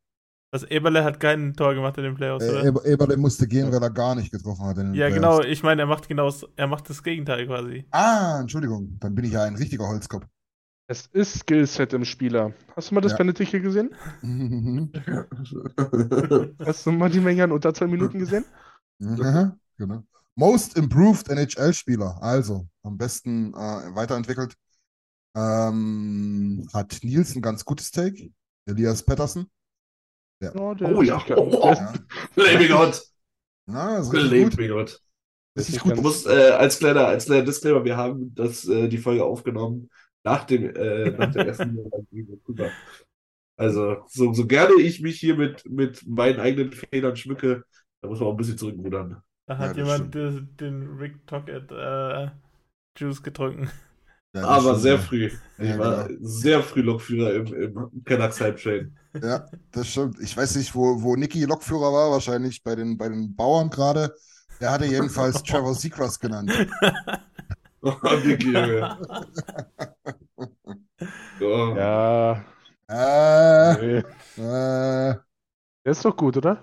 Das 0.55 0.63
Eberle 0.63 1.03
hat 1.03 1.19
kein 1.19 1.55
Tor 1.55 1.75
gemacht 1.75 1.99
in 1.99 2.05
den 2.05 2.15
Playoffs, 2.15 2.45
Äh, 2.45 2.51
oder? 2.51 2.65
Eber, 2.65 2.85
Eberle 2.87 3.17
musste 3.17 3.49
gehen, 3.49 3.73
weil 3.73 3.83
er 3.83 3.91
gar 3.91 4.15
nicht 4.15 4.31
getroffen 4.31 4.65
hat. 4.65 4.79
In 4.79 4.93
den 4.93 4.95
ja, 4.95 5.09
Playoffs. 5.09 5.39
genau. 5.39 5.51
Ich 5.53 5.65
meine, 5.65 5.83
er 5.83 5.87
macht 5.87 6.07
genau, 6.09 6.27
das- 6.27 6.47
er 6.55 6.69
macht 6.69 6.89
das 6.89 7.03
Gegenteil 7.03 7.47
quasi. 7.49 7.85
Ah, 7.91 8.39
Entschuldigung. 8.41 8.97
Dann 9.01 9.17
bin 9.17 9.25
ich 9.25 9.33
ja 9.33 9.43
ein 9.43 9.57
richtiger 9.57 9.89
Holzkopf. 9.89 10.25
Es 10.87 11.07
ist 11.07 11.41
Skillset 11.41 11.93
im 11.93 12.05
Spieler. 12.05 12.53
Hast 12.77 12.91
du 12.91 12.95
mal 12.95 13.01
das 13.01 13.13
Ja. 13.13 13.17
Penalty-Kill 13.19 13.63
gesehen? 13.63 13.95
Mhm. 14.23 14.93
Hast 16.65 16.87
du 16.87 16.93
mal 16.93 17.11
die 17.11 17.21
Menge 17.21 17.43
an 17.43 17.51
unter 17.53 17.75
zwei 17.75 17.89
Minuten 17.89 18.21
gesehen? 18.21 18.45
Mhm, 19.01 19.59
genau. 19.77 20.05
Most 20.37 20.77
Improved 20.77 21.29
NHL-Spieler. 21.31 22.23
Also, 22.23 22.69
am 22.85 22.97
besten 22.97 23.55
äh, 23.55 23.95
weiterentwickelt. 23.97 24.55
Ähm, 25.37 26.69
hat 26.73 26.99
Nils 27.03 27.35
ein 27.35 27.43
ganz 27.43 27.65
gutes 27.65 27.91
Take. 27.91 28.31
Elias 28.67 29.03
Pettersson. 29.03 29.47
Ja, 30.41 30.75
der 30.75 30.97
Oh 30.97 31.01
ist 31.03 31.09
ja. 31.09 31.23
Oh, 31.37 31.75
Ja, 31.75 31.93
Blaming 32.35 32.69
God. 32.69 33.03
ja 33.67 33.99
ist 33.99 34.13
richtig 34.13 34.31
Blaming 34.31 34.51
gut. 34.51 34.59
me 34.59 34.69
God. 34.69 35.01
der 35.57 35.69
ist 35.69 35.81
gut. 35.81 35.97
Du 35.97 36.03
ganz- 36.03 36.03
musst 36.03 36.27
äh, 36.27 36.51
als 36.51 36.79
kleiner, 36.79 37.07
als 37.09 37.27
kleiner 37.27 37.45
Disclaimer, 37.45 37.85
wir 37.85 37.97
haben 37.97 38.35
das, 38.35 38.67
äh, 38.69 38.89
die 38.89 38.99
Folge 38.99 39.25
aufgenommen 39.25 39.91
nach 40.25 40.45
dem, 40.45 40.75
äh, 40.75 41.11
nach 41.13 41.33
der 41.33 41.47
ersten 41.47 41.77
Vancouver. 41.77 42.71
Also, 43.57 44.05
so, 44.09 44.33
so 44.33 44.47
gerne 44.47 44.75
ich 44.81 45.01
mich 45.01 45.21
hier 45.21 45.37
mit, 45.37 45.65
mit 45.71 46.05
meinen 46.09 46.41
eigenen 46.41 46.73
Fehlern 46.73 47.15
schmücke, 47.17 47.65
da 48.01 48.09
muss 48.09 48.19
man 48.19 48.29
auch 48.29 48.33
ein 48.33 48.37
bisschen 48.37 48.59
zurückrudern. 48.59 49.23
Da 49.47 49.59
Ja, 49.59 49.59
hat 49.59 49.77
das 49.77 49.77
jemand 49.79 50.15
den, 50.15 50.57
den 50.57 50.97
Rick 50.99 51.27
Tockett 51.27 51.71
äh, 51.71 52.31
Juice 52.99 53.23
getrunken. 53.23 53.71
Ja, 54.35 54.43
Aber 54.49 54.75
sehr 54.77 54.99
ja. 54.99 54.99
früh. 54.99 55.31
Ich 55.59 55.69
Ja, 55.69 55.79
war 55.79 56.09
genau. 56.09 56.19
sehr 56.21 56.63
früh 56.63 56.83
Lokführer 56.83 57.35
im, 57.35 57.47
im 57.55 58.05
Canucks 58.05 58.41
Hype 58.41 58.59
Train. 58.61 58.97
Ja, 59.23 59.47
das 59.71 59.89
stimmt. 59.89 60.19
Ich 60.21 60.37
weiß 60.37 60.57
nicht, 60.57 60.75
wo, 60.75 61.03
wo 61.03 61.15
Niki 61.17 61.45
Lokführer 61.45 61.93
war, 61.93 62.11
wahrscheinlich 62.11 62.63
bei 62.63 62.75
den, 62.75 62.97
bei 62.99 63.09
den 63.09 63.35
Bauern 63.37 63.71
gerade. 63.71 64.15
Der 64.61 64.71
hatte 64.73 64.87
jedenfalls 64.87 65.43
Trevor 65.45 65.75
Seacrest 65.75 66.21
genannt. 66.21 66.53
Oh, 67.83 68.17
Vicky, 68.25 68.53
Junge. 68.53 68.89
Oh. 71.41 71.77
Ja, 71.77 72.45
Äh, 72.89 73.77
nee. 73.81 74.03
äh, 74.37 75.15
der 75.85 75.93
ist 75.93 76.05
doch 76.05 76.17
gut, 76.17 76.37
oder? 76.37 76.63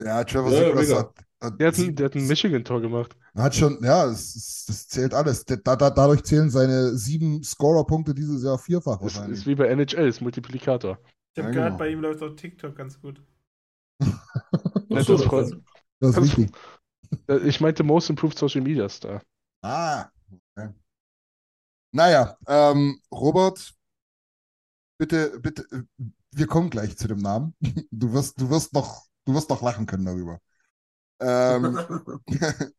ja, 0.00 0.24
Trevor 0.24 0.50
Ja, 0.50 0.52
Seacrest 0.52 0.92
hat, 0.94 1.14
Der 1.50 1.68
hat 1.68 1.78
ein, 1.78 1.94
der 1.94 2.06
hat 2.06 2.14
ein 2.14 2.26
Michigan-Tor 2.26 2.80
gemacht. 2.80 3.16
hat 3.36 3.54
schon, 3.54 3.78
ja, 3.82 4.06
das, 4.06 4.64
das 4.66 4.88
zählt 4.88 5.14
alles. 5.14 5.44
Da, 5.44 5.56
da, 5.76 5.90
dadurch 5.90 6.22
zählen 6.24 6.50
seine 6.50 6.96
sieben 6.96 7.42
Scorer-Punkte 7.42 8.14
dieses 8.14 8.42
Jahr 8.44 8.58
vierfach 8.58 8.94
Das 8.98 9.02
wahrscheinlich. 9.02 9.40
ist 9.40 9.46
wie 9.46 9.54
bei 9.54 9.66
NHL, 9.68 10.08
ist 10.08 10.20
Multiplikator. 10.20 10.98
Ich 11.34 11.42
habe 11.42 11.48
Ja, 11.48 11.54
gehört, 11.54 11.66
genau. 11.70 11.78
bei 11.78 11.88
ihm 11.90 12.00
läuft 12.00 12.22
auf 12.22 12.36
TikTok 12.36 12.76
ganz 12.76 13.00
gut. 13.00 13.22
Ja, 14.90 15.00
Ach 15.00 15.04
so, 15.04 15.16
das 15.16 15.28
Das 15.28 15.50
ist 16.10 16.16
das- 16.18 16.24
wichtig. 16.24 16.50
Äh, 17.26 17.38
Ich 17.48 17.60
meinte 17.60 17.82
Most 17.82 18.10
Improved 18.10 18.38
Social 18.38 18.60
Media 18.60 18.88
Star. 18.88 19.22
Ah, 19.62 20.08
okay. 20.56 20.72
Naja, 21.92 22.36
ähm, 22.46 23.00
Robert, 23.10 23.72
bitte, 24.98 25.38
bitte, 25.40 25.62
äh, 25.72 25.82
wir 26.32 26.46
kommen 26.46 26.70
gleich 26.70 26.96
zu 26.98 27.08
dem 27.08 27.18
Namen. 27.18 27.54
Du 27.90 28.12
wirst, 28.12 28.40
du 28.40 28.50
wirst 28.50 28.72
noch, 28.74 29.06
du 29.24 29.34
wirst 29.34 29.48
noch 29.50 29.62
lachen 29.62 29.86
können 29.86 30.04
darüber. 30.04 30.38
Ähm, 31.20 31.78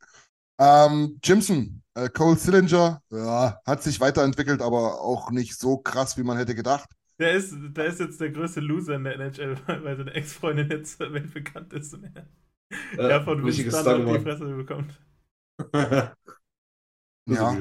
ähm, 0.59 1.19
Jimson, 1.23 1.81
äh, 1.95 2.09
Cole 2.09 2.37
Sillinger, 2.37 3.01
ja, 3.09 3.59
hat 3.65 3.83
sich 3.83 3.99
weiterentwickelt, 3.99 4.61
aber 4.61 5.01
auch 5.01 5.31
nicht 5.31 5.57
so 5.57 5.77
krass, 5.77 6.17
wie 6.17 6.23
man 6.23 6.37
hätte 6.37 6.55
gedacht. 6.55 6.89
Der 7.17 7.33
ist, 7.33 7.53
der 7.55 7.85
ist 7.85 7.99
jetzt 7.99 8.19
der 8.19 8.31
größte 8.31 8.59
Loser 8.59 8.95
in 8.95 9.05
der 9.05 9.15
NHL, 9.15 9.57
weil 9.67 9.97
seine 9.97 10.13
Ex-Freundin 10.13 10.69
jetzt 10.69 10.99
weltbekannt 10.99 11.71
ist 11.73 11.93
und 11.93 12.03
er, 12.13 12.27
Ja, 12.97 13.09
er 13.09 13.23
von 13.23 13.37
Dunn 13.37 13.49
auf 13.49 13.55
die 13.55 13.69
Fresse 13.69 14.45
bekommt. 14.45 14.99
Ja. 17.27 17.57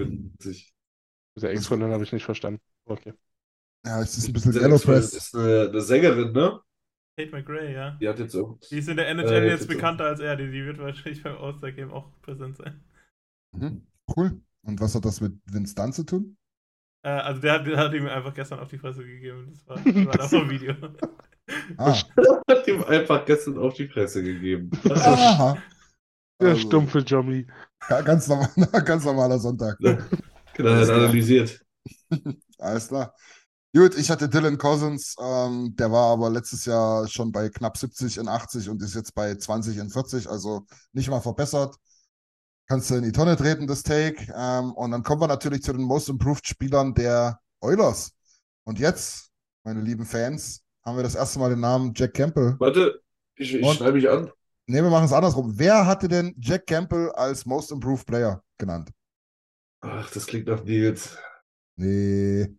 Der 1.41 1.51
Ex-Freundin 1.51 1.93
habe 1.93 2.05
ich 2.05 2.13
nicht 2.13 2.25
verstanden. 2.25 2.61
Okay. 2.85 3.15
Ja, 3.87 4.01
es 4.01 4.17
ist 4.17 4.29
ein 4.29 4.33
bisschen 4.33 4.55
Yellow 4.55 4.79
Press. 4.79 5.13
ist 5.13 5.35
eine, 5.35 5.69
eine 5.69 5.81
Sängerin, 5.81 6.33
ne? 6.33 6.61
Kate 7.17 7.31
McRae, 7.31 7.73
ja. 7.73 7.91
Die 8.01 8.09
hat 8.09 8.19
jetzt 8.19 8.35
auch. 8.35 8.59
Die 8.71 8.79
ist 8.79 8.89
in 8.89 8.97
der 8.97 9.09
NHL 9.09 9.29
Äh, 9.29 9.43
jetzt 9.49 9.61
jetzt 9.61 9.69
bekannter 9.69 10.05
als 10.07 10.21
er, 10.21 10.37
die, 10.37 10.51
die 10.51 10.65
wird 10.65 10.79
wahrscheinlich 10.79 11.23
beim 11.23 11.37
All-Star-Game 11.37 11.93
auch 11.93 12.11
präsent 12.23 12.57
sein. 12.57 12.81
Mhm. 13.53 13.87
Cool. 14.17 14.41
Und 14.63 14.81
was 14.81 14.95
hat 14.95 15.05
das 15.05 15.21
mit 15.21 15.35
Vince 15.47 15.75
Dunn 15.75 15.93
zu 15.93 16.05
tun? 16.05 16.37
Äh, 17.03 17.11
also 17.11 17.41
der 17.41 17.53
hat, 17.53 17.67
der 17.67 17.77
hat 17.77 17.93
ihm 17.95 18.07
einfach 18.07 18.35
gestern 18.35 18.59
auf 18.59 18.69
die 18.69 18.79
Fresse 18.79 19.05
gegeben. 19.05 19.53
Das 19.53 19.67
war, 19.67 19.77
das 19.77 19.95
war 20.07 20.13
das 20.13 20.35
auf 20.35 20.49
Video. 20.49 20.75
Ah, 21.77 21.95
Hat 22.51 22.67
ihm 22.67 22.83
einfach 22.85 23.25
gestern 23.27 23.59
auf 23.59 23.75
die 23.75 23.87
Fresse 23.89 24.23
gegeben. 24.23 24.71
aha. 24.91 25.59
Der 26.41 26.49
Also, 26.51 26.63
stumpfe 26.63 26.99
Jommy. 27.01 27.47
ja, 27.89 28.01
ganz, 28.01 28.27
normal, 28.29 28.49
ganz 28.85 29.05
normaler 29.05 29.39
Sonntag. 29.39 29.77
Genau, 29.79 30.71
hat 30.71 30.91
analysiert. 30.91 31.65
Alles 32.59 32.89
klar. 32.89 33.15
Gut, 33.77 33.99
ich 33.99 34.09
hatte 34.09 34.29
Dylan 34.29 34.57
Cousins, 34.57 35.17
ähm, 35.21 35.75
der 35.75 35.91
war 35.91 36.13
aber 36.13 36.31
letztes 36.31 36.65
Jahr 36.65 37.09
schon 37.09 37.33
bei 37.33 37.49
knapp 37.49 37.77
70 37.77 38.19
in 38.19 38.29
80 38.29 38.69
und 38.69 38.81
ist 38.81 38.95
jetzt 38.95 39.17
bei 39.17 39.35
20 39.35 39.79
in 39.79 39.91
40, 39.91 40.31
also 40.31 40.65
nicht 40.93 41.11
mal 41.11 41.21
verbessert. 41.21 41.75
Kannst 42.69 42.89
du 42.89 42.95
in 42.95 43.03
die 43.03 43.11
Tonne 43.11 43.37
treten, 43.37 43.67
das 43.67 43.83
Take. 43.83 44.33
Ähm, 44.33 44.73
und 44.75 44.93
dann 44.93 45.03
kommen 45.03 45.21
wir 45.21 45.27
natürlich 45.27 45.65
zu 45.65 45.73
den 45.73 45.83
Most 45.83 46.09
Improved 46.09 46.47
Spielern 46.47 46.95
der 46.95 47.41
Oilers. 47.61 48.13
Und 48.63 48.79
jetzt, 48.79 49.33
meine 49.65 49.81
lieben 49.81 50.07
Fans, 50.07 50.63
haben 50.85 50.97
wir 50.97 51.03
das 51.03 51.17
erste 51.17 51.41
Mal 51.41 51.51
den 51.51 51.61
Namen 51.61 51.93
Jack 51.97 52.15
Campbell. 52.15 52.55
Warte, 52.61 53.03
ich, 53.35 53.55
ich 53.55 53.73
schreibe 53.73 53.95
mich 53.95 54.09
an. 54.09 54.31
Ne, 54.67 54.85
wir 54.85 54.91
machen 54.91 55.07
es 55.07 55.13
andersrum. 55.13 55.53
Wer 55.59 55.85
hatte 55.85 56.07
denn 56.07 56.33
Jack 56.39 56.69
Campbell 56.69 57.11
als 57.11 57.45
Most 57.45 57.73
Improved 57.73 58.07
Player 58.07 58.41
genannt? 58.57 58.91
Ach, 59.81 60.09
das 60.13 60.27
klingt 60.29 60.47
nach 60.47 60.63
Nils. 60.63 61.19
Nee. 61.75 62.55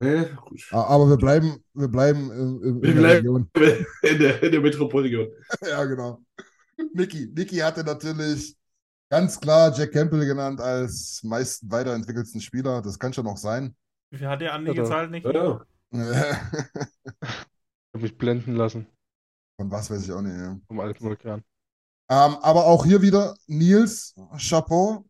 Nee, 0.00 0.24
gut. 0.44 0.60
A- 0.72 0.84
Aber 0.84 1.08
wir 1.08 1.16
bleiben, 1.16 1.64
wir 1.74 1.88
bleiben 1.88 2.30
in, 2.30 2.62
in, 2.62 2.82
Wir 2.82 2.90
in 2.90 2.94
der 2.96 3.02
bleiben- 3.02 3.16
Region. 3.16 3.50
In 4.02 4.18
der, 4.18 4.42
in 4.42 4.52
der 4.52 4.60
Metropolregion. 4.60 5.28
Ja, 5.66 5.84
genau. 5.84 6.22
Niki. 6.92 7.32
Niki 7.34 7.56
hatte 7.56 7.82
natürlich 7.82 8.54
ganz 9.10 9.40
klar 9.40 9.72
Jack 9.76 9.92
Campbell 9.92 10.26
genannt 10.26 10.60
als 10.60 11.22
meist 11.24 11.62
weiterentwickelsten 11.70 12.40
Spieler. 12.42 12.82
Das 12.82 12.98
kann 12.98 13.12
schon 13.14 13.24
noch 13.24 13.38
sein. 13.38 13.74
Wie 14.10 14.18
viel 14.18 14.28
hat 14.28 14.40
der 14.42 14.52
Andi 14.52 14.74
gezahlt, 14.74 15.10
nicht? 15.10 15.24
Ja, 15.26 15.66
Hab 17.92 18.02
mich 18.02 18.16
blenden 18.18 18.54
lassen 18.56 18.86
Von 19.58 19.70
was 19.70 19.90
weiß 19.90 20.04
ich 20.04 20.12
auch 20.12 20.20
nicht. 20.22 20.36
Ja. 20.36 20.58
vom 20.66 20.80
alten 20.80 21.02
Vulkan. 21.04 21.42
Ähm, 22.10 22.36
aber 22.42 22.66
auch 22.66 22.84
hier 22.84 23.00
wieder 23.02 23.34
Nils, 23.46 24.14
Chapeau. 24.38 25.06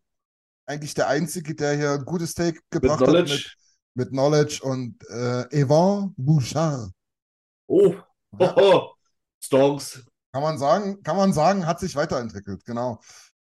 Eigentlich 0.67 0.95
der 0.95 1.09
Einzige, 1.09 1.55
der 1.55 1.77
hier 1.77 1.91
ein 1.93 2.05
gutes 2.05 2.35
Take 2.35 2.59
mit 2.59 2.71
gebracht 2.71 3.01
hat 3.01 3.09
Knowledge. 3.09 3.33
mit, 3.33 3.57
mit 3.97 4.11
Knowledge 4.11 4.61
und 4.63 4.97
äh, 5.11 5.43
Evan 5.51 6.15
Bouchard. 6.17 6.91
Oh, 7.69 7.95
Ja. 8.39 8.55
hoho. 8.57 8.93
Stonks. 9.43 10.05
Kann 10.33 10.43
man 10.43 10.59
sagen, 10.59 11.03
kann 11.03 11.17
man 11.17 11.33
sagen, 11.33 11.67
hat 11.67 11.81
sich 11.81 11.97
weiterentwickelt, 11.97 12.65
genau. 12.65 13.01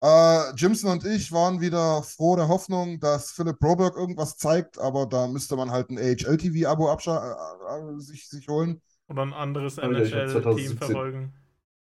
Äh, 0.02 0.52
Jimson 0.56 0.90
und 0.90 1.05
ich 1.05 1.31
waren 1.31 1.60
wieder 1.60 2.02
froh 2.02 2.35
der 2.35 2.48
Hoffnung, 2.48 2.98
dass 2.98 3.31
Philipp 3.31 3.60
Broberg 3.60 3.97
irgendwas 3.97 4.36
zeigt, 4.36 4.78
aber 4.78 5.06
da 5.06 5.28
müsste 5.28 5.55
man 5.55 5.70
halt 5.70 5.90
ein 5.90 5.98
AHL-TV-Abo 5.98 6.93
äh, 6.93 6.97
äh, 6.97 8.01
sich, 8.01 8.28
sich 8.28 8.48
holen 8.48 8.82
Oder 9.09 9.23
ein 9.23 9.32
anderes 9.32 9.78
NHL-Team 9.78 10.28
2017. 10.43 10.78
verfolgen. 10.78 11.35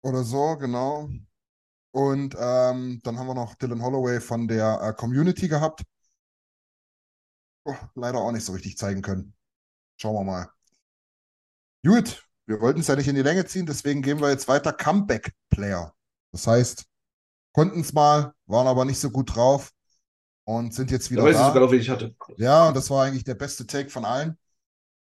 oder 0.03 0.23
so, 0.23 0.55
genau. 0.57 1.09
Und 1.93 2.35
ähm, 2.39 3.01
dann 3.03 3.17
haben 3.17 3.27
wir 3.27 3.33
noch 3.33 3.55
Dylan 3.55 3.83
Holloway 3.83 4.21
von 4.21 4.47
der 4.47 4.79
äh, 4.81 4.93
Community 4.93 5.47
gehabt. 5.47 5.81
Oh, 7.63 7.75
leider 7.95 8.19
auch 8.19 8.31
nicht 8.31 8.45
so 8.45 8.53
richtig 8.53 8.77
zeigen 8.77 9.01
können. 9.01 9.33
Schauen 9.97 10.15
wir 10.15 10.23
mal. 10.23 10.49
Gut, 11.85 12.23
wir 12.45 12.59
wollten 12.61 12.81
es 12.81 12.87
ja 12.87 12.95
nicht 12.95 13.07
in 13.07 13.15
die 13.15 13.21
Länge 13.21 13.45
ziehen, 13.45 13.65
deswegen 13.65 14.01
gehen 14.01 14.19
wir 14.21 14.29
jetzt 14.29 14.47
weiter. 14.47 14.73
Comeback-Player. 14.73 15.93
Das 16.31 16.47
heißt, 16.47 16.85
konnten 17.53 17.81
es 17.81 17.93
mal, 17.93 18.33
waren 18.45 18.67
aber 18.67 18.85
nicht 18.85 18.99
so 18.99 19.09
gut 19.09 19.35
drauf 19.35 19.71
und 20.45 20.73
sind 20.73 20.91
jetzt 20.91 21.11
Da 21.11 21.11
wieder 21.11 21.23
weiß 21.23 21.39
ich 21.39 21.41
da. 21.41 21.47
sogar 21.47 21.61
noch, 21.63 21.71
wen 21.71 21.79
ich 21.81 21.89
hatte. 21.89 22.15
Ja, 22.37 22.67
und 22.67 22.75
das 22.75 22.89
war 22.89 23.05
eigentlich 23.05 23.23
der 23.23 23.35
beste 23.35 23.65
Take 23.67 23.89
von 23.89 24.05
allen. 24.05 24.37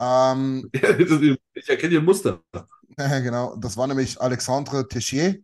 Ähm, 0.01 0.71
Ich 1.55 1.69
erkenne 1.69 1.95
ihr 1.95 2.03
Muster. 2.03 2.43
genau, 2.97 3.57
das 3.57 3.77
war 3.77 3.87
nämlich 3.87 4.21
Alexandre 4.21 4.89
Teichier, 4.89 5.43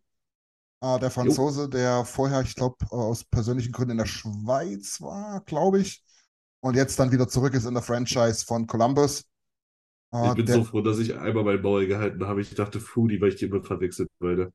äh, 0.80 0.98
der 0.98 1.10
Franzose, 1.10 1.68
der 1.68 2.04
vorher, 2.04 2.40
ich 2.42 2.54
glaube, 2.54 2.76
aus 2.90 3.24
persönlichen 3.24 3.72
Gründen 3.72 3.92
in 3.92 3.98
der 3.98 4.06
Schweiz 4.06 5.00
war, 5.00 5.40
glaube 5.42 5.80
ich, 5.80 6.04
und 6.60 6.76
jetzt 6.76 6.98
dann 6.98 7.12
wieder 7.12 7.28
zurück 7.28 7.54
ist 7.54 7.64
in 7.66 7.74
der 7.74 7.82
Franchise 7.82 8.44
von 8.44 8.66
Columbus. 8.66 9.24
Äh, 10.12 10.18
Ich 10.28 10.34
bin 10.34 10.46
der 10.46 10.56
so 10.56 10.64
froh, 10.64 10.80
dass 10.82 10.98
ich 10.98 11.16
einmal 11.16 11.44
meinen 11.44 11.62
Bauer 11.62 11.84
gehalten 11.84 12.24
habe. 12.26 12.40
Ich 12.40 12.54
dachte 12.54 12.80
Foodie, 12.80 13.20
weil 13.20 13.30
ich 13.30 13.36
die 13.36 13.46
immer 13.46 13.62
verwechselt 13.62 14.08
beide. 14.18 14.52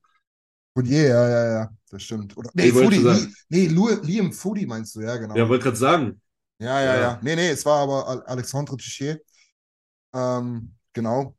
Fourier, 0.75 1.07
ja, 1.07 1.29
ja, 1.29 1.51
ja, 1.53 1.69
das 1.89 2.03
stimmt. 2.03 2.35
Oder, 2.37 2.49
nee, 2.53 2.71
Foodie, 2.71 2.97
Li- 2.97 3.33
nee, 3.49 3.67
Liam 3.67 4.33
Foodie 4.33 4.65
meinst 4.65 4.95
du, 4.95 5.01
ja, 5.01 5.15
genau. 5.17 5.35
Ja, 5.37 5.47
wollte 5.49 5.63
gerade 5.63 5.77
sagen. 5.77 6.21
Ja, 6.59 6.81
ja, 6.81 6.95
Ja. 6.95 7.01
ja. 7.01 7.19
Nee, 7.21 7.35
nee, 7.35 7.49
es 7.49 7.65
war 7.65 7.81
aber 7.83 8.07
Al- 8.07 8.23
Alexandre 8.25 8.77
Teichier. 8.77 9.19
Ähm, 10.13 10.75
genau. 10.93 11.35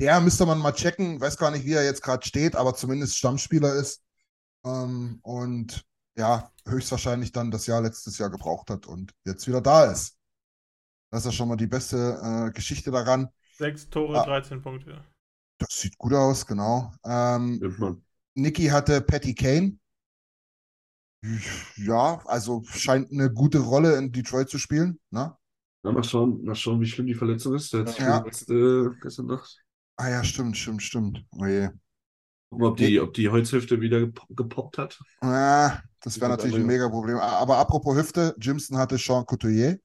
Der 0.00 0.20
müsste 0.20 0.46
man 0.46 0.58
mal 0.60 0.72
checken. 0.72 1.20
Weiß 1.20 1.36
gar 1.38 1.50
nicht, 1.50 1.64
wie 1.66 1.72
er 1.74 1.84
jetzt 1.84 2.02
gerade 2.02 2.26
steht, 2.26 2.56
aber 2.56 2.74
zumindest 2.74 3.16
Stammspieler 3.18 3.74
ist. 3.74 4.02
Ähm, 4.64 5.20
und 5.22 5.84
ja, 6.16 6.50
höchstwahrscheinlich 6.66 7.32
dann 7.32 7.50
das 7.50 7.66
Jahr 7.66 7.80
letztes 7.82 8.18
Jahr 8.18 8.30
gebraucht 8.30 8.70
hat 8.70 8.86
und 8.86 9.12
jetzt 9.24 9.46
wieder 9.46 9.60
da 9.60 9.84
ist. 9.84 10.16
Das 11.10 11.20
ist 11.20 11.26
ja 11.26 11.32
schon 11.32 11.48
mal 11.48 11.56
die 11.56 11.66
beste 11.66 12.48
äh, 12.48 12.50
Geschichte 12.52 12.90
daran. 12.90 13.28
Sechs 13.56 13.88
Tore, 13.88 14.20
Ah. 14.20 14.24
13 14.24 14.60
Punkte. 14.62 15.04
Das 15.58 15.80
sieht 15.80 15.96
gut 15.98 16.12
aus, 16.12 16.46
genau. 16.46 16.92
Ähm. 17.04 18.02
Niki 18.34 18.66
hatte 18.66 19.00
Patty 19.00 19.34
Kane. 19.34 19.78
Ja, 21.76 22.20
also 22.26 22.62
scheint 22.64 23.10
eine 23.12 23.32
gute 23.32 23.58
Rolle 23.60 23.96
in 23.96 24.12
Detroit 24.12 24.50
zu 24.50 24.58
spielen. 24.58 25.00
Ne? 25.10 25.34
Na, 25.82 25.92
mal 25.92 26.02
schauen, 26.04 26.44
mal 26.44 26.54
schauen, 26.54 26.80
wie 26.80 26.86
schlimm 26.86 27.06
die 27.06 27.14
Verletzung 27.14 27.54
ist. 27.54 27.72
Der 27.72 27.80
hat 27.80 27.88
sich 27.90 27.98
Ja. 27.98 28.18
verletzt, 28.18 28.50
äh, 28.50 28.90
gestern 29.00 29.26
Nacht. 29.26 29.62
Ah 29.96 30.08
ja, 30.10 30.24
stimmt, 30.24 30.56
stimmt, 30.56 30.82
stimmt. 30.82 31.24
Oh 31.38 31.46
je. 31.46 31.70
Ob 32.60 32.76
die, 32.76 33.00
ob 33.00 33.14
die 33.14 33.28
Holzhüfte 33.28 33.80
wieder 33.80 33.98
gep- 33.98 34.20
gepoppt 34.36 34.78
hat. 34.78 34.98
Ah, 35.20 35.78
das 36.00 36.20
wäre 36.20 36.30
Das 36.30 36.38
natürlich 36.38 36.56
ein 36.56 36.66
mega 36.66 36.88
Problem. 36.88 37.16
Aber 37.18 37.58
apropos 37.58 37.96
Hüfte, 37.96 38.34
Jimson 38.40 38.78
hatte 38.78 38.98
Sean 38.98 39.24
Couturier. 39.26 39.78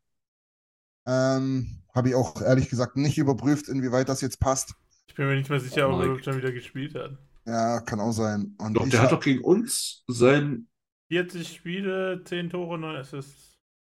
Ähm, 1.08 1.82
Habe 1.96 2.10
ich 2.10 2.16
auch 2.16 2.42
ehrlich 2.42 2.70
gesagt 2.70 2.96
nicht 2.98 3.18
überprüft, 3.18 3.68
inwieweit 3.68 4.10
das 4.10 4.22
jetzt 4.22 4.40
passt. 4.40 4.74
Ich 5.08 5.16
bin 5.16 5.28
mir 5.28 5.36
nicht 5.36 5.50
mehr 5.50 5.60
sicher, 5.60 5.90
Oh, 5.90 5.96
ob 6.00 6.18
er 6.18 6.24
schon 6.24 6.38
wieder 6.38 6.52
gespielt 6.52 6.94
hat. 6.96 7.18
Ja, 7.46 7.80
kann 7.82 8.00
auch 8.00 8.12
sein. 8.12 8.56
Und 8.60 8.76
Doch, 8.76 8.88
der 8.88 9.02
hat 9.02 9.12
ha- 9.12 9.16
doch 9.16 9.24
gegen 9.24 9.44
uns 9.44 10.04
sein. 10.08 10.68
40 11.12 11.48
Spiele, 11.56 12.22
10 12.24 12.52
Tore, 12.52 12.78
9 12.78 12.96
Assists. 12.98 13.58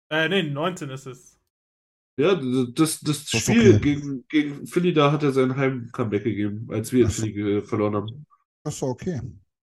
Äh, 0.10 0.30
nee, 0.30 0.43
19 0.43 0.89
Assists. 0.89 1.38
Ja, 2.18 2.35
das, 2.35 2.99
das 3.02 3.22
ist 3.23 3.30
Spiel 3.30 3.76
okay. 3.76 3.80
gegen, 3.80 4.26
gegen 4.30 4.68
Philly, 4.68 4.93
da 4.93 5.11
hat 5.11 5.23
er 5.23 5.31
sein 5.31 5.56
Heim-Comeback 5.56 6.23
gegeben, 6.23 6.68
als 6.72 6.91
wir 6.93 7.06
in. 7.06 7.11
Philly 7.11 7.57
äh, 7.57 7.61
verloren 7.61 7.95
haben. 7.95 8.26
Das 8.63 8.75
ist 8.75 8.81
doch 8.81 8.89
okay. 8.89 9.21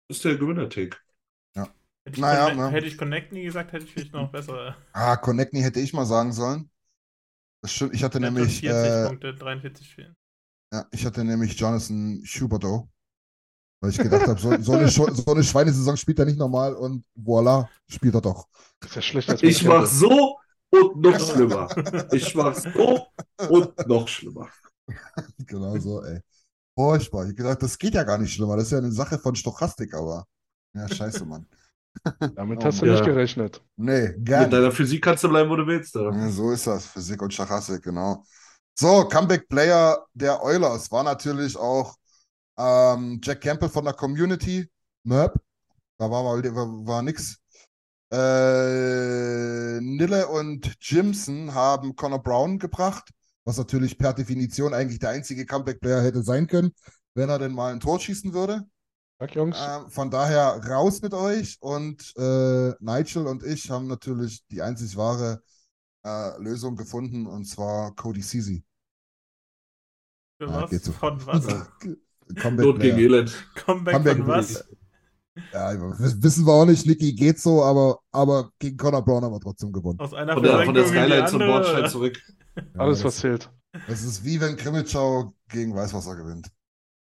Das 0.07 0.17
ist 0.17 0.25
der 0.25 0.37
Gewinner-Take. 0.37 0.97
Hätte 2.05 2.15
ich, 2.17 2.21
Naja, 2.21 2.49
Connect, 2.49 2.57
ne. 2.57 2.69
hätte 2.71 2.87
ich 2.87 2.97
Connect 2.97 3.31
nie 3.31 3.43
gesagt, 3.43 3.71
hätte 3.71 3.85
ich 3.85 3.93
vielleicht 3.93 4.13
noch 4.13 4.29
besser. 4.31 4.75
Ah, 4.91 5.15
Connectney 5.17 5.61
hätte 5.61 5.79
ich 5.79 5.93
mal 5.93 6.05
sagen 6.05 6.33
sollen. 6.33 6.69
Das 7.61 7.71
stimmt. 7.71 7.93
Ich 7.95 8.03
hatte 8.03 8.19
nämlich, 8.19 8.59
40 8.59 8.69
äh, 8.69 9.07
Punkte, 9.07 9.33
43 9.35 9.89
Spielen. 9.89 10.15
ja, 10.73 10.85
ich 10.91 11.05
hatte 11.05 11.23
nämlich 11.23 11.57
Jonathan 11.57 12.21
Schuberto. 12.25 12.89
Weil 13.79 13.89
ich 13.91 13.97
gedacht 13.97 14.27
habe, 14.27 14.39
so, 14.39 14.61
so, 14.61 14.73
eine, 14.73 14.87
so 14.89 15.05
eine 15.27 15.43
Schweinesaison 15.43 15.97
spielt 15.97 16.19
er 16.19 16.25
nicht 16.25 16.39
normal 16.39 16.73
und 16.73 17.03
voilà, 17.17 17.67
spielt 17.89 18.15
er 18.15 18.21
doch. 18.21 18.47
Das 18.79 18.91
ist 18.91 18.95
ja 18.95 19.01
schlechter 19.01 19.31
als 19.33 19.43
Ich 19.43 19.63
mach 19.63 19.85
so 19.85 20.37
und 20.69 21.01
noch 21.01 21.19
schlimmer. 21.19 21.67
Ich 22.11 22.33
mach 22.35 22.55
so 22.55 23.07
und 23.49 23.87
noch 23.87 24.07
schlimmer. 24.07 24.49
Genau 25.47 25.77
so, 25.79 26.03
ey. 26.03 26.19
Furchtbar. 26.75 27.23
Ich 27.25 27.29
hab 27.31 27.37
gedacht, 27.37 27.61
das 27.63 27.77
geht 27.77 27.93
ja 27.93 28.03
gar 28.03 28.17
nicht 28.17 28.33
schlimmer. 28.33 28.55
Das 28.55 28.65
ist 28.65 28.71
ja 28.71 28.77
eine 28.79 28.91
Sache 28.91 29.19
von 29.19 29.35
Stochastik, 29.35 29.93
aber. 29.93 30.25
Ja, 30.73 30.87
scheiße, 30.89 31.25
Mann. 31.25 31.47
Damit 32.35 32.63
Oh 32.63 32.65
hast 32.65 32.81
du 32.81 32.85
Mann. 32.85 32.95
nicht 32.95 33.05
Ja. 33.05 33.05
gerechnet. 33.05 33.63
Nee, 33.75 34.13
gar 34.23 34.41
Mit 34.43 34.53
deiner 34.53 34.71
Physik 34.71 35.03
kannst 35.03 35.23
du 35.23 35.29
bleiben, 35.29 35.49
wo 35.49 35.55
du 35.55 35.67
willst. 35.67 35.95
Ja, 35.95 36.29
so 36.29 36.51
ist 36.51 36.67
das. 36.67 36.85
Physik 36.87 37.21
und 37.21 37.33
Stochastik, 37.33 37.83
genau. 37.83 38.23
So, 38.75 39.07
Comeback-Player 39.07 40.05
der 40.13 40.43
Oilers 40.43 40.91
war 40.91 41.03
natürlich 41.03 41.55
auch 41.57 41.95
ähm, 42.57 43.19
Jack 43.23 43.41
Campbell 43.41 43.69
von 43.69 43.85
der 43.85 43.93
Community. 43.93 44.69
Möp. 45.03 45.35
Da 45.97 46.09
war, 46.11 46.23
mal, 46.23 46.43
war, 46.55 46.67
war 46.87 47.01
nix. 47.03 47.37
Äh, 48.11 49.79
Nille 49.81 50.27
und 50.27 50.75
Jimson 50.81 51.53
haben 51.53 51.95
Connor 51.95 52.21
Brown 52.23 52.59
gebracht. 52.59 53.09
Was 53.45 53.57
natürlich 53.57 53.97
per 53.97 54.13
Definition 54.13 54.73
eigentlich 54.73 54.99
der 54.99 55.09
einzige 55.09 55.45
Comeback-Player 55.45 56.01
hätte 56.01 56.23
sein 56.23 56.47
können, 56.47 56.71
wenn 57.13 57.29
er 57.29 57.39
denn 57.39 57.53
mal 57.53 57.73
ein 57.73 57.79
Tor 57.79 57.99
schießen 57.99 58.33
würde. 58.33 58.63
Sag, 59.19 59.35
Jungs. 59.35 59.57
Ähm, 59.59 59.89
von 59.89 60.09
daher 60.09 60.61
raus 60.67 61.01
mit 61.01 61.13
euch 61.13 61.57
und 61.61 62.13
äh, 62.17 62.73
Nigel 62.79 63.27
und 63.27 63.43
ich 63.43 63.69
haben 63.69 63.87
natürlich 63.87 64.45
die 64.47 64.61
einzig 64.61 64.97
wahre 64.97 65.41
äh, 66.05 66.41
Lösung 66.41 66.75
gefunden 66.75 67.27
und 67.27 67.45
zwar 67.45 67.95
Cody 67.95 68.21
Ceci. 68.21 68.63
Für 70.39 70.49
Ah, 70.49 70.67
was? 70.69 70.87
Von 70.89 71.25
was? 71.25 71.45
Comeback 72.35 72.65
Not 72.65 72.79
gegen. 72.79 72.97
Elend. 72.97 73.47
Comeback, 73.55 73.93
Comeback 73.95 74.17
von 74.17 74.27
was? 74.27 74.65
Ja, 75.51 75.73
wissen 75.99 76.45
wir 76.45 76.53
auch 76.53 76.65
nicht, 76.65 76.85
Nicky 76.85 77.13
geht 77.13 77.39
so, 77.39 77.63
aber, 77.63 77.99
aber 78.11 78.51
gegen 78.59 78.77
Conor 78.77 79.03
Brown 79.03 79.23
haben 79.23 79.33
wir 79.33 79.39
trotzdem 79.39 79.71
gewonnen. 79.71 79.99
Aus 79.99 80.13
einer 80.13 80.33
Von 80.33 80.43
der, 80.43 80.63
von 80.63 80.73
der 80.75 80.85
Skyline 80.85 81.25
zum 81.25 81.39
Bordstein 81.39 81.89
zurück. 81.89 82.21
Ja, 82.55 82.63
Alles, 82.79 82.99
das, 82.99 83.05
was 83.05 83.15
zählt. 83.17 83.49
das 83.87 84.03
ist 84.03 84.23
wie 84.23 84.39
wenn 84.39 84.55
Krimitschau 84.57 85.33
gegen 85.49 85.75
Weißwasser 85.75 86.15
gewinnt. 86.15 86.47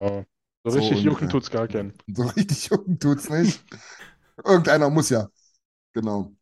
Ja. 0.01 0.25
So 0.63 0.71
So 0.71 0.79
richtig 0.79 1.01
jucken 1.03 1.29
tut's 1.29 1.49
gar 1.49 1.67
keinen. 1.67 1.93
So 2.13 2.23
richtig 2.23 2.65
jucken 2.69 2.99
tut's 2.99 3.29
nicht. 3.29 3.63
Irgendeiner 4.43 4.89
muss 4.89 5.09
ja. 5.09 5.29
Genau. 5.93 6.33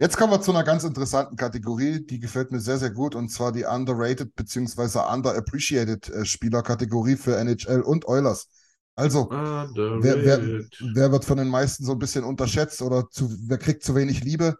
Jetzt 0.00 0.16
kommen 0.16 0.32
wir 0.32 0.40
zu 0.40 0.52
einer 0.52 0.62
ganz 0.64 0.84
interessanten 0.84 1.36
Kategorie, 1.36 2.06
die 2.06 2.20
gefällt 2.20 2.52
mir 2.52 2.60
sehr, 2.60 2.78
sehr 2.78 2.90
gut, 2.90 3.16
und 3.16 3.30
zwar 3.30 3.50
die 3.52 3.64
underrated 3.64 4.34
bzw. 4.36 5.00
underappreciated 5.12 6.08
äh, 6.10 6.24
Spielerkategorie 6.24 7.16
für 7.16 7.36
NHL 7.36 7.80
und 7.82 8.06
Oilers. 8.06 8.48
Also, 8.94 9.28
wer, 9.30 9.68
wer, 9.74 10.38
Underrated. 10.38 10.78
wer 10.94 11.12
wird 11.12 11.24
von 11.24 11.38
den 11.38 11.48
meisten 11.48 11.84
so 11.84 11.92
ein 11.92 11.98
bisschen 11.98 12.24
unterschätzt 12.24 12.80
oder 12.82 13.08
zu, 13.10 13.28
wer 13.48 13.58
kriegt 13.58 13.82
zu 13.82 13.94
wenig 13.96 14.22
Liebe? 14.22 14.56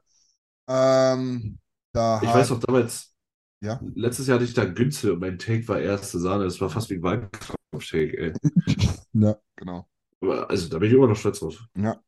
Ähm, 0.69 1.59
da 1.93 2.21
Ich 2.23 2.29
hat- 2.29 2.35
weiß 2.37 2.51
noch 2.51 2.61
damals, 2.61 3.15
Ja. 3.61 3.81
letztes 3.95 4.27
Jahr 4.29 4.37
hatte 4.37 4.45
ich 4.45 4.55
da 4.55 4.65
Günzel 4.65 5.13
und 5.13 5.21
mein 5.21 5.39
Take 5.39 5.67
war 5.69 5.81
erste 5.81 6.19
Sahne. 6.21 6.45
Das 6.45 6.61
war 6.61 6.71
fast 6.71 6.91
wie 6.91 6.95
ein 6.95 7.03
Wahlkampf-Take, 7.03 8.17
ey. 8.19 8.33
Ja, 9.13 9.37
genau. 9.57 9.89
Also 10.21 10.69
da 10.69 10.79
bin 10.79 10.89
ich 10.89 10.95
immer 10.95 11.09
noch 11.09 11.17
stolz 11.17 11.41
drauf. 11.41 11.67
Ja. 11.77 12.01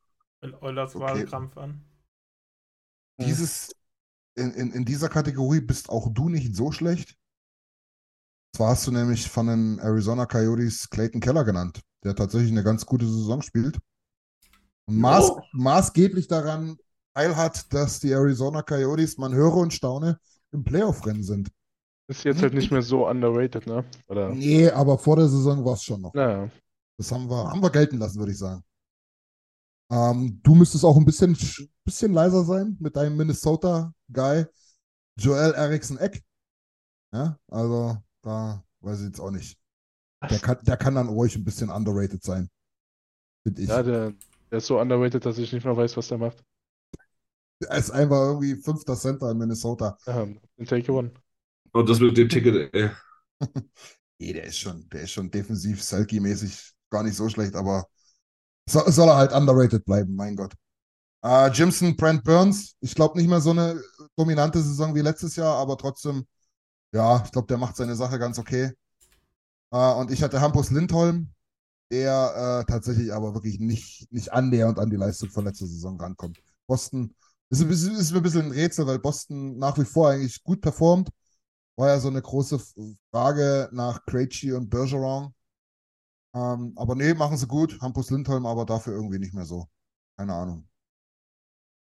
Will 0.43 0.55
Eulers 0.61 0.95
Okay. 0.95 1.05
Wahlkampf 1.05 1.57
an. 1.59 1.85
Dieses, 3.21 3.75
in, 4.37 4.53
in, 4.53 4.73
in 4.73 4.85
dieser 4.85 5.09
Kategorie 5.09 5.61
bist 5.61 5.89
auch 5.91 6.09
du 6.13 6.29
nicht 6.29 6.55
so 6.57 6.73
schlecht. 6.73 7.17
Zwar 8.57 8.71
hast 8.71 8.87
du 8.87 8.93
nämlich 8.93 9.29
von 9.29 9.47
den 9.47 9.79
Arizona 9.79 10.27
Coyotes 10.27 10.89
Clayton 10.91 11.21
Keller 11.21 11.45
genannt, 11.45 11.81
der 12.05 12.15
tatsächlich 12.15 12.51
eine 12.51 12.65
ganz 12.65 12.87
gute 12.87 13.07
Saison 13.07 13.43
spielt. 13.43 13.79
Und 14.87 14.99
maß, 14.99 15.29
Ja. 15.29 15.43
maßgeblich 15.53 16.29
daran 16.29 16.77
teilhat, 17.15 17.73
dass 17.73 18.01
die 18.01 18.11
Arizona 18.13 18.63
Coyotes, 18.63 19.19
man 19.19 19.35
höre 19.35 19.55
und 19.57 19.73
staune, 19.75 20.19
im 20.53 20.65
Playoff-Rennen 20.65 21.23
sind. 21.23 21.51
Ist 22.09 22.25
jetzt 22.25 22.43
halt 22.43 22.55
nicht 22.55 22.71
mehr 22.73 22.83
so 22.83 23.09
underrated, 23.09 23.67
ne? 23.67 23.85
Oder? 24.09 24.31
Nee, 24.31 24.69
aber 24.71 24.99
vor 24.99 25.17
der 25.17 25.29
Saison 25.29 25.65
war 25.65 25.75
es 25.75 25.83
schon 25.85 26.01
noch. 26.01 26.13
Naja. 26.15 26.51
Das 26.99 27.13
haben 27.13 27.31
wir, 27.31 27.49
haben 27.51 27.63
wir 27.63 27.71
gelten 27.71 27.99
lassen, 27.99 28.19
würde 28.19 28.33
ich 28.33 28.39
sagen. 28.39 28.63
Ähm, 29.93 30.41
du 30.43 30.55
müsstest 30.55 30.85
auch 30.85 30.97
ein 30.97 31.05
bisschen, 31.05 31.35
sch- 31.35 31.69
bisschen 31.85 32.13
leiser 32.13 32.45
sein 32.45 32.77
mit 32.81 32.97
deinem 32.97 33.17
Minnesota-Guy, 33.17 34.47
Joel 35.19 35.53
Eriksson 35.55 35.99
Eck. 35.99 36.23
Ja, 37.13 37.39
also 37.49 37.97
da 38.23 38.63
weiß 38.81 39.01
ich 39.01 39.07
jetzt 39.07 39.21
auch 39.21 39.31
nicht. 39.31 39.59
Der 40.29 40.39
kann, 40.39 40.59
der 40.63 40.77
kann 40.77 40.95
dann 40.95 41.09
ruhig 41.09 41.35
ein 41.37 41.45
bisschen 41.45 41.71
underrated 41.71 42.23
sein. 42.23 42.51
Finde 43.43 43.63
ich. 43.63 43.69
Ja, 43.69 43.83
der, 43.83 44.13
der 44.51 44.59
ist 44.59 44.67
so 44.67 44.79
underrated, 44.81 45.25
dass 45.25 45.39
ich 45.39 45.53
nicht 45.53 45.65
mehr 45.65 45.77
weiß, 45.77 45.97
was 45.97 46.09
der 46.09 46.19
macht. 46.19 46.45
Er 47.61 47.79
ist 47.79 47.91
einfach 47.91 48.17
irgendwie 48.17 48.57
fünfter 48.57 48.97
Center 48.97 49.31
in 49.31 49.39
Minnesota. 49.39 49.97
Ja, 50.07 50.25
den 50.25 50.67
Take 50.67 50.83
gewonnen. 50.83 51.13
Und 51.73 51.89
das 51.89 52.01
mit 52.01 52.17
dem 52.17 52.29
Ticket, 52.29 52.75
ey. 52.75 52.91
Nee, 54.19 54.35
der 54.35 54.45
ist 54.45 54.59
schon, 54.59 54.87
der 54.91 55.03
ist 55.03 55.13
schon 55.13 55.31
defensiv, 55.31 55.83
Selkie-mäßig 55.83 56.75
gar 56.91 57.03
nicht 57.03 57.17
so 57.17 57.31
schlecht, 57.31 57.55
aber 57.55 57.87
so, 58.69 58.81
soll 58.91 59.09
er 59.09 59.17
halt 59.17 59.33
underrated 59.33 59.83
bleiben, 59.87 60.15
mein 60.15 60.37
Gott. 60.37 60.53
Äh, 61.23 61.51
Jimson, 61.53 61.97
Brent 61.97 62.23
Burns, 62.25 62.77
ich 62.81 62.95
glaube 62.95 63.19
nicht 63.19 63.29
mehr 63.29 63.41
so 63.41 63.51
eine 63.51 63.81
dominante 64.17 64.61
Saison 64.63 64.95
wie 64.95 65.01
letztes 65.01 65.37
Jahr, 65.37 65.57
aber 65.57 65.79
trotzdem, 65.79 66.27
ja, 66.93 67.23
ich 67.25 67.33
glaube, 67.33 67.49
der 67.49 67.59
macht 67.59 67.77
seine 67.77 67.97
Sache 67.97 68.19
ganz 68.19 68.39
okay. 68.39 68.73
Äh, 69.71 69.95
und 69.95 70.11
ich 70.11 70.23
hatte 70.23 70.41
Hampus 70.41 70.71
Lindholm, 70.71 71.33
der 71.91 72.65
äh, 72.67 72.71
tatsächlich 72.71 73.13
aber 73.13 73.35
wirklich 73.35 73.59
nicht, 73.59 74.13
nicht 74.13 74.33
annähernd 74.33 74.79
an 74.79 74.91
die 74.91 74.97
Leistung 74.97 75.31
von 75.31 75.45
letzter 75.45 75.67
Saison 75.67 76.01
rankommt. 76.01 76.43
Boston 76.67 77.15
ist, 77.51 77.67
bisschen- 77.69 77.97
ist 77.97 78.13
mir 78.13 78.19
ein 78.19 78.23
bisschen 78.23 78.47
ein 78.47 78.53
Rätsel, 78.53 78.87
weil 78.87 78.99
Boston 78.99 79.59
nach 79.59 79.79
wie 79.79 79.85
vor 79.85 80.11
eigentlich 80.11 80.43
gut 80.43 80.61
performt. 80.61 81.11
War 81.77 81.89
ja 81.89 82.01
so 82.01 82.09
eine 82.09 82.23
große 82.23 82.61
Frage 83.13 83.71
nach 83.73 84.05
Krejci 84.07 84.53
und 84.53 84.71
Bergeron. 84.71 85.35
Ähm, 86.35 86.73
aber 86.77 86.95
nee, 86.97 87.15
machen 87.15 87.37
sie 87.37 87.47
gut. 87.47 87.81
Hampus 87.81 88.11
Lindholm 88.11 88.45
aber 88.47 88.65
dafür 88.67 88.95
irgendwie 88.95 89.19
nicht 89.21 89.35
mehr 89.35 89.45
so. 89.45 89.69
Keine 90.17 90.35
Ahnung. 90.35 90.69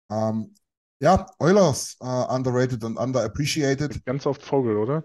Ähm, 0.10 0.56
ja, 1.02 1.26
Oilers, 1.40 1.98
äh, 2.00 2.06
underrated 2.06 2.84
und 2.84 2.98
underappreciated. 2.98 4.06
Ganz 4.06 4.26
oft 4.26 4.42
Vogel, 4.44 4.78
oder? 4.78 5.04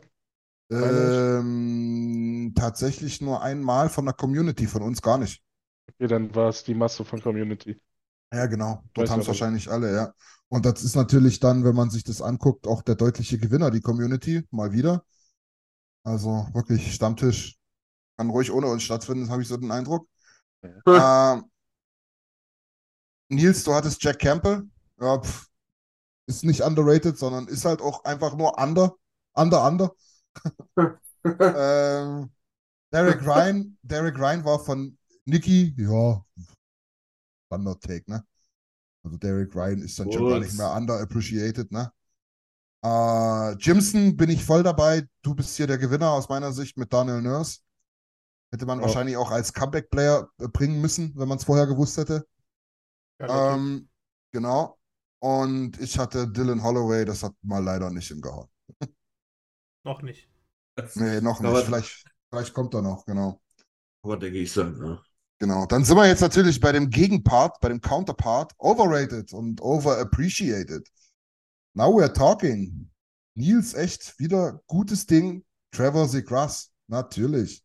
Ähm, 0.71 2.53
tatsächlich 2.55 3.21
nur 3.21 3.43
einmal 3.43 3.89
von 3.89 4.05
der 4.05 4.15
Community, 4.15 4.67
von 4.67 4.83
uns 4.83 5.01
gar 5.03 5.19
nicht. 5.19 5.43
Okay, 5.91 6.07
dann 6.09 6.35
war 6.35 6.49
es 6.49 6.65
die 6.65 6.75
Masse 6.75 7.05
von 7.05 7.21
Community. 7.21 7.79
Ja, 8.33 8.47
genau. 8.47 8.83
Dort 8.95 9.11
haben 9.11 9.21
es 9.21 9.27
wahrscheinlich 9.29 9.71
alle, 9.71 9.95
ja. 9.95 10.13
Und 10.51 10.65
das 10.65 10.83
ist 10.83 10.97
natürlich 10.97 11.41
dann, 11.41 11.65
wenn 11.65 11.75
man 11.75 11.91
sich 11.91 12.05
das 12.05 12.23
anguckt, 12.23 12.67
auch 12.67 12.83
der 12.83 12.95
deutliche 12.95 13.39
Gewinner, 13.39 13.71
die 13.71 13.81
Community, 13.81 14.47
mal 14.51 14.73
wieder. 14.73 15.05
Also 16.05 16.49
wirklich 16.55 16.95
Stammtisch 16.95 17.59
kann 18.17 18.31
ruhig 18.31 18.51
ohne 18.51 18.67
uns 18.67 18.83
stattfinden, 18.83 19.31
habe 19.31 19.43
ich 19.43 19.49
so 19.49 19.57
den 19.57 19.71
Eindruck. 19.71 20.09
Ähm, 20.63 21.45
Nils, 23.29 23.63
du 23.65 23.75
hattest 23.75 24.03
Jack 24.03 24.19
Campbell. 24.19 24.69
Ja, 25.01 25.21
pf, 25.21 25.47
ist 26.27 26.45
nicht 26.45 26.63
underrated, 26.63 27.19
sondern 27.19 27.47
ist 27.47 27.65
halt 27.65 27.81
auch 27.81 28.05
einfach 28.05 28.35
nur 28.37 28.59
under, 28.59 28.95
under, 29.35 29.67
under. 29.67 29.95
ähm, 31.25 32.31
Derek 32.93 33.23
Ryan, 33.27 33.79
Derek 33.83 34.19
Ryan 34.19 34.45
war 34.45 34.59
von 34.59 34.99
Nicky, 35.25 35.75
ja, 35.77 36.25
Standard 37.47 37.83
Take, 37.83 38.11
ne? 38.11 38.25
Also 39.09 39.17
Derek 39.19 39.55
Ryan 39.55 39.81
ist 39.83 39.99
dann 39.99 40.13
schon 40.13 40.29
gar 40.29 40.39
nicht 40.41 40.51
Gut. 40.51 40.59
mehr 40.59 40.73
underappreciated, 40.75 41.73
ne? 41.73 41.91
Äh, 42.85 43.53
Jimson 43.59 44.17
bin 44.17 44.31
ich 44.31 44.45
voll 44.45 44.63
dabei. 44.63 45.07
Du 45.23 45.35
bist 45.35 45.57
hier 45.57 45.67
der 45.67 45.79
Gewinner 45.79 46.11
aus 46.11 46.29
meiner 46.29 46.53
Sicht 46.53 46.77
mit 46.77 46.93
Daniel 46.93 47.23
Nurse. 47.23 47.61
Hätte 48.53 48.67
man 48.67 48.79
Ja. 48.79 48.85
wahrscheinlich 48.87 49.17
auch 49.17 49.31
als 49.31 49.53
Comeback-Player 49.53 50.29
äh, 50.39 50.49
bringen 50.49 50.81
müssen, 50.81 51.13
wenn 51.17 51.29
man 51.29 51.39
es 51.39 51.45
vorher 51.45 51.67
gewusst 51.67 51.97
hätte. 51.97 52.27
Ähm, 53.21 53.89
genau. 54.33 54.79
Und 55.21 55.81
ich 55.81 55.99
hatte 55.99 56.29
Dylan 56.29 56.63
Holloway, 56.63 57.05
das 57.05 57.23
hat 57.23 57.35
mal 57.43 57.63
leider 57.65 57.91
nicht 57.91 58.09
hingehauen. 58.09 58.49
Noch 59.85 60.03
nicht. 60.03 60.29
Nee, 60.95 61.21
noch 61.21 61.41
nicht. 61.41 61.49
Aber- 61.49 61.65
Vielleicht, 61.65 62.05
vielleicht 62.31 62.55
kommt 62.55 62.75
er 62.75 62.83
noch, 62.83 63.05
genau. 63.05 63.41
Aber 64.03 64.17
denke 64.17 64.39
ich 64.39 64.53
sagen, 64.53 64.77
ja. 64.85 65.03
Genau. 65.41 65.67
Dann 65.67 65.85
sind 65.85 65.97
wir 65.97 66.07
jetzt 66.07 66.21
natürlich 66.21 66.61
bei 66.61 66.73
dem 66.73 66.91
Gegenpart, 66.91 67.61
bei 67.61 67.69
dem 67.69 67.81
Counterpart, 67.81 68.53
overrated 68.59 69.33
und 69.33 69.61
overappreciated. 69.61 70.89
Now 71.75 71.89
we're 71.97 72.13
talking. 72.13 72.91
Nils, 73.37 73.75
echt 73.75 74.19
wieder 74.19 74.61
gutes 74.67 75.07
Ding. 75.07 75.45
Trevor 75.71 76.09
Seagrass, 76.09 76.71
natürlich. 76.89 77.63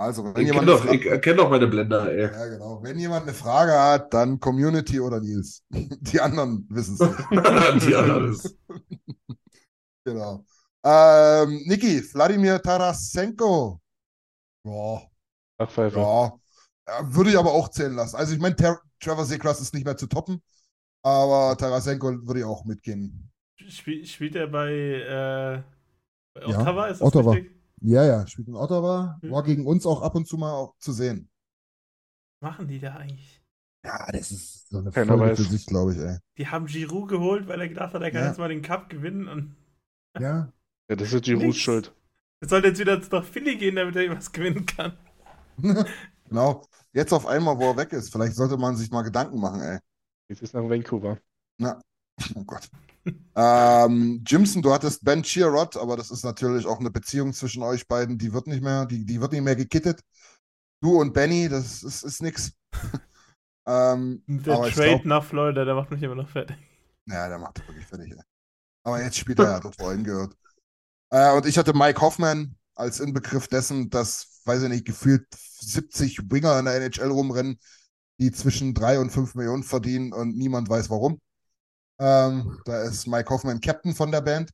Also, 0.00 0.24
wenn 0.24 0.42
Ich 0.42 0.46
jemand 0.46 0.66
kenne 0.68 0.80
eine 0.80 0.98
doch, 0.98 1.14
ich 1.16 1.20
kenn 1.22 1.36
doch 1.36 1.50
meine 1.50 1.66
Blender, 1.66 2.10
ey. 2.10 2.22
ja, 2.22 2.46
genau. 2.46 2.80
Wenn 2.82 2.98
jemand 2.98 3.24
eine 3.24 3.34
Frage 3.34 3.72
hat, 3.78 4.14
dann 4.14 4.38
Community 4.38 5.00
oder 5.00 5.20
Nils. 5.20 5.64
Die 5.70 6.20
anderen 6.20 6.66
wissen 6.70 6.94
es 6.94 7.00
nicht. 7.00 7.20
Die 7.88 7.94
anderen 7.96 8.32
ist. 8.32 8.56
Genau. 10.04 10.44
Ähm, 10.84 11.62
Niki, 11.66 12.02
Wladimir 12.14 12.62
Tarasenko. 12.62 13.78
Ja, 14.64 15.02
Ach, 15.58 15.70
Pfeife. 15.70 15.98
ja. 15.98 16.32
Ja, 16.88 17.14
Würde 17.14 17.30
ich 17.30 17.38
aber 17.38 17.52
auch 17.52 17.68
zählen 17.68 17.94
lassen. 17.94 18.16
Also 18.16 18.34
ich 18.34 18.40
meine, 18.40 18.56
Ter 18.56 18.80
Trevor 19.00 19.24
Seacrest 19.26 19.60
ist 19.60 19.74
nicht 19.74 19.84
mehr 19.84 19.96
zu 19.96 20.06
toppen, 20.08 20.42
aber 21.02 21.56
Tarasenko 21.56 22.26
würde 22.26 22.40
ich 22.40 22.46
auch 22.46 22.64
mitgehen. 22.64 23.30
Spiel, 23.68 24.04
spielt 24.06 24.34
er 24.36 24.46
bei, 24.48 24.72
äh, 24.72 25.62
bei 26.34 26.40
Ja, 26.50 26.60
Ottawa? 26.60 26.86
Ist 26.88 27.00
das 27.00 27.06
Ottawa. 27.06 27.32
richtig? 27.32 27.52
Ja, 27.82 28.04
ja, 28.04 28.26
spielt 28.26 28.48
in 28.48 28.56
Ottawa, 28.56 29.18
Hm. 29.22 29.30
war 29.30 29.42
gegen 29.44 29.66
uns 29.66 29.86
auch 29.86 30.02
ab 30.02 30.14
und 30.16 30.26
zu 30.26 30.36
mal 30.38 30.52
auch 30.52 30.76
zu 30.78 30.92
sehen. 30.92 31.28
Was 32.40 32.50
machen 32.52 32.68
die 32.68 32.80
da 32.80 32.96
eigentlich? 32.96 33.40
Ja, 33.84 34.10
das 34.10 34.32
ist 34.32 34.68
so 34.70 34.78
eine 34.78 34.90
Keiner 34.90 35.16
Folge 35.16 35.30
weiß. 35.32 35.38
für 35.38 35.44
sich, 35.52 35.66
glaube 35.66 35.92
ich, 35.92 35.98
ey. 35.98 36.18
Die 36.38 36.48
haben 36.48 36.66
Giroud 36.66 37.08
geholt, 37.08 37.46
weil 37.48 37.60
er 37.60 37.68
gedacht 37.68 37.94
hat, 37.94 38.02
er 38.02 38.10
kann 38.10 38.22
Ja. 38.22 38.28
jetzt 38.28 38.38
mal 38.38 38.48
den 38.48 38.62
Cup 38.62 38.88
gewinnen 38.90 39.28
und 39.28 39.54
Ja. 40.18 40.52
Ja, 40.90 40.96
das 40.96 41.12
ist 41.12 41.22
Girouds. 41.24 41.58
Schuld. 41.58 41.94
er 42.40 42.48
soll 42.48 42.64
jetzt 42.64 42.78
wieder 42.80 42.98
nach 42.98 43.24
Philly 43.24 43.56
gehen, 43.58 43.76
damit 43.76 43.94
er 43.96 44.10
was 44.16 44.32
gewinnen 44.32 44.64
kann. 44.64 44.96
genau. 46.28 46.66
Jetzt 46.92 47.12
auf 47.12 47.26
einmal, 47.26 47.58
wo 47.58 47.70
er 47.70 47.76
weg 47.76 47.92
ist. 47.92 48.10
Vielleicht 48.10 48.34
sollte 48.34 48.56
man 48.56 48.76
sich 48.76 48.90
mal 48.90 49.02
Gedanken 49.02 49.40
machen, 49.40 49.60
ey. 49.60 49.78
Jetzt 50.28 50.42
ist 50.42 50.54
nach 50.54 50.68
Vancouver. 50.68 51.18
Na, 51.58 51.80
oh 52.34 52.44
Gott. 52.44 52.68
Ähm, 53.34 54.22
Jimson, 54.26 54.60
du 54.60 54.70
hattest 54.70 55.02
Ben 55.02 55.22
Chirot, 55.22 55.78
aber 55.78 55.96
das 55.96 56.10
ist 56.10 56.24
natürlich 56.24 56.66
auch 56.66 56.78
eine 56.78 56.90
Beziehung 56.90 57.32
zwischen 57.32 57.62
euch 57.62 57.88
beiden, 57.88 58.18
die 58.18 58.34
wird 58.34 58.46
nicht 58.46 58.62
mehr, 58.62 58.84
die, 58.84 59.06
die 59.06 59.18
wird 59.18 59.32
nicht 59.32 59.44
mehr 59.44 59.56
gekittet. 59.56 60.02
Du 60.82 61.00
und 61.00 61.14
Benny, 61.14 61.48
das 61.48 61.82
ist, 61.82 62.02
ist 62.02 62.20
nix. 62.20 62.52
ähm, 63.66 64.22
Der 64.26 64.60
Trade 64.60 64.72
glaub, 64.72 65.04
nach 65.06 65.24
Florida, 65.24 65.64
der 65.64 65.74
macht 65.74 65.90
mich 65.90 66.02
immer 66.02 66.16
noch 66.16 66.28
fertig. 66.28 66.58
ja, 67.06 67.28
der 67.28 67.38
macht 67.38 67.66
wirklich 67.66 67.86
fertig. 67.86 68.12
Ey. 68.12 68.22
Aber 68.84 69.02
jetzt 69.02 69.16
spielt 69.16 69.38
er 69.38 69.52
ja 69.52 69.60
dort, 69.60 69.78
wo 69.78 69.86
er 69.86 69.92
hingehört. 69.92 70.36
Äh, 71.10 71.34
und 71.34 71.46
ich 71.46 71.56
hatte 71.56 71.72
Mike 71.72 72.00
Hoffman 72.02 72.57
als 72.78 73.00
Inbegriff 73.00 73.48
dessen, 73.48 73.90
dass, 73.90 74.40
weiß 74.44 74.62
ich 74.62 74.68
nicht, 74.68 74.86
gefühlt 74.86 75.26
70 75.60 76.30
Winger 76.30 76.58
in 76.58 76.64
der 76.66 76.76
NHL 76.76 77.10
rumrennen, 77.10 77.58
die 78.18 78.32
zwischen 78.32 78.74
3 78.74 79.00
und 79.00 79.10
5 79.10 79.34
Millionen 79.34 79.62
verdienen 79.64 80.12
und 80.12 80.36
niemand 80.36 80.68
weiß 80.68 80.88
warum. 80.90 81.20
Ähm, 82.00 82.60
da 82.64 82.82
ist 82.82 83.06
Mike 83.06 83.28
Hoffman 83.30 83.60
Captain 83.60 83.94
von 83.94 84.10
der 84.12 84.20
Band. 84.20 84.50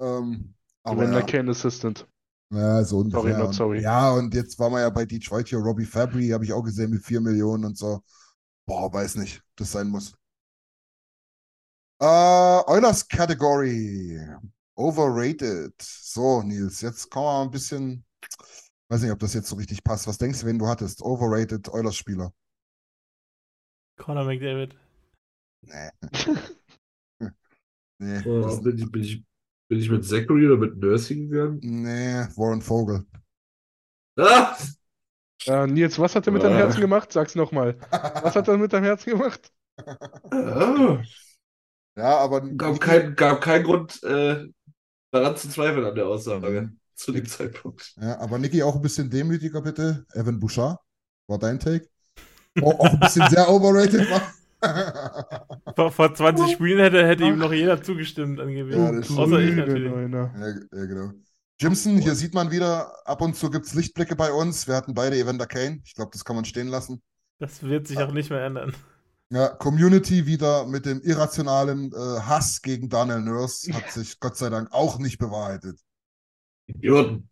Ähm, 0.00 0.54
aber 0.82 1.02
Amanda 1.02 1.20
ja, 1.20 1.26
Kane 1.26 1.50
Assistant. 1.52 2.08
ja, 2.52 2.82
so 2.84 2.98
ungefähr. 2.98 3.20
Sorry, 3.20 3.32
not 3.34 3.46
Und- 3.48 3.52
sorry. 3.54 3.82
Ja, 3.82 4.10
und 4.10 4.34
jetzt 4.34 4.58
waren 4.58 4.72
wir 4.72 4.80
ja 4.80 4.90
bei 4.90 5.04
Detroit 5.04 5.48
hier. 5.48 5.58
Robbie 5.58 5.84
Fabry 5.84 6.28
habe 6.30 6.44
ich 6.44 6.52
auch 6.52 6.62
gesehen 6.62 6.90
mit 6.90 7.04
4 7.04 7.20
Millionen 7.20 7.64
und 7.64 7.78
so. 7.78 8.02
Boah, 8.66 8.92
weiß 8.92 9.16
nicht, 9.16 9.42
das 9.56 9.72
sein 9.72 9.88
muss. 9.88 10.14
Äh, 12.00 12.06
Oilers 12.06 13.06
Category. 13.06 14.18
Overrated. 14.80 15.74
So, 15.82 16.42
Nils, 16.42 16.80
jetzt 16.80 17.10
kommen 17.10 17.26
wir 17.26 17.32
mal 17.32 17.42
ein 17.42 17.50
bisschen. 17.50 18.02
Weiß 18.88 19.02
nicht, 19.02 19.12
ob 19.12 19.18
das 19.18 19.34
jetzt 19.34 19.48
so 19.48 19.56
richtig 19.56 19.84
passt. 19.84 20.06
Was 20.06 20.16
denkst 20.18 20.40
du, 20.40 20.46
wen 20.46 20.58
du 20.58 20.66
hattest? 20.66 21.02
Overrated 21.02 21.68
Oilers-Spieler. 21.68 22.32
Conor 23.98 24.24
McDavid. 24.24 24.74
Nee. 25.62 25.90
nee, 27.98 28.22
Oh, 28.24 28.56
bin, 28.62 28.78
ich, 28.78 28.90
bin, 28.90 29.02
ich, 29.02 29.24
bin 29.68 29.78
ich 29.78 29.90
mit 29.90 30.04
Zachary 30.04 30.46
oder 30.46 30.56
mit 30.56 30.76
Nursing 30.78 31.28
gegangen? 31.28 31.60
nee, 31.60 32.26
Warren 32.36 32.62
Vogel. 32.62 33.04
Ah! 34.16 34.56
Äh, 35.46 35.66
Nils, 35.66 35.98
was 35.98 36.14
hat 36.14 36.26
er 36.26 36.32
mit 36.32 36.42
deinem 36.42 36.56
Ah. 36.56 36.58
Herzen 36.58 36.80
gemacht? 36.80 37.12
Sag's 37.12 37.34
nochmal. 37.34 37.78
Was 37.90 38.36
hat 38.36 38.48
er 38.48 38.58
mit 38.58 38.72
deinem 38.72 38.84
Herzen 38.84 39.10
gemacht? 39.10 39.52
Ah. 40.30 41.02
Ja, 41.96 42.18
aber 42.18 42.42
Gab 42.56 42.80
keinen 42.80 43.14
gab 43.16 43.40
keinen 43.40 43.64
Grund, 43.64 44.02
äh, 44.04 44.46
daran 45.10 45.36
zu 45.36 45.48
zweifeln 45.48 45.84
an 45.84 45.94
der 45.94 46.06
Aussage 46.06 46.62
Mhm. 46.62 46.78
zu 46.94 47.12
dem 47.12 47.26
Zeitpunkt. 47.26 47.94
Ja, 48.00 48.18
aber 48.20 48.38
Niki, 48.38 48.62
auch 48.62 48.76
ein 48.76 48.82
bisschen 48.82 49.10
demütiger 49.10 49.62
bitte. 49.62 50.04
Evan 50.12 50.38
Bouchard, 50.40 50.78
war 51.26 51.38
dein 51.38 51.58
Take? 51.58 51.88
Oh, 52.60 52.72
auch 52.72 52.92
ein 52.92 53.00
bisschen 53.00 53.28
sehr 53.30 53.48
overrated 53.48 54.10
war. 54.10 54.22
Vor, 55.74 55.90
vor 55.90 56.14
20 56.14 56.52
Spielen 56.52 56.80
hätte, 56.80 57.06
hätte 57.06 57.24
ihm 57.24 57.38
noch 57.38 57.52
jeder 57.52 57.82
zugestimmt 57.82 58.38
angeblich. 58.40 58.76
Ja, 58.76 58.90
Außer 58.90 59.38
ich 59.38 59.56
natürlich. 59.56 59.90
Ja, 59.90 60.30
ja, 60.36 60.84
genau. 60.84 61.12
Jimson, 61.58 61.96
hier 61.96 62.14
sieht 62.14 62.34
man 62.34 62.50
wieder, 62.50 62.92
ab 63.06 63.22
und 63.22 63.36
zu 63.36 63.50
gibt 63.50 63.64
es 63.66 63.74
Lichtblicke 63.74 64.16
bei 64.16 64.32
uns. 64.32 64.68
Wir 64.68 64.74
hatten 64.76 64.92
beide 64.92 65.16
Evander 65.16 65.46
Kane. 65.46 65.80
Ich 65.84 65.94
glaube, 65.94 66.10
das 66.12 66.24
kann 66.26 66.36
man 66.36 66.44
stehen 66.44 66.68
lassen. 66.68 67.00
Das 67.38 67.62
wird 67.62 67.86
sich 67.88 67.98
auch 67.98 68.12
nicht 68.12 68.28
mehr 68.28 68.44
ändern. 68.44 68.74
Ja, 69.32 69.48
Community 69.48 70.26
wieder 70.26 70.66
mit 70.66 70.86
dem 70.86 71.00
irrationalen 71.02 71.92
äh, 71.92 71.96
Hass 71.96 72.62
gegen 72.62 72.88
Daniel 72.88 73.20
Nurse 73.20 73.72
hat 73.72 73.90
sich 73.92 74.18
Gott 74.18 74.36
sei 74.36 74.50
Dank 74.50 74.72
auch 74.72 74.98
nicht 74.98 75.18
bewahrheitet. 75.18 75.80
Idioten. 76.66 77.28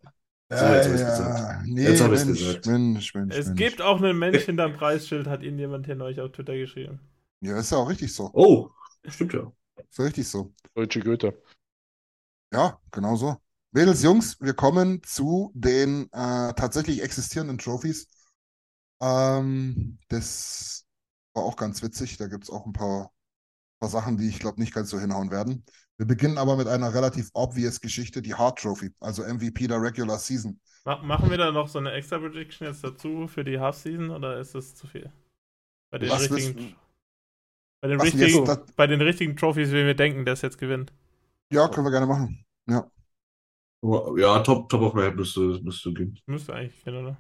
So, 0.51 0.57
Ja, 0.57 0.75
jetzt 0.77 0.87
hab 0.89 0.95
ich's 0.95 1.01
ja. 1.03 1.11
gesagt. 1.11 1.67
Nee, 1.67 1.83
Jetzt 1.85 2.01
hab 2.03 2.13
ich's 2.13 2.25
Mensch, 2.25 2.39
gesagt. 2.39 2.67
Mensch, 2.67 3.15
Mensch, 3.15 3.37
Es 3.39 3.47
Mensch. 3.47 3.59
gibt 3.59 3.81
auch 3.83 3.99
einen 4.03 4.19
Mensch 4.19 4.45
hinterm 4.45 4.75
Preisschild, 4.75 5.27
hat 5.27 5.43
Ihnen 5.43 5.59
jemand 5.59 5.87
hier 5.87 5.97
neulich 5.97 6.21
auf 6.21 6.33
Twitter 6.33 6.57
geschrieben. 6.57 7.01
Ja, 7.41 7.59
ist 7.59 7.71
ja 7.73 7.79
auch 7.79 7.89
richtig 7.89 8.13
so. 8.15 8.31
Oh, 8.33 8.71
stimmt 9.09 9.33
ja. 9.35 9.53
Ist 9.91 9.99
ja 9.99 10.05
richtig 10.05 10.29
so. 10.29 10.55
Deutsche 10.75 11.01
Goethe. 11.01 11.35
Ja, 12.53 12.81
genau 12.91 13.17
so. 13.17 13.37
Mädels, 13.73 14.03
Jungs, 14.03 14.41
wir 14.41 14.55
kommen 14.55 15.03
zu 15.03 15.51
den 15.55 16.05
äh, 16.13 16.55
tatsächlich 16.55 17.03
existierenden 17.03 17.59
Trophies. 17.59 18.09
Ähm, 19.01 19.99
das 20.09 20.87
war 21.39 21.45
auch 21.45 21.57
ganz 21.57 21.83
witzig. 21.83 22.17
Da 22.17 22.27
gibt 22.27 22.45
es 22.45 22.51
auch 22.51 22.67
ein 22.67 22.73
paar, 22.73 23.11
paar 23.81 23.89
Sachen, 23.89 24.17
die 24.17 24.29
ich 24.29 24.39
glaube 24.39 24.61
nicht 24.61 24.75
ganz 24.75 24.91
so 24.91 24.99
hinhauen 24.99 25.31
werden. 25.31 25.65
Wir 25.97 26.07
beginnen 26.07 26.39
aber 26.39 26.57
mit 26.57 26.69
einer 26.69 26.93
relativ 26.95 27.31
obvious 27.33 27.81
Geschichte, 27.81 28.23
die 28.23 28.35
Hart 28.35 28.61
Trophy, 28.61 28.93
also 29.01 29.23
MVP 29.23 29.67
der 29.67 29.83
Regular 29.83 30.19
Season. 30.19 30.61
Ma 30.85 31.03
machen 31.03 31.31
wir 31.31 31.39
da 31.39 31.51
noch 31.51 31.69
so 31.69 31.79
eine 31.79 31.93
extra 31.93 32.19
Prediction 32.19 32.67
jetzt 32.67 32.85
dazu 32.85 33.27
für 33.27 33.45
die 33.45 33.59
Half-Season 33.59 34.11
oder 34.11 34.39
ist 34.39 34.55
das 34.55 34.75
zu 34.75 34.87
viel? 34.87 35.11
Bei 35.91 35.99
den 35.99 36.11
Was 36.11 36.31
richtigen, 36.31 36.77
bei 37.81 37.89
den 37.89 38.01
richtigen, 38.01 38.47
jetzt 38.47 38.77
bei 38.77 38.87
den 38.87 39.01
richtigen 39.01 39.37
Trophies, 39.37 39.73
wen 39.73 39.87
wir 39.87 39.95
denken, 39.95 40.25
der 40.25 40.35
es 40.35 40.43
jetzt 40.43 40.59
gewinnt. 40.59 40.93
Ja, 41.51 41.69
können 41.69 41.87
wir 41.87 41.91
gerne 41.91 42.07
machen. 42.07 42.45
Ja, 42.69 42.89
Ja, 43.83 44.41
top, 44.43 44.69
top 44.69 44.83
of 44.83 44.95
my 44.95 45.03
head 45.03 45.17
müsste, 45.17 45.41
müsste 45.63 45.93
gehen. 45.93 46.19
Müsste 46.27 46.55
eigentlich 46.55 46.85
gehen, 46.85 46.97
oder? 46.97 47.17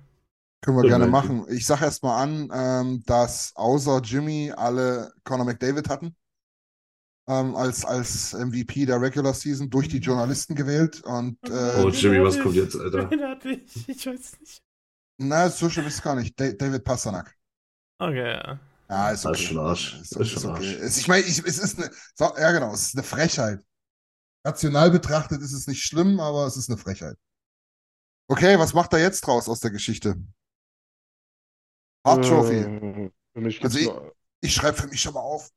Können 0.60 0.76
wir 0.76 0.88
gerne 0.88 1.06
machen. 1.06 1.46
Ich 1.50 1.66
sage 1.66 1.84
erst 1.84 2.02
mal 2.02 2.20
an, 2.22 2.50
ähm, 2.52 3.02
dass 3.06 3.52
außer 3.54 4.00
Jimmy 4.02 4.52
alle 4.56 5.12
Conor 5.24 5.46
McDavid 5.46 5.88
hatten. 5.88 6.16
Ähm, 7.28 7.54
als, 7.56 7.84
als 7.84 8.32
MVP 8.32 8.86
der 8.86 9.00
Regular 9.02 9.34
Season 9.34 9.68
durch 9.68 9.88
die 9.88 9.98
Journalisten 9.98 10.54
gewählt. 10.54 11.02
Und 11.02 11.36
äh, 11.48 11.82
Oh, 11.82 11.90
Jimmy, 11.90 12.22
was 12.24 12.40
kommt 12.40 12.54
jetzt, 12.54 12.74
Alter? 12.74 13.10
Ich? 13.86 14.06
Weiß 14.06 14.38
nicht. 14.40 14.62
na, 15.18 15.50
so 15.50 15.68
schlimm 15.68 15.86
ist 15.86 15.94
es 15.96 16.02
gar 16.02 16.14
nicht. 16.14 16.38
Da 16.40 16.50
David 16.52 16.84
Pasternak. 16.84 17.34
Okay, 17.98 18.32
ja. 18.32 18.58
Ja, 18.88 19.10
ist 19.10 19.24
Das 19.24 19.30
okay. 19.32 19.42
ist 19.42 19.48
schon 19.48 19.58
Arsch. 19.58 20.00
Ist, 20.00 20.12
Das 20.16 20.20
ist 20.22 20.32
ist 20.34 20.42
schon 20.42 20.50
okay. 20.52 20.80
Arsch. 20.82 20.96
Ich 20.98 21.08
meine, 21.08 21.24
ich, 21.24 21.38
es 21.44 21.58
ist 21.58 21.78
eine, 21.78 21.90
ja 22.40 22.52
genau, 22.52 22.72
es 22.72 22.82
ist 22.88 22.94
eine 22.96 23.02
Frechheit. 23.04 23.60
Rational 24.46 24.90
betrachtet 24.90 25.42
ist 25.42 25.52
es 25.52 25.66
nicht 25.66 25.82
schlimm, 25.82 26.20
aber 26.20 26.46
es 26.46 26.56
ist 26.56 26.70
eine 26.70 26.78
Frechheit. 26.78 27.16
Okay, 28.30 28.58
was 28.58 28.72
macht 28.74 28.92
er 28.94 29.00
jetzt 29.00 29.20
draus 29.26 29.48
aus 29.48 29.60
der 29.60 29.70
Geschichte? 29.70 30.16
Hard 32.08 32.24
Trophy. 32.26 32.54
Äh, 32.56 33.10
für 33.34 33.40
mich 33.40 33.60
gibt's 33.60 33.76
Also 33.76 33.78
ich- 33.78 33.86
nur, 33.94 34.14
Ich 34.40 34.54
schreibe 34.54 34.76
für 34.76 34.86
mich 34.86 35.00
schon 35.00 35.14
mal 35.14 35.20
auf. 35.20 35.50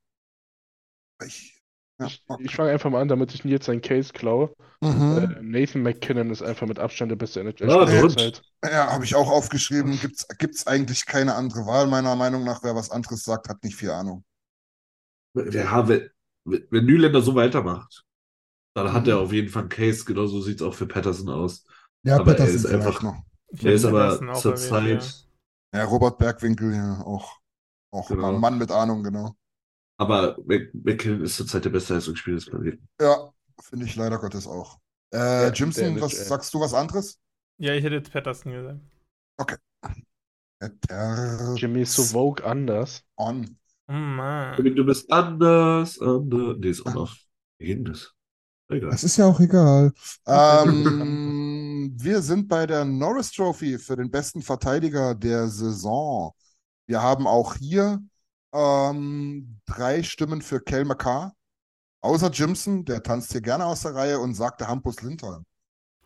Ich, 1.26 1.61
ja, 1.99 2.07
ich, 2.07 2.23
okay. 2.28 2.44
ich 2.45 2.56
fange 2.56 2.72
einfach 2.72 2.90
mal 2.90 2.99
an, 3.02 3.07
damit 3.07 3.32
ich 3.34 3.44
jetzt 3.44 3.65
seinen 3.68 3.82
Case 3.82 4.11
klaue. 4.11 4.53
Mhm. 4.82 5.18
Äh, 5.18 5.41
Nathan 5.44 5.84
McKinnon 5.84 6.32
ist 6.32 6.41
einfach 6.41 6.65
mit 6.68 6.80
Abstand 6.80 7.11
der 7.11 7.15
beste 7.15 7.44
gut. 7.44 8.19
Zeit. 8.19 8.41
Ja, 8.65 8.91
habe 8.91 9.06
ich 9.06 9.14
auch 9.14 9.30
aufgeschrieben. 9.30 9.99
Gibt's, 9.99 10.28
gibt's 10.40 10.65
eigentlich 10.65 11.06
keine 11.06 11.36
andere 11.36 11.68
Wahl, 11.68 11.86
meiner 11.88 12.15
Meinung 12.15 12.44
nach. 12.44 12.64
Wer 12.64 12.76
was 12.76 12.90
anderes 12.90 13.23
sagt, 13.23 13.49
hat 13.49 13.64
nicht 13.64 13.76
viel 13.76 13.91
Ahnung. 13.91 14.23
Ja, 15.36 15.88
wenn, 15.88 16.10
wenn 16.44 16.86
Nylander 16.86 17.22
so 17.22 17.36
weitermacht, 17.36 18.03
dann 18.76 18.91
hat 18.91 19.03
Mhm. 19.03 19.10
er 19.10 19.19
auf 19.19 19.32
jeden 19.32 19.49
Fall 19.49 19.64
einen 19.64 19.69
Case. 19.69 20.03
Genauso 20.06 20.41
sieht 20.41 20.56
es 20.60 20.61
auch 20.68 20.73
für 20.73 20.88
Patterson 20.88 21.30
aus. 21.30 21.65
Ja, 22.03 22.15
Aber 22.15 22.32
er 22.32 22.38
Patterson 22.38 22.56
ist 22.56 22.65
einfach- 22.65 23.02
noch. 23.03 23.22
Ich 23.49 23.64
Er 23.64 23.73
ist 23.73 23.86
aber 23.86 24.18
Patterson 24.18 25.31
Ja, 25.73 25.85
Robert 25.85 26.18
Bergwinkel, 26.18 26.73
ja, 26.73 27.02
auch, 27.02 27.38
auch 27.91 28.07
Genau. 28.10 28.30
ein 28.34 28.39
Mann 28.39 28.57
mit 28.57 28.72
Ahnung, 28.72 29.03
genau. 29.03 29.35
Aber 29.98 30.38
Mc- 30.39 30.72
McKinnon 30.73 31.22
ist 31.22 31.38
zurzeit 31.38 31.64
der 31.65 31.69
beste 31.69 31.93
Leistungsspieler 31.93 32.35
des 32.38 32.45
Planeten. 32.48 32.88
Ja, 32.99 33.31
finde 33.61 33.85
ich 33.85 33.95
leider 33.95 34.18
Gottes 34.19 34.48
auch. 34.48 34.80
Äh, 35.14 35.49
Jimson, 35.52 35.95
der 35.95 36.02
was 36.03 36.14
NHL. 36.14 36.26
sagst 36.26 36.53
du 36.53 36.60
was 36.60 36.73
anderes? 36.73 37.19
Ja, 37.57 37.73
ich 37.73 37.84
hätte 37.84 37.95
jetzt 37.95 38.11
Patterson 38.11 38.52
gesagt. 38.53 38.80
Petter 40.60 41.56
Jimmy 41.57 41.81
ist 41.81 41.93
so 41.95 42.03
Vogue 42.03 42.43
anders. 42.45 43.03
on. 43.18 43.57
Oh 43.88 43.93
Mann. 43.93 44.64
Du 44.64 44.85
bist 44.85 45.11
anders, 45.11 45.99
anders. 45.99 46.57
Nee, 46.60 46.69
ist 46.69 46.85
auch 46.85 46.93
noch. 46.93 47.15
Wie 47.60 47.65
geht 47.68 47.77
denn 47.80 47.85
das? 47.85 48.14
Egal. 48.72 48.89
Das 48.91 49.03
ist 49.03 49.18
ja 49.18 49.26
auch 49.27 49.39
egal. 49.39 49.91
Ähm, 50.27 51.93
wir 51.98 52.22
sind 52.22 52.48
bei 52.48 52.65
der 52.65 52.85
Norris 52.85 53.31
Trophy 53.31 53.77
für 53.77 53.95
den 53.95 54.10
besten 54.10 54.41
Verteidiger 54.41 55.15
der 55.15 55.48
Saison. 55.48 56.34
Wir 56.88 57.02
haben 57.02 57.27
auch 57.27 57.56
hier 57.56 57.99
ähm, 58.53 59.57
drei 59.65 60.03
Stimmen 60.03 60.41
für 60.41 60.60
Kel 60.60 60.85
McCarr. 60.85 61.34
Außer 62.02 62.30
Jimson, 62.31 62.84
der 62.85 63.03
tanzt 63.03 63.31
hier 63.31 63.41
gerne 63.41 63.65
aus 63.65 63.81
der 63.81 63.93
Reihe 63.95 64.19
und 64.19 64.34
sagte 64.34 64.68
Hampus 64.68 65.02
Lindholm. 65.02 65.43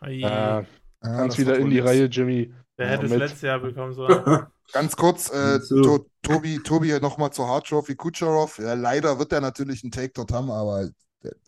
Ei, 0.01 0.15
Äh, 0.15 0.21
Ja, 0.21 0.65
das 1.01 1.37
wieder 1.37 1.57
in 1.57 1.69
die. 1.69 1.79
Reihe, 1.79 2.05
Jimmy. 2.05 2.53
der 2.77 2.87
Ja, 2.87 2.91
hätte 2.93 3.05
es 3.05 3.11
letztes 3.13 3.41
Jahr 3.41 3.59
bekommen 3.59 3.93
sollen. 3.93 4.23
Ganz 4.73 4.95
kurz, 4.95 5.31
äh, 5.31 5.59
So. 5.61 5.81
to 5.83 6.05
Tobi, 6.23 6.59
Tobi 6.63 6.99
nochmal 6.99 7.31
zur 7.31 7.47
Hard 7.47 7.67
Trophy 7.67 7.95
Kucherov. 7.95 8.57
Ja, 8.59 8.73
leider 8.73 9.19
wird 9.19 9.31
er 9.31 9.39
natürlich 9.41 9.83
einen 9.83 9.91
Take 9.91 10.11
dort 10.15 10.31
haben, 10.33 10.49
aber 10.51 10.89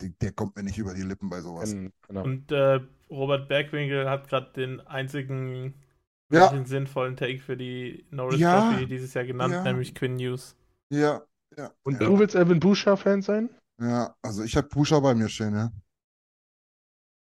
der, 0.00 0.08
der, 0.20 0.32
kommt 0.32 0.56
mir 0.56 0.62
nicht 0.62 0.78
über 0.78 0.94
die 0.94 1.02
Lippen 1.02 1.28
bei 1.30 1.40
sowas. 1.40 1.72
Kann- 1.72 1.92
Genau. 2.08 2.22
Und 2.24 2.50
äh, 2.52 2.80
Robert 3.10 3.48
Bergwinkel 3.48 4.08
hat 4.08 4.28
gerade 4.28 4.52
den 4.52 4.80
einzigen 4.86 5.74
Ja, 6.30 6.52
sinnvollen 6.64 7.16
Take 7.16 7.38
für 7.38 7.56
die 7.56 8.04
Norris 8.10 8.40
Ja. 8.40 8.70
Trophy 8.70 8.86
dieses 8.86 9.14
Jahr 9.14 9.24
genannt, 9.24 9.52
Ja. 9.54 9.62
nämlich 9.62 9.94
Quinn 9.94 10.16
News. 10.16 10.56
ja, 10.90 11.22
ja. 11.56 11.72
Und 11.84 12.00
ja. 12.00 12.06
du 12.06 12.18
willst 12.18 12.34
Evan 12.34 12.60
Bouchard-Fan 12.60 13.22
sein? 13.22 13.50
Ja, 13.80 14.14
also 14.22 14.42
ich 14.42 14.56
habe 14.56 14.68
Pusha 14.68 15.00
bei 15.00 15.14
mir 15.14 15.28
stehen, 15.28 15.54
ja. 15.54 15.72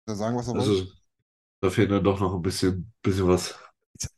Da 0.05 0.15
sagen, 0.15 0.35
was 0.37 0.47
er 0.47 0.55
Also, 0.55 0.71
wollte. 0.71 0.91
da 1.61 1.69
fehlt 1.69 1.91
dann 1.91 2.03
doch 2.03 2.19
noch 2.19 2.33
ein 2.35 2.41
bisschen, 2.41 2.91
bisschen 3.01 3.27
was. 3.27 3.57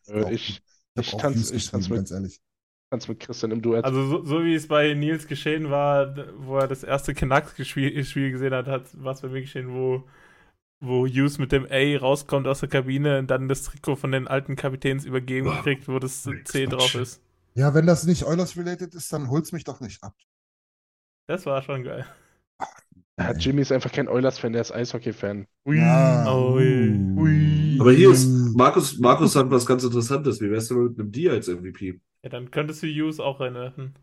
Äh, 0.07 0.33
ich 0.33 0.61
hab 0.97 1.03
ich 1.03 1.13
Views 1.35 1.51
ich 1.51 1.69
tanz 1.69 1.73
geschrieben, 1.73 1.89
mit- 1.89 1.97
ganz 1.99 2.11
ehrlich. 2.11 2.41
Kannst 2.95 3.09
mit 3.09 3.19
Christian 3.19 3.51
im 3.51 3.61
Duett. 3.61 3.83
Also 3.85 4.05
so, 4.07 4.23
so 4.25 4.43
wie 4.43 4.55
es 4.55 4.67
bei 4.67 4.93
Nils 4.93 5.27
geschehen 5.27 5.69
war, 5.69 6.15
wo 6.37 6.57
er 6.57 6.67
das 6.67 6.83
erste 6.83 7.13
Canucks-Spiel 7.13 8.03
Spiel 8.05 8.31
gesehen 8.31 8.53
hat, 8.53 8.67
hat 8.67 8.83
war 9.03 9.13
es 9.13 9.21
bei 9.21 9.27
mir 9.29 9.41
geschehen, 9.41 9.73
wo, 9.73 10.03
wo 10.81 11.05
Hughes 11.07 11.37
mit 11.37 11.51
dem 11.51 11.65
A 11.69 11.97
rauskommt 11.99 12.47
aus 12.47 12.61
der 12.61 12.69
Kabine 12.69 13.19
und 13.19 13.27
dann 13.31 13.47
das 13.47 13.63
Trikot 13.63 13.95
von 13.97 14.11
den 14.11 14.27
alten 14.27 14.55
Kapitäns 14.55 15.05
übergeben 15.05 15.47
Wow. 15.47 15.61
kriegt, 15.63 15.87
wo 15.87 15.99
das 15.99 16.23
C 16.45 16.65
drauf 16.67 16.95
ist. 16.95 17.21
Ja, 17.55 17.73
wenn 17.73 17.85
das 17.85 18.05
nicht 18.05 18.25
Oilers-related 18.25 18.93
ist, 18.95 19.11
dann 19.13 19.29
holt's 19.29 19.51
mich 19.51 19.63
doch 19.63 19.79
nicht 19.79 20.03
ab. 20.03 20.13
Das 21.27 21.45
war 21.45 21.61
schon 21.61 21.83
geil. 21.83 22.05
ja, 23.17 23.31
Jimmy 23.33 23.61
ist 23.61 23.71
einfach 23.71 23.91
kein 23.91 24.07
Oilers-Fan, 24.09 24.51
der 24.53 24.61
ist 24.61 24.71
Eishockey-Fan. 24.73 25.47
Ui. 25.65 25.77
Ja. 25.77 26.25
Oh, 26.31 26.55
ui. 26.55 27.15
Ui. 27.17 27.77
Aber 27.79 27.91
hier 27.93 28.11
ist 28.11 28.27
Markus, 28.55 28.97
Markus 28.99 29.33
sagt 29.33 29.49
was 29.51 29.65
ganz 29.65 29.83
Interessantes. 29.83 30.39
Wie 30.41 30.49
wär's 30.51 30.67
denn 30.67 30.83
mit 30.83 30.99
einem 30.99 31.11
D 31.11 31.29
als 31.29 31.47
MVP? 31.47 31.99
Ja, 32.25 32.29
dann 32.29 32.49
könntest 32.49 32.81
du 32.81 32.87
Hughes 32.87 33.19
auch 33.19 33.39
reinwerfen. 33.39 33.93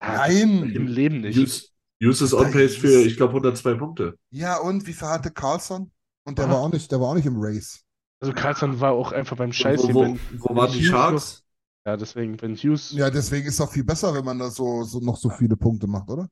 Nein! 0.00 0.68
Im 0.74 0.88
Leben 0.88 1.20
nicht. 1.20 1.38
Hughes, 1.38 1.72
Hughes 2.02 2.20
ist 2.20 2.34
on 2.34 2.50
pace 2.50 2.74
für, 2.76 3.02
ich 3.06 3.16
glaube, 3.16 3.34
102 3.34 3.74
Punkte. 3.74 4.18
Ja, 4.30 4.58
und 4.58 4.84
wie 4.88 4.92
viel 4.92 5.06
hatte 5.06 5.30
Carlson? 5.30 5.92
Und 6.26 6.38
der 6.38 6.46
Ah. 6.46 6.50
war 6.50 6.58
auch 6.58 6.72
nicht, 6.72 6.90
der 6.90 7.00
war 7.00 7.10
auch 7.10 7.14
nicht 7.14 7.26
im 7.26 7.36
Race. 7.38 7.84
Also 8.20 8.32
Carlson 8.34 8.80
war 8.80 8.92
auch 8.92 9.12
einfach 9.12 9.36
beim 9.36 9.52
Scheiß. 9.52 9.84
wo, 9.84 9.94
wo, 9.94 10.18
wo 10.38 10.56
waren 10.56 10.72
die 10.72 10.82
Sharks? 10.82 11.44
Ja, 11.86 11.96
deswegen, 11.96 12.40
wenn 12.42 12.56
Hughes. 12.56 12.90
Ja, 12.92 13.10
deswegen 13.10 13.46
ist 13.46 13.54
es 13.54 13.60
auch 13.60 13.70
viel 13.72 13.84
besser, 13.84 14.12
wenn 14.12 14.24
man 14.24 14.40
da 14.40 14.50
so, 14.50 14.82
so 14.82 14.98
noch 14.98 15.16
so 15.16 15.30
viele 15.30 15.56
Punkte 15.56 15.86
macht, 15.86 16.10
oder? 16.10 16.28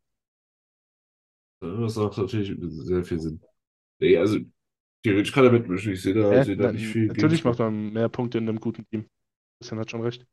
Das 1.61 1.95
macht 1.95 2.19
natürlich 2.19 2.55
sehr 2.85 3.05
viel 3.05 3.21
Sinn. 3.21 3.41
Nee, 4.01 4.19
also 4.19 4.39
theoretisch 5.05 5.33
kann 5.33 5.45
er 5.45 5.53
mitmischen. 5.53 5.93
Ich 5.93 6.03
sehe 6.03 6.13
da, 6.13 6.31
Hä? 6.31 6.43
sehe 6.45 6.57
da 6.57 6.73
nicht 6.73 6.89
viel. 6.89 7.07
natürlich 7.07 7.45
macht 7.45 7.61
man 7.61 7.93
mehr 7.93 8.09
Punkte 8.09 8.39
in 8.39 8.49
einem 8.49 8.59
guten 8.61 8.85
Team. 8.91 9.07
Christian 9.61 9.79
hat 9.81 9.91
schon 9.91 10.03
recht. 10.03 10.27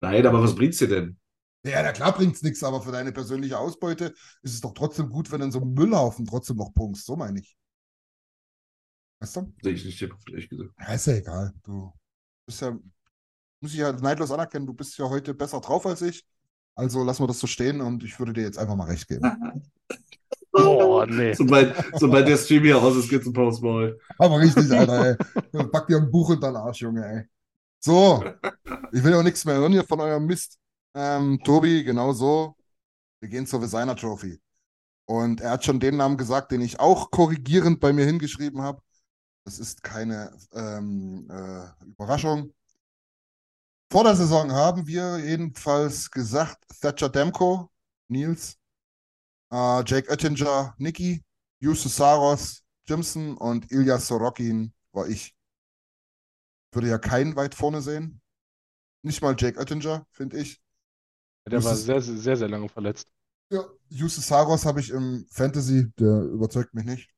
Nein, 0.00 0.26
aber 0.26 0.42
was 0.42 0.54
bringt's 0.54 0.78
dir 0.78 0.88
denn? 0.88 1.18
Ja, 1.64 1.82
na 1.82 1.92
klar 1.92 2.14
bringt's 2.14 2.42
nichts, 2.42 2.62
aber 2.62 2.80
für 2.80 2.92
deine 2.92 3.12
persönliche 3.12 3.58
Ausbeute 3.58 4.14
ist 4.42 4.54
es 4.54 4.60
doch 4.60 4.72
trotzdem 4.72 5.08
gut, 5.08 5.30
wenn 5.30 5.40
du 5.40 5.46
in 5.46 5.52
so 5.52 5.60
einem 5.60 5.74
Müllhaufen 5.74 6.24
trotzdem 6.24 6.56
noch 6.56 6.72
punkst. 6.72 7.04
So 7.04 7.16
meine 7.16 7.40
ich. 7.40 7.56
Weißt 9.20 9.36
du? 9.36 9.52
Sehe 9.62 9.72
ich 9.72 9.84
nicht, 9.84 10.00
ehrlich 10.00 10.48
gesagt. 10.48 10.70
Ja, 10.78 10.94
ist 10.94 11.06
ja 11.06 11.14
egal. 11.14 11.52
Du 11.64 11.92
bist 12.46 12.60
ja, 12.60 12.78
muss 13.60 13.72
ich 13.72 13.78
ja 13.78 13.92
neidlos 13.92 14.30
anerkennen, 14.30 14.66
du 14.66 14.74
bist 14.74 14.96
ja 14.98 15.08
heute 15.08 15.34
besser 15.34 15.60
drauf 15.60 15.84
als 15.86 16.02
ich. 16.02 16.24
Also 16.76 17.02
lassen 17.02 17.24
wir 17.24 17.26
das 17.26 17.40
so 17.40 17.48
stehen 17.48 17.80
und 17.80 18.04
ich 18.04 18.18
würde 18.20 18.32
dir 18.32 18.42
jetzt 18.42 18.58
einfach 18.58 18.76
mal 18.76 18.86
recht 18.86 19.08
geben. 19.08 19.22
Oh, 20.52 21.04
nee. 21.06 21.34
Sobald, 21.34 21.74
sobald 21.94 22.26
der 22.26 22.36
Stream 22.36 22.64
hier 22.64 22.82
aus 22.82 22.96
ist, 22.96 23.08
geht's 23.08 23.26
ein 23.26 23.32
Maul. 23.32 24.00
Aber 24.18 24.40
richtig, 24.40 24.70
Alter, 24.72 25.16
ey. 25.52 25.66
Pack 25.68 25.86
dir 25.86 25.98
ein 25.98 26.10
Buch 26.10 26.30
in 26.30 26.40
deinen 26.40 26.56
Arsch, 26.56 26.80
Junge, 26.80 27.06
ey. 27.06 27.24
So, 27.80 28.24
ich 28.92 29.04
will 29.04 29.14
auch 29.14 29.22
nichts 29.22 29.44
mehr 29.44 29.56
hören 29.56 29.72
hier 29.72 29.84
von 29.84 30.00
eurem 30.00 30.26
Mist. 30.26 30.58
Ähm, 30.94 31.40
Tobi, 31.44 31.84
genau 31.84 32.12
so. 32.12 32.56
Wir 33.20 33.28
gehen 33.28 33.46
zur 33.46 33.60
Designer 33.60 33.96
Trophy. 33.96 34.40
Und 35.06 35.40
er 35.40 35.52
hat 35.52 35.64
schon 35.64 35.80
den 35.80 35.96
Namen 35.96 36.16
gesagt, 36.16 36.52
den 36.52 36.60
ich 36.60 36.80
auch 36.80 37.10
korrigierend 37.10 37.80
bei 37.80 37.92
mir 37.92 38.04
hingeschrieben 38.04 38.62
habe. 38.62 38.82
Das 39.44 39.58
ist 39.58 39.82
keine 39.82 40.36
ähm, 40.52 41.28
äh, 41.30 41.84
Überraschung. 41.86 42.52
Vor 43.90 44.04
der 44.04 44.16
Saison 44.16 44.52
haben 44.52 44.86
wir 44.86 45.18
jedenfalls 45.18 46.10
gesagt, 46.10 46.62
Thatcher 46.80 47.08
Demko, 47.08 47.70
Nils, 48.08 48.58
äh, 49.50 49.82
Jake 49.86 50.10
Oettinger, 50.10 50.74
Nicky, 50.76 51.24
Justus 51.60 51.96
Saros, 51.96 52.62
Jimson 52.86 53.36
und 53.38 53.70
Ilya 53.70 53.98
Sorokin 53.98 54.74
war 54.92 55.08
ich. 55.08 55.37
Würde 56.72 56.88
ja 56.88 56.98
keinen 56.98 57.36
weit 57.36 57.54
vorne 57.54 57.80
sehen. 57.80 58.20
Nicht 59.02 59.22
mal 59.22 59.34
Jake 59.38 59.58
Oettinger, 59.58 60.06
finde 60.10 60.38
ich. 60.38 60.60
Der 61.46 61.62
war 61.64 61.72
Justus- 61.72 61.86
sehr, 61.86 62.00
sehr, 62.02 62.16
sehr, 62.16 62.36
sehr 62.36 62.48
lange 62.48 62.68
verletzt. 62.68 63.10
Ja, 63.50 63.64
Justus 63.88 64.26
Saros 64.26 64.66
habe 64.66 64.80
ich 64.80 64.90
im 64.90 65.26
Fantasy, 65.30 65.90
der 65.98 66.22
überzeugt 66.24 66.74
mich 66.74 66.84
nicht. 66.84 67.10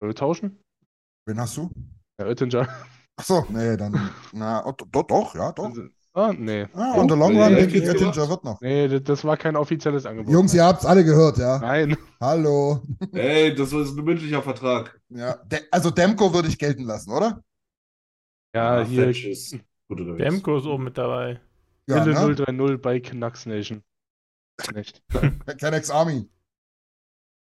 Wollen 0.00 0.10
wir 0.10 0.14
tauschen? 0.14 0.64
Wen 1.26 1.38
hast 1.38 1.56
du? 1.58 1.70
Ja, 2.18 2.26
Oettinger. 2.26 2.66
Ach 3.16 3.24
so, 3.24 3.44
nee, 3.50 3.76
dann, 3.76 4.10
na, 4.32 4.64
oh, 4.64 4.72
doch, 4.72 5.02
doch, 5.02 5.34
ja, 5.34 5.52
doch. 5.52 5.70
Ah, 6.14 6.32
nee. 6.32 6.66
Ah, 6.72 6.98
on 6.98 7.08
the 7.08 7.14
long 7.14 7.36
run, 7.38 7.52
nee, 7.52 7.60
denke 7.60 7.76
ich, 7.76 7.82
nee, 7.84 7.90
Oettinger 7.90 8.28
wird 8.30 8.44
noch. 8.44 8.60
Nee, 8.62 9.00
das, 9.00 9.22
war 9.24 9.36
kein 9.36 9.56
offizielles 9.56 10.06
Angebot. 10.06 10.32
Jungs, 10.32 10.54
ihr 10.54 10.64
habt's 10.64 10.86
alle 10.86 11.04
gehört, 11.04 11.36
ja? 11.36 11.58
Nein. 11.58 11.96
Hallo. 12.18 12.82
Ey, 13.12 13.54
das 13.54 13.72
jetzt 13.72 13.98
ein 13.98 14.04
mündlicher 14.04 14.42
Vertrag. 14.42 14.98
Ja, 15.10 15.34
De 15.44 15.60
also 15.70 15.90
Demko 15.90 16.32
würde 16.32 16.48
ich 16.48 16.58
gelten 16.58 16.84
lassen, 16.84 17.12
oder? 17.12 17.44
Ja, 18.54 18.82
hier. 18.84 19.04
Fetch 19.04 19.24
ist 19.26 19.52
gut 19.88 20.00
unterwegs. 20.00 20.24
Demko 20.24 20.58
ist 20.58 20.66
oben 20.66 20.84
mit 20.84 20.98
dabei. 20.98 21.40
Ja, 21.86 22.04
ne? 22.04 22.12
030 22.34 22.80
bei 22.80 23.00
Canucks 23.00 23.46
Nation. 23.46 23.82
Nicht. 24.74 25.02
Canucks 25.58 25.90
Army. 25.90 26.28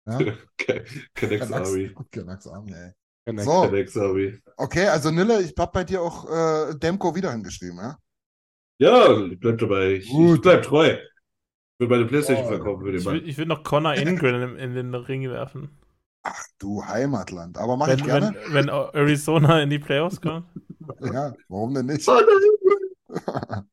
Ja? 0.06 0.18
Canucks 0.58 0.90
Canucks, 1.14 1.52
Army. 1.52 1.94
Canucks 2.10 2.46
Army, 2.46 2.72
ey. 2.72 2.92
Canucks. 3.26 3.44
So, 3.44 3.62
Canucks 3.62 3.96
Army. 3.96 4.38
okay, 4.56 4.86
also 4.88 5.10
Nille, 5.10 5.42
ich 5.42 5.54
hab 5.58 5.72
bei 5.72 5.84
dir 5.84 6.02
auch 6.02 6.24
äh, 6.70 6.74
Demko 6.78 7.14
wieder 7.14 7.32
hingeschrieben, 7.32 7.78
ja? 7.78 7.98
Ja, 8.80 9.24
ich 9.26 9.38
bleib 9.40 9.58
dabei. 9.58 9.92
Ich, 9.94 10.12
ich 10.12 10.40
bleib 10.40 10.62
treu. 10.62 10.86
Ich 10.94 11.80
will 11.80 11.88
meine 11.88 12.06
Playstation 12.06 12.46
Oh. 12.46 12.48
verkaufen 12.48 12.84
für 12.84 12.92
den 12.92 12.98
Ich 13.00 13.04
Mann. 13.04 13.14
will, 13.14 13.28
ich 13.28 13.38
will 13.38 13.46
noch 13.46 13.62
Connor 13.64 13.94
Ingrid 13.94 14.34
in, 14.34 14.56
in 14.56 14.74
den 14.74 14.94
Ring 14.94 15.28
werfen. 15.30 15.70
Du 16.58 16.84
Heimatland. 16.84 17.56
Aber 17.58 17.76
mach 17.76 17.86
Wenn, 17.88 17.98
ich 17.98 18.04
gerne. 18.04 18.34
wenn, 18.48 18.54
wenn 18.54 18.68
Arizona 18.68 19.62
in 19.62 19.70
die 19.70 19.78
Playoffs 19.78 20.20
kommt. 20.20 20.46
Ja, 21.02 21.34
warum 21.48 21.74
denn 21.74 21.84
nicht? 21.86 22.08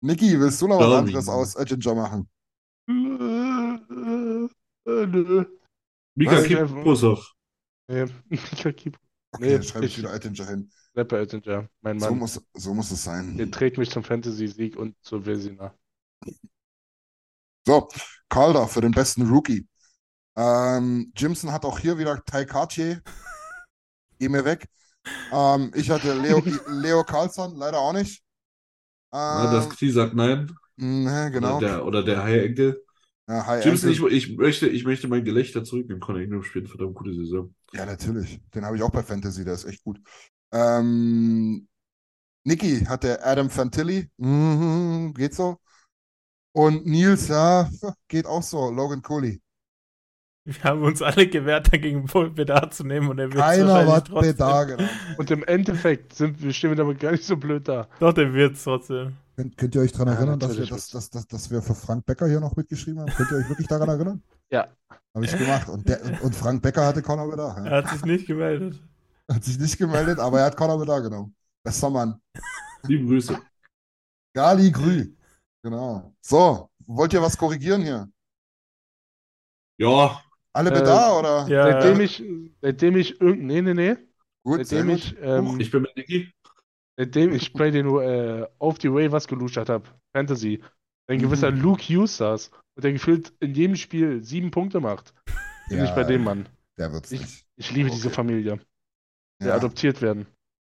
Niki, 0.00 0.38
willst 0.38 0.62
du 0.62 0.68
noch 0.68 0.78
was 0.78 0.92
anderes 0.98 1.28
aus 1.28 1.56
Oettinger 1.56 1.94
machen? 1.96 2.28
Mika? 6.16 6.42
Kiprusov. 6.42 7.32
Nee, 7.88 8.06
Mika. 8.28 8.68
Okay, 8.68 8.92
Nee, 9.38 9.52
dann 9.54 9.62
schreibe 9.64 9.86
ich 9.86 9.92
ich- 9.92 9.98
wieder 9.98 10.10
Oettinger 10.12 10.46
hin. 10.46 10.70
Rapper 10.96 11.16
Oettinger, 11.18 11.68
mein 11.82 11.98
So 12.00 12.06
Mann. 12.10 12.18
muss, 12.20 12.40
so 12.54 12.74
muss 12.74 12.90
es 12.90 13.04
sein. 13.04 13.36
Der 13.36 13.50
trägt 13.50 13.76
mich 13.76 13.90
zum 13.90 14.02
Fantasy-Sieg 14.02 14.76
und 14.76 14.96
zur 15.02 15.22
Versina. 15.24 15.74
So, 17.66 17.88
Calder 18.30 18.66
für 18.68 18.80
den 18.80 18.92
besten 18.92 19.28
Rookie. 19.28 19.66
Ähm, 20.36 21.12
Jimson 21.16 21.52
hat 21.52 21.64
auch 21.64 21.78
hier 21.78 21.98
wieder 21.98 22.22
Ty 22.24 22.46
Cartier. 22.46 23.02
Geh 24.18 24.28
mir 24.28 24.44
weg. 24.44 24.68
Ähm, 25.32 25.72
ich 25.74 25.90
hatte 25.90 26.14
Leo, 26.14 26.42
Leo 26.68 27.04
Carlson, 27.04 27.56
leider 27.56 27.78
auch 27.80 27.92
nicht. 27.92 28.22
Ah, 29.28 29.46
das 29.46 29.68
Ähm, 29.68 29.70
Knie 29.70 29.90
sagt 29.90 30.14
nein. 30.14 30.50
ne, 30.76 31.30
genau. 31.32 31.56
Oder 31.58 31.68
der, 31.68 31.86
oder 31.86 32.02
der 32.02 32.22
High 32.24 32.44
Enkel. 32.44 32.82
Ja, 33.28 33.46
High 33.46 33.64
Jimson, 33.64 33.90
ich, 33.90 34.02
ich, 34.02 34.36
möchte, 34.36 34.68
ich 34.68 34.84
möchte 34.84 35.08
mein 35.08 35.24
Gelächter 35.24 35.64
zurücknehmen. 35.64 36.00
Conor 36.00 36.22
Ingram 36.22 36.42
spielt 36.42 36.68
verdammt 36.68 36.94
gute 36.94 37.14
Saison. 37.14 37.54
Ja, 37.72 37.84
natürlich. 37.86 38.40
Den 38.54 38.64
habe 38.64 38.76
ich 38.76 38.82
auch 38.82 38.90
bei 38.90 39.02
Fantasy, 39.02 39.44
der 39.44 39.54
ist 39.54 39.64
echt 39.64 39.82
gut. 39.84 40.00
Ähm, 40.52 41.68
Niki 42.44 42.84
hatte 42.86 43.24
Adam 43.24 43.50
Fantilli. 43.50 44.10
Mhm, 44.18 45.14
geht 45.14 45.34
so. 45.34 45.58
Und 46.52 46.86
Nils, 46.86 47.28
ja, 47.28 47.70
geht 48.08 48.26
auch 48.26 48.42
so. 48.42 48.70
Logan 48.70 49.02
Cooley. 49.02 49.42
Wir 50.46 50.62
haben 50.62 50.82
uns 50.84 51.02
alle 51.02 51.26
gewehrt, 51.26 51.72
dagegen 51.72 52.04
Bedar 52.34 52.70
zu 52.70 52.84
nehmen 52.84 53.08
und 53.08 53.18
er 53.18 53.32
wird 53.32 53.42
Keiner 53.42 53.84
war 53.84 54.04
trotzdem. 54.04 54.32
Bedar, 54.32 54.66
genau. 54.66 54.88
Und 55.18 55.30
im 55.32 55.42
Endeffekt 55.42 56.14
sind 56.14 56.40
wir 56.40 56.52
stehen 56.52 56.70
wir 56.70 56.76
damit 56.76 57.00
gar 57.00 57.10
nicht 57.10 57.24
so 57.24 57.36
blöd 57.36 57.66
da. 57.66 57.88
Doch, 57.98 58.12
der 58.12 58.32
wird's 58.32 58.62
trotzdem. 58.62 59.16
Könnt, 59.34 59.56
könnt 59.56 59.74
ihr 59.74 59.80
euch 59.80 59.90
daran 59.90 60.06
Ja, 60.06 60.14
erinnern, 60.14 60.38
dass 60.38 60.56
wir, 60.56 60.64
das, 60.64 60.88
das, 60.88 61.10
das, 61.10 61.26
dass 61.26 61.50
wir 61.50 61.60
für 61.62 61.74
Frank 61.74 62.06
Becker 62.06 62.28
hier 62.28 62.38
noch 62.38 62.54
mitgeschrieben 62.54 63.00
haben? 63.00 63.12
Könnt 63.12 63.32
ihr 63.32 63.38
euch 63.38 63.48
wirklich 63.48 63.66
daran 63.66 63.88
erinnern? 63.88 64.22
Ja. 64.50 64.68
Habe 65.14 65.24
ich 65.24 65.36
gemacht. 65.36 65.68
Und, 65.68 65.88
der, 65.88 66.22
und 66.22 66.32
Frank 66.32 66.62
Becker 66.62 66.86
hatte 66.86 67.02
Conor 67.02 67.28
Bedar. 67.28 67.58
Ja. 67.58 67.64
Er 67.64 67.76
hat 67.78 67.90
sich 67.90 68.04
nicht 68.04 68.26
gemeldet. 68.28 68.80
Hat 69.28 69.42
sich 69.42 69.58
nicht 69.58 69.76
gemeldet, 69.78 70.20
aber 70.20 70.38
er 70.38 70.46
hat 70.46 70.56
Conor 70.56 70.78
Bedar 70.78 71.02
genommen. 71.02 71.34
Bester 71.64 71.90
Mann. 71.90 72.20
Liebe 72.84 73.04
Grüße. 73.04 73.36
Gali 74.32 74.70
Grü. 74.70 75.12
Genau. 75.64 76.14
So, 76.20 76.70
wollt 76.86 77.12
ihr 77.12 77.20
was 77.20 77.36
korrigieren 77.36 77.82
hier? 77.82 78.08
Ja, 79.78 80.20
Alle 80.56 80.70
Äh, 80.70 80.74
Bedar 80.74 81.18
oder? 81.18 81.48
Ja, 81.48 81.64
Seitdem 81.72 82.00
ich, 82.00 82.22
seitdem 82.62 82.96
ich 82.96 83.20
irgend, 83.20 83.42
nee, 83.44 83.62
nee, 83.62 83.74
nee. 83.74 83.96
Gut, 84.44 84.66
Seitdem 84.66 84.88
gut. 84.88 84.98
ich, 84.98 85.16
ähm, 85.20 85.60
ich 85.60 85.70
bin 85.70 85.82
mit 85.82 85.96
Niki. 85.96 86.32
seitdem 86.96 87.32
ich 87.34 87.52
bei 87.52 87.70
den 87.70 87.86
äh, 87.98 88.46
auf 88.58 88.78
die 88.78 88.92
Waivers 88.92 89.28
geluschert 89.28 89.68
habe, 89.68 89.88
Fantasy, 90.14 90.62
ein 91.08 91.20
gewisser 91.20 91.50
Mhm. 91.50 91.60
Luke 91.60 91.82
Hughes 91.82 92.16
saß 92.16 92.50
und 92.76 92.84
der 92.84 92.92
gefühlt 92.92 93.32
in 93.40 93.54
jedem 93.54 93.76
Spiel 93.76 94.22
sieben 94.24 94.50
Punkte 94.50 94.80
macht. 94.80 95.14
Bin 95.68 95.84
ich 95.84 95.94
bei 95.94 96.04
dem 96.04 96.24
Mann. 96.24 96.48
Der 96.78 96.92
wird's 96.92 97.10
Ich, 97.10 97.20
nicht. 97.20 97.46
ich 97.56 97.70
liebe 97.72 97.90
diese 97.90 98.08
Okay. 98.08 98.14
Familie. 98.16 98.60
Der 99.44 99.48
Ja. 99.48 99.56
adoptiert 99.56 100.02
werden. 100.02 100.26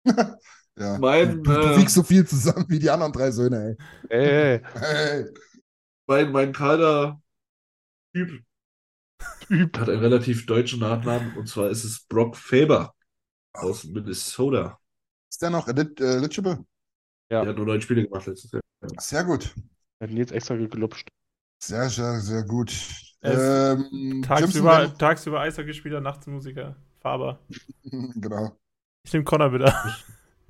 ja. 0.77 0.99
Mein, 0.99 1.43
Du, 1.45 1.57
du 1.59 1.71
äh, 1.73 1.77
wiegst 1.77 1.95
so 1.95 2.03
viel 2.03 2.27
zusammen 2.27 2.67
wie 2.69 2.79
die 2.79 2.91
anderen 2.91 3.13
drei 3.13 3.31
Söhne, 3.31 3.77
Ey, 4.09 4.41
ey. 4.55 4.61
Hey. 4.75 5.25
mein, 6.07 6.33
mein 6.33 6.53
Kader-Typ 6.53 7.21
hat 9.51 9.89
einen 9.89 10.01
relativ 10.01 10.47
deutschen 10.47 10.81
Nachnamen 10.81 11.37
und 11.37 11.49
zwar 11.49 11.71
ist 11.71 11.85
es 11.85 12.01
Brock 12.01 12.37
Faber 12.37 12.95
aus 13.53 13.85
Minnesota. 13.85 14.79
Ist 15.31 15.43
der 15.43 15.51
noch 15.51 15.69
äh, 15.69 15.87
eligible? 15.99 16.65
Ja. 17.31 17.43
Der 17.43 17.51
hat 17.51 17.57
nur 17.57 17.67
neun 17.67 17.81
Spiele 17.81 18.05
gemacht 18.05 18.27
letztes 18.27 18.53
Jahr. 18.53 18.63
Sehr 18.99 19.25
gut. 19.25 19.55
Hat 20.01 20.11
Nils 20.11 20.33
extra 20.33 20.57
geglupscht. 20.57 21.09
Sehr, 21.63 21.89
sehr, 21.89 22.21
sehr 22.21 22.43
gut. 22.45 22.73
Ähm, 23.23 24.23
Tagsüber, 24.25 24.81
Jimson, 24.81 24.99
tagsüber 24.99 25.41
Eishockeyspieler, 25.41 26.01
nachts 26.01 26.27
Musiker. 26.27 26.75
Faber. 27.01 27.39
genau. 27.83 28.57
Ich 29.05 29.13
nehme 29.13 29.25
Connor 29.25 29.51
bitte. 29.51 29.73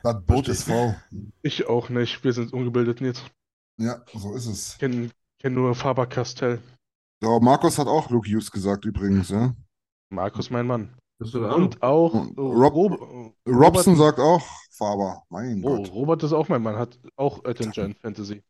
Das 0.03 0.25
Boot 0.25 0.49
ist 0.49 0.63
V. 0.63 0.95
Ich 1.43 1.69
auch 1.69 1.91
nicht. 1.91 2.25
Wir 2.25 2.33
sind 2.33 2.55
ungebildet, 2.55 3.03
Nils. 3.03 3.23
Ja, 3.77 4.03
so 4.15 4.35
ist 4.35 4.47
es. 4.47 4.79
Kenn, 4.79 5.11
kenn 5.39 5.53
nur 5.53 5.75
Faber-Castell. 5.75 6.59
Ja, 7.23 7.39
Markus 7.39 7.79
hat 7.79 7.87
auch 7.87 8.09
Luke 8.11 8.29
Hughes 8.29 8.51
gesagt 8.51 8.85
übrigens, 8.87 9.29
ja. 9.29 9.55
Markus, 10.11 10.51
mein 10.51 10.67
Mann. 10.67 10.97
Und 11.21 11.83
auch 11.83 12.15
Und 12.15 12.39
Rob- 12.39 12.75
Rob- 12.75 13.35
Robson 13.47 13.95
Robert, 13.95 13.97
sagt 13.99 14.19
auch 14.21 14.43
Faber. 14.71 15.23
Mein 15.29 15.63
oh, 15.63 15.77
Gott. 15.77 15.93
Robert 15.93 16.23
ist 16.23 16.33
auch 16.33 16.49
mein 16.49 16.63
Mann, 16.63 16.77
hat 16.77 16.99
auch 17.17 17.45
Attention 17.45 17.95
Fantasy. 17.95 18.43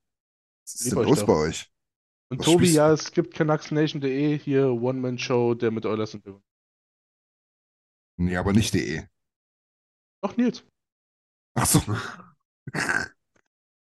Was 0.64 0.74
ist 0.74 0.84
lieb 0.84 0.94
denn 0.94 1.08
los 1.08 1.26
bei 1.26 1.32
euch? 1.32 1.72
Und 2.30 2.38
Was 2.38 2.46
Tobi, 2.46 2.72
ja, 2.72 2.92
es 2.92 3.10
gibt 3.10 3.34
CanucksNation.de, 3.34 4.38
hier 4.38 4.68
One-Man-Show, 4.68 5.54
der 5.54 5.72
mit 5.72 5.84
Oilers 5.84 6.14
Interview. 6.14 6.40
Nee, 8.20 8.36
aber 8.36 8.52
nicht 8.52 8.72
DE. 8.72 9.08
Doch, 10.22 10.36
Nils. 10.36 10.64
Ach 11.54 11.66
so. 11.66 11.80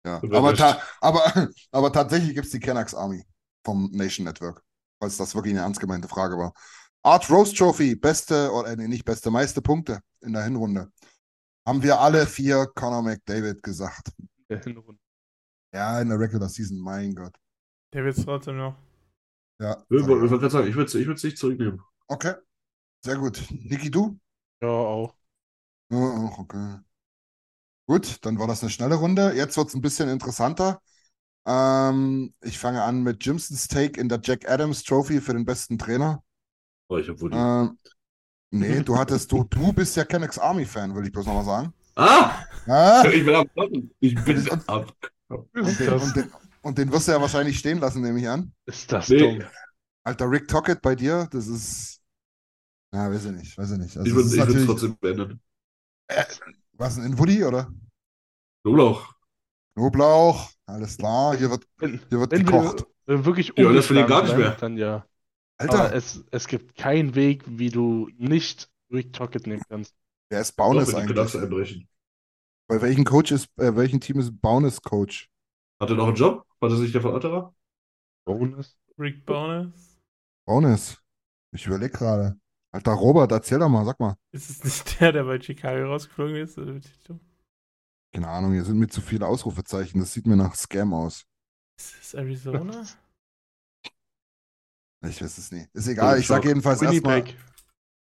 Ja, 0.06 0.22
aber, 0.22 0.54
ta 0.54 0.82
aber, 1.00 1.22
aber 1.72 1.94
tatsächlich 1.94 2.34
gibt 2.34 2.48
es 2.48 2.52
die 2.52 2.60
Canucks 2.60 2.94
Army 2.94 3.24
vom 3.64 3.90
Nation 3.92 4.26
Network, 4.26 4.64
falls 5.00 5.18
das 5.18 5.36
wirklich 5.36 5.54
eine 5.54 5.62
ernst 5.62 5.80
gemeinte 5.80 6.08
Frage 6.08 6.38
war. 6.38 6.54
Art 7.04 7.30
Rose 7.30 7.54
Trophy, 7.54 7.96
beste, 7.96 8.52
oder 8.52 8.76
nee, 8.76 8.88
nicht 8.88 9.06
beste, 9.06 9.30
meiste 9.30 9.62
Punkte 9.62 10.00
in 10.22 10.34
der 10.34 10.44
Hinrunde. 10.44 10.92
Haben 11.68 11.84
wir 11.84 12.00
alle 12.00 12.26
vier 12.26 12.68
Conor 12.76 13.02
McDavid 13.02 13.62
gesagt. 13.62 14.12
Der 14.50 14.62
Hinrunde. 14.62 15.00
Ja, 15.74 16.00
in 16.02 16.10
der 16.10 16.20
Regular 16.20 16.50
Season, 16.50 16.80
mein 16.80 17.16
Gott. 17.16 17.36
Der 17.94 18.04
wird 18.04 18.18
es 18.18 18.24
trotzdem 18.24 18.58
noch. 18.58 18.76
Ja. 19.60 19.84
Ich 19.90 20.06
gerade 20.06 20.50
sagen, 20.50 20.68
ich 20.68 20.76
würde 20.76 21.14
es 21.14 21.24
nicht 21.24 21.38
zurücknehmen. 21.38 21.82
Okay, 22.08 22.34
sehr 23.04 23.18
gut. 23.18 23.44
Niki, 23.50 23.90
du? 23.90 24.20
Ja, 24.62 24.70
auch. 24.70 25.16
Ja, 25.90 25.98
auch 25.98 26.40
okay. 26.40 26.80
Gut, 27.86 28.26
dann 28.26 28.40
war 28.40 28.48
das 28.48 28.62
eine 28.62 28.70
schnelle 28.70 28.96
Runde. 28.96 29.34
Jetzt 29.36 29.58
wird 29.58 29.68
es 29.68 29.74
ein 29.74 29.82
bisschen 29.82 30.10
interessanter. 30.10 30.82
Ähm, 31.46 32.34
ich 32.42 32.58
fange 32.58 32.84
an 32.84 33.04
mit 33.04 33.26
Jimsons 33.26 33.68
Take 33.68 34.00
in 34.00 34.10
der 34.10 34.20
Jack 34.24 34.50
Adams 34.50 34.84
Trophy 34.84 35.20
für 35.22 35.34
den 35.34 35.46
besten 35.46 35.78
Trainer. 35.78 36.24
Oh, 36.90 36.98
ich 36.98 37.10
hab 37.10 37.20
wohl 37.22 37.32
die. 37.32 37.38
Ähm, 37.38 37.78
nee, 38.52 38.82
du 38.82 38.98
hattest, 38.98 39.32
du, 39.32 39.44
du 39.46 39.74
bist 39.74 39.96
ja 39.96 40.06
Canucks 40.06 40.40
Army-Fan, 40.40 40.96
will 40.96 41.06
ich 41.06 41.12
bloß 41.12 41.26
nochmal 41.26 41.46
sagen. 41.46 41.74
Ah! 41.96 42.46
Ah, 42.68 43.04
Ich 43.12 43.26
bin 43.26 43.36
am 43.36 43.48
Blocken. 43.54 43.92
Ich 44.00 44.16
bin 44.24 44.38
und, 44.48 45.68
Ist 45.68 45.80
den, 45.80 45.88
das, 45.88 46.04
und, 46.04 46.16
den, 46.16 46.32
und 46.62 46.78
den 46.78 46.92
wirst 46.92 47.08
du 47.08 47.12
ja 47.12 47.22
wahrscheinlich 47.22 47.60
stehen 47.60 47.80
lassen, 47.80 48.02
nehme 48.02 48.20
ich 48.20 48.30
an. 48.30 48.54
ist 48.66 48.92
das 48.92 49.10
Nee. 49.10 49.18
dumm? 49.18 49.44
Alter, 50.06 50.30
Rick 50.30 50.48
Tockett 50.48 50.82
bei 50.82 50.96
dir, 50.96 51.28
das 51.32 51.48
ist. 51.48 52.02
Ja, 52.94 53.10
weiß 53.12 53.26
ich 53.26 53.32
nicht, 53.32 53.58
weiß 53.58 53.72
ich 53.72 53.78
nicht. 53.80 53.98
Also, 53.98 54.10
Ich 54.20 54.26
es 54.26 54.32
würde 54.32 54.38
natürlich. 54.38 54.66
trotzdem 54.68 54.98
beenden. 55.00 55.42
Was 56.74 56.96
denn, 56.96 57.06
in 57.06 57.18
Woody, 57.18 57.44
oder? 57.44 57.72
Knoblauch. 58.64 59.14
Knoblauch, 59.76 60.53
alles 60.66 60.98
klar, 60.98 61.38
hier 61.38 61.50
wird, 61.50 61.68
hier 61.80 62.20
wird 62.20 62.32
wenn 62.32 62.46
gekocht. 62.46 62.86
wir 63.06 63.16
äh, 63.16 63.26
wirklich 63.26 63.58
Oilers 63.58 63.86
verlieren 63.88 64.08
ungeschlagen 64.08 64.08
gar 64.08 64.24
nicht 64.24 64.36
mehr. 64.38 64.58
dann 64.58 64.78
ja. 64.78 65.06
Aber 65.68 65.74
Alter, 65.78 65.94
es, 65.94 66.26
es 66.32 66.48
gibt 66.48 66.76
keinen 66.76 67.16
Weg, 67.16 67.44
wie 67.48 67.70
du 67.70 68.10
nicht 68.18 68.72
Rick 68.92 69.14
Tockett 69.14 69.48
nehmen 69.48 69.64
kannst. 69.70 69.96
wer 70.30 70.42
ist 70.42 70.54
Doch, 70.72 70.84
Baunes 70.84 70.96
Canucks 71.06 71.36
eigentlich? 71.36 71.36
einbrechen. 71.36 71.88
Bei 72.68 72.82
welchem 72.82 73.06
Coach 73.06 73.32
ist, 73.32 73.48
äh, 73.58 73.76
welchem 73.76 74.02
Team 74.02 74.20
ist 74.20 74.42
Baunes 74.42 74.82
Coach? 74.82 75.30
Hat 75.80 75.90
er 75.90 75.96
noch 75.96 76.08
einen 76.08 76.16
Job? 76.16 76.46
War 76.60 76.70
das 76.70 76.80
nicht 76.80 76.94
der 76.94 77.02
von 77.02 77.14
Otterer? 77.14 77.54
Bonus? 78.26 78.76
Rick 78.98 79.26
Bonus. 79.26 79.98
Baunes. 80.46 80.98
Ich 81.54 81.66
überlege 81.68 81.98
gerade. 81.98 82.38
Alter 82.72 82.94
Robert, 82.94 83.32
erzähl 83.32 83.60
doch 83.60 83.70
mal, 83.70 83.86
sag 83.86 84.00
mal. 84.00 84.16
Ist 84.32 84.50
es 84.50 84.64
nicht 84.64 85.00
der, 85.00 85.12
der 85.14 85.24
bei 85.24 85.40
Chicago 85.40 85.86
rausgeflogen 85.88 86.36
ist? 86.38 86.58
Oder 86.58 86.74
wird 86.74 86.86
die 86.86 87.04
dumm? 87.08 87.20
Keine 88.14 88.28
Ahnung, 88.28 88.54
hier 88.54 88.64
sind 88.64 88.78
mir 88.78 88.88
zu 88.88 89.02
viele 89.02 89.26
Ausrufezeichen. 89.26 90.00
Das 90.00 90.14
sieht 90.14 90.28
mir 90.28 90.36
nach 90.36 90.56
Scam 90.56 90.94
aus. 90.94 91.26
Ist 91.80 91.96
es 92.02 92.14
Arizona? 92.14 92.86
Ich 95.06 95.22
weiß 95.22 95.38
es 95.38 95.52
nicht. 95.52 95.70
Ist 95.74 95.88
egal, 95.88 96.20
ich 96.20 96.28
sag 96.28 96.46
jedenfalls 96.46 96.82
erstmal. 96.82 97.24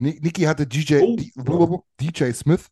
Niki 0.00 0.42
hatte 0.42 0.66
DJ, 0.66 0.96
Oh. 1.00 1.16
D- 1.16 2.10
DJ 2.12 2.32
Smith. 2.32 2.68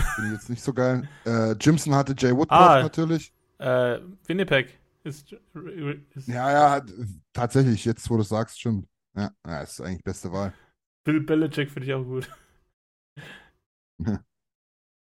Finde 0.00 0.30
ich 0.30 0.36
jetzt 0.36 0.48
nicht 0.50 0.62
so 0.62 0.72
geil. 0.72 1.08
Äh, 1.26 1.52
Jimson 1.52 1.94
hatte 1.94 2.14
Jay 2.16 2.34
Woodcroft 2.34 2.60
Ah. 2.60 2.82
natürlich. 2.82 3.32
äh, 3.58 4.00
Winnipeg. 4.26 4.78
Ist, 5.04 5.32
ist 6.14 6.28
Ja, 6.28 6.50
ja, 6.78 6.86
tatsächlich, 7.34 7.84
jetzt 7.84 8.08
wo 8.08 8.16
du 8.16 8.22
sagst, 8.22 8.58
stimmt. 8.58 8.88
Ja, 9.14 9.30
ja, 9.46 9.60
ist 9.60 9.80
eigentlich 9.82 10.02
beste 10.02 10.32
Wahl. 10.32 10.54
Bill 11.04 11.20
Belichick 11.20 11.70
finde 11.70 11.86
ich 11.86 11.94
auch 11.94 12.04
gut. 12.04 12.28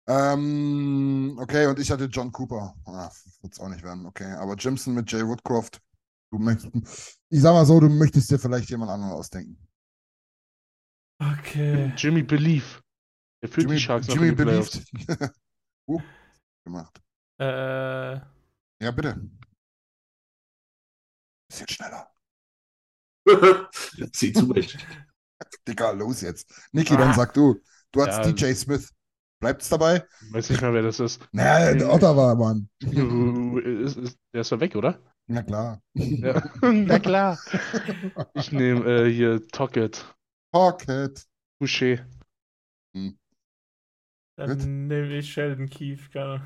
Ähm, 0.08 1.38
okay, 1.42 1.66
und 1.68 1.80
ich 1.80 1.90
hatte 1.90 2.06
John 2.06 2.32
Cooper. 2.32 2.76
Ah, 2.86 3.10
Wird 3.42 3.54
es 3.54 3.60
auch 3.60 3.70
nicht 3.70 3.84
werden, 3.84 4.06
okay. 4.06 4.32
Aber 4.34 4.56
Jimson 4.56 4.94
mit 4.94 5.12
Jay 5.12 5.26
Woodcroft. 5.26 5.82
Du 6.32 6.38
möchtest, 6.40 6.70
ich 7.30 7.42
sag 7.42 7.54
mal 7.54 7.66
so, 7.66 7.80
du 7.80 7.90
möchtest 7.90 8.30
dir 8.30 8.40
vielleicht 8.40 8.70
jemand 8.70 8.92
anderen 8.92 9.14
ausdenken. 9.14 9.58
Okay. 11.20 11.94
Jimmy 11.98 12.24
Belief. 12.24 12.82
Der 13.42 13.50
führt 13.50 13.64
Jimmy, 13.64 13.76
die 13.76 13.82
Sharks 13.82 14.08
Jimmy 14.08 14.32
believed. 14.32 14.82
uh, 15.88 16.00
gemacht. 16.66 17.02
Äh, 17.40 18.16
Ja, 18.82 18.92
bitte. 18.92 19.22
Bisschen 21.50 21.68
schneller. 21.70 22.10
Sieh 24.14 24.34
zu. 24.34 24.54
Digga, 25.68 25.92
los 25.92 26.22
jetzt. 26.22 26.52
Niki, 26.72 26.96
dann 26.96 27.14
sag 27.14 27.34
du. 27.34 27.56
Du 27.92 28.02
hattest 28.02 28.26
Ja. 28.26 28.32
DJ 28.32 28.54
Smith. 28.54 28.92
Bleibt's 29.46 29.70
dabei? 29.70 30.04
Weiß 30.32 30.50
nicht 30.50 30.64
mehr, 30.64 30.74
wer 30.74 30.82
das 30.82 31.00
ist. 31.00 31.22
Naja, 31.32 31.76
der 31.76 31.94
Ottawa, 31.94 32.34
Mann. 32.34 32.68
der 32.82 34.42
ist 34.42 34.52
doch 34.52 34.60
weg, 34.60 34.76
oder? 34.76 35.00
Na 35.28 35.44
klar. 35.44 35.84
Ja. 35.94 36.42
Na 36.64 36.98
klar. 36.98 37.38
Ich 38.34 38.52
nehme 38.52 38.90
äh, 38.90 39.08
hier 39.08 39.48
Tocket. 39.50 40.04
Pocket. 40.52 41.24
Touché. 41.62 42.04
dann 44.36 44.58
Gut. 44.58 44.66
nehme 44.66 45.16
ich 45.16 45.32
Sheldon 45.32 45.70
Ahnung. 46.16 46.42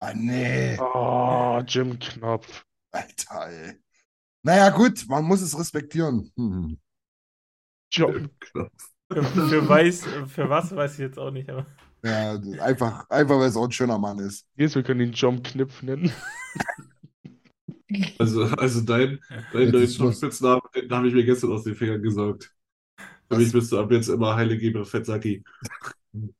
Ah, 0.00 0.14
nee. 0.14 0.78
Oh, 0.80 1.60
Jim 1.66 1.98
Knopf. 1.98 2.64
Alter, 2.90 3.50
ey. 3.50 3.74
Naja, 4.46 4.70
gut, 4.70 5.06
man 5.08 5.24
muss 5.24 5.42
es 5.42 5.58
respektieren. 5.58 6.32
Hm. 6.38 6.80
Jim. 7.92 8.30
Für, 8.50 8.70
für, 9.24 9.68
weiß, 9.68 10.04
für 10.26 10.48
was 10.48 10.74
weiß 10.74 10.94
ich 10.94 11.00
jetzt 11.00 11.18
auch 11.18 11.30
nicht, 11.30 11.50
aber. 11.50 11.66
Ja, 12.02 12.38
einfach, 12.60 13.08
einfach 13.10 13.38
weil 13.38 13.48
es 13.48 13.56
auch 13.56 13.64
ein 13.64 13.72
schöner 13.72 13.98
Mann 13.98 14.18
ist. 14.18 14.46
Jetzt, 14.56 14.74
wir 14.74 14.82
können 14.82 15.00
ihn 15.00 15.12
Jom 15.12 15.42
Knipf 15.42 15.82
nennen. 15.82 16.12
Also, 18.18 18.44
also 18.44 18.82
dein, 18.82 19.18
dein 19.50 19.88
Schluss. 19.88 20.18
Spitznamen, 20.18 20.60
den 20.74 20.90
habe 20.90 21.08
ich 21.08 21.14
mir 21.14 21.24
gestern 21.24 21.52
aus 21.52 21.64
den 21.64 21.74
Fingern 21.74 22.02
gesaugt. 22.02 22.52
Für 23.30 23.38
mich 23.38 23.50
bist 23.50 23.72
du 23.72 23.78
ab 23.78 23.90
jetzt 23.90 24.08
immer 24.08 24.36
Heilige 24.36 24.84
Fetzaki. 24.84 25.42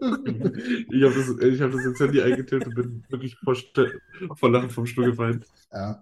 Ich 0.00 1.02
habe 1.02 1.14
das, 1.14 1.28
ich 1.40 1.60
hab 1.60 1.72
das 1.72 1.84
ins 1.84 2.00
Handy 2.00 2.22
eingetippt 2.22 2.66
und 2.66 2.74
bin 2.74 3.04
wirklich 3.08 3.36
vor, 3.38 3.56
vor 4.36 4.50
Lachen 4.50 4.70
vom 4.70 4.86
Stuhl 4.86 5.06
gefallen. 5.06 5.44
Ja. 5.72 6.00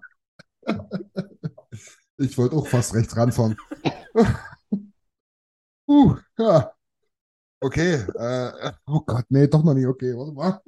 Ich 2.17 2.37
wollte 2.37 2.55
auch 2.55 2.67
fast 2.67 2.93
rechts 2.93 3.15
ranfahren. 3.17 3.57
uh, 5.87 6.15
ja. 6.37 6.76
Okay. 7.59 8.05
Äh, 8.15 8.71
oh 8.87 9.01
Gott, 9.01 9.25
nee, 9.29 9.47
doch 9.47 9.63
noch 9.63 9.73
nicht 9.73 9.87
okay. 9.87 10.13
Warte 10.15 10.33
mal. 10.33 10.61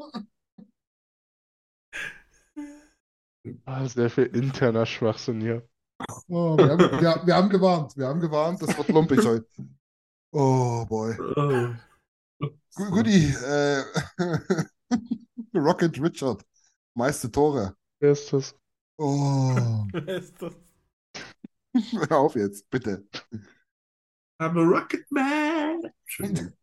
Ah, 3.66 3.88
sehr 3.88 4.10
viel 4.10 4.26
interner 4.26 4.86
Schwachsinn 4.86 5.42
hier. 5.42 5.68
Oh, 6.28 6.58
wir, 6.58 6.70
haben, 6.70 7.02
wir, 7.02 7.22
wir 7.26 7.36
haben 7.36 7.50
gewarnt. 7.50 7.96
Wir 7.98 8.08
haben 8.08 8.20
gewarnt. 8.20 8.62
Das 8.62 8.78
wird 8.78 8.90
lumpig 8.90 9.26
heute. 9.26 9.48
Oh, 10.32 10.86
boy. 10.86 11.16
Oh. 11.36 11.74
Guti, 12.76 13.34
äh, 13.34 13.84
Rocket 15.54 16.00
Richard. 16.02 16.46
Meiste 16.96 17.32
Tore. 17.32 17.76
Wer 18.00 18.12
ist 18.12 18.32
das? 18.32 18.56
Oh, 18.98 19.56
Wer 19.92 20.18
ist 20.18 20.42
das? 20.42 20.54
hör 22.10 22.18
auf 22.18 22.36
jetzt, 22.36 22.70
bitte. 22.70 23.08
I'm 24.40 24.58
a 24.58 24.64
Rocket 24.64 25.06
Man. 25.12 25.92
Entschuldigung. 26.04 26.59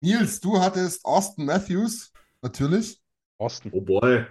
Nils, 0.00 0.40
du 0.40 0.60
hattest 0.60 1.04
Austin 1.04 1.44
Matthews, 1.46 2.12
natürlich. 2.42 3.00
Austin. 3.38 3.72
Oh 3.74 3.80
boy. 3.80 4.26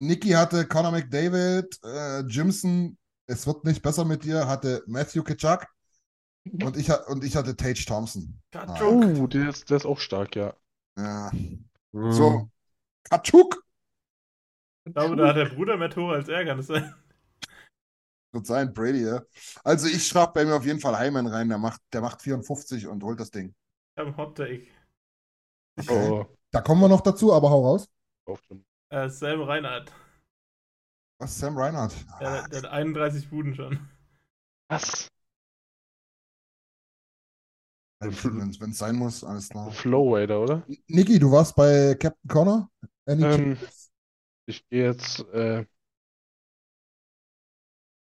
Niki 0.00 0.30
hatte 0.30 0.66
Conor 0.66 0.92
McDavid, 0.92 1.78
äh, 1.84 2.20
Jimson, 2.20 2.96
es 3.26 3.46
wird 3.46 3.64
nicht 3.64 3.82
besser 3.82 4.04
mit 4.04 4.24
dir, 4.24 4.46
hatte 4.46 4.82
Matthew 4.86 5.22
Kitchuk 5.22 5.66
und 6.44 6.76
ich, 6.76 6.90
und 7.08 7.22
ich 7.22 7.36
hatte 7.36 7.54
Tage 7.54 7.84
Thompson. 7.84 8.40
Ah, 8.54 8.80
Oh, 8.82 9.26
der 9.26 9.50
ist, 9.50 9.68
der 9.68 9.76
ist 9.76 9.86
auch 9.86 9.98
stark, 9.98 10.36
ja. 10.36 10.54
ja. 10.96 11.30
Hm. 11.32 12.12
So, 12.12 12.50
Kachuk. 13.04 13.62
Ich 14.86 14.94
glaube, 14.94 15.16
da 15.16 15.28
hat 15.28 15.36
der 15.36 15.50
Bruder 15.50 15.76
mehr 15.76 15.90
Tore 15.90 16.14
als 16.16 16.28
er, 16.28 16.44
kann 16.46 16.56
das 16.56 16.68
sein? 16.68 16.94
Wird 18.32 18.46
sein, 18.46 18.72
Brady, 18.72 19.04
ja. 19.04 19.22
Also 19.64 19.88
ich 19.88 20.06
schreibe 20.06 20.32
bei 20.32 20.44
mir 20.44 20.54
auf 20.54 20.64
jeden 20.64 20.80
Fall 20.80 20.98
Hyman 20.98 21.26
rein, 21.26 21.48
der 21.48 21.58
macht, 21.58 21.80
der 21.92 22.00
macht 22.00 22.22
54 22.22 22.86
und 22.86 23.02
holt 23.02 23.20
das 23.20 23.30
Ding. 23.30 23.54
Ich 23.94 23.98
habe 23.98 24.08
einen 24.08 24.16
Hot 24.16 24.36
Take. 24.36 24.66
Oh, 25.88 26.24
Da 26.50 26.60
kommen 26.60 26.80
wir 26.80 26.88
noch 26.88 27.00
dazu, 27.00 27.32
aber 27.32 27.50
hau 27.50 27.64
raus. 27.66 27.88
Äh, 28.90 29.08
Sam 29.08 29.42
Reinhardt. 29.42 29.92
Was, 31.18 31.38
Sam 31.38 31.56
Reinhardt? 31.56 31.94
Der, 32.20 32.48
der 32.48 32.62
hat 32.62 32.66
31 32.66 33.28
Buden 33.28 33.54
schon. 33.54 33.78
Was? 34.68 35.08
Wenn 38.00 38.70
es 38.70 38.78
sein 38.78 38.96
muss, 38.96 39.22
alles 39.22 39.50
klar. 39.50 39.70
Flowwader, 39.70 40.40
oder? 40.40 40.66
Niki, 40.86 41.18
du 41.18 41.30
warst 41.30 41.54
bei 41.54 41.94
Captain 41.96 42.28
Connor? 42.28 42.70
Any 43.06 43.24
Ähm? 43.24 43.58
Ich 44.46 44.66
gehe 44.68 44.84
jetzt. 44.84 45.20
Äh, 45.32 45.66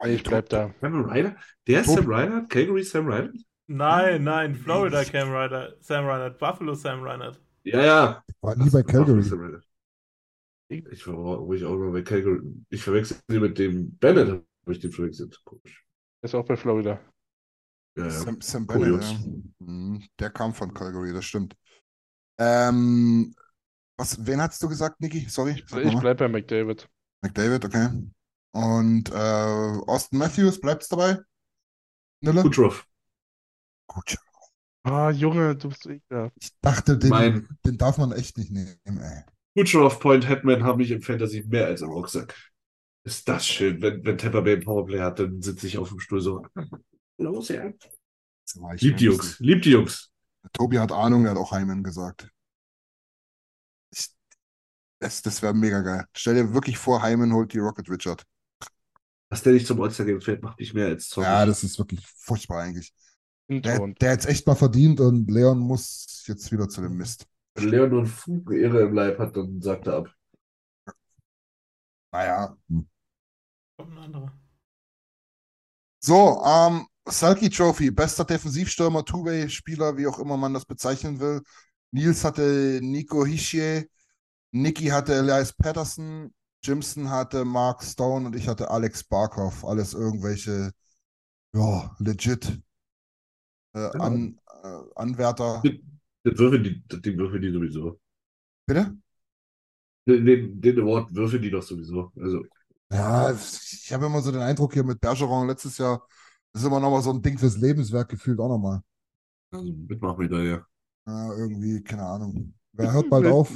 ich 0.04 0.22
bleib 0.22 0.48
da. 0.50 0.74
Sam 0.80 1.04
Ryder? 1.04 1.36
Der 1.66 1.80
ist. 1.80 1.88
Sam 1.88 2.06
Ryder? 2.06 2.46
Calgary 2.48 2.82
Sam 2.84 3.06
Ryder? 3.06 3.32
Nein, 3.70 4.24
nein, 4.24 4.56
Florida 4.56 5.04
Cam 5.04 5.30
Ryder, 5.30 5.76
Sam 5.80 6.04
Reinhardt, 6.04 6.38
Buffalo 6.40 6.74
Sam 6.74 7.04
Reinhardt. 7.04 7.40
Ja, 7.62 7.82
ja. 7.84 8.24
War 8.40 8.56
nie 8.56 8.68
bei 8.68 8.82
Calgary. 8.82 9.22
Sam 9.22 9.38
Ryder. 9.40 9.60
Ich 10.68 11.06
war 11.06 11.14
ruhig 11.14 11.64
auch 11.64 11.76
mal 11.76 11.92
bei 11.92 12.02
Calgary. 12.02 12.40
Ich 12.68 12.82
verwechsel 12.82 13.18
ihn 13.30 13.40
mit 13.40 13.58
dem 13.58 13.96
Bennett, 13.98 14.28
habe 14.28 14.44
ich 14.66 14.80
den 14.80 14.90
verwechselt. 14.90 15.40
Komisch. 15.44 15.84
Ist 16.22 16.34
auch 16.34 16.44
bei 16.44 16.56
Florida. 16.56 16.98
Ja, 17.96 18.04
ja. 18.04 18.10
Sam, 18.10 18.40
Sam 18.40 18.66
Bennett, 18.66 19.04
ja. 19.04 19.18
Mhm, 19.60 20.02
Der 20.18 20.30
kam 20.30 20.52
von 20.52 20.74
Calgary, 20.74 21.12
das 21.12 21.24
stimmt. 21.24 21.54
Ähm, 22.38 23.32
was, 23.96 24.26
wen 24.26 24.40
hast 24.40 24.60
du 24.62 24.68
gesagt, 24.68 25.00
Niki? 25.00 25.28
Sorry. 25.28 25.62
sag 25.68 25.78
ich 25.78 25.84
nochmal. 25.86 26.00
bleib 26.00 26.18
bei 26.18 26.28
McDavid. 26.28 26.88
McDavid, 27.22 27.64
okay. 27.64 27.88
Und 28.52 29.10
äh, 29.10 29.14
Austin 29.86 30.18
Matthews, 30.18 30.60
bleibt's 30.60 30.88
dabei? 30.88 31.18
Nille? 32.20 32.42
Gut. 33.92 34.16
Ah, 34.84 35.10
Junge, 35.10 35.56
du 35.56 35.68
bist 35.68 35.84
ekelhaft. 35.86 36.36
Ich 36.40 36.50
dachte, 36.60 36.96
den, 36.96 37.10
Mein- 37.10 37.48
den 37.66 37.76
darf 37.76 37.98
man 37.98 38.12
echt 38.12 38.38
nicht 38.38 38.52
nehmen, 38.52 38.78
ey. 38.86 39.24
Kucherov, 39.56 39.98
Point, 39.98 40.28
Hetman 40.28 40.62
haben 40.62 40.78
mich 40.78 40.92
im 40.92 41.02
Fantasy 41.02 41.44
mehr 41.46 41.66
als 41.66 41.82
im 41.82 41.90
Rucksack. 41.90 42.34
Ist 43.04 43.28
das 43.28 43.46
schön. 43.46 43.82
Wenn, 43.82 44.04
wenn 44.04 44.16
Tampa 44.16 44.40
Bay 44.40 44.54
ein 44.54 44.62
Powerplay 44.64 45.00
hat, 45.00 45.18
dann 45.18 45.42
sitze 45.42 45.66
ich 45.66 45.76
auf 45.76 45.88
dem 45.88 45.98
Stuhl 45.98 46.20
so. 46.20 46.46
Los, 47.18 47.48
ja. 47.48 47.66
Ich 48.74 48.80
Liebt 48.82 49.00
die 49.00 49.04
Jungs. 49.06 49.38
Liebt 49.40 49.64
die 49.64 49.70
Jungs. 49.70 50.10
Tobi 50.52 50.78
hat 50.78 50.92
Ahnung, 50.92 51.24
er 51.24 51.32
hat 51.32 51.38
auch 51.38 51.52
Hyman 51.52 51.82
gesagt. 51.82 52.30
Ich, 53.90 54.08
das 55.00 55.20
das 55.22 55.42
wäre 55.42 55.52
mega 55.52 55.80
geil. 55.80 56.04
Stell 56.14 56.34
dir 56.34 56.54
wirklich 56.54 56.78
vor, 56.78 57.02
Hyman 57.02 57.32
holt 57.32 57.52
die 57.52 57.58
Rocket 57.58 57.90
Richard. 57.90 58.24
Dass 59.28 59.42
der 59.42 59.52
nicht 59.52 59.66
zum 59.66 59.80
All-Star-Game 59.80 60.20
fährt, 60.20 60.42
macht 60.42 60.58
mich 60.58 60.74
mehr 60.74 60.86
als 60.86 61.08
Zocken. 61.08 61.24
Ja, 61.30 61.44
das 61.44 61.64
ist 61.64 61.78
wirklich 61.78 62.06
furchtbar 62.06 62.62
eigentlich. 62.62 62.92
Der, 63.50 63.74
Intro. 63.74 63.88
der 64.00 64.12
hat's 64.12 64.26
echt 64.26 64.46
mal 64.46 64.54
verdient 64.54 65.00
und 65.00 65.28
Leon 65.28 65.58
muss 65.58 66.24
jetzt 66.26 66.52
wieder 66.52 66.68
zu 66.68 66.82
dem 66.82 66.96
Mist. 66.96 67.26
Wenn 67.54 67.68
Leon 67.68 67.90
nur 67.90 67.98
einen 68.00 68.08
Funken 68.08 68.56
Ehre 68.56 68.82
im 68.82 68.94
Leib 68.94 69.18
hat, 69.18 69.36
dann 69.36 69.60
sagt 69.60 69.88
er 69.88 69.94
ab. 69.94 70.14
Naja. 72.12 72.56
Kommt 72.68 73.92
ein 73.92 73.98
anderer. 73.98 74.32
So, 75.98 76.42
ähm, 76.44 76.86
Selkie 77.08 77.50
Trophy, 77.50 77.90
bester 77.90 78.24
Defensivstürmer, 78.24 79.04
Two-Way-Spieler, 79.04 79.96
wie 79.96 80.06
auch 80.06 80.20
immer 80.20 80.36
man 80.36 80.54
das 80.54 80.64
bezeichnen 80.64 81.18
will. 81.18 81.42
Nils 81.90 82.24
hatte 82.24 82.78
Nico 82.82 83.26
Hischier, 83.26 83.84
Nicky 84.52 84.86
hatte 84.86 85.14
Elias 85.14 85.52
Patterson, 85.52 86.32
Jimson 86.62 87.10
hatte 87.10 87.44
Mark 87.44 87.82
Stone 87.82 88.26
und 88.26 88.36
ich 88.36 88.46
hatte 88.46 88.70
Alex 88.70 89.02
Barkov. 89.02 89.64
Alles 89.64 89.94
irgendwelche, 89.94 90.70
ja, 91.52 91.96
legit 91.98 92.60
äh, 93.72 93.90
an, 93.98 94.38
äh, 94.62 94.68
Anwärter. 94.96 95.62
Den 95.64 96.38
würfeln 96.38 96.64
die, 96.64 96.82
den 97.00 97.18
würfeln 97.18 97.42
die 97.42 97.50
sowieso. 97.50 98.00
Bitte? 98.66 98.96
Den, 100.06 100.24
den, 100.24 100.60
den 100.60 100.80
Award 100.80 101.14
würfeln 101.14 101.42
die 101.42 101.50
doch 101.50 101.62
sowieso. 101.62 102.12
Also, 102.20 102.42
Ja, 102.90 103.32
ich 103.32 103.92
habe 103.92 104.06
immer 104.06 104.20
so 104.20 104.32
den 104.32 104.42
Eindruck 104.42 104.72
hier 104.72 104.84
mit 104.84 105.00
Bergeron 105.00 105.48
letztes 105.48 105.78
Jahr, 105.78 106.06
das 106.52 106.62
ist 106.62 106.68
immer 106.68 106.80
nochmal 106.80 107.02
so 107.02 107.10
ein 107.10 107.22
Ding 107.22 107.38
fürs 107.38 107.56
Lebenswerk 107.56 108.08
gefühlt 108.08 108.40
auch 108.40 108.48
nochmal. 108.48 108.80
also 109.52 109.72
Mitmachmedaille. 109.72 110.64
Ja, 111.06 111.32
irgendwie, 111.36 111.82
keine 111.82 112.02
Ahnung. 112.02 112.54
Wer 112.72 112.92
hört 112.92 113.08
bald 113.10 113.26
auf? 113.32 113.52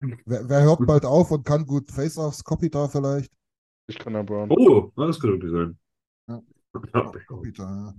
Wer, 0.00 0.48
wer 0.48 0.62
hört 0.62 0.86
bald 0.86 1.04
auf 1.04 1.30
und 1.30 1.44
kann 1.44 1.64
gut 1.64 1.90
Face-Offs? 1.90 2.44
Copy 2.44 2.68
da 2.70 2.88
vielleicht? 2.88 3.32
Ich 3.88 3.98
Connor 3.98 4.24
Brown. 4.24 4.50
Oh, 4.50 4.92
das 4.96 5.18
könnte 5.20 5.46
irgendwie 5.46 5.50
sein. 5.50 5.78
Ja. 6.28 6.42
Ja. 6.94 7.12
Copy 7.26 7.52
da, 7.52 7.64
ja. 7.64 7.94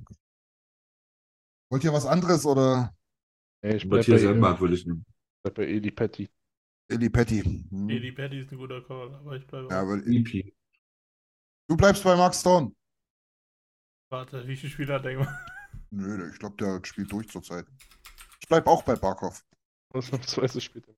Wollt 1.70 1.84
ihr 1.84 1.94
was 1.94 2.06
anderes 2.06 2.46
oder 2.46 2.94
Nee, 3.64 3.76
ich 3.76 3.90
bleib 3.90 4.06
bei, 4.06 4.14
Matthias 4.14 4.24
Enmark 4.24 4.62
würde 4.62 4.76
ich 4.76 4.86
nehmen. 4.86 5.06
bleib 5.44 5.56
bei 5.56 5.64
Eli 5.66 5.92
Petty. 5.92 6.30
Eli 6.90 7.10
Petty? 7.10 7.42
Hm. 7.44 7.90
Edi 7.90 8.12
Patty 8.12 8.40
ist 8.40 8.52
ein 8.52 8.58
guter 8.58 8.82
Call, 8.82 9.14
aber 9.14 9.36
ich 9.36 9.46
bleibe. 9.46 9.68
Ja, 9.70 9.82
aber 9.82 9.98
EP. 10.06 10.54
du 11.68 11.76
bleibst 11.76 12.04
bei 12.04 12.16
Mark 12.16 12.34
Stone. 12.34 12.72
Warte, 14.10 14.48
wie 14.48 14.56
viele 14.56 14.72
Spiele 14.72 14.94
hat 14.94 15.04
der 15.04 15.14
gemacht? 15.14 15.36
Nö, 15.90 16.30
ich 16.32 16.40
glaube, 16.40 16.56
der 16.58 16.80
spielt 16.86 17.12
durch 17.12 17.28
zurzeit. 17.28 17.66
Ich 18.40 18.48
bleib 18.48 18.68
auch 18.68 18.84
bei 18.84 18.96
Barkov. 18.96 19.44
Ausnahmsweise 19.90 20.62
später. 20.62 20.94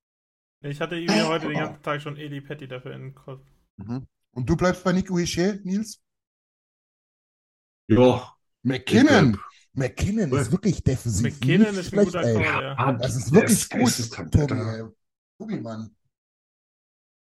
Ich 0.62 0.80
hatte 0.80 0.96
irgendwie 0.96 1.22
heute 1.22 1.48
den 1.48 1.56
ganzen 1.56 1.82
Tag 1.82 2.02
schon 2.02 2.16
Edi 2.16 2.40
Patty 2.40 2.68
dafür 2.68 2.92
in 2.94 3.02
den 3.02 3.14
Kopf. 3.14 3.42
Mhm. 3.78 4.06
Und 4.32 4.48
du 4.48 4.56
bleibst 4.56 4.84
bei 4.84 4.92
Nico 4.92 5.18
Hischier, 5.18 5.58
Nils? 5.64 6.00
Ja. 7.88 8.36
McKinnon! 8.62 9.38
McKinnon 9.72 10.32
ist 10.32 10.50
wirklich 10.52 10.82
defensiv. 10.82 11.22
McKinnon 11.22 11.68
ist 11.68 11.78
ein 11.78 11.84
schlecht, 11.84 12.06
guter 12.12 12.22
ey. 12.22 12.34
Call, 12.34 12.62
ja. 12.62 12.74
Ah, 12.76 12.92
Das 12.94 13.16
ist 13.16 13.26
der 13.26 13.40
wirklich 13.42 13.68
gut, 13.70 13.80
geisteskrank, 13.80 14.32
Tobi. 14.32 14.92
Tobi, 15.38 15.60
Mann. 15.60 15.94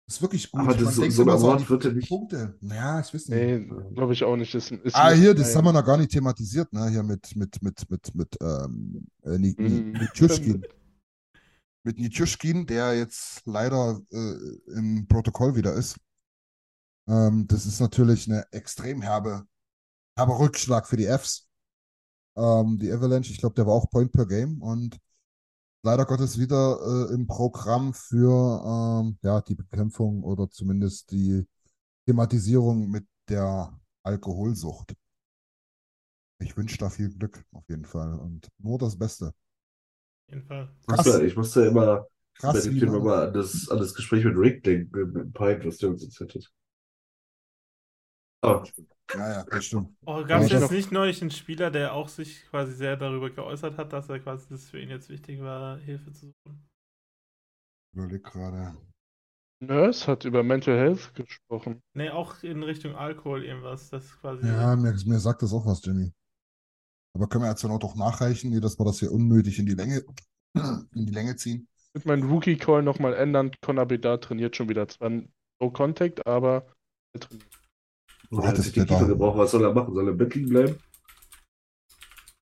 Das 0.07 0.17
ist 0.17 0.23
wirklich 0.23 0.51
gut. 0.51 0.61
Aber 0.63 0.75
das, 0.75 0.97
Man 0.97 1.11
so, 1.11 1.11
so 1.11 1.23
ein 1.23 1.29
Award 1.29 1.61
die 1.61 1.69
wird 1.69 1.85
er 1.85 1.93
nicht. 1.93 2.09
Punkte. 2.09 2.59
Ja, 2.63 3.01
ich 3.01 3.13
weiß 3.13 3.29
nicht. 3.29 3.31
Nee, 3.31 3.69
glaube 3.95 4.15
ich 4.15 4.25
auch 4.25 4.37
nicht. 4.37 4.55
Das 4.55 4.71
ist 4.71 4.95
Ah, 4.95 5.11
hier, 5.13 5.35
das 5.35 5.55
haben 5.55 5.67
wir 5.67 5.73
noch 5.75 5.85
gar 5.85 5.99
nicht 5.99 6.11
thematisiert, 6.11 6.73
ne? 6.73 6.89
Hier 6.89 7.03
mit, 7.03 7.37
mit, 7.37 7.63
mit, 7.63 7.91
mit, 7.91 8.15
mit, 8.15 8.37
ähm, 8.41 9.07
äh, 9.25 9.37
Mhm. 9.37 9.93
Nitschkin. 9.93 10.65
Mit 11.85 11.99
Nitschkin, 11.99 12.67
der 12.67 12.97
jetzt 12.97 13.43
leider 13.45 14.01
äh, 14.11 14.35
im 14.75 15.07
Protokoll 15.07 15.55
wieder 15.57 15.75
ist. 15.75 15.97
Ähm, 17.07 17.47
das 17.47 17.67
ist 17.67 17.81
natürlich 17.81 18.29
eine 18.29 18.47
extrem 18.53 19.03
herbe, 19.03 19.47
herber 20.17 20.39
Rückschlag 20.39 20.87
für 20.89 20.97
die 20.97 21.07
Fs. 21.07 21.48
Ähm, 22.39 22.79
die 22.79 22.93
Avalanche, 22.93 23.33
ich 23.33 23.39
glaube, 23.41 23.57
der 23.57 23.67
war 23.67 23.75
auch 23.75 23.91
Point 23.91 24.13
per 24.13 24.27
Game 24.27 24.63
und 24.63 24.99
leider 25.85 26.07
Gottes 26.07 26.39
wieder 26.39 26.79
äh, 27.11 27.15
im 27.15 27.27
Programm 27.27 27.95
für 27.95 28.63
ähm, 29.05 29.19
ja, 29.23 29.41
die 29.43 29.55
Bekämpfung 29.57 30.25
oder 30.25 30.51
zumindest 30.51 31.11
die 31.13 31.47
Thematisierung 32.07 32.91
mit 32.91 33.07
der 33.29 33.79
Alkoholsucht. 34.05 34.95
Ich 36.41 36.57
wünsche 36.57 36.79
da 36.79 36.91
viel 36.91 37.11
Glück 37.11 37.45
auf 37.53 37.69
jeden 37.69 37.85
Fall 37.85 38.13
und 38.19 38.49
nur 38.59 38.77
das 38.77 38.99
Beste. 38.99 39.27
Auf 39.27 39.35
jeden 40.29 40.47
Fall. 40.47 40.69
Ich 40.81 40.89
musste, 40.89 41.27
ich 41.27 41.37
musste 41.37 41.65
immer 41.67 42.07
bei 42.51 42.61
Krass, 42.61 42.61
dem 42.61 42.79
man- 42.85 43.03
mal 43.03 43.29
an 43.29 43.35
das, 43.35 43.69
an 43.71 43.79
das 43.79 43.95
Gespräch 43.95 44.25
mit 44.25 44.37
Rick 44.37 44.63
denken, 44.65 45.13
mit 45.13 45.33
Pint, 45.35 45.65
was 45.67 45.79
der 45.79 45.91
uns 45.91 46.03
erzählt 46.05 46.35
hat. 46.35 46.51
Ah, 48.43 48.63
Ja, 49.15 49.33
ja, 49.33 49.45
das 49.45 49.65
stimmt. 49.65 49.97
Oh, 50.05 50.25
gab 50.25 50.43
es 50.43 50.51
jetzt 50.51 50.71
nicht 50.71 50.93
neulich 50.93 51.23
einen 51.23 51.31
Spieler, 51.31 51.71
der 51.71 51.95
auch 51.95 52.09
sich 52.09 52.45
quasi 52.51 52.73
sehr 52.73 52.97
darüber 52.97 53.31
geäußert 53.31 53.79
hat, 53.79 53.93
dass 53.93 54.09
er 54.09 54.21
quasi 54.21 54.47
das 54.51 54.69
für 54.69 54.81
ihn 54.81 54.91
jetzt 54.91 55.09
wichtig 55.09 55.41
war, 55.41 55.79
Hilfe 55.79 56.13
zu 56.13 56.27
suchen? 56.27 56.69
Überleg 57.95 58.23
gerade. 58.23 58.77
Nurse 59.61 60.07
hat 60.07 60.25
über 60.25 60.43
Mental 60.43 60.77
Health 60.77 61.15
gesprochen. 61.15 61.81
Nee, 61.95 62.11
auch 62.11 62.43
in 62.43 62.63
Richtung 62.63 62.95
Alkohol 62.95 63.45
irgendwas, 63.45 63.91
das 63.91 64.19
quasi. 64.21 64.47
Ja, 64.47 64.77
mir, 64.77 64.95
mir 65.05 65.19
sagt 65.19 65.43
das 65.43 65.53
auch 65.53 65.67
was, 65.67 65.85
Jimmy. 65.85 66.13
Aber 67.15 67.29
können 67.29 67.45
wir 67.45 67.51
jetzt 67.51 67.65
Not 67.65 67.83
auch 67.83 67.97
nachreichen, 67.97 68.51
nie, 68.51 68.61
dass 68.61 68.79
wir 68.79 68.85
das 68.85 69.01
hier 69.01 69.11
unnötig 69.11 69.59
in 69.59 69.67
die 69.67 69.75
Länge, 69.75 70.05
in 70.55 71.07
die 71.07 71.13
Länge 71.13 71.35
ziehen? 71.37 71.67
Ich 71.77 71.95
würde 71.95 72.09
meinen 72.09 72.31
Rookie-Call 72.31 72.83
nochmal 72.83 73.15
ändern. 73.15 73.51
Conor 73.63 73.87
Bedard 73.87 74.23
trainiert 74.23 74.55
schon 74.55 74.69
wieder. 74.69 74.87
Zwar 74.87 75.11
No 75.11 75.71
Contact, 75.73 76.25
aber 76.27 76.67
er 77.15 77.21
trainiert. 77.21 77.59
Und 78.31 78.43
er 78.43 78.49
hat 78.49 78.57
sich 78.57 78.73
die 78.73 78.81
Kiefer 78.85 79.07
gebrochen. 79.07 79.39
Was 79.39 79.51
soll 79.51 79.65
er 79.65 79.73
machen? 79.73 79.95
Soll 79.95 80.07
er 80.09 80.13
im 80.13 80.19
Bett 80.19 80.35
liegen 80.35 80.49
bleiben? 80.49 80.79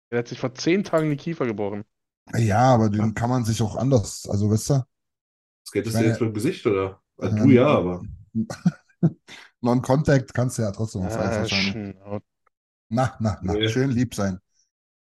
Er 0.09 0.19
hat 0.19 0.27
sich 0.27 0.39
vor 0.39 0.53
zehn 0.55 0.83
Tagen 0.83 1.09
die 1.09 1.17
Kiefer 1.17 1.45
gebrochen. 1.45 1.83
Ja, 2.35 2.73
aber 2.73 2.89
den 2.89 3.13
kann 3.13 3.29
man 3.29 3.45
sich 3.45 3.61
auch 3.61 3.75
anders, 3.75 4.27
also 4.29 4.49
weißt 4.49 4.69
du? 4.71 4.83
Skatest 5.67 5.95
Meine- 5.95 6.05
du 6.07 6.11
jetzt 6.11 6.19
beim 6.19 6.33
Gesicht, 6.33 6.65
oder? 6.65 7.01
Ah, 7.17 7.27
Ähm, 7.27 7.35
du 7.37 7.49
ja, 7.51 7.67
aber. 7.67 8.03
Non-Contact 9.61 10.33
kannst 10.33 10.57
du 10.57 10.61
ja 10.63 10.71
trotzdem 10.71 11.01
auf 11.03 11.15
Ah, 11.15 11.41
wahrscheinlich. 11.41 11.95
Na, 12.89 13.15
na, 13.19 13.39
na, 13.41 13.53
Nee. 13.53 13.67
schön 13.69 13.91
lieb 13.91 14.13
sein. 14.15 14.39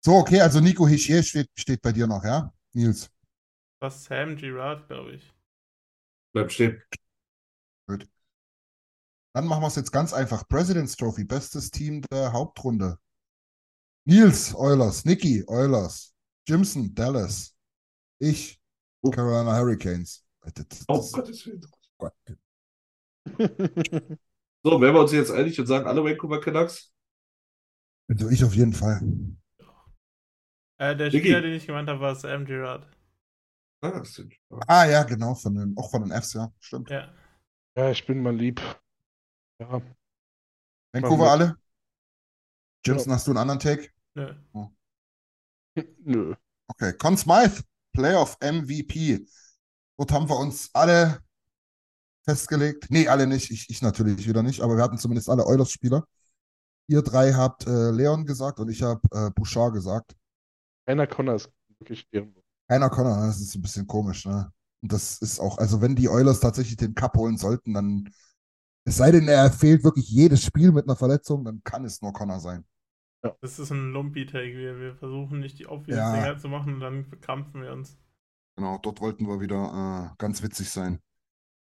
So, 0.05 0.13
okay, 0.15 0.41
also 0.41 0.59
Nico 0.59 0.87
Hischier 0.87 1.23
steht, 1.23 1.49
steht 1.55 1.81
bei 1.81 1.91
dir 1.91 2.07
noch, 2.07 2.23
ja? 2.23 2.53
Nils. 2.73 3.09
Was 3.79 4.03
Sam 4.05 4.35
Girard, 4.37 4.87
glaube 4.87 5.13
ich. 5.13 5.33
Bleib 6.33 6.51
stehen. 6.51 6.81
Dann 9.33 9.47
machen 9.47 9.61
wir 9.63 9.67
es 9.67 9.75
jetzt 9.75 9.91
ganz 9.91 10.13
einfach. 10.13 10.47
President's 10.47 10.95
Trophy, 10.95 11.23
bestes 11.23 11.71
Team 11.71 12.01
der 12.11 12.31
Hauptrunde. 12.33 12.97
Nils, 14.05 14.53
Oilers. 14.55 15.05
Nicky, 15.05 15.43
Oilers. 15.47 16.13
Jimson, 16.47 16.93
Dallas. 16.93 17.55
Ich, 18.19 18.61
Carolina 19.11 19.57
Hurricanes. 19.57 20.23
Das, 20.41 20.53
das, 20.53 20.85
Oh, 20.87 20.97
das, 20.97 21.11
Gottes 21.11 21.45
Willen. 21.45 21.61
So, 24.65 24.79
wären 24.79 24.93
wir 24.93 25.01
uns 25.01 25.11
jetzt 25.11 25.31
einig 25.31 25.59
und 25.59 25.65
sagen 25.65 25.87
alle 25.87 26.03
Vancouver 26.03 26.39
Canucks? 26.39 26.93
Also 28.09 28.29
ich 28.29 28.43
auf 28.43 28.53
jeden 28.53 28.73
Fall. 28.73 29.01
Äh, 30.77 30.95
der. 30.95 31.09
Spieler, 31.09 31.41
den 31.41 31.53
ich 31.53 31.65
gemeint 31.65 31.89
habe, 31.89 31.99
war 31.99 32.15
Sam 32.15 32.45
Girard. 32.45 32.87
Ah, 33.81 34.01
Ah 34.67 34.85
ja, 34.85 35.03
genau, 35.03 35.35
von 35.35 35.55
den, 35.55 35.77
auch 35.77 35.91
von 35.91 36.03
den 36.07 36.11
Fs, 36.21 36.33
ja. 36.33 36.51
Stimmt. 36.59 36.89
Ja. 36.89 37.13
Ja, 37.75 37.89
ich 37.89 38.05
bin 38.05 38.21
mal 38.21 38.35
lieb. 38.35 38.61
Ja, 39.59 39.81
Vancouver 40.93 41.31
alle? 41.31 41.57
Jimson, 42.85 43.13
hast 43.13 43.27
du 43.27 43.31
einen 43.31 43.37
anderen 43.37 43.59
Take? 43.59 43.89
Nö. 44.15 44.33
nö. 46.03 46.35
Okay, 46.67 46.93
Conn 46.93 47.17
Smythe, 47.17 47.63
Playoff 47.93 48.37
MVP. 48.41 49.25
Dort 49.97 50.11
haben 50.11 50.27
wir 50.27 50.37
uns 50.37 50.69
alle 50.73 51.19
festgelegt. 52.25 52.87
Nee, 52.89 53.07
alle 53.07 53.27
nicht. 53.27 53.51
Ich, 53.51 53.69
ich 53.69 53.81
natürlich 53.81 54.27
wieder 54.27 54.43
nicht, 54.43 54.61
aber 54.61 54.75
wir 54.75 54.83
hatten 54.83 54.97
zumindest 54.97 55.29
alle 55.29 55.45
Oilers-Spieler. 55.45 56.05
Ihr 56.87 57.01
drei 57.01 57.33
habt 57.33 57.65
äh, 57.65 57.91
Leon 57.91 58.25
gesagt 58.25 58.59
und 58.59 58.69
ich 58.69 58.81
habe 58.81 59.01
äh, 59.11 59.31
Bouchard 59.31 59.73
gesagt. 59.73 60.15
Einer 60.85 61.07
Connor 61.07 61.35
ist 61.35 61.49
wirklich 61.79 62.07
ehrenlos. 62.11 62.43
Keiner 62.67 62.89
Connor, 62.89 63.27
das 63.27 63.39
ist 63.39 63.55
ein 63.55 63.61
bisschen 63.61 63.87
komisch, 63.87 64.25
ne? 64.25 64.51
Und 64.81 64.91
das 64.91 65.19
ist 65.19 65.39
auch, 65.39 65.57
also 65.59 65.81
wenn 65.81 65.95
die 65.95 66.09
Oilers 66.09 66.41
tatsächlich 66.41 66.75
den 66.75 66.93
Cup 66.93 67.15
holen 67.15 67.37
sollten, 67.37 67.73
dann, 67.73 68.13
es 68.85 68.97
sei 68.97 69.11
denn, 69.11 69.27
er 69.27 69.51
fehlt 69.51 69.83
wirklich 69.83 70.09
jedes 70.09 70.43
Spiel 70.43 70.71
mit 70.71 70.85
einer 70.85 70.95
Verletzung, 70.95 71.43
dann 71.45 71.61
kann 71.63 71.85
es 71.85 72.01
nur 72.01 72.13
Connor 72.13 72.39
sein. 72.39 72.65
Das 73.41 73.59
ist 73.59 73.71
ein 73.71 73.91
Lumpy-Take. 73.91 74.57
Wir, 74.57 74.79
wir 74.79 74.95
versuchen 74.95 75.39
nicht 75.39 75.59
die 75.59 75.67
obvious 75.67 75.97
Ja. 75.97 76.13
Dinger 76.13 76.37
zu 76.37 76.47
machen 76.49 76.79
dann 76.79 77.05
verkrampfen 77.05 77.61
wir 77.61 77.71
uns. 77.73 77.97
Genau, 78.55 78.77
dort 78.77 79.01
wollten 79.01 79.27
wir 79.27 79.39
wieder 79.39 80.11
äh, 80.13 80.15
ganz 80.17 80.43
witzig 80.43 80.69
sein. 80.69 81.01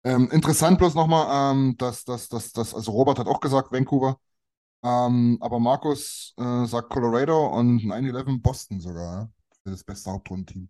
Ähm, 0.04 0.30
interessant 0.32 0.78
bloß 0.80 0.96
nochmal, 0.96 1.54
ähm, 1.54 1.76
dass, 1.78 2.06
dass, 2.06 2.30
dass, 2.30 2.52
dass, 2.54 2.76
also 2.76 2.92
Robert 2.92 3.20
hat 3.20 3.28
auch 3.28 3.40
gesagt 3.42 3.72
Vancouver, 3.72 4.20
ähm, 4.84 5.38
aber 5.42 5.60
Markus 5.60 6.34
äh, 6.38 6.66
sagt 6.68 6.90
Colorado 6.92 7.48
und 7.48 7.82
9-11 7.82 8.42
Boston 8.42 8.82
sogar, 8.82 9.22
ja, 9.24 9.30
für 9.64 9.72
das 9.72 9.84
beste 9.84 10.12
Hauptrundenteam. 10.12 10.70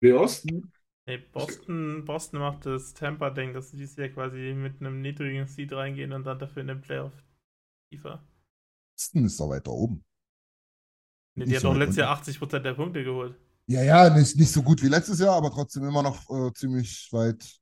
Wir 0.00 0.20
Osten? 0.20 0.72
Nee, 1.08 1.16
Boston, 1.32 2.04
Boston 2.04 2.38
macht 2.38 2.66
das 2.66 2.92
Tampa-Ding, 2.94 3.54
dass 3.54 3.70
sie 3.70 3.78
dieses 3.78 3.96
Jahr 3.96 4.10
quasi 4.10 4.54
mit 4.54 4.80
einem 4.80 5.00
niedrigen 5.00 5.46
Seed 5.46 5.72
reingehen 5.72 6.12
und 6.12 6.24
dann 6.24 6.38
dafür 6.38 6.60
in 6.60 6.68
den 6.68 6.82
Playoff 6.82 7.14
tiefer. 7.90 8.22
Boston 8.94 9.24
ist 9.24 9.40
doch 9.40 9.48
weiter 9.48 9.72
oben. 9.72 10.04
Nee, 11.36 11.46
Nicht 11.46 11.52
die 11.52 11.56
hat 11.56 11.62
so 11.62 11.68
doch 11.68 11.74
letztes 11.74 11.96
Jahr 11.96 12.10
unten. 12.10 12.22
80% 12.22 12.60
der 12.60 12.74
Punkte 12.74 13.02
geholt. 13.04 13.34
Ja, 13.66 13.82
ja, 13.82 14.10
nicht, 14.10 14.36
nicht 14.36 14.50
so 14.52 14.62
gut 14.62 14.82
wie 14.82 14.88
letztes 14.88 15.20
Jahr, 15.20 15.34
aber 15.36 15.50
trotzdem 15.50 15.84
immer 15.84 16.02
noch 16.02 16.28
äh, 16.30 16.52
ziemlich 16.54 17.08
weit 17.12 17.60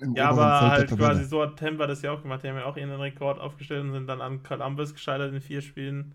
im 0.00 0.14
Ja, 0.14 0.30
aber 0.30 0.70
Feld 0.70 0.90
halt 0.90 0.98
quasi 0.98 1.24
so 1.24 1.42
hat 1.42 1.58
Tampa 1.58 1.86
das 1.86 2.02
ja 2.02 2.12
auch 2.12 2.22
gemacht. 2.22 2.42
Die 2.44 2.48
haben 2.48 2.56
ja 2.56 2.64
auch 2.64 2.76
ihren 2.76 2.92
Rekord 2.92 3.40
aufgestellt 3.40 3.84
und 3.84 3.92
sind 3.92 4.06
dann 4.06 4.20
an 4.20 4.42
Columbus 4.42 4.92
gescheitert 4.94 5.32
in 5.32 5.40
vier 5.40 5.62
Spielen. 5.62 6.14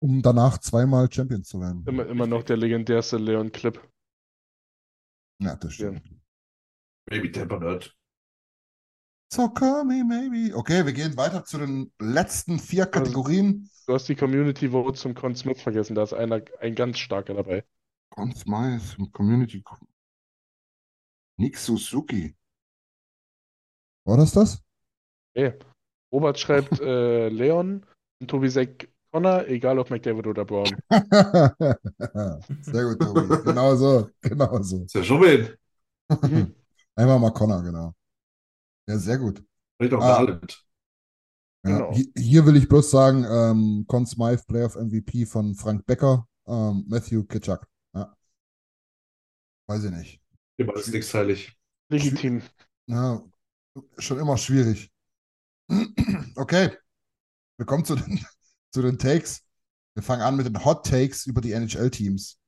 Um 0.00 0.22
danach 0.22 0.58
zweimal 0.58 1.10
Champion 1.10 1.42
zu 1.42 1.60
werden. 1.60 1.84
Immer, 1.86 2.06
immer 2.06 2.26
noch 2.26 2.42
der 2.42 2.56
legendärste 2.56 3.16
Leon 3.16 3.50
Clip. 3.50 3.80
Ja, 5.40 5.56
das 5.56 5.74
stimmt. 5.74 6.02
Maybe 7.10 7.30
Tampa 7.30 7.58
Nerd. 7.58 7.96
So 9.32 9.48
call 9.48 9.84
me 9.84 10.04
maybe. 10.04 10.54
Okay, 10.56 10.86
wir 10.86 10.92
gehen 10.92 11.16
weiter 11.16 11.44
zu 11.44 11.58
den 11.58 11.92
letzten 11.98 12.58
vier 12.58 12.86
Kategorien. 12.86 13.68
Du 13.86 13.94
hast 13.94 14.08
die 14.08 14.14
Community 14.14 14.70
Vote 14.70 14.98
zum 14.98 15.14
Con 15.14 15.34
Smith 15.34 15.60
vergessen. 15.60 15.94
Da 15.94 16.04
ist 16.04 16.12
einer, 16.12 16.42
ein 16.60 16.74
ganz 16.74 16.98
starker 16.98 17.34
dabei. 17.34 17.64
Conn 18.10 18.32
Smythe 18.32 18.96
im 18.98 19.10
Community. 19.10 19.62
Nick 21.36 21.58
Suzuki. 21.58 22.36
War 24.06 24.16
das 24.16 24.32
das? 24.32 24.62
Hey, 25.34 25.58
Robert 26.12 26.38
schreibt 26.38 26.70
äh, 26.80 27.28
Leon 27.28 27.84
und 28.20 28.30
Tobi 28.30 28.48
sagt 28.48 28.88
Connor, 29.14 29.46
egal 29.46 29.78
ob 29.78 29.90
McDavid 29.90 30.26
oder 30.26 30.44
Brown. 30.44 30.66
Sehr 32.62 32.84
gut, 32.84 32.98
Tobi. 33.00 33.42
Genau 33.44 33.76
so. 33.76 34.10
Genau 34.20 34.60
so. 34.60 34.82
Ist 34.84 34.94
ja 34.94 35.04
schon 35.04 35.22
wen. 35.22 36.54
Einmal 36.96 37.20
mal 37.20 37.30
Connor, 37.32 37.62
genau. 37.62 37.94
Ja, 38.88 38.98
sehr 38.98 39.18
gut. 39.18 39.40
Vielleicht 39.78 39.94
auch 39.94 40.02
Ah. 40.02 40.16
Garland. 40.18 40.64
Ja, 41.64 41.78
Genau. 41.78 41.92
hi- 41.92 42.12
Hier 42.18 42.44
will 42.44 42.56
ich 42.56 42.68
bloß 42.68 42.90
sagen, 42.90 43.24
ähm, 43.24 43.84
Conn 43.86 44.04
Smythe, 44.04 44.42
Playoff 44.48 44.74
MVP 44.74 45.26
von 45.26 45.54
Frank 45.54 45.86
Becker, 45.86 46.26
ähm, 46.48 46.84
Matthew 46.88 47.22
Kitschak. 47.24 47.68
Ja. 47.94 48.16
Weiß 49.68 49.84
ich 49.84 49.92
nicht. 49.92 50.20
Immer 50.56 50.74
ist 50.74 50.88
nichts 50.92 51.14
heilig. 51.14 51.56
Legitim. 51.88 52.42
Ja, 52.86 53.22
schon 53.98 54.18
immer 54.18 54.36
schwierig. 54.36 54.90
Okay, 56.36 56.70
wir 57.58 57.64
kommen 57.66 57.84
zu 57.84 57.94
den, 57.94 58.24
zu 58.74 58.82
den 58.82 58.98
Takes. 58.98 59.42
Wir 59.94 60.02
fangen 60.02 60.22
an 60.22 60.36
mit 60.36 60.46
den 60.46 60.64
Hot 60.64 60.84
Takes 60.84 61.26
über 61.26 61.40
die 61.40 61.52
NHL-Teams. 61.52 62.38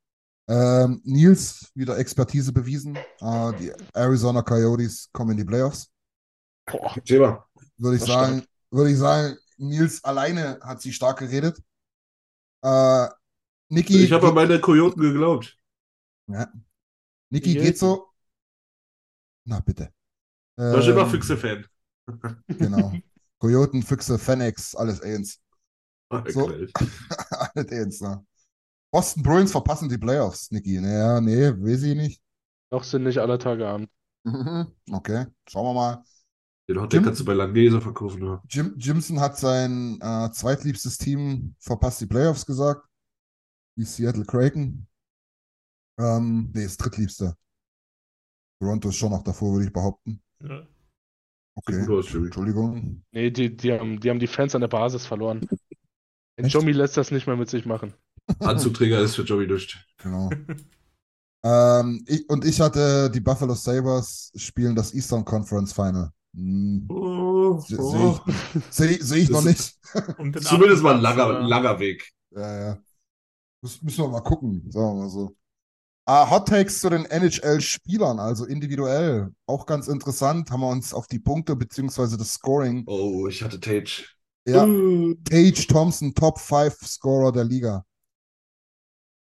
Ähm, 0.48 1.00
Nils, 1.04 1.70
wieder 1.74 1.96
Expertise 1.98 2.52
bewiesen. 2.52 2.96
Äh, 3.20 3.52
die 3.60 3.72
Arizona 3.94 4.42
Coyotes 4.42 5.08
kommen 5.12 5.30
in 5.32 5.36
die 5.38 5.44
Playoffs. 5.44 5.88
Boah. 6.66 6.94
Würde 7.06 7.94
ich 7.94 8.00
Das 8.00 8.08
sagen, 8.08 8.44
würde 8.70 8.90
ich 8.90 8.98
sagen, 8.98 9.36
Nils 9.58 10.02
alleine 10.02 10.58
hat 10.62 10.82
sie 10.82 10.92
stark 10.92 11.20
geredet. 11.20 11.62
Äh, 12.62 13.06
Niki, 13.68 14.04
Ich 14.04 14.12
habe 14.12 14.28
an 14.28 14.34
meine 14.34 14.60
Kojoten 14.60 15.00
geglaubt. 15.00 15.56
ja. 16.26 16.52
Niki 17.30 17.54
geht 17.54 17.78
so. 17.78 18.08
Na 19.44 19.60
bitte. 19.60 19.92
War 20.56 20.82
schon 20.82 20.92
immer 20.92 21.02
Ähm, 21.02 21.10
Füchse-Fan. 21.10 21.66
Genau. 22.48 22.92
Coyoten, 23.38 23.82
Füchse, 23.82 24.18
Fennex, 24.18 24.74
alles 24.74 25.00
eins. 25.02 25.40
So. 26.28 26.46
alles 27.54 27.72
eins, 27.72 28.00
ne? 28.00 28.24
Boston 28.92 29.22
Bruins 29.22 29.52
verpassen 29.52 29.88
die 29.88 29.98
Playoffs, 29.98 30.50
Niki. 30.50 30.80
Naja, 30.80 31.20
nee, 31.20 31.52
will 31.58 31.76
sie 31.76 31.94
nicht. 31.94 32.22
noch 32.70 32.84
sind 32.84 33.04
nicht 33.04 33.18
aller 33.18 33.38
Tage 33.38 33.66
Abend. 33.66 33.90
Mhm, 34.24 34.66
Okay, 34.90 35.26
schauen 35.48 35.66
wir 35.66 35.74
mal. 35.74 36.04
Den 36.68 36.80
Hotdog 36.80 37.04
kannst 37.04 37.20
du 37.20 37.24
bei 37.24 37.34
Langnese 37.34 37.80
verkaufen. 37.80 38.24
Ja. 38.24 38.42
Jim, 38.48 38.74
Jimson 38.76 39.20
hat 39.20 39.38
sein 39.38 39.98
äh, 40.00 40.30
zweitliebstes 40.32 40.98
Team 40.98 41.54
verpasst 41.60 42.00
die 42.00 42.06
Playoffs 42.06 42.44
gesagt. 42.44 42.88
Die 43.76 43.84
Seattle 43.84 44.24
Kraken. 44.24 44.88
Ähm, 45.98 46.50
nee, 46.52 46.64
das 46.64 46.76
drittliebste. 46.76 47.36
Toronto 48.60 48.88
ist 48.88 48.96
schon 48.96 49.10
noch 49.10 49.22
davor, 49.22 49.52
würde 49.52 49.66
ich 49.66 49.72
behaupten. 49.72 50.20
Ne? 50.40 50.66
Okay. 51.54 51.78
Entschuldigung. 51.78 53.02
Nee, 53.12 53.30
die, 53.30 53.56
die, 53.56 53.72
haben, 53.72 54.00
die 54.00 54.10
haben 54.10 54.18
die 54.18 54.26
Fans 54.26 54.54
an 54.54 54.60
der 54.60 54.68
Basis 54.68 55.06
verloren. 55.06 55.46
Echt? 56.36 56.54
Jomi 56.54 56.72
lässt 56.72 56.96
das 56.96 57.10
nicht 57.10 57.26
mehr 57.26 57.36
mit 57.36 57.48
sich 57.48 57.66
machen. 57.66 57.94
Anzugträger 58.40 59.00
ist 59.00 59.16
für 59.16 59.22
Joey 59.22 59.46
nicht. 59.46 59.78
Genau. 59.98 60.30
ähm, 61.44 62.04
ich, 62.06 62.28
und 62.28 62.44
ich 62.44 62.60
hatte 62.60 63.10
die 63.10 63.20
Buffalo 63.20 63.54
Sabres 63.54 64.32
spielen 64.36 64.74
das 64.74 64.94
Eastern 64.94 65.24
Conference 65.24 65.72
Final. 65.72 66.10
Hm, 66.34 66.86
Oh, 66.88 67.58
Sehe 67.60 67.78
oh. 67.78 68.20
ich, 68.26 68.62
seh, 68.70 68.98
seh 69.00 69.16
ich 69.18 69.30
noch 69.30 69.42
nicht. 69.42 69.74
Um 70.18 70.34
Zumindest 70.40 70.82
mal 70.82 70.94
ein 70.94 71.00
langer, 71.00 71.40
langer 71.40 71.78
Weg. 71.78 72.12
Ja, 72.30 72.60
ja. 72.60 72.78
Das 73.62 73.80
müssen 73.82 74.04
wir 74.04 74.08
mal 74.08 74.20
gucken, 74.20 74.70
sagen 74.70 74.96
wir 74.96 75.02
mal 75.02 75.10
so. 75.10 75.34
Ah, 76.04 76.30
Hot 76.30 76.48
Takes 76.48 76.80
zu 76.80 76.88
den 76.88 77.04
NHL-Spielern, 77.04 78.20
also 78.20 78.44
individuell. 78.44 79.32
Auch 79.46 79.66
ganz 79.66 79.88
interessant, 79.88 80.50
haben 80.50 80.60
wir 80.60 80.68
uns 80.68 80.94
auf 80.94 81.08
die 81.08 81.18
Punkte 81.18 81.56
beziehungsweise 81.56 82.16
das 82.16 82.34
Scoring. 82.34 82.84
Oh, 82.86 83.26
ich 83.26 83.42
hatte 83.42 83.58
Tage. 83.58 84.04
Ja, 84.46 84.64
Tage 85.24 85.66
Thompson, 85.66 86.14
Top 86.14 86.38
5 86.38 86.74
Scorer 86.86 87.32
der 87.32 87.44
Liga. 87.44 87.84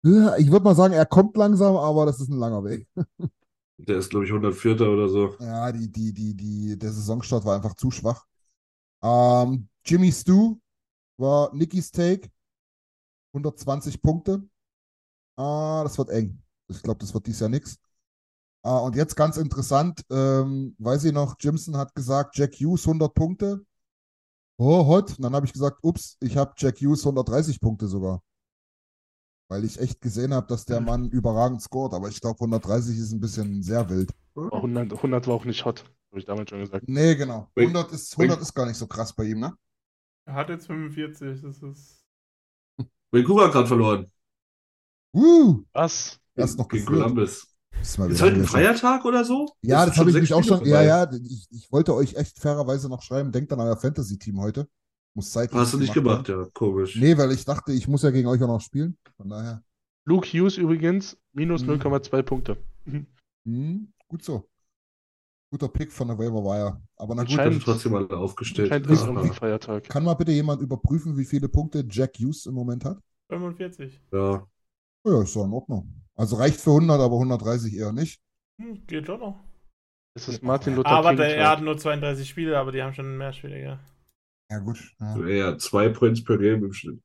Ich 0.03 0.49
würde 0.49 0.63
mal 0.63 0.75
sagen, 0.75 0.93
er 0.93 1.05
kommt 1.05 1.37
langsam, 1.37 1.75
aber 1.75 2.05
das 2.05 2.19
ist 2.19 2.29
ein 2.29 2.39
langer 2.39 2.63
Weg. 2.63 2.87
Der 3.87 3.97
ist, 3.97 4.11
glaube 4.11 4.25
ich, 4.25 4.31
104. 4.31 4.79
oder 4.81 5.09
so. 5.09 5.35
Ja, 5.39 5.71
die, 5.71 5.91
die, 5.91 6.13
die, 6.13 6.35
die, 6.35 6.77
der 6.77 6.91
Saisonstart 6.91 7.43
war 7.45 7.55
einfach 7.55 7.73
zu 7.73 7.89
schwach. 7.89 8.27
Ähm, 9.01 9.67
Jimmy 9.83 10.11
Stu 10.11 10.59
war 11.17 11.51
Nickys 11.55 11.91
Take. 11.91 12.29
120 13.33 13.99
Punkte. 13.99 14.47
Ah, 15.35 15.81
das 15.83 15.97
wird 15.97 16.11
eng. 16.11 16.43
Ich 16.67 16.83
glaube, 16.83 16.99
das 16.99 17.11
wird 17.11 17.25
dies 17.25 17.39
Jahr 17.39 17.49
nix. 17.49 17.79
Ah, 18.63 18.77
und 18.77 18.95
jetzt 18.95 19.15
ganz 19.15 19.37
interessant, 19.37 20.05
ähm, 20.11 20.75
weiß 20.77 21.05
ich 21.05 21.13
noch, 21.13 21.35
Jimson 21.39 21.75
hat 21.77 21.95
gesagt, 21.95 22.37
Jack 22.37 22.53
Hughes 22.55 22.85
100 22.85 23.13
Punkte. 23.13 23.65
Oh, 24.57 24.85
hot. 24.85 25.17
Und 25.17 25.21
dann 25.21 25.33
habe 25.33 25.45
ich 25.45 25.53
gesagt, 25.53 25.79
ups, 25.83 26.17
ich 26.21 26.37
habe 26.37 26.53
Jack 26.57 26.79
Hughes 26.79 27.05
130 27.05 27.59
Punkte 27.59 27.87
sogar. 27.87 28.21
Weil 29.49 29.65
ich 29.65 29.79
echt 29.79 29.99
gesehen 30.01 30.33
habe, 30.33 30.47
dass 30.47 30.65
der 30.65 30.79
Mann 30.79 31.09
überragend 31.09 31.61
scored. 31.61 31.93
Aber 31.93 32.07
ich 32.07 32.21
glaube, 32.21 32.39
130 32.39 32.97
ist 32.97 33.11
ein 33.11 33.19
bisschen 33.19 33.63
sehr 33.63 33.89
wild. 33.89 34.13
Aber 34.35 34.55
100, 34.55 34.93
100 34.93 35.27
war 35.27 35.35
auch 35.35 35.45
nicht 35.45 35.65
hot. 35.65 35.83
Habe 36.11 36.19
ich 36.19 36.25
damals 36.25 36.49
schon 36.49 36.59
gesagt. 36.59 36.87
Nee, 36.87 37.15
genau. 37.15 37.49
Wait, 37.55 37.67
100 37.67 37.91
ist, 37.91 38.17
wait. 38.17 38.29
100 38.29 38.41
ist 38.41 38.53
gar 38.53 38.65
nicht 38.65 38.77
so 38.77 38.87
krass 38.87 39.13
bei 39.13 39.25
ihm, 39.25 39.39
ne? 39.39 39.55
Er 40.25 40.35
hat 40.35 40.49
jetzt 40.49 40.67
45, 40.67 41.41
das 41.41 41.61
ist. 41.63 42.05
Vancouver 43.11 43.45
hat 43.45 43.51
gerade 43.51 43.67
verloren. 43.67 44.11
Uh, 45.13 45.63
Was? 45.73 46.19
er 46.35 46.45
ist 46.45 46.57
noch 46.57 46.67
Gegen 46.67 46.85
geführt. 46.85 47.01
Columbus. 47.03 47.50
Ist 47.81 47.97
mal 47.97 48.11
Ist 48.11 48.21
heute 48.21 48.35
ein. 48.37 48.45
Feiertag 48.45 49.05
oder 49.05 49.25
so? 49.25 49.49
Ja, 49.61 49.83
Ist 49.83 49.91
das 49.91 49.97
habe 49.97 50.09
ich 50.11 50.15
mich 50.15 50.33
auch 50.33 50.43
schon. 50.43 50.63
Ja, 50.65 50.77
vorbei. 50.77 50.85
ja, 50.85 51.11
ich, 51.13 51.47
ich 51.51 51.71
wollte 51.71 51.93
euch 51.95 52.15
echt 52.15 52.39
fairerweise 52.39 52.87
noch 52.89 53.01
schreiben, 53.01 53.31
denkt 53.31 53.51
an 53.53 53.59
euer 53.59 53.75
Fantasy-Team 53.77 54.39
heute. 54.39 54.67
Muss 55.13 55.31
zeitlich 55.31 55.59
Hast 55.59 55.73
du 55.73 55.77
nicht 55.77 55.93
gemacht, 55.93 56.29
ja. 56.29 56.45
Komisch. 56.53 56.95
Nee, 56.95 57.17
weil 57.17 57.31
ich 57.31 57.43
dachte, 57.43 57.73
ich 57.73 57.87
muss 57.87 58.03
ja 58.03 58.11
gegen 58.11 58.27
euch 58.27 58.41
auch 58.43 58.47
noch 58.47 58.61
spielen. 58.61 58.97
Von 59.17 59.29
daher. 59.29 59.63
Luke 60.05 60.27
Hughes 60.27 60.57
übrigens, 60.57 61.17
minus 61.33 61.61
Hm. 61.63 61.71
0,2 61.81 62.21
Punkte. 62.23 62.57
Hm, 63.45 63.91
gut 64.07 64.23
so. 64.23 64.47
Guter 65.51 65.67
Pick 65.67 65.91
von 65.91 66.07
der 66.07 66.17
Waiver 66.17 66.41
Wire. 66.43 66.81
Aber 66.95 67.13
na 67.13 67.23
gut, 67.23 67.35
Wird 67.37 67.61
trotzdem 67.63 67.91
mal 67.91 68.09
aufgestellt. 68.09 68.71
Ist 68.87 69.03
ein 69.03 69.33
Feiertag. 69.33 69.83
kann 69.89 70.03
mal 70.05 70.13
bitte 70.13 70.31
jemand 70.31 70.61
überprüfen, 70.61 71.17
wie 71.17 71.25
viele 71.25 71.49
Punkte 71.49 71.85
Jack 71.89 72.17
Hughes 72.19 72.45
im 72.45 72.53
Moment 72.53 72.85
hat? 72.85 72.99
45. 73.29 73.99
Ja. 74.13 74.47
Ja, 75.05 75.21
ist 75.23 75.35
doch 75.35 75.43
in 75.45 75.51
Ordnung. 75.51 76.00
Also 76.21 76.35
reicht 76.35 76.61
für 76.61 76.69
100, 76.69 77.01
aber 77.01 77.15
130 77.15 77.73
eher 77.73 77.91
nicht. 77.93 78.21
Hm, 78.59 78.85
geht 78.85 79.07
schon 79.07 79.19
noch. 79.19 79.39
Es 80.13 80.27
ist 80.27 80.43
Martin 80.43 80.75
Luther 80.75 80.89
Aber 80.89 81.09
King. 81.09 81.17
der, 81.17 81.35
er 81.35 81.49
hat 81.49 81.61
nur 81.61 81.79
32 81.79 82.29
Spiele, 82.29 82.59
aber 82.59 82.71
die 82.71 82.83
haben 82.83 82.93
schon 82.93 83.17
mehr 83.17 83.33
Spiele, 83.33 83.59
ja. 83.59 83.79
Ja, 84.51 84.59
gut. 84.59 84.77
Ja. 84.99 85.15
So 85.15 85.25
eher 85.25 85.57
zwei 85.57 85.89
Points 85.89 86.23
per 86.23 86.37
Game 86.37 86.63
im 86.63 86.73
Schnitt. 86.73 87.01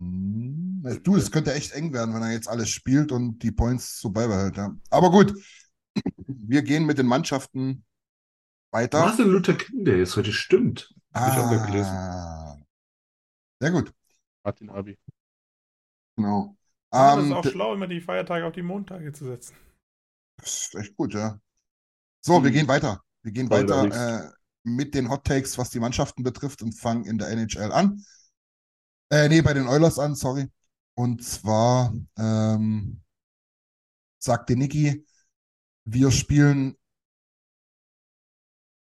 Hm, 0.00 0.82
Du, 1.04 1.14
es 1.14 1.30
könnte 1.30 1.54
echt 1.54 1.72
eng 1.74 1.92
werden, 1.92 2.12
wenn 2.12 2.22
er 2.22 2.32
jetzt 2.32 2.48
alles 2.48 2.70
spielt 2.70 3.12
und 3.12 3.38
die 3.44 3.52
Points 3.52 4.00
so 4.00 4.10
beibehält. 4.10 4.56
Ja. 4.56 4.74
Aber 4.90 5.10
gut, 5.12 5.32
wir 6.26 6.62
gehen 6.62 6.86
mit 6.86 6.98
den 6.98 7.06
Mannschaften 7.06 7.84
weiter. 8.72 8.98
Martin 9.00 9.28
Luther 9.28 9.54
King 9.54 9.84
Day 9.84 10.02
ist 10.02 10.16
heute, 10.16 10.32
stimmt. 10.32 10.92
Hab 11.14 11.32
ich 11.32 11.38
auch 11.40 11.46
mal 11.46 11.66
gelesen. 11.66 11.90
Ah. 11.92 12.56
Sehr 13.60 13.70
gut, 13.70 13.92
Martin 14.42 14.70
Abi. 14.70 14.98
genau. 16.16 16.56
Das 16.96 17.16
Ähm, 17.18 17.26
ist 17.26 17.32
auch 17.32 17.44
schlau, 17.44 17.74
immer 17.74 17.88
die 17.88 18.00
Feiertage 18.00 18.46
auf 18.46 18.52
die 18.52 18.62
Montage 18.62 19.12
zu 19.12 19.24
setzen. 19.26 19.56
das 20.36 20.66
ist 20.66 20.74
echt 20.74 20.96
gut, 20.96 21.14
ja. 21.14 21.40
So, 22.22 22.44
wir 22.44 22.50
Mhm. 22.50 22.52
gehen 22.52 22.68
weiter. 22.68 23.02
Wir 23.22 23.32
gehen 23.32 23.50
Alex. 23.50 24.08
weiter 24.08 24.28
äh, 24.28 24.32
mit 24.64 24.94
den 24.94 25.10
Hot 25.10 25.24
Takes, 25.26 25.58
was 25.58 25.70
die 25.70 25.80
Mannschaften 25.80 26.24
betrifft 26.24 26.62
und 26.62 26.74
fangen 26.78 27.06
in 27.06 27.18
der 27.18 27.30
NHL 27.30 27.72
an. 27.72 28.04
Äh, 29.10 29.28
nee, 29.28 29.42
bei 29.42 29.54
den 29.54 29.66
Oilers 29.68 29.98
an, 29.98 30.14
sorry. 30.14 30.48
Und 30.94 31.24
zwar 31.24 31.94
ähm, 32.18 33.02
sagte 34.18 34.56
Niki, 34.56 35.04
wir 35.86 36.10
spielen. 36.12 36.76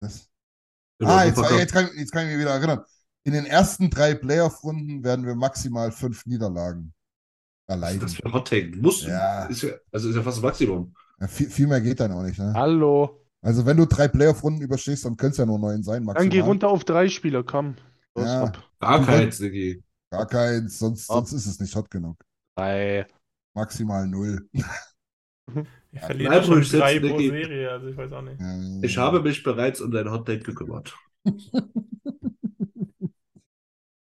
Was? 0.01 0.29
Genau, 0.99 1.17
Ah, 1.17 1.25
jetzt, 1.25 1.39
jetzt, 1.51 1.73
kann, 1.73 1.91
jetzt 1.97 2.13
kann 2.13 2.25
ich 2.27 2.33
mich 2.33 2.41
wieder 2.41 2.55
erinnern. 2.55 2.85
In 3.25 3.33
den 3.33 3.47
ersten 3.47 3.91
drei 3.91 4.15
Playoff-Runden 4.15 5.03
werden 5.05 5.27
wir 5.27 5.35
maximal 5.35 5.91
fünf 5.93 6.25
Niederlagen 6.27 6.94
Ist 7.67 7.73
erleiden. 7.73 7.99
das 8.01 8.13
für 8.15 8.25
ein 8.25 8.33
Hot 8.33 8.47
Take? 8.47 8.77
Muss. 8.77 9.05
Ja. 9.05 9.45
Ist 9.45 9.63
ja, 9.63 9.71
also 9.91 10.09
ist 10.09 10.15
ja 10.15 10.21
fast 10.21 10.37
das 10.37 10.43
Maximum. 10.43 10.93
Ja, 11.19 11.27
viel, 11.27 11.49
viel 11.49 11.67
mehr 11.67 11.81
geht 11.81 11.99
dann 11.99 12.11
auch 12.11 12.21
nicht. 12.23 12.37
Ne? 12.37 12.53
Hallo. 12.55 13.21
Also, 13.41 13.65
wenn 13.65 13.77
du 13.77 13.85
drei 13.85 14.07
Playoff-Runden 14.07 14.61
überstehst, 14.61 15.05
dann 15.05 15.17
können 15.17 15.31
es 15.31 15.37
ja 15.37 15.45
nur 15.45 15.57
neun 15.59 15.81
sein, 15.83 16.05
Dann 16.05 16.15
geh 16.15 16.23
maximal. 16.23 16.47
runter 16.49 16.69
auf 16.69 16.83
drei 16.83 17.09
Spieler, 17.09 17.43
komm. 17.43 17.75
Los, 18.15 18.25
Ja. 18.25 18.41
hopp. 18.41 18.59
Gar 18.79 19.05
keins, 19.05 19.37
Diggi. 19.39 19.83
Gar 20.11 20.27
keins, 20.27 20.77
sonst, 20.79 21.09
Ab. 21.09 21.17
sonst 21.27 21.33
ist 21.33 21.45
es 21.47 21.59
nicht 21.59 21.75
hot 21.75 21.89
genug. 21.91 22.17
Drei. 22.55 23.07
Maximal 23.55 24.07
null. 24.07 24.47
Bleib 25.91 26.19
ja 26.19 26.43
schon 26.43 26.53
ruhig 26.55 26.65
sitzen, 26.69 26.79
drei 26.79 26.99
pro. 26.99 27.17
Serie, 27.19 27.71
also 27.71 27.87
ich 27.87 27.97
weiß 27.97 28.11
auch 28.13 28.21
nicht. 28.21 28.39
Ähm, 28.41 28.81
Ich 28.83 28.97
habe 28.97 29.21
mich 29.21 29.43
bereits 29.43 29.79
um 29.81 29.91
dein 29.91 30.09
Hot 30.11 30.25
Take 30.27 30.39
gekümmert. 30.43 30.95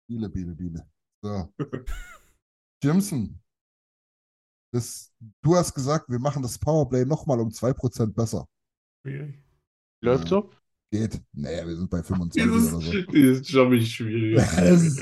Biele, 0.07 0.29
Biele, 0.29 0.55
Biele. 0.55 0.87
So. 1.21 1.53
Jimson. 2.83 3.39
Das, 4.71 5.11
du 5.41 5.55
hast 5.55 5.73
gesagt, 5.73 6.09
wir 6.09 6.19
machen 6.19 6.43
das 6.43 6.57
Powerplay 6.59 7.05
nochmal 7.05 7.39
um 7.39 7.49
2% 7.49 8.07
besser. 8.13 8.47
Schwierig. 9.01 9.39
Läuft 10.01 10.25
Ja. 10.25 10.29
so? 10.29 10.51
Geht. 10.91 11.21
Naja, 11.33 11.67
wir 11.67 11.75
sind 11.75 11.89
bei 11.89 12.01
25 12.03 12.43
Dieses, 12.51 12.73
oder 12.73 12.85
so. 12.85 12.91
ist 12.93 13.47
schwierig. 13.91 14.35
Das 14.35 14.81
ist, 14.83 14.99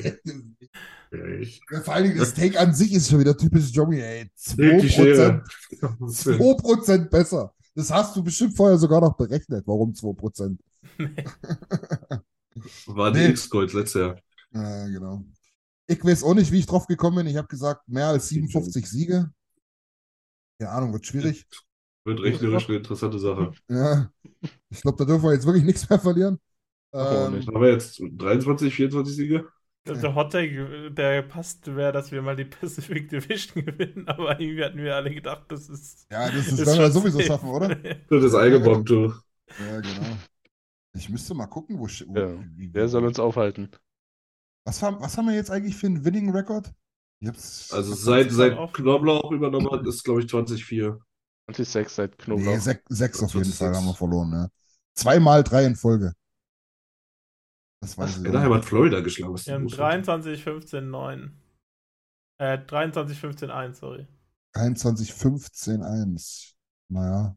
Schwierig. 1.11 1.61
vor 1.83 1.93
allen 1.93 2.05
Dingen, 2.05 2.17
das 2.17 2.33
Take 2.33 2.59
an 2.59 2.73
sich 2.73 2.93
ist 2.93 3.09
schon 3.09 3.19
wieder 3.19 3.37
typisch 3.37 3.69
Johnny, 3.71 3.99
ey. 3.99 4.29
Wirklich, 4.55 4.97
2%, 4.97 5.17
ja. 5.17 5.87
2% 5.89 7.09
besser. 7.09 7.53
Das 7.75 7.91
hast 7.91 8.15
du 8.15 8.23
bestimmt 8.23 8.55
vorher 8.55 8.77
sogar 8.77 9.01
noch 9.01 9.15
berechnet. 9.17 9.67
Warum 9.67 9.91
2%? 9.93 10.57
War 12.87 13.11
die 13.11 13.19
Nee. 13.19 13.29
X-Gold 13.29 13.73
letztes 13.73 13.99
Jahr. 14.01 14.15
Ja, 14.53 14.87
genau. 14.87 15.25
Ich 15.87 16.03
weiß 16.03 16.23
auch 16.23 16.33
nicht, 16.33 16.51
wie 16.51 16.59
ich 16.59 16.65
drauf 16.65 16.87
gekommen 16.87 17.17
bin. 17.17 17.27
Ich 17.27 17.37
habe 17.37 17.47
gesagt, 17.47 17.87
mehr 17.87 18.07
als 18.07 18.29
57 18.29 18.89
Siege. 18.89 19.31
Keine 20.59 20.71
Ahnung, 20.71 20.93
wird 20.93 21.05
schwierig. 21.05 21.45
Wird 22.05 22.21
rechnerisch 22.21 22.67
eine 22.67 22.77
interessante 22.77 23.19
Sache. 23.19 23.51
Ja. 23.67 24.11
Ich 24.69 24.81
glaube, 24.81 24.97
da 24.97 25.05
dürfen 25.05 25.23
wir 25.23 25.33
jetzt 25.33 25.45
wirklich 25.45 25.63
nichts 25.63 25.89
mehr 25.89 25.99
verlieren. 25.99 26.39
auch 26.91 27.29
Ähm. 27.29 27.45
Haben 27.45 27.61
wir 27.61 27.71
jetzt 27.71 27.99
23, 27.99 28.73
24 28.73 29.15
Siege? 29.15 29.47
Der 29.87 30.15
Hottake, 30.15 30.91
der 30.91 31.21
passt, 31.21 31.67
wäre, 31.75 31.91
dass 31.91 32.11
wir 32.11 32.21
mal 32.23 32.35
die 32.35 32.45
Pacific 32.45 33.07
Division 33.07 33.65
gewinnen, 33.65 34.07
aber 34.07 34.39
irgendwie 34.39 34.63
hatten 34.63 34.77
wir 34.79 34.95
alle 34.95 35.13
gedacht, 35.13 35.43
das 35.49 35.69
ist. 35.69 36.07
ja, 36.11 36.31
das, 36.31 36.47
ist 36.47 36.57
werden 36.65 36.79
wir 36.79 36.91
sowieso 36.91 37.19
safe. 37.19 37.27
schaffen, 37.27 37.49
oder? 37.49 37.75
Das 38.09 38.23
ist 38.23 38.33
eingebombt, 38.33 38.89
du. 38.89 39.13
Ja, 39.59 39.81
genau. 39.81 40.17
Ich 40.95 41.09
müsste 41.09 41.35
mal 41.35 41.45
gucken, 41.47 41.77
wo, 41.77 41.83
wo 41.85 42.17
Ja, 42.19 42.43
Wer 42.57 42.87
soll 42.87 43.05
uns 43.05 43.19
aufhalten? 43.19 43.69
Was, 44.65 44.81
haben, 44.81 44.99
was 44.99 45.17
haben 45.17 45.27
wir 45.27 45.35
jetzt 45.35 45.51
eigentlich 45.51 45.75
für 45.75 45.87
einen 45.87 46.03
Winning 46.03 46.31
Record? 46.31 46.73
Also 47.23 47.93
seit, 47.95 48.31
seit 48.31 48.57
auch- 48.57 48.73
Knoblauch 48.73 49.31
übernommen 49.31 49.71
hat, 49.71 49.85
ist 49.87 50.03
glaube 50.03 50.21
ich 50.21 50.27
20-4. 50.27 50.99
26 51.47 51.89
seit 51.93 52.11
Nee, 52.11 52.23
Knoblauch. 52.25 52.59
sech, 52.59 52.79
sechs 52.89 53.23
auf 53.23 53.33
jeden 53.33 53.45
26. 53.45 53.55
Fall 53.57 53.75
haben 53.75 53.85
wir 53.85 53.95
verloren, 53.95 54.31
ja. 54.31 54.49
Zweimal 54.95 55.43
drei 55.43 55.65
in 55.65 55.75
Folge. 55.75 56.13
Das 57.81 57.97
weiß 57.97 58.17
ich. 58.17 58.23
Ja, 58.25 58.31
daher 58.31 58.53
hat 58.53 58.65
Florida 58.65 59.01
geschlagen. 59.01 59.35
Wir 59.37 59.53
haben 59.53 59.67
23, 59.67 60.43
15, 60.43 60.89
9. 60.89 61.39
Äh, 62.39 62.57
23, 62.65 63.19
15, 63.19 63.49
1, 63.51 63.77
sorry. 63.79 64.07
21, 64.53 65.13
15, 65.13 65.83
1. 65.83 66.55
Naja. 66.89 67.35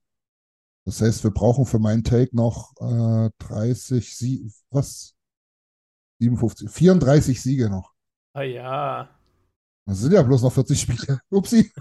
Das 0.86 1.00
heißt, 1.02 1.22
wir 1.24 1.30
brauchen 1.32 1.66
für 1.66 1.78
meinen 1.78 2.02
Take 2.04 2.34
noch 2.34 2.72
äh, 2.80 3.30
30, 3.38 4.16
Sie 4.16 4.50
was? 4.70 5.14
57, 6.20 6.70
34 6.70 7.40
Siege 7.40 7.70
noch. 7.70 7.92
Ah 8.34 8.42
ja. 8.42 9.08
Das 9.86 10.00
sind 10.00 10.12
ja 10.12 10.22
bloß 10.22 10.42
noch 10.42 10.52
40 10.52 10.80
Spiele. 10.80 11.20
Upsi. 11.30 11.72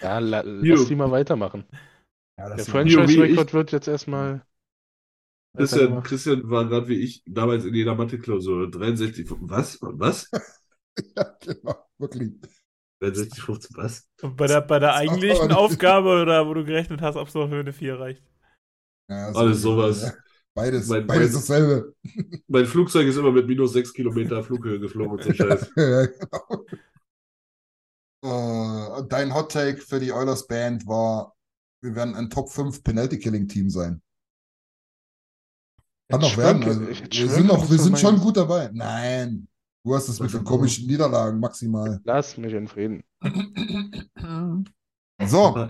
Ja, 0.00 0.18
la, 0.18 0.40
lass 0.40 0.88
die 0.88 0.96
mal 0.96 1.10
weitermachen. 1.10 1.64
Ja, 2.38 2.54
Der 2.54 2.64
Franchise-Rekord 2.64 3.52
wird 3.52 3.72
jetzt 3.72 3.88
erstmal. 3.88 4.42
Christian. 5.56 6.02
Christian 6.02 6.50
war 6.50 6.66
gerade 6.68 6.88
wie 6.88 7.00
ich 7.00 7.22
damals 7.26 7.64
in 7.64 7.74
jeder 7.74 7.94
Mathe-Klausur. 7.94 8.70
63, 8.70 9.26
was? 9.40 9.78
Was? 9.82 10.30
ja, 11.16 11.36
genau, 11.40 11.76
wirklich. 11.98 12.32
63, 13.00 13.42
15, 13.42 13.76
was? 13.76 14.08
Und 14.22 14.36
bei 14.36 14.46
der, 14.46 14.62
bei 14.62 14.78
der 14.78 14.94
eigentlichen 14.94 15.52
Aufgabe 15.52 16.22
oder 16.22 16.46
wo 16.48 16.54
du 16.54 16.64
gerechnet 16.64 17.02
hast, 17.02 17.16
ob 17.16 17.28
es 17.28 17.34
noch 17.34 17.48
für 17.48 17.60
eine 17.60 17.72
4 17.72 18.00
reicht. 18.00 18.22
Ja, 19.08 19.32
Alles 19.32 19.60
sowas. 19.62 20.02
ja. 20.02 20.12
Beides, 20.56 20.86
Mein- 20.88 21.06
beides 21.06 21.32
mein- 21.32 21.40
dasselbe. 21.40 21.94
Mein 22.46 22.66
Flugzeug 22.66 23.06
ist 23.08 23.16
immer 23.16 23.32
mit 23.32 23.46
minus 23.48 23.72
6 23.72 23.92
Kilometer 23.92 24.42
Flughöhe 24.44 24.78
geflogen 24.78 25.12
und 25.18 25.22
so 25.24 25.32
Scheiß. 25.34 25.72
ja, 25.76 26.06
genau. 26.06 26.64
Und 28.96 29.12
dein 29.12 29.34
Hot 29.34 29.52
Take 29.52 29.78
für 29.82 30.00
die 30.00 30.12
Oilers 30.12 30.46
Band 30.46 30.86
war, 30.86 31.34
wir 31.82 31.94
werden 31.94 32.14
ein 32.14 32.30
Top 32.30 32.50
5 32.50 32.82
Penalty 32.82 33.18
Killing 33.18 33.48
Team 33.48 33.68
sein. 33.68 34.00
Kann 36.10 36.20
noch 36.20 36.36
werden. 36.36 36.62
Also, 36.64 36.80
wir 36.86 37.28
sind, 37.28 37.46
noch, 37.46 37.68
wir 37.70 37.78
sind 37.78 37.98
schon 37.98 38.18
gut 38.20 38.36
dabei. 38.36 38.70
Nein, 38.72 39.48
du 39.84 39.94
hast 39.94 40.08
es 40.08 40.20
mit 40.20 40.32
den 40.32 40.44
komischen 40.44 40.86
Niederlagen 40.86 41.40
maximal. 41.40 42.00
Lass 42.04 42.36
mich 42.36 42.52
in 42.52 42.68
Frieden. 42.68 43.02
So. 45.26 45.68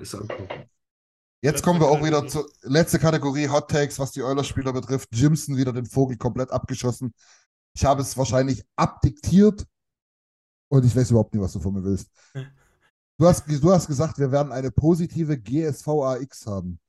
Jetzt 1.44 1.52
Letzte 1.54 1.62
kommen 1.64 1.80
wir 1.80 1.88
auch 1.88 2.04
wieder 2.04 2.26
zur 2.26 2.48
letzten 2.62 2.98
Kategorie 2.98 3.48
Hot 3.48 3.70
Takes, 3.70 3.98
was 3.98 4.12
die 4.12 4.22
Oilers-Spieler 4.22 4.72
betrifft. 4.72 5.08
Jimson 5.12 5.56
wieder 5.56 5.72
den 5.72 5.86
Vogel 5.86 6.16
komplett 6.16 6.50
abgeschossen. 6.50 7.12
Ich 7.76 7.84
habe 7.84 8.02
es 8.02 8.16
wahrscheinlich 8.16 8.64
abdiktiert 8.76 9.66
und 10.68 10.84
ich 10.84 10.94
weiß 10.94 11.10
überhaupt 11.10 11.34
nicht, 11.34 11.42
was 11.42 11.52
du 11.52 11.60
von 11.60 11.74
mir 11.74 11.84
willst. 11.84 12.10
Du 13.16 13.28
hast, 13.28 13.44
du 13.48 13.72
hast 13.72 13.86
gesagt, 13.86 14.18
wir 14.18 14.32
werden 14.32 14.50
eine 14.50 14.72
positive 14.72 15.38
GSVAX 15.38 16.46
haben. 16.48 16.80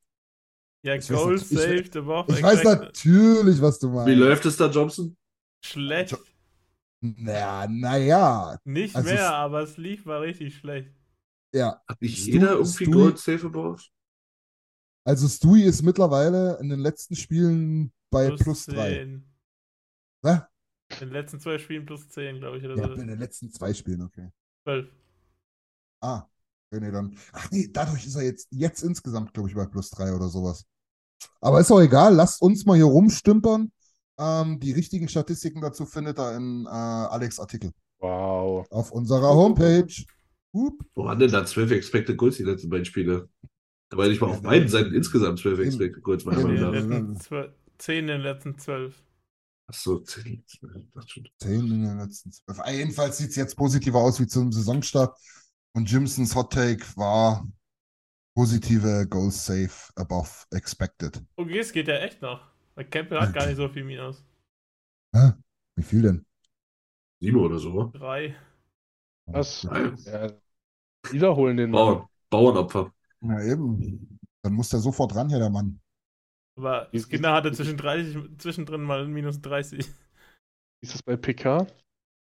Ja, 0.84 0.96
Ich 0.96 1.08
weiß 1.08 1.18
Goal 1.18 1.34
nicht, 1.36 1.52
ich- 1.52 1.60
saved 1.60 1.98
above 1.98 2.34
Ich 2.34 2.42
weiß 2.42 2.64
natürlich, 2.64 3.62
was 3.62 3.78
du 3.78 3.90
meinst. 3.90 4.08
Wie 4.10 4.16
läuft 4.16 4.44
es 4.48 4.58
da, 4.58 4.66
Johnson? 4.68 5.16
Schlecht. 5.64 6.18
Na, 7.00 7.68
naja, 7.68 8.58
Nicht 8.64 8.96
Also 8.96 9.08
mehr, 9.08 9.20
es- 9.20 9.30
aber 9.30 9.62
es 9.62 9.78
lief 9.78 10.06
mal 10.06 10.18
richtig 10.22 10.56
schlecht. 10.58 10.96
ja. 11.54 11.80
Hat 11.88 12.02
nicht 12.02 12.26
jeder 12.26 12.54
irgendwie 12.54 12.86
Gold 12.86 13.20
Safe 13.20 13.46
above? 13.46 13.84
Also 15.06 15.28
Stewie 15.28 15.64
ist 15.66 15.84
mittlerweile 15.84 16.58
in 16.60 16.70
den 16.70 16.80
letzten 16.80 17.16
Spielen 17.16 17.94
bei 18.10 18.32
plus, 18.32 18.66
3. 18.66 18.90
10. 18.96 19.34
Was? 20.24 20.42
In 20.94 20.98
den 21.00 21.12
letzten 21.12 21.40
zwei 21.40 21.58
Spielen 21.60 21.86
plus 21.86 22.10
10, 22.10 22.40
glaube 22.40 22.58
ich, 22.58 22.64
oder 22.66 22.76
Ja, 22.78 22.88
so. 22.88 22.94
in 23.02 23.08
den 23.08 23.20
letzten 23.20 23.52
zwei 23.52 23.74
Spielen, 23.74 24.02
okay. 24.02 24.30
12. 24.64 24.88
Ah, 26.02 26.24
nee, 26.72 26.92
dann. 26.92 27.18
Ach 27.34 27.50
nee, 27.52 27.70
dadurch 27.72 28.06
ist 28.06 28.16
er 28.16 28.24
jetzt, 28.24 28.48
jetzt 28.52 28.84
insgesamt, 28.84 29.34
glaube 29.34 29.50
ich, 29.50 29.56
bei 29.56 29.66
plus 29.66 29.90
3 29.92 30.14
oder 30.14 30.28
sowas. 30.30 30.66
Aber 31.42 31.60
ist 31.60 31.72
auch 31.72 31.82
egal, 31.82 32.14
lasst 32.16 32.42
uns 32.42 32.66
mal 32.66 32.76
hier 32.76 32.86
rumstümpern. 32.86 33.72
Ähm, 34.18 34.60
die 34.60 34.72
richtigen 34.72 35.08
Statistiken 35.08 35.62
dazu 35.62 35.86
findet 35.86 36.20
ihr 36.20 36.36
in 36.36 36.66
äh, 36.66 36.70
Alex 36.70 37.40
Artikel 37.40 37.72
Wow. 38.00 38.66
auf 38.72 38.92
unserer 38.92 39.34
Homepage. 39.34 39.94
Hup. 40.54 40.74
Wo 40.94 41.04
waren 41.06 41.20
denn 41.20 41.32
da 41.32 41.46
12 41.46 41.72
Expected 41.72 42.18
Goals 42.18 42.38
die 42.38 42.44
letzten 42.44 42.70
beiden 42.70 42.86
Spiele? 42.86 43.30
Da 43.90 43.98
war 43.98 44.08
nicht 44.08 44.20
mal 44.22 44.30
auf 44.32 44.42
beiden 44.42 44.68
Seiten 44.68 44.94
insgesamt 44.94 45.40
12 45.40 45.60
Expected 45.60 46.04
Goals, 46.04 46.26
meiner 46.26 46.42
In 46.42 46.48
Meinung 46.48 46.72
den 46.72 46.90
nach. 46.90 46.98
letzten 47.00 47.20
zwölf, 47.20 47.54
10 47.78 47.98
in 48.00 48.08
den 48.08 48.22
letzten 48.22 48.58
12. 48.58 49.04
Achso, 49.68 50.00
10. 50.00 50.44
ich 50.48 50.60
dachte 50.94 51.10
schon. 51.10 51.28
10 51.40 51.60
in 51.72 51.84
den 51.84 51.98
letzten 52.00 52.32
12. 52.32 52.60
Ah, 52.60 52.72
Jedenfalls 52.72 53.18
sieht 53.18 53.30
es 53.30 53.36
jetzt 53.36 53.56
positiver 53.56 54.00
aus 54.00 54.20
wie 54.20 54.28
zum 54.28 54.52
Saisonstart. 54.52 55.18
Und 55.74 55.90
Jimsons 55.92 56.36
Hot 56.36 56.54
Take 56.54 56.86
war 56.96 57.48
positive 58.36 59.08
Goals 59.10 59.46
safe 59.46 59.92
above 59.96 60.30
expected. 60.52 61.22
Okay, 61.36 61.60
es 61.60 61.72
geht 61.72 61.88
ja 61.88 61.96
echt 61.96 62.22
noch. 62.22 62.42
Weil 62.76 62.86
Campbell 62.86 63.20
hat 63.20 63.34
gar 63.34 63.46
nicht 63.46 63.58
so 63.58 63.70
viel 63.70 63.84
Minus. 63.84 64.24
Hä? 65.14 65.34
Wie 65.76 65.84
viel 65.84 66.02
denn? 66.02 66.26
Sieben 67.22 67.38
oder 67.40 67.60
so. 67.60 67.92
Drei. 67.94 68.36
Was? 69.26 69.64
Ja, 69.64 70.32
wiederholen 71.12 71.58
den. 71.58 71.72
Bauern, 71.72 72.08
Bauernopfer. 72.30 72.92
Na 73.22 73.44
eben. 73.44 74.20
Dann 74.42 74.54
muss 74.54 74.70
der 74.70 74.80
sofort 74.80 75.16
ran 75.16 75.30
hier, 75.30 75.40
der 75.40 75.50
Mann. 75.50 75.80
Aber 76.58 76.90
Skinner 76.96 77.34
hatte 77.34 77.52
zwischen 77.52 77.78
30, 77.78 78.38
zwischendrin 78.38 78.82
mal 78.82 79.08
minus 79.08 79.42
30. 79.42 79.80
Ist 80.82 80.94
das 80.94 81.04
bei 81.04 81.18
PK? 81.18 81.68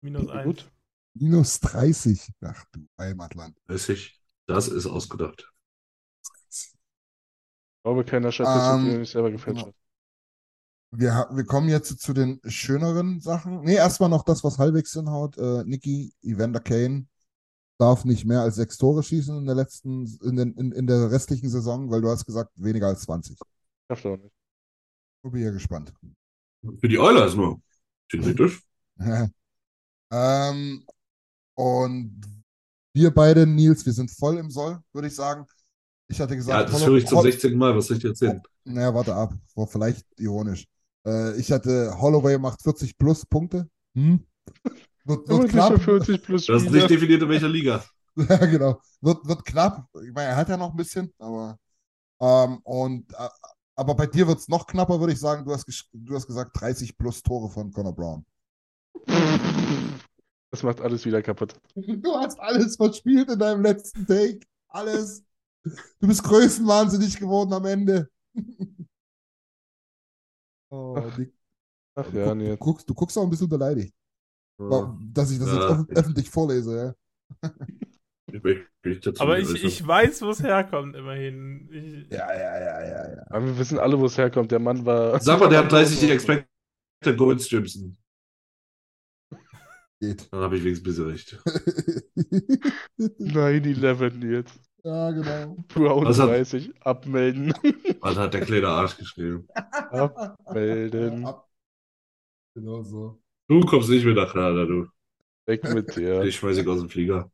Minus 0.03 0.29
1. 0.29 0.45
Gut. 0.45 0.71
Minus 1.15 1.61
30. 1.61 2.31
Ach 2.43 2.65
du 2.73 2.87
Heimatland. 2.99 3.57
Weiß 3.67 3.89
ich. 3.89 4.21
Das 4.47 4.69
ist 4.69 4.87
ausgedacht. 4.87 5.53
Ich 6.53 7.83
glaube, 7.85 8.05
keiner 8.05 8.29
Ähm, 8.29 8.85
die 8.85 8.91
er 8.93 8.99
nicht 8.99 9.11
selber 9.11 9.31
gefälscht 9.31 9.67
hat. 9.67 9.75
Wir, 10.93 11.29
wir 11.31 11.45
kommen 11.45 11.69
jetzt 11.69 12.01
zu 12.01 12.13
den 12.13 12.41
schöneren 12.45 13.21
Sachen. 13.21 13.63
Nee, 13.63 13.77
erstmal 13.77 14.11
noch 14.11 14.25
das, 14.25 14.43
was 14.43 14.59
halbwegs 14.59 14.93
hinhaut. 14.93 15.39
Äh, 15.39 15.65
Nicky, 15.65 16.13
Evander 16.23 16.61
Kane 16.61 17.07
darf 17.81 18.05
nicht 18.05 18.25
mehr 18.25 18.41
als 18.43 18.57
sechs 18.57 18.77
Tore 18.77 19.03
schießen 19.03 19.39
in 19.39 19.47
der 19.47 19.55
letzten, 19.55 20.07
in, 20.23 20.37
den, 20.37 20.53
in, 20.55 20.73
in 20.73 20.87
der 20.87 21.11
restlichen 21.11 21.49
Saison, 21.49 21.91
weil 21.91 22.01
du 22.03 22.09
hast 22.09 22.27
gesagt, 22.27 22.51
weniger 22.57 22.89
als 22.89 23.03
20. 23.03 23.39
Schafft 23.91 24.05
er 24.05 24.13
auch 24.13 24.17
nicht. 24.19 24.35
Ich 25.25 25.31
bin 25.31 25.41
hier 25.41 25.53
gespannt. 25.53 25.93
Für 26.79 26.89
die 26.89 26.99
Oilers 26.99 27.35
nur. 27.35 27.61
Theoretisch. 28.11 28.63
ähm, 30.13 30.85
und 31.55 32.21
wir 32.93 33.11
beide, 33.13 33.47
Nils, 33.47 33.85
wir 33.87 33.93
sind 33.93 34.11
voll 34.11 34.39
im 34.39 34.51
Soll, 34.51 34.79
würde 34.93 35.09
ich 35.09 35.15
sagen. 35.15 35.47
Ich 36.09 36.21
hatte 36.21 36.33
Ja, 36.35 36.39
gesagt, 36.39 36.69
das 36.69 36.75
Hollow- 36.83 36.93
höre 36.93 36.99
ich 36.99 37.07
zum 37.07 37.19
Hol- 37.19 37.25
16. 37.25 37.57
Mal. 37.57 37.77
Was 37.77 37.87
soll 37.87 37.97
ich 37.97 38.03
dir 38.03 38.09
erzählen? 38.09 38.43
Naja, 38.65 38.93
warte 38.95 39.15
ab. 39.15 39.35
War 39.55 39.67
vielleicht 39.67 40.05
ironisch. 40.19 40.67
Äh, 41.07 41.37
ich 41.39 41.51
hatte 41.53 41.97
Holloway 42.01 42.37
macht 42.39 42.63
40 42.63 42.99
plus 42.99 43.25
Punkte. 43.25 43.69
Hm? 43.95 44.27
Wird, 45.05 45.29
wird 45.29 45.49
knapp. 45.49 45.73
für 45.75 46.01
40 46.01 46.23
plus 46.23 46.47
Das 46.47 46.63
ist 46.63 46.71
nicht 46.71 46.91
definiert, 46.91 47.23
in 47.23 47.29
welcher 47.29 47.49
Liga. 47.49 47.85
Ja, 48.17 48.45
genau. 48.45 48.81
Wird, 49.01 49.27
wird 49.27 49.45
knapp. 49.45 49.87
Ich 50.05 50.13
meine, 50.13 50.31
er 50.31 50.37
hat 50.37 50.49
ja 50.49 50.57
noch 50.57 50.73
ein 50.73 50.77
bisschen, 50.77 51.13
aber. 51.19 51.59
Ähm, 52.21 52.59
und, 52.65 53.11
äh, 53.13 53.29
aber 53.77 53.95
bei 53.95 54.07
dir 54.07 54.27
wird 54.27 54.39
es 54.41 54.49
noch 54.49 54.67
knapper, 54.67 54.99
würde 55.01 55.13
ich 55.13 55.21
sagen. 55.21 55.45
Du 55.45 55.53
hast, 55.53 55.65
du 55.93 56.15
hast 56.15 56.27
gesagt 56.27 56.51
30 56.61 56.99
plus 56.99 57.23
Tore 57.23 57.49
von 57.49 57.73
Conor 57.73 57.95
Brown. 57.95 58.27
Das 60.53 60.65
macht 60.65 60.81
alles 60.81 61.05
wieder 61.05 61.23
kaputt. 61.23 61.55
Du 61.77 62.17
hast 62.17 62.41
alles 62.41 62.77
verspielt 62.77 63.31
in 63.31 63.39
deinem 63.39 63.63
letzten 63.63 64.05
Take. 64.05 64.41
Alles. 64.69 65.25
Du 65.63 66.09
bist 66.09 66.25
größenwahnsinnig 66.25 67.19
geworden 67.19 67.53
am 67.53 67.65
Ende. 67.67 68.11
Oh, 70.71 70.95
Ach, 70.97 71.17
die, 71.17 71.33
Ach 71.95 72.11
du, 72.11 72.19
ja, 72.19 72.25
guck, 72.25 72.39
du, 72.39 72.45
nee. 72.45 72.57
guckst, 72.57 72.89
du 72.91 72.95
guckst 72.95 73.19
auch 73.19 73.25
ein 73.25 73.31
bisschen 73.31 73.49
beleidigt, 73.49 73.95
Ja. 74.61 74.99
dass 75.15 75.31
ich 75.31 75.39
das 75.39 75.49
Ja. 75.49 75.55
jetzt 75.55 75.71
öff- 75.71 75.97
öffentlich 75.99 76.31
vorlese. 76.31 76.95
Ja? 77.43 77.51
Ich 78.83 79.21
Aber 79.21 79.41
ich, 79.41 79.65
ich 79.65 79.85
weiß, 79.85 80.23
wo 80.23 80.31
es 80.31 80.41
herkommt, 80.41 80.95
immerhin. 80.95 81.69
Ich, 81.73 82.13
ja, 82.13 82.33
ja, 82.33 82.61
ja, 82.61 82.81
ja, 82.87 83.11
ja. 83.17 83.23
Aber 83.29 83.45
wir 83.45 83.59
wissen 83.59 83.77
alle, 83.81 83.99
wo 83.99 84.07
es 84.07 84.17
herkommt. 84.17 84.53
Der 84.53 84.61
Mann 84.61 84.87
war. 84.87 85.19
Sag 85.21 85.41
mal, 85.41 85.49
der 85.49 85.65
hat 85.65 85.73
30 85.73 86.09
Expected 86.09 86.47
Goals, 87.17 87.51
Jimson. 87.51 87.97
Geht. 90.01 90.33
Dann 90.33 90.41
habe 90.43 90.57
ich 90.57 90.63
wenigstens 90.65 90.99
ein 91.01 91.13
bisschen 91.13 91.43
recht. 91.43 91.43
9-11 93.21 94.25
jetzt. 94.31 94.61
ja, 94.85 95.11
genau. 95.11 95.57
Brown 95.69 96.05
Was 96.07 96.19
hat- 96.21 96.29
30. 96.31 96.73
Abmelden. 96.85 97.53
Was 98.01 98.17
hat 98.17 98.33
der 98.33 98.43
kleine 98.43 98.69
Arsch 98.69 98.97
geschrieben? 98.97 99.49
Abmelden. 99.55 101.25
Ab- 101.27 101.49
Genau 102.55 102.83
so. 102.83 103.21
Du 103.51 103.61
kommst 103.67 103.89
nicht 103.91 104.05
mehr 104.05 104.15
nach 104.15 104.33
Kanada, 104.33 104.65
du. 104.65 104.87
Weg 105.47 105.65
mit 105.75 105.97
dir. 105.97 106.23
Ich 106.25 106.37
schmeiß 106.37 106.57
dich 106.57 106.67
aus 106.69 106.79
dem 106.81 106.89
Flieger. 106.89 107.31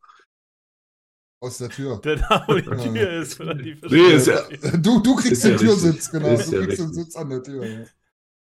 Aus 1.42 1.58
der 1.58 1.68
Tür. 1.68 2.00
der 2.02 2.16
da, 2.28 2.44
wo 2.48 2.54
die 2.54 2.62
Tür 2.62 3.12
ist. 3.20 3.38
Oder 3.38 3.54
die 3.54 3.74
Nee, 3.90 4.14
ist 4.14 4.26
ja- 4.26 4.42
Du, 4.78 5.00
du 5.02 5.14
kriegst 5.16 5.32
Ist 5.32 5.44
ja 5.44 5.50
den 5.50 5.58
Türsitz, 5.58 6.10
genau. 6.10 6.28
Ist 6.32 6.50
du 6.50 6.56
ja 6.56 6.62
kriegst 6.64 6.78
den. 6.80 6.92
Sitz 6.94 7.16
an 7.16 7.28
der 7.28 7.42
Tür. 7.42 7.64
Ja. 7.66 7.84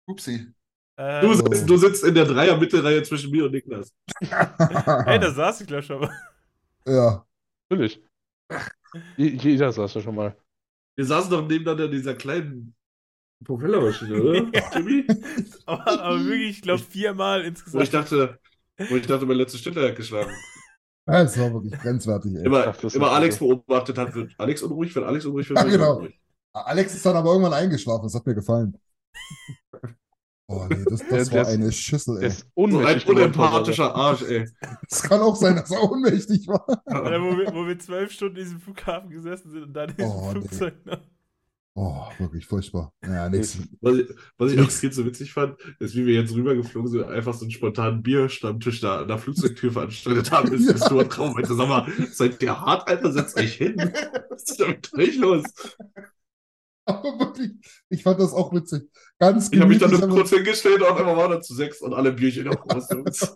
Upsi. 0.07 0.45
Du, 0.97 1.03
Ähm, 1.03 1.33
sitzt, 1.35 1.69
du 1.69 1.77
sitzt 1.77 2.03
in 2.05 2.13
der 2.15 2.25
Dreier-Mittelreihe 2.25 3.01
zwischen 3.03 3.31
mir 3.31 3.45
und 3.45 3.51
Niklas. 3.51 3.91
hey, 4.21 5.19
da 5.19 5.31
saß 5.31 5.61
ich 5.61 5.67
gleich 5.67 5.85
schon 5.87 5.99
mal. 6.01 6.11
Ja. 6.85 7.25
Natürlich. 7.69 7.99
Je- 9.17 9.35
Jeder 9.35 9.71
saß 9.73 9.91
da 9.93 9.99
schon 10.01 10.15
mal. 10.15 10.37
Wir 10.95 11.05
saßen 11.05 11.31
doch 11.31 11.41
nebeneinander 11.47 11.85
in 11.85 11.91
dieser 11.91 12.13
kleinen 12.13 12.74
Propellermaschine, 13.45 14.22
oder? 14.22 14.51
Jimmy? 14.76 15.05
Aber, 15.65 16.01
aber 16.01 16.26
wirklich, 16.26 16.57
ich 16.57 16.61
glaube, 16.61 16.81
viermal 16.84 17.39
Wo 17.39 17.43
ich 17.43 17.47
insgesamt. 17.49 17.93
dachte, 17.93 18.39
wo 18.89 18.95
ich 18.97 19.07
dachte, 19.07 19.26
mein 19.26 19.38
letzter 19.38 19.57
Stündler 19.57 19.88
hat 19.89 19.95
geschlagen. 19.95 20.31
Ja, 21.07 21.22
Es 21.22 21.38
war 21.39 21.53
wirklich 21.53 21.80
grenzwertig, 21.80 22.34
ey. 22.35 22.45
Immer, 22.45 22.65
Ach, 22.67 22.76
das 22.77 22.93
immer 22.95 23.11
Alex 23.11 23.38
so. 23.38 23.47
beobachtet 23.47 23.97
hat, 23.97 24.13
wird 24.15 24.34
Alex 24.38 24.61
unruhig, 24.63 24.95
wenn 24.95 25.03
Alex 25.05 25.26
unruhig 25.26 25.49
wird, 25.49 25.59
Ja, 25.59 25.65
genau. 25.65 25.95
unruhig. 25.97 26.19
Alex 26.53 26.95
ist 26.95 27.05
dann 27.05 27.15
aber 27.15 27.31
irgendwann 27.31 27.53
eingeschlafen. 27.53 28.03
Das 28.03 28.15
hat 28.15 28.26
mir 28.26 28.35
gefallen. 28.35 28.77
Oh 30.47 30.67
nee, 30.69 30.85
das, 30.88 31.01
das 31.09 31.31
war 31.31 31.41
ist- 31.41 31.47
eine 31.47 31.72
Schüssel, 31.72 32.19
ey. 32.22 32.27
ist 32.27 32.45
So 32.55 32.65
ein 32.65 33.01
unempathischer 33.01 33.95
Arsch, 33.95 34.22
ey. 34.22 34.45
Es 34.88 35.01
kann 35.01 35.19
auch 35.22 35.35
sein, 35.35 35.55
dass 35.55 35.72
er 35.72 35.81
ohnmächtig 35.81 36.47
war. 36.47 36.63
Oder 36.85 37.19
wo, 37.19 37.35
wir, 37.35 37.51
wo 37.51 37.65
wir 37.65 37.80
zwölf 37.80 38.11
Stunden 38.11 38.38
in 38.38 38.43
diesem 38.43 38.59
Flughafen 38.59 39.09
gesessen 39.09 39.49
sind 39.49 39.63
und 39.63 39.73
dann 39.73 39.89
in 39.89 39.95
diesem 39.97 40.11
Oh, 40.11 40.26
nee. 40.34 40.41
Flugzeug 40.41 40.85
noch. 40.85 40.99
Oh, 41.77 42.06
wirklich 42.19 42.45
furchtbar. 42.45 42.93
Ja, 43.03 43.27
nix. 43.27 43.57
Was 43.81 43.97
ich, 43.97 44.07
was 44.38 44.52
ich 44.53 44.61
auch 44.61 44.69
viel 44.72 44.93
so 44.93 45.06
witzig 45.06 45.34
fand, 45.34 45.57
ist, 45.80 45.93
wie 45.93 46.06
wir 46.06 46.14
jetzt 46.14 46.34
rübergeflogen 46.34 46.89
sind, 46.89 47.03
einfach 47.03 47.34
so 47.34 47.41
einen 47.43 47.52
spontanen 47.52 48.02
Bierstammtisch 48.02 48.80
da 48.80 49.02
an 49.02 49.10
der 49.10 49.18
Flugzeugtür 49.18 49.73
veranstaltet 49.73 50.31
haben. 50.31 50.53
Ist 50.53 50.68
Ja. 50.68 50.72
das 50.73 50.85
so 50.85 50.97
ein 50.99 51.10
Traum. 51.10 51.34
Meinte, 51.34 51.53
sag 51.53 51.68
mal, 51.68 51.85
seid 52.11 52.41
ihr 52.41 52.57
hart, 52.61 52.88
Alter? 52.88 53.11
Setzt 53.11 53.38
euch 53.38 53.56
hin. 53.56 53.76
Was 54.30 54.43
ist 54.43 54.57
denn 54.60 54.69
mit 54.69 54.93
euch 54.93 55.18
los? 55.18 55.43
Aber 56.85 57.19
wirklich, 57.19 57.52
ich 57.89 58.03
fand 58.03 58.22
das 58.22 58.31
auch 58.31 58.53
witzig. 58.53 58.84
Ganz 59.19 59.49
Ich 59.52 59.60
habe 59.60 59.69
mich 59.69 59.80
dann 59.80 59.91
nur 59.91 60.07
kurz 60.07 60.30
hingestellt 60.30 60.81
und 60.81 60.88
einmal 60.97 61.18
waren 61.18 61.31
da 61.31 61.41
zu 61.41 61.53
sechs 61.56 61.81
und 61.81 61.93
alle 61.93 62.14
Bierchen 62.14 62.47
auf 62.47 62.60
Jungs. 62.89 63.22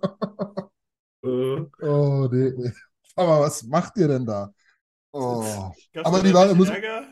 äh, 1.26 1.62
Oh, 1.82 2.30
nee, 2.32 2.52
nee. 2.56 2.72
Aber 3.18 3.42
was 3.42 3.64
macht 3.64 3.98
ihr 3.98 4.08
denn 4.08 4.26
da? 4.26 4.54
Oh. 5.12 5.74
Gab's 5.92 6.08
Aber 6.08 6.22
die 6.22 6.30
richtig 6.30 6.56
muss- 6.58 6.70
Ärger? 6.70 7.08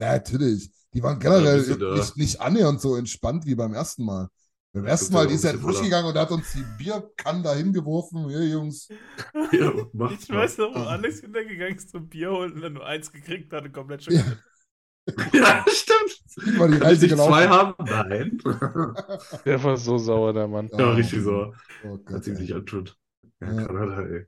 Ja, 0.00 0.12
natürlich. 0.12 0.70
Die 0.94 1.02
waren 1.02 1.18
generell 1.18 1.64
ja. 1.80 1.94
nicht, 1.94 2.16
nicht 2.16 2.40
annähernd 2.40 2.80
so 2.80 2.96
entspannt 2.96 3.46
wie 3.46 3.54
beim 3.54 3.74
ersten 3.74 4.04
Mal. 4.04 4.28
Beim 4.72 4.86
ersten 4.86 5.12
Mal, 5.14 5.26
ist 5.26 5.42
bisschen 5.42 5.60
durchgegangen 5.60 6.10
und 6.10 6.18
hat 6.18 6.30
uns 6.30 6.52
die 6.52 6.64
Bierkannen 6.78 7.42
da 7.42 7.54
hingeworfen. 7.54 8.28
Hier, 8.28 8.46
Jungs. 8.46 8.88
ja, 9.52 9.72
Ich 10.10 10.30
weiß 10.30 10.58
noch, 10.58 10.74
wo 10.74 10.80
Alex 10.80 11.20
hintergegangen 11.20 11.76
ist 11.76 11.90
zum 11.90 12.08
Bier 12.08 12.30
holen 12.30 12.52
und 12.52 12.60
dann 12.60 12.74
nur 12.74 12.86
eins 12.86 13.10
gekriegt 13.12 13.52
hat 13.52 13.64
und 13.64 13.72
komplett 13.72 14.04
schon. 14.04 14.14
Ja. 14.14 14.24
Ja, 15.32 15.64
stimmt. 15.68 16.58
War 16.58 16.68
die 16.68 16.78
Kann 16.78 16.92
ich 16.92 17.00
Reise 17.00 17.06
nicht 17.06 17.16
zwei 17.16 17.46
gelaufen? 17.46 17.50
haben? 17.50 17.74
Nein. 17.78 18.38
Der 19.46 19.62
war 19.64 19.76
so 19.78 19.96
sauer, 19.98 20.34
der 20.34 20.46
Mann. 20.48 20.68
Ja, 20.76 20.92
richtig 20.92 21.22
so. 21.22 21.54
Oh 21.82 21.98
Hat 22.04 22.04
Gott, 22.04 22.24
sich 22.24 22.34
ey. 22.34 22.40
nicht 22.42 22.52
antut. 22.54 22.96
Ja, 23.40 23.52
Ja. 23.52 23.66
Kanada, 23.66 24.02
ey. 24.02 24.26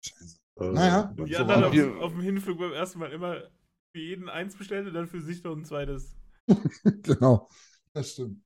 Scheiße. 0.00 0.36
Äh, 0.60 0.72
Naja. 0.72 1.14
Die 1.16 1.34
So 1.34 1.42
anderen 1.42 1.62
war 1.62 1.68
auf, 1.68 2.02
auf 2.02 2.12
dem 2.12 2.20
Hinflug 2.20 2.58
beim 2.58 2.72
ersten 2.72 2.98
Mal 2.98 3.12
immer 3.12 3.42
für 3.92 3.98
jeden 4.00 4.28
eins 4.28 4.56
bestellt 4.56 4.86
und 4.86 4.94
dann 4.94 5.06
für 5.08 5.20
sich 5.20 5.42
noch 5.44 5.56
ein 5.56 5.64
zweites. 5.64 6.14
Genau. 7.02 7.48
Das 7.92 8.12
stimmt. 8.12 8.42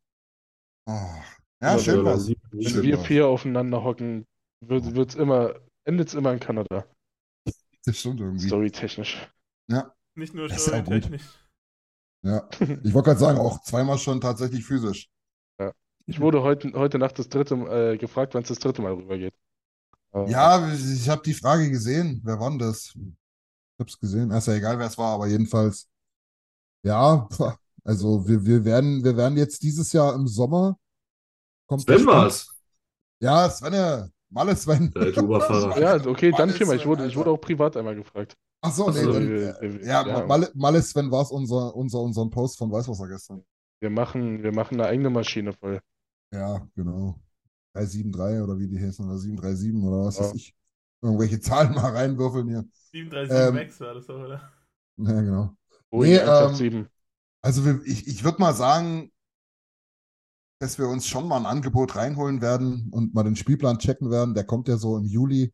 Oh. 0.86 0.92
Ja, 1.60 1.72
aber 1.72 1.78
schön 1.78 2.18
sieben- 2.18 2.40
Wenn 2.50 2.62
Schön 2.68 2.82
wir 2.82 2.96
war's. 2.98 3.06
vier 3.06 3.26
aufeinander 3.28 3.84
hocken, 3.84 4.26
wird, 4.64 4.94
wird's 4.94 5.14
immer, 5.14 5.54
endet's 5.84 6.14
immer 6.14 6.32
in 6.32 6.40
Kanada. 6.40 6.84
Das 7.84 7.98
stimmt 7.98 8.20
irgendwie. 8.20 8.46
Storytechnisch. 8.46 9.28
Nicht 10.14 10.34
nur 10.34 10.48
ja 10.48 10.56
storytechnisch. 10.58 11.22
Ja, 12.24 12.48
ich 12.60 12.92
wollte 12.94 13.06
gerade 13.10 13.20
sagen, 13.20 13.38
auch 13.38 13.62
zweimal 13.62 13.98
schon 13.98 14.20
tatsächlich 14.20 14.64
physisch. 14.64 15.08
Ja. 15.60 15.72
Ich 16.06 16.20
wurde 16.20 16.42
heute, 16.42 16.72
heute 16.74 16.98
Nacht 16.98 17.18
das 17.18 17.28
dritte 17.28 17.54
äh, 17.54 17.96
gefragt, 17.96 18.34
wann 18.34 18.42
es 18.42 18.48
das 18.48 18.58
dritte 18.58 18.82
Mal 18.82 18.92
rübergeht. 18.92 19.34
Ja, 20.26 20.72
ich 20.74 21.08
habe 21.08 21.22
die 21.22 21.32
Frage 21.34 21.70
gesehen. 21.70 22.20
Wer 22.24 22.38
war 22.38 22.50
denn 22.50 22.58
das? 22.58 22.96
Ich 23.82 23.84
habe 23.84 23.90
es 23.90 23.98
gesehen. 24.00 24.30
Ist 24.30 24.46
ja 24.46 24.54
egal, 24.54 24.78
wer 24.78 24.86
es 24.86 24.96
war, 24.98 25.14
aber 25.14 25.26
jedenfalls. 25.26 25.88
Ja, 26.84 27.28
also 27.84 28.26
wir, 28.28 28.44
wir 28.44 28.64
werden, 28.64 29.02
wir 29.04 29.16
werden 29.16 29.36
jetzt 29.36 29.62
dieses 29.62 29.92
Jahr 29.92 30.14
im 30.14 30.26
Sommer. 30.28 30.78
Kommt 31.68 31.82
Sven 31.82 32.06
war's. 32.06 32.48
Ja, 33.20 33.48
Sven, 33.50 34.10
Malle 34.30 34.56
Sven. 34.56 34.90
Der 34.92 35.02
alte 35.02 35.24
Oberfahrer. 35.24 35.78
Ja, 35.78 36.06
okay, 36.06 36.32
dann 36.36 36.50
viermal. 36.50 36.76
Ich 36.76 36.86
wurde, 36.86 37.06
ich 37.06 37.16
wurde 37.16 37.30
auch 37.30 37.40
privat 37.40 37.76
einmal 37.76 37.94
gefragt. 37.94 38.36
Ach 38.64 38.72
so, 38.72 38.88
nee, 38.90 38.98
Also, 38.98 39.12
dann, 39.12 39.28
wir- 39.28 39.60
äh, 39.62 39.74
wir- 39.80 39.84
ja, 39.86 40.06
ja. 40.06 40.26
Malle, 40.26 40.50
Malle 40.54 40.80
Sven 40.82 41.10
war 41.10 41.22
es 41.22 41.30
unser, 41.30 41.74
unser, 41.74 42.00
unseren 42.00 42.30
Post 42.30 42.58
von 42.58 42.70
Weißwasser 42.70 43.08
gestern. 43.08 43.44
Wir 43.80 43.90
machen, 43.90 44.42
wir 44.42 44.52
machen 44.52 44.80
eine 44.80 44.88
eigene 44.88 45.10
Maschine 45.10 45.52
voll. 45.52 45.80
Ja, 46.32 46.66
genau. 46.76 47.18
373 47.74 48.42
oder 48.42 48.58
wie 48.58 48.68
die 48.68 48.78
heißen, 48.78 49.04
oder 49.04 49.18
737 49.18 49.74
oder 49.84 50.04
was 50.04 50.18
Ja. 50.18 50.24
weiß 50.24 50.34
ich. 50.34 50.54
Irgendwelche 51.02 51.40
Zahlen 51.40 51.74
mal 51.74 51.92
reinwürfeln 51.92 52.48
hier. 52.48 52.64
737 52.92 53.48
Ähm, 53.48 53.54
Max 53.54 53.80
war 53.80 53.94
das 53.94 54.06
doch, 54.06 54.18
oder? 54.18 54.52
Ja, 54.98 55.20
genau. 55.20 55.56
Boeing 55.90 56.12
Nee, 56.12 56.20
187. 56.20 56.86
Also 57.42 57.64
wir, 57.64 57.80
ich, 57.84 58.06
ich 58.06 58.24
würde 58.24 58.40
mal 58.40 58.54
sagen, 58.54 59.10
dass 60.60 60.78
wir 60.78 60.88
uns 60.88 61.08
schon 61.08 61.26
mal 61.26 61.38
ein 61.38 61.46
Angebot 61.46 61.96
reinholen 61.96 62.40
werden 62.40 62.88
und 62.92 63.14
mal 63.14 63.24
den 63.24 63.34
Spielplan 63.34 63.78
checken 63.78 64.10
werden. 64.10 64.34
Der 64.34 64.44
kommt 64.44 64.68
ja 64.68 64.76
so 64.76 64.96
im 64.96 65.04
Juli 65.04 65.52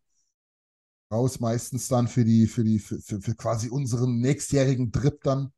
raus, 1.11 1.41
meistens 1.41 1.89
dann 1.89 2.09
für 2.09 2.25
die, 2.25 2.47
für 2.47 2.65
die, 2.65 2.79
für, 2.79 3.01
für, 3.01 3.21
für 3.21 3.35
quasi 3.35 3.71
unseren 3.71 4.19
nächstjährigen 4.21 4.93
Trip 4.93 5.23
dann. 5.23 5.53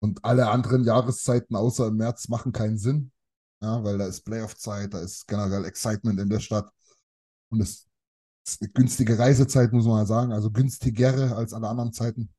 Und 0.00 0.24
alle 0.24 0.50
anderen 0.50 0.84
Jahreszeiten 0.84 1.54
außer 1.56 1.88
im 1.88 1.96
März 1.96 2.28
machen 2.28 2.52
keinen 2.52 2.78
Sinn. 2.78 3.12
Ja, 3.60 3.82
weil 3.84 3.98
da 3.98 4.06
ist 4.06 4.22
Playoff-Zeit, 4.22 4.94
da 4.94 5.00
ist 5.00 5.28
generell 5.28 5.64
Excitement 5.64 6.18
in 6.18 6.28
der 6.28 6.40
Stadt. 6.40 6.68
Und 7.50 7.60
es 7.60 7.88
günstige 8.74 9.18
Reisezeit, 9.18 9.72
muss 9.72 9.84
man 9.84 9.94
mal 9.94 10.06
sagen. 10.06 10.32
Also 10.32 10.50
günstigere 10.50 11.36
als 11.36 11.52
alle 11.52 11.68
anderen 11.68 11.92
Zeiten. 11.92 12.30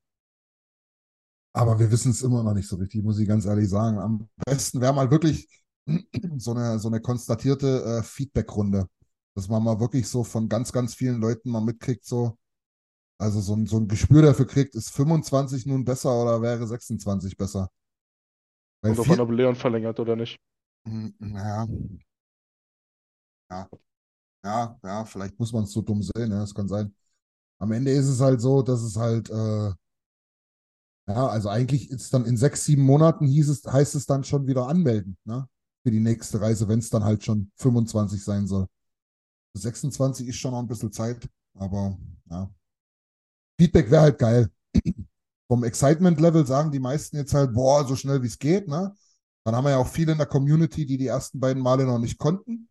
Aber 1.55 1.80
wir 1.80 1.91
wissen 1.91 2.11
es 2.11 2.23
immer 2.23 2.43
noch 2.43 2.53
nicht 2.53 2.67
so 2.67 2.77
richtig, 2.77 3.03
muss 3.03 3.19
ich 3.19 3.27
ganz 3.27 3.45
ehrlich 3.45 3.69
sagen. 3.69 3.99
Am 3.99 4.27
besten 4.45 4.81
wäre 4.81 4.93
mal 4.93 5.11
wirklich 5.11 5.47
so 6.38 6.51
eine, 6.51 6.80
so 6.80 6.88
eine 6.88 6.99
konstatierte 7.01 7.84
äh, 7.99 8.03
Feedback-Runde, 8.03 8.88
dass 9.35 9.47
man 9.47 9.63
mal 9.63 9.80
wirklich 9.80 10.07
so 10.07 10.23
von 10.23 10.49
ganz, 10.49 10.71
ganz 10.71 10.95
vielen 10.95 11.21
Leuten 11.21 11.51
mal 11.51 11.61
mitkriegt, 11.61 12.05
so, 12.05 12.38
also 13.19 13.41
so 13.41 13.55
ein, 13.55 13.67
so 13.67 13.77
ein 13.77 13.88
Gespür 13.88 14.21
dafür 14.23 14.47
kriegt, 14.47 14.75
ist 14.75 14.91
25 14.91 15.65
nun 15.67 15.85
besser 15.85 16.21
oder 16.21 16.41
wäre 16.41 16.67
26 16.67 17.38
besser? 17.38 17.69
Weil 18.81 18.95
Kommt 18.95 18.97
drauf 18.99 19.05
viel, 19.05 19.15
an, 19.15 19.21
ob 19.21 19.31
Leon 19.31 19.55
verlängert 19.55 19.99
oder 19.99 20.15
nicht. 20.15 20.39
Hm, 20.85 21.13
Naja. 21.19 21.67
Ja. 23.49 23.67
Ja, 24.43 24.77
ja, 24.83 25.05
vielleicht 25.05 25.39
muss 25.39 25.53
man 25.53 25.63
es 25.63 25.71
so 25.71 25.81
dumm 25.81 26.01
sehen, 26.01 26.31
ja, 26.31 26.39
das 26.39 26.53
kann 26.53 26.67
sein. 26.67 26.93
Am 27.59 27.71
Ende 27.73 27.91
ist 27.91 28.07
es 28.07 28.21
halt 28.21 28.41
so, 28.41 28.61
dass 28.63 28.81
es 28.83 28.97
halt, 28.97 29.29
äh, 29.29 29.71
ja, 31.07 31.27
also 31.27 31.49
eigentlich 31.49 31.89
ist 31.89 32.13
dann 32.13 32.25
in 32.25 32.37
sechs, 32.37 32.65
sieben 32.65 32.83
Monaten 32.83 33.27
hieß 33.27 33.49
es, 33.49 33.65
heißt 33.65 33.95
es 33.95 34.05
dann 34.05 34.23
schon 34.23 34.47
wieder 34.47 34.67
anmelden, 34.67 35.17
ne? 35.25 35.47
Für 35.83 35.91
die 35.91 35.99
nächste 35.99 36.39
Reise, 36.39 36.67
wenn 36.69 36.79
es 36.79 36.89
dann 36.89 37.03
halt 37.03 37.25
schon 37.25 37.51
25 37.57 38.23
sein 38.23 38.47
soll. 38.47 38.67
26 39.55 40.27
ist 40.29 40.37
schon 40.37 40.51
noch 40.53 40.59
ein 40.61 40.67
bisschen 40.67 40.91
Zeit, 40.93 41.29
aber 41.55 41.97
ja. 42.29 42.51
Feedback 43.59 43.89
wäre 43.91 44.01
halt 44.03 44.19
geil. 44.19 44.49
Vom 45.47 45.63
Excitement-Level 45.63 46.45
sagen 46.47 46.71
die 46.71 46.79
meisten 46.79 47.17
jetzt 47.17 47.33
halt, 47.33 47.53
boah, 47.53 47.85
so 47.87 47.95
schnell 47.95 48.21
wie 48.23 48.27
es 48.27 48.39
geht, 48.39 48.67
ne? 48.67 48.95
Dann 49.45 49.55
haben 49.55 49.65
wir 49.65 49.71
ja 49.71 49.77
auch 49.77 49.87
viele 49.87 50.13
in 50.13 50.17
der 50.17 50.27
Community, 50.27 50.85
die 50.85 50.97
die 50.97 51.07
ersten 51.07 51.39
beiden 51.39 51.61
Male 51.61 51.85
noch 51.85 51.99
nicht 51.99 52.17
konnten. 52.17 52.69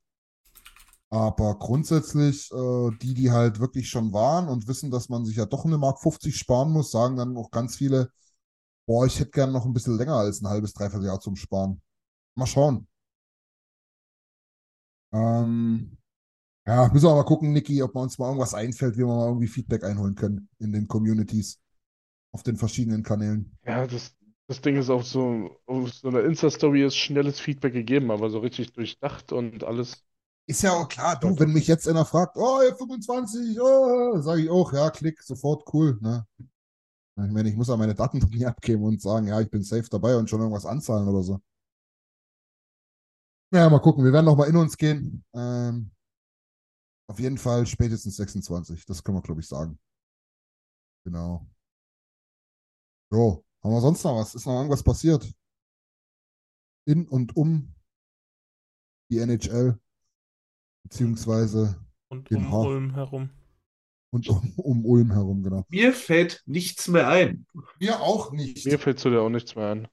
Aber 1.13 1.59
grundsätzlich, 1.59 2.51
äh, 2.53 2.91
die, 3.03 3.13
die 3.15 3.31
halt 3.31 3.61
wirklich 3.61 3.89
schon 3.91 4.13
waren 4.15 4.49
und 4.49 4.67
wissen, 4.67 4.91
dass 4.91 5.11
man 5.11 5.27
sich 5.27 5.37
ja 5.37 5.45
doch 5.47 5.65
eine 5.67 5.77
Mark 5.79 6.01
50 6.01 6.37
sparen 6.37 6.73
muss, 6.73 6.91
sagen 6.91 7.17
dann 7.17 7.37
auch 7.37 7.51
ganz 7.51 7.77
viele, 7.77 8.11
boah, 8.87 9.07
ich 9.07 9.21
hätte 9.21 9.33
gern 9.33 9.53
noch 9.53 9.67
ein 9.67 9.75
bisschen 9.75 9.99
länger 9.99 10.17
als 10.17 10.43
ein 10.43 10.49
halbes, 10.49 10.75
dreiviertel 10.75 11.07
Jahr 11.07 11.21
zum 11.21 11.37
Sparen. 11.37 11.83
Mal 12.37 12.47
schauen. 12.47 12.89
Ähm, 15.13 15.99
ja, 16.67 16.89
müssen 16.93 17.07
wir 17.07 17.15
mal 17.15 17.25
gucken, 17.25 17.53
Niki, 17.53 17.83
ob 17.83 17.95
wir 17.95 18.01
uns 18.03 18.19
mal 18.19 18.27
irgendwas 18.29 18.55
einfällt, 18.55 18.95
wie 18.97 19.01
wir 19.01 19.07
mal 19.09 19.29
irgendwie 19.29 19.49
Feedback 19.49 19.85
einholen 19.85 20.15
können 20.15 20.49
in 20.59 20.73
den 20.73 20.89
Communities 20.89 21.61
auf 22.33 22.43
den 22.43 22.57
verschiedenen 22.57 23.03
Kanälen. 23.03 23.57
Ja, 23.65 23.87
das, 23.87 24.17
das 24.49 24.61
Ding 24.61 24.77
ist 24.77 24.91
auf 24.91 25.05
so, 25.07 25.61
auf 25.67 25.93
so 25.93 26.09
einer 26.09 26.25
Insta-Story 26.25 26.85
ist 26.85 26.97
schnelles 26.97 27.41
Feedback 27.41 27.73
gegeben, 27.73 28.11
aber 28.11 28.31
so 28.31 28.39
richtig 28.41 28.73
durchdacht 28.73 29.33
und 29.33 29.65
alles. 29.65 30.05
Ist 30.47 30.63
ja 30.63 30.73
auch 30.73 30.89
klar, 30.89 31.19
du, 31.19 31.39
wenn 31.39 31.53
mich 31.53 31.67
jetzt 31.69 31.87
einer 31.89 32.05
fragt, 32.05 32.37
oh, 32.37 32.61
ja, 32.63 32.75
25, 32.75 33.61
oh, 33.61 34.21
sage 34.21 34.43
ich 34.43 34.51
auch, 34.51 34.73
ja, 34.73 34.91
klick, 34.91 35.23
sofort, 35.23 35.63
cool, 35.73 35.99
ne? 36.01 36.27
Ich 37.17 37.31
meine, 37.31 37.49
ich 37.49 37.57
muss 37.57 37.69
ja 37.69 37.77
meine 37.77 37.95
Daten 37.95 38.19
nie 38.31 38.47
abgeben 38.47 38.85
und 38.85 39.01
sagen, 39.01 39.29
ja, 39.29 39.41
ich 39.41 39.51
bin 39.51 39.63
safe 39.63 39.89
dabei 39.89 40.17
und 40.17 40.29
schon 40.29 40.41
irgendwas 40.41 40.67
anzahlen 40.67 41.07
oder 41.09 41.23
so. 41.23 41.41
Ja, 43.55 43.69
mal 43.69 43.81
gucken, 43.81 44.05
wir 44.05 44.13
werden 44.13 44.25
noch 44.25 44.37
mal 44.37 44.49
in 44.49 44.57
uns 44.57 44.77
gehen. 44.77 45.25
Ähm, 45.35 45.91
auf 47.09 47.21
jeden 47.21 47.37
Fall 47.37 47.67
spätestens 47.67 48.17
26, 48.17 48.87
das 48.87 49.05
können 49.05 49.19
wir, 49.19 49.23
glaube 49.23 49.43
ich, 49.43 49.47
sagen. 49.47 49.79
Genau. 51.05 51.47
So, 53.11 53.45
haben 53.63 53.73
wir 53.73 53.81
sonst 53.81 54.03
noch 54.05 54.17
was? 54.17 54.35
Ist 54.35 54.47
noch 54.47 54.57
irgendwas 54.57 54.83
passiert? 54.83 55.31
In 56.87 57.07
und 57.07 57.37
um 57.37 57.75
die 59.11 59.19
NHL, 59.19 59.79
beziehungsweise 60.93 61.75
Und 62.09 62.31
um 62.31 62.51
Haar. 62.53 62.61
Ulm 62.67 62.95
herum. 62.95 63.31
und 64.13 64.29
um, 64.29 64.53
um 64.59 64.85
Ulm 64.85 65.11
herum, 65.11 65.43
genau. 65.43 65.65
Mir 65.71 65.93
fällt 65.95 66.43
nichts 66.45 66.87
mehr 66.89 67.09
ein. 67.09 67.47
Wir 67.79 68.01
auch 68.01 68.31
nicht. 68.33 68.67
Mir 68.67 68.79
fällt 68.79 68.99
zu 69.01 69.09
der 69.09 69.23
auch 69.23 69.31
nichts 69.31 69.55
mehr 69.57 69.69
ein. 69.71 69.89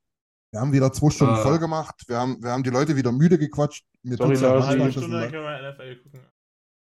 Wir 0.51 0.59
haben 0.59 0.73
wieder 0.73 0.91
zwei 0.91 1.09
Stunden 1.11 1.35
Ah. 1.35 1.43
voll 1.43 1.59
gemacht. 1.59 2.03
Wir 2.07 2.17
haben, 2.17 2.41
wir 2.43 2.51
haben 2.51 2.63
die 2.63 2.69
Leute 2.71 2.95
wieder 2.95 3.11
müde 3.11 3.37
gequatscht. 3.37 3.85
Mir 4.03 4.17
Sorry, 4.17 4.35
Lars, 4.35 4.65
Eine 4.65 4.91
Stunde, 4.91 5.29
können 5.29 5.43
wir 5.43 5.71
NFL 5.71 5.95
gucken. 6.03 6.19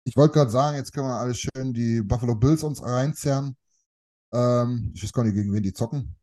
Ich 0.06 0.16
wollte 0.16 0.34
gerade 0.34 0.50
sagen, 0.50 0.76
jetzt 0.76 0.92
können 0.92 1.06
wir 1.06 1.14
alles 1.14 1.38
schön 1.38 1.72
die 1.72 2.02
Buffalo 2.02 2.34
Bills 2.34 2.62
uns 2.62 2.82
reinzerren. 2.82 3.56
Ähm, 4.34 4.92
ich 4.94 5.02
weiß 5.02 5.12
gar 5.12 5.24
nicht, 5.24 5.34
gegen 5.34 5.52
wen 5.52 5.62
die 5.62 5.72
zocken. 5.72 6.14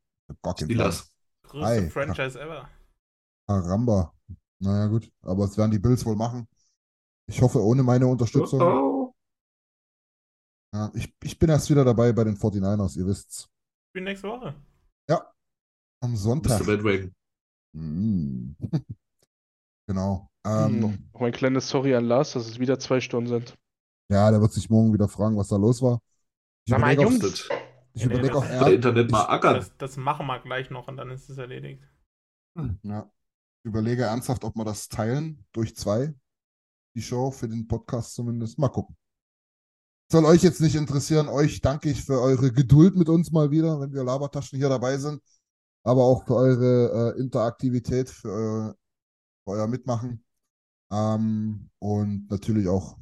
Gar 0.44 0.54
keinen. 0.54 0.66
Steelers. 0.68 1.12
Größte 1.44 1.90
Franchise 1.90 2.40
ever. 2.40 2.70
Caramba. 3.48 4.14
Naja, 4.60 4.86
gut. 4.88 5.12
Aber 5.24 5.46
es 5.46 5.58
werden 5.58 5.72
die 5.72 5.80
Bills 5.80 6.06
wohl 6.06 6.16
machen. 6.16 6.48
Ich 7.32 7.42
hoffe, 7.42 7.60
ohne 7.64 7.82
meine 7.84 8.08
Unterstützung. 8.08 8.62
Oh, 8.62 9.14
Ja, 10.74 10.92
ich, 10.94 11.14
ich 11.24 11.40
bin 11.40 11.50
erst 11.50 11.70
wieder 11.70 11.86
dabei 11.86 12.12
bei 12.12 12.24
den 12.26 12.36
49ers, 12.38 12.98
ihr 12.98 13.06
wisst's. 13.06 13.50
Spiel 13.90 14.04
nächste 14.04 14.28
Woche. 14.28 14.54
Am 16.04 16.14
Mr. 16.14 16.18
Sonntag. 16.18 16.66
Bandwagon. 16.66 17.14
Mm. 17.74 18.56
Genau. 19.88 20.30
Ähm, 20.46 20.80
Noch, 20.80 20.92
noch 21.14 21.22
ein 21.22 21.32
kleines 21.34 21.68
Sorry 21.70 21.94
an 21.96 22.06
Lars, 22.06 22.32
dass 22.34 22.48
es 22.48 22.60
wieder 22.60 22.80
zwei 22.80 23.02
Stunden 23.02 23.28
sind. 23.30 23.58
ja, 24.12 24.32
der 24.32 24.40
wird 24.42 24.54
sich 24.54 24.70
morgen 24.70 24.94
wieder 24.94 25.08
fragen, 25.10 25.36
was 25.38 25.50
da 25.50 25.58
los 25.58 25.82
war. 25.82 26.00
Ich 26.66 26.72
Sag 26.72 26.80
mal, 26.80 26.94
überlege 26.94 27.08
auch, 27.08 27.22
Jungs. 27.22 27.48
Das, 27.50 27.50
ich 27.94 28.02
Ja, 28.02 28.08
nee, 28.08 28.14
überleg 28.14 28.32
das- 28.32 28.42
auch 28.44 28.48
der 28.48 28.62
eher, 28.62 28.74
Internet 28.74 29.12
mal 29.12 29.26
ackern. 29.26 29.56
Das, 29.56 29.78
das 29.78 29.98
machen 29.98 30.26
wir 30.28 30.40
gleich 30.40 30.70
noch 30.70 30.88
und 30.88 30.96
dann 30.98 31.10
ist 31.12 31.30
es 31.30 31.38
erledigt. 31.38 31.84
Ja. 32.84 33.12
Ich 33.64 33.68
überlege 33.70 34.04
ernsthaft, 34.04 34.44
ob 34.44 34.56
wir 34.56 34.64
das 34.66 34.88
teilen 34.90 35.46
durch 35.52 35.76
zwei. 35.76 36.14
Die 36.96 37.02
Show 37.02 37.32
für 37.32 37.48
den 37.48 37.68
Podcast 37.68 38.14
zumindest. 38.14 38.60
Mal 38.60 38.70
gucken. 38.70 38.96
Soll 40.12 40.26
euch 40.26 40.44
jetzt 40.44 40.60
nicht 40.60 40.76
interessieren. 40.76 41.30
Euch 41.30 41.62
danke 41.62 41.90
ich 41.90 42.04
für 42.04 42.20
eure 42.20 42.52
Geduld 42.52 42.96
mit 42.96 43.08
uns 43.08 43.32
mal 43.32 43.50
wieder, 43.50 43.80
wenn 43.80 43.94
wir 43.94 44.04
Labertaschen 44.04 44.58
hier 44.58 44.70
dabei 44.70 44.98
sind. 44.98 45.22
Aber 45.84 46.04
auch 46.04 46.26
für 46.26 46.36
eure 46.36 47.16
äh, 47.16 47.20
Interaktivität, 47.20 48.10
für, 48.10 48.30
euer- 48.30 48.76
für 49.46 49.52
euer 49.52 49.68
Mitmachen. 49.68 50.24
Ähm, 50.92 51.70
und 51.80 52.30
natürlich 52.30 52.68
auch 52.68 52.98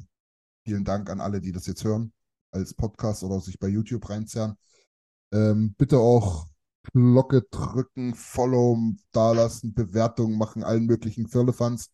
vielen 0.64 0.86
Dank 0.86 1.10
an 1.10 1.20
alle, 1.20 1.42
die 1.42 1.52
das 1.52 1.66
jetzt 1.66 1.84
hören, 1.84 2.14
als 2.52 2.74
Podcast 2.76 3.24
oder 3.24 3.40
sich 3.42 3.58
bei 3.58 3.68
YouTube 3.68 4.08
reinzerren. 4.08 4.56
Ähm, 5.34 5.74
bitte 5.78 5.98
auch 5.98 6.48
Glocke 6.94 7.42
drücken, 7.50 8.14
Follow 8.14 8.94
dalassen, 9.12 9.74
Bewertungen 9.74 10.38
machen, 10.38 10.64
allen 10.64 10.86
möglichen 10.86 11.28
Firlefanz. 11.28 11.90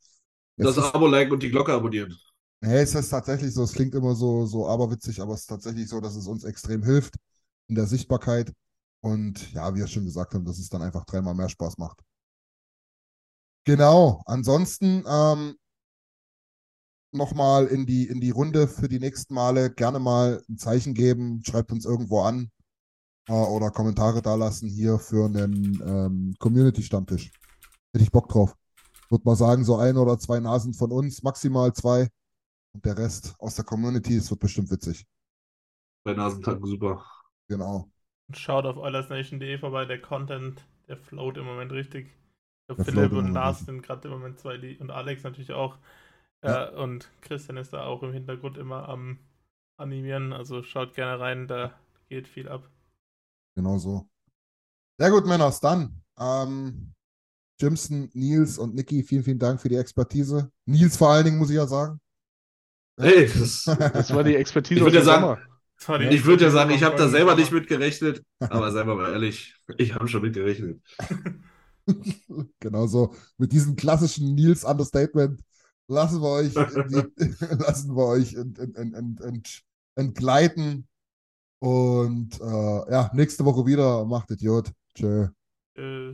Das 0.57 0.77
ist, 0.77 0.93
Abo 0.95 1.07
liken 1.07 1.33
und 1.33 1.43
die 1.43 1.49
Glocke 1.49 1.73
abonnieren. 1.73 2.17
hey, 2.61 2.81
es 2.83 2.95
ist 2.95 3.09
tatsächlich 3.09 3.53
so, 3.53 3.63
es 3.63 3.73
klingt 3.73 3.93
immer 3.95 4.15
so, 4.15 4.45
so 4.45 4.67
aberwitzig, 4.67 5.21
aber 5.21 5.33
es 5.33 5.41
ist 5.41 5.47
tatsächlich 5.47 5.87
so, 5.89 6.01
dass 6.01 6.15
es 6.15 6.27
uns 6.27 6.43
extrem 6.43 6.83
hilft 6.83 7.15
in 7.67 7.75
der 7.75 7.87
Sichtbarkeit. 7.87 8.51
Und 9.01 9.51
ja, 9.53 9.73
wie 9.75 9.79
wir 9.79 9.87
schon 9.87 10.05
gesagt 10.05 10.33
haben, 10.33 10.45
dass 10.45 10.57
es 10.59 10.69
dann 10.69 10.81
einfach 10.81 11.05
dreimal 11.05 11.35
mehr 11.35 11.49
Spaß 11.49 11.77
macht. 11.77 12.01
Genau, 13.65 14.21
ansonsten 14.25 15.03
ähm, 15.07 15.55
nochmal 17.11 17.67
in 17.67 17.85
die, 17.85 18.07
in 18.07 18.19
die 18.21 18.31
Runde 18.31 18.67
für 18.67 18.87
die 18.87 18.99
nächsten 18.99 19.33
Male 19.33 19.71
gerne 19.71 19.99
mal 19.99 20.43
ein 20.49 20.57
Zeichen 20.57 20.93
geben, 20.93 21.43
schreibt 21.45 21.71
uns 21.71 21.85
irgendwo 21.85 22.21
an. 22.21 22.51
äh, 23.27 23.33
oder 23.33 23.71
Kommentare 23.71 24.21
dalassen 24.21 24.69
hier 24.69 24.99
für 24.99 25.25
einen 25.25 25.81
ähm, 25.85 26.35
Community-Stammtisch. 26.39 27.31
Hätte 27.93 28.03
ich 28.03 28.11
Bock 28.11 28.29
drauf. 28.29 28.55
Würde 29.15 29.23
mal 29.29 29.37
sagen, 29.37 29.63
so 29.63 29.77
ein 29.77 29.95
oder 29.95 30.19
zwei 30.19 30.41
Nasen 30.41 30.73
von 30.73 30.91
uns, 30.91 31.23
maximal 31.23 31.71
zwei. 31.71 32.09
Und 32.73 32.83
der 32.83 32.97
Rest 32.97 33.33
aus 33.39 33.55
der 33.55 33.63
Community, 33.63 34.17
es 34.17 34.29
wird 34.29 34.41
bestimmt 34.41 34.69
witzig. 34.71 35.07
Bei 36.03 36.13
Nasentagen 36.13 36.65
super. 36.65 37.05
Genau. 37.47 37.89
Und 38.27 38.37
schaut 38.37 38.65
auf 38.65 38.75
oilersnation.de 38.75 39.57
vorbei, 39.57 39.85
der 39.85 40.01
Content, 40.01 40.65
der 40.89 40.97
float 40.97 41.37
im 41.37 41.45
Moment 41.45 41.71
richtig. 41.71 42.07
Ich 42.07 42.67
glaube, 42.67 42.83
Der 42.83 42.93
Philipp 42.93 43.13
und 43.13 43.31
Lars 43.31 43.61
sind 43.61 43.83
gerade 43.83 44.09
im 44.09 44.15
Moment 44.15 44.37
zwei, 44.37 44.57
die, 44.57 44.77
und 44.79 44.91
Alex 44.91 45.23
natürlich 45.23 45.53
auch. 45.53 45.77
Ja. 46.43 46.71
Äh, 46.71 46.75
und 46.75 47.09
Christian 47.21 47.55
ist 47.55 47.71
da 47.71 47.85
auch 47.85 48.03
im 48.03 48.11
Hintergrund 48.11 48.57
immer 48.57 48.89
am 48.89 49.19
Animieren. 49.77 50.33
Also 50.33 50.61
schaut 50.61 50.93
gerne 50.93 51.21
rein, 51.21 51.47
da 51.47 51.71
geht 52.09 52.27
viel 52.27 52.49
ab. 52.49 52.69
Genau 53.55 53.77
so. 53.77 54.09
Sehr 54.99 55.09
gut, 55.09 55.25
Männers. 55.25 55.61
Dann, 55.61 56.01
ähm, 56.19 56.93
Jimson, 57.59 58.09
Nils 58.13 58.57
und 58.57 58.75
Niki, 58.75 59.03
vielen, 59.03 59.23
vielen 59.23 59.39
Dank 59.39 59.61
für 59.61 59.69
die 59.69 59.75
Expertise. 59.75 60.51
Nils 60.65 60.97
vor 60.97 61.09
allen 61.09 61.25
Dingen, 61.25 61.37
muss 61.37 61.49
ich 61.49 61.55
ja 61.55 61.67
sagen. 61.67 61.99
Hey, 62.97 63.27
das, 63.27 63.63
Das 63.65 64.13
war 64.13 64.23
die 64.23 64.35
Expertise 64.35 64.79
Ich 64.79 64.85
würde 64.85 64.97
ja 64.97 65.03
sagen, 65.03 65.37
ich 66.09 66.25
würde 66.25 66.45
ja 66.45 66.51
sagen, 66.51 66.71
ich 66.71 66.83
habe 66.83 66.95
da 66.95 67.09
selber 67.09 67.35
nicht 67.35 67.51
mit 67.51 67.67
gerechnet, 67.67 68.23
aber 68.39 68.71
seien 68.71 68.87
wir 68.87 68.95
mal 68.95 69.11
ehrlich, 69.11 69.55
ich 69.77 69.93
habe 69.93 70.07
schon 70.07 70.21
mit 70.21 70.33
gerechnet. 70.33 70.81
Genau 72.59 72.87
so. 72.87 73.13
Mit 73.37 73.51
diesem 73.51 73.75
klassischen 73.75 74.33
Nils-Understatement 74.33 75.39
lassen 75.87 76.19
wir 76.19 76.29
euch, 76.29 76.53
die, 76.53 77.35
lassen 77.59 77.95
wir 77.95 78.07
euch 78.07 78.33
ent, 78.33 78.57
ent, 78.57 78.75
ent, 78.75 78.95
ent, 78.95 79.21
ent, 79.21 79.61
entgleiten. 79.95 80.87
Und 81.59 82.41
äh, 82.41 82.91
ja, 82.91 83.11
nächste 83.13 83.45
Woche 83.45 83.67
wieder. 83.67 84.03
Macht 84.05 84.31
Idiot. 84.31 84.71
Tschö. 84.95 85.27
Äh, 85.75 86.13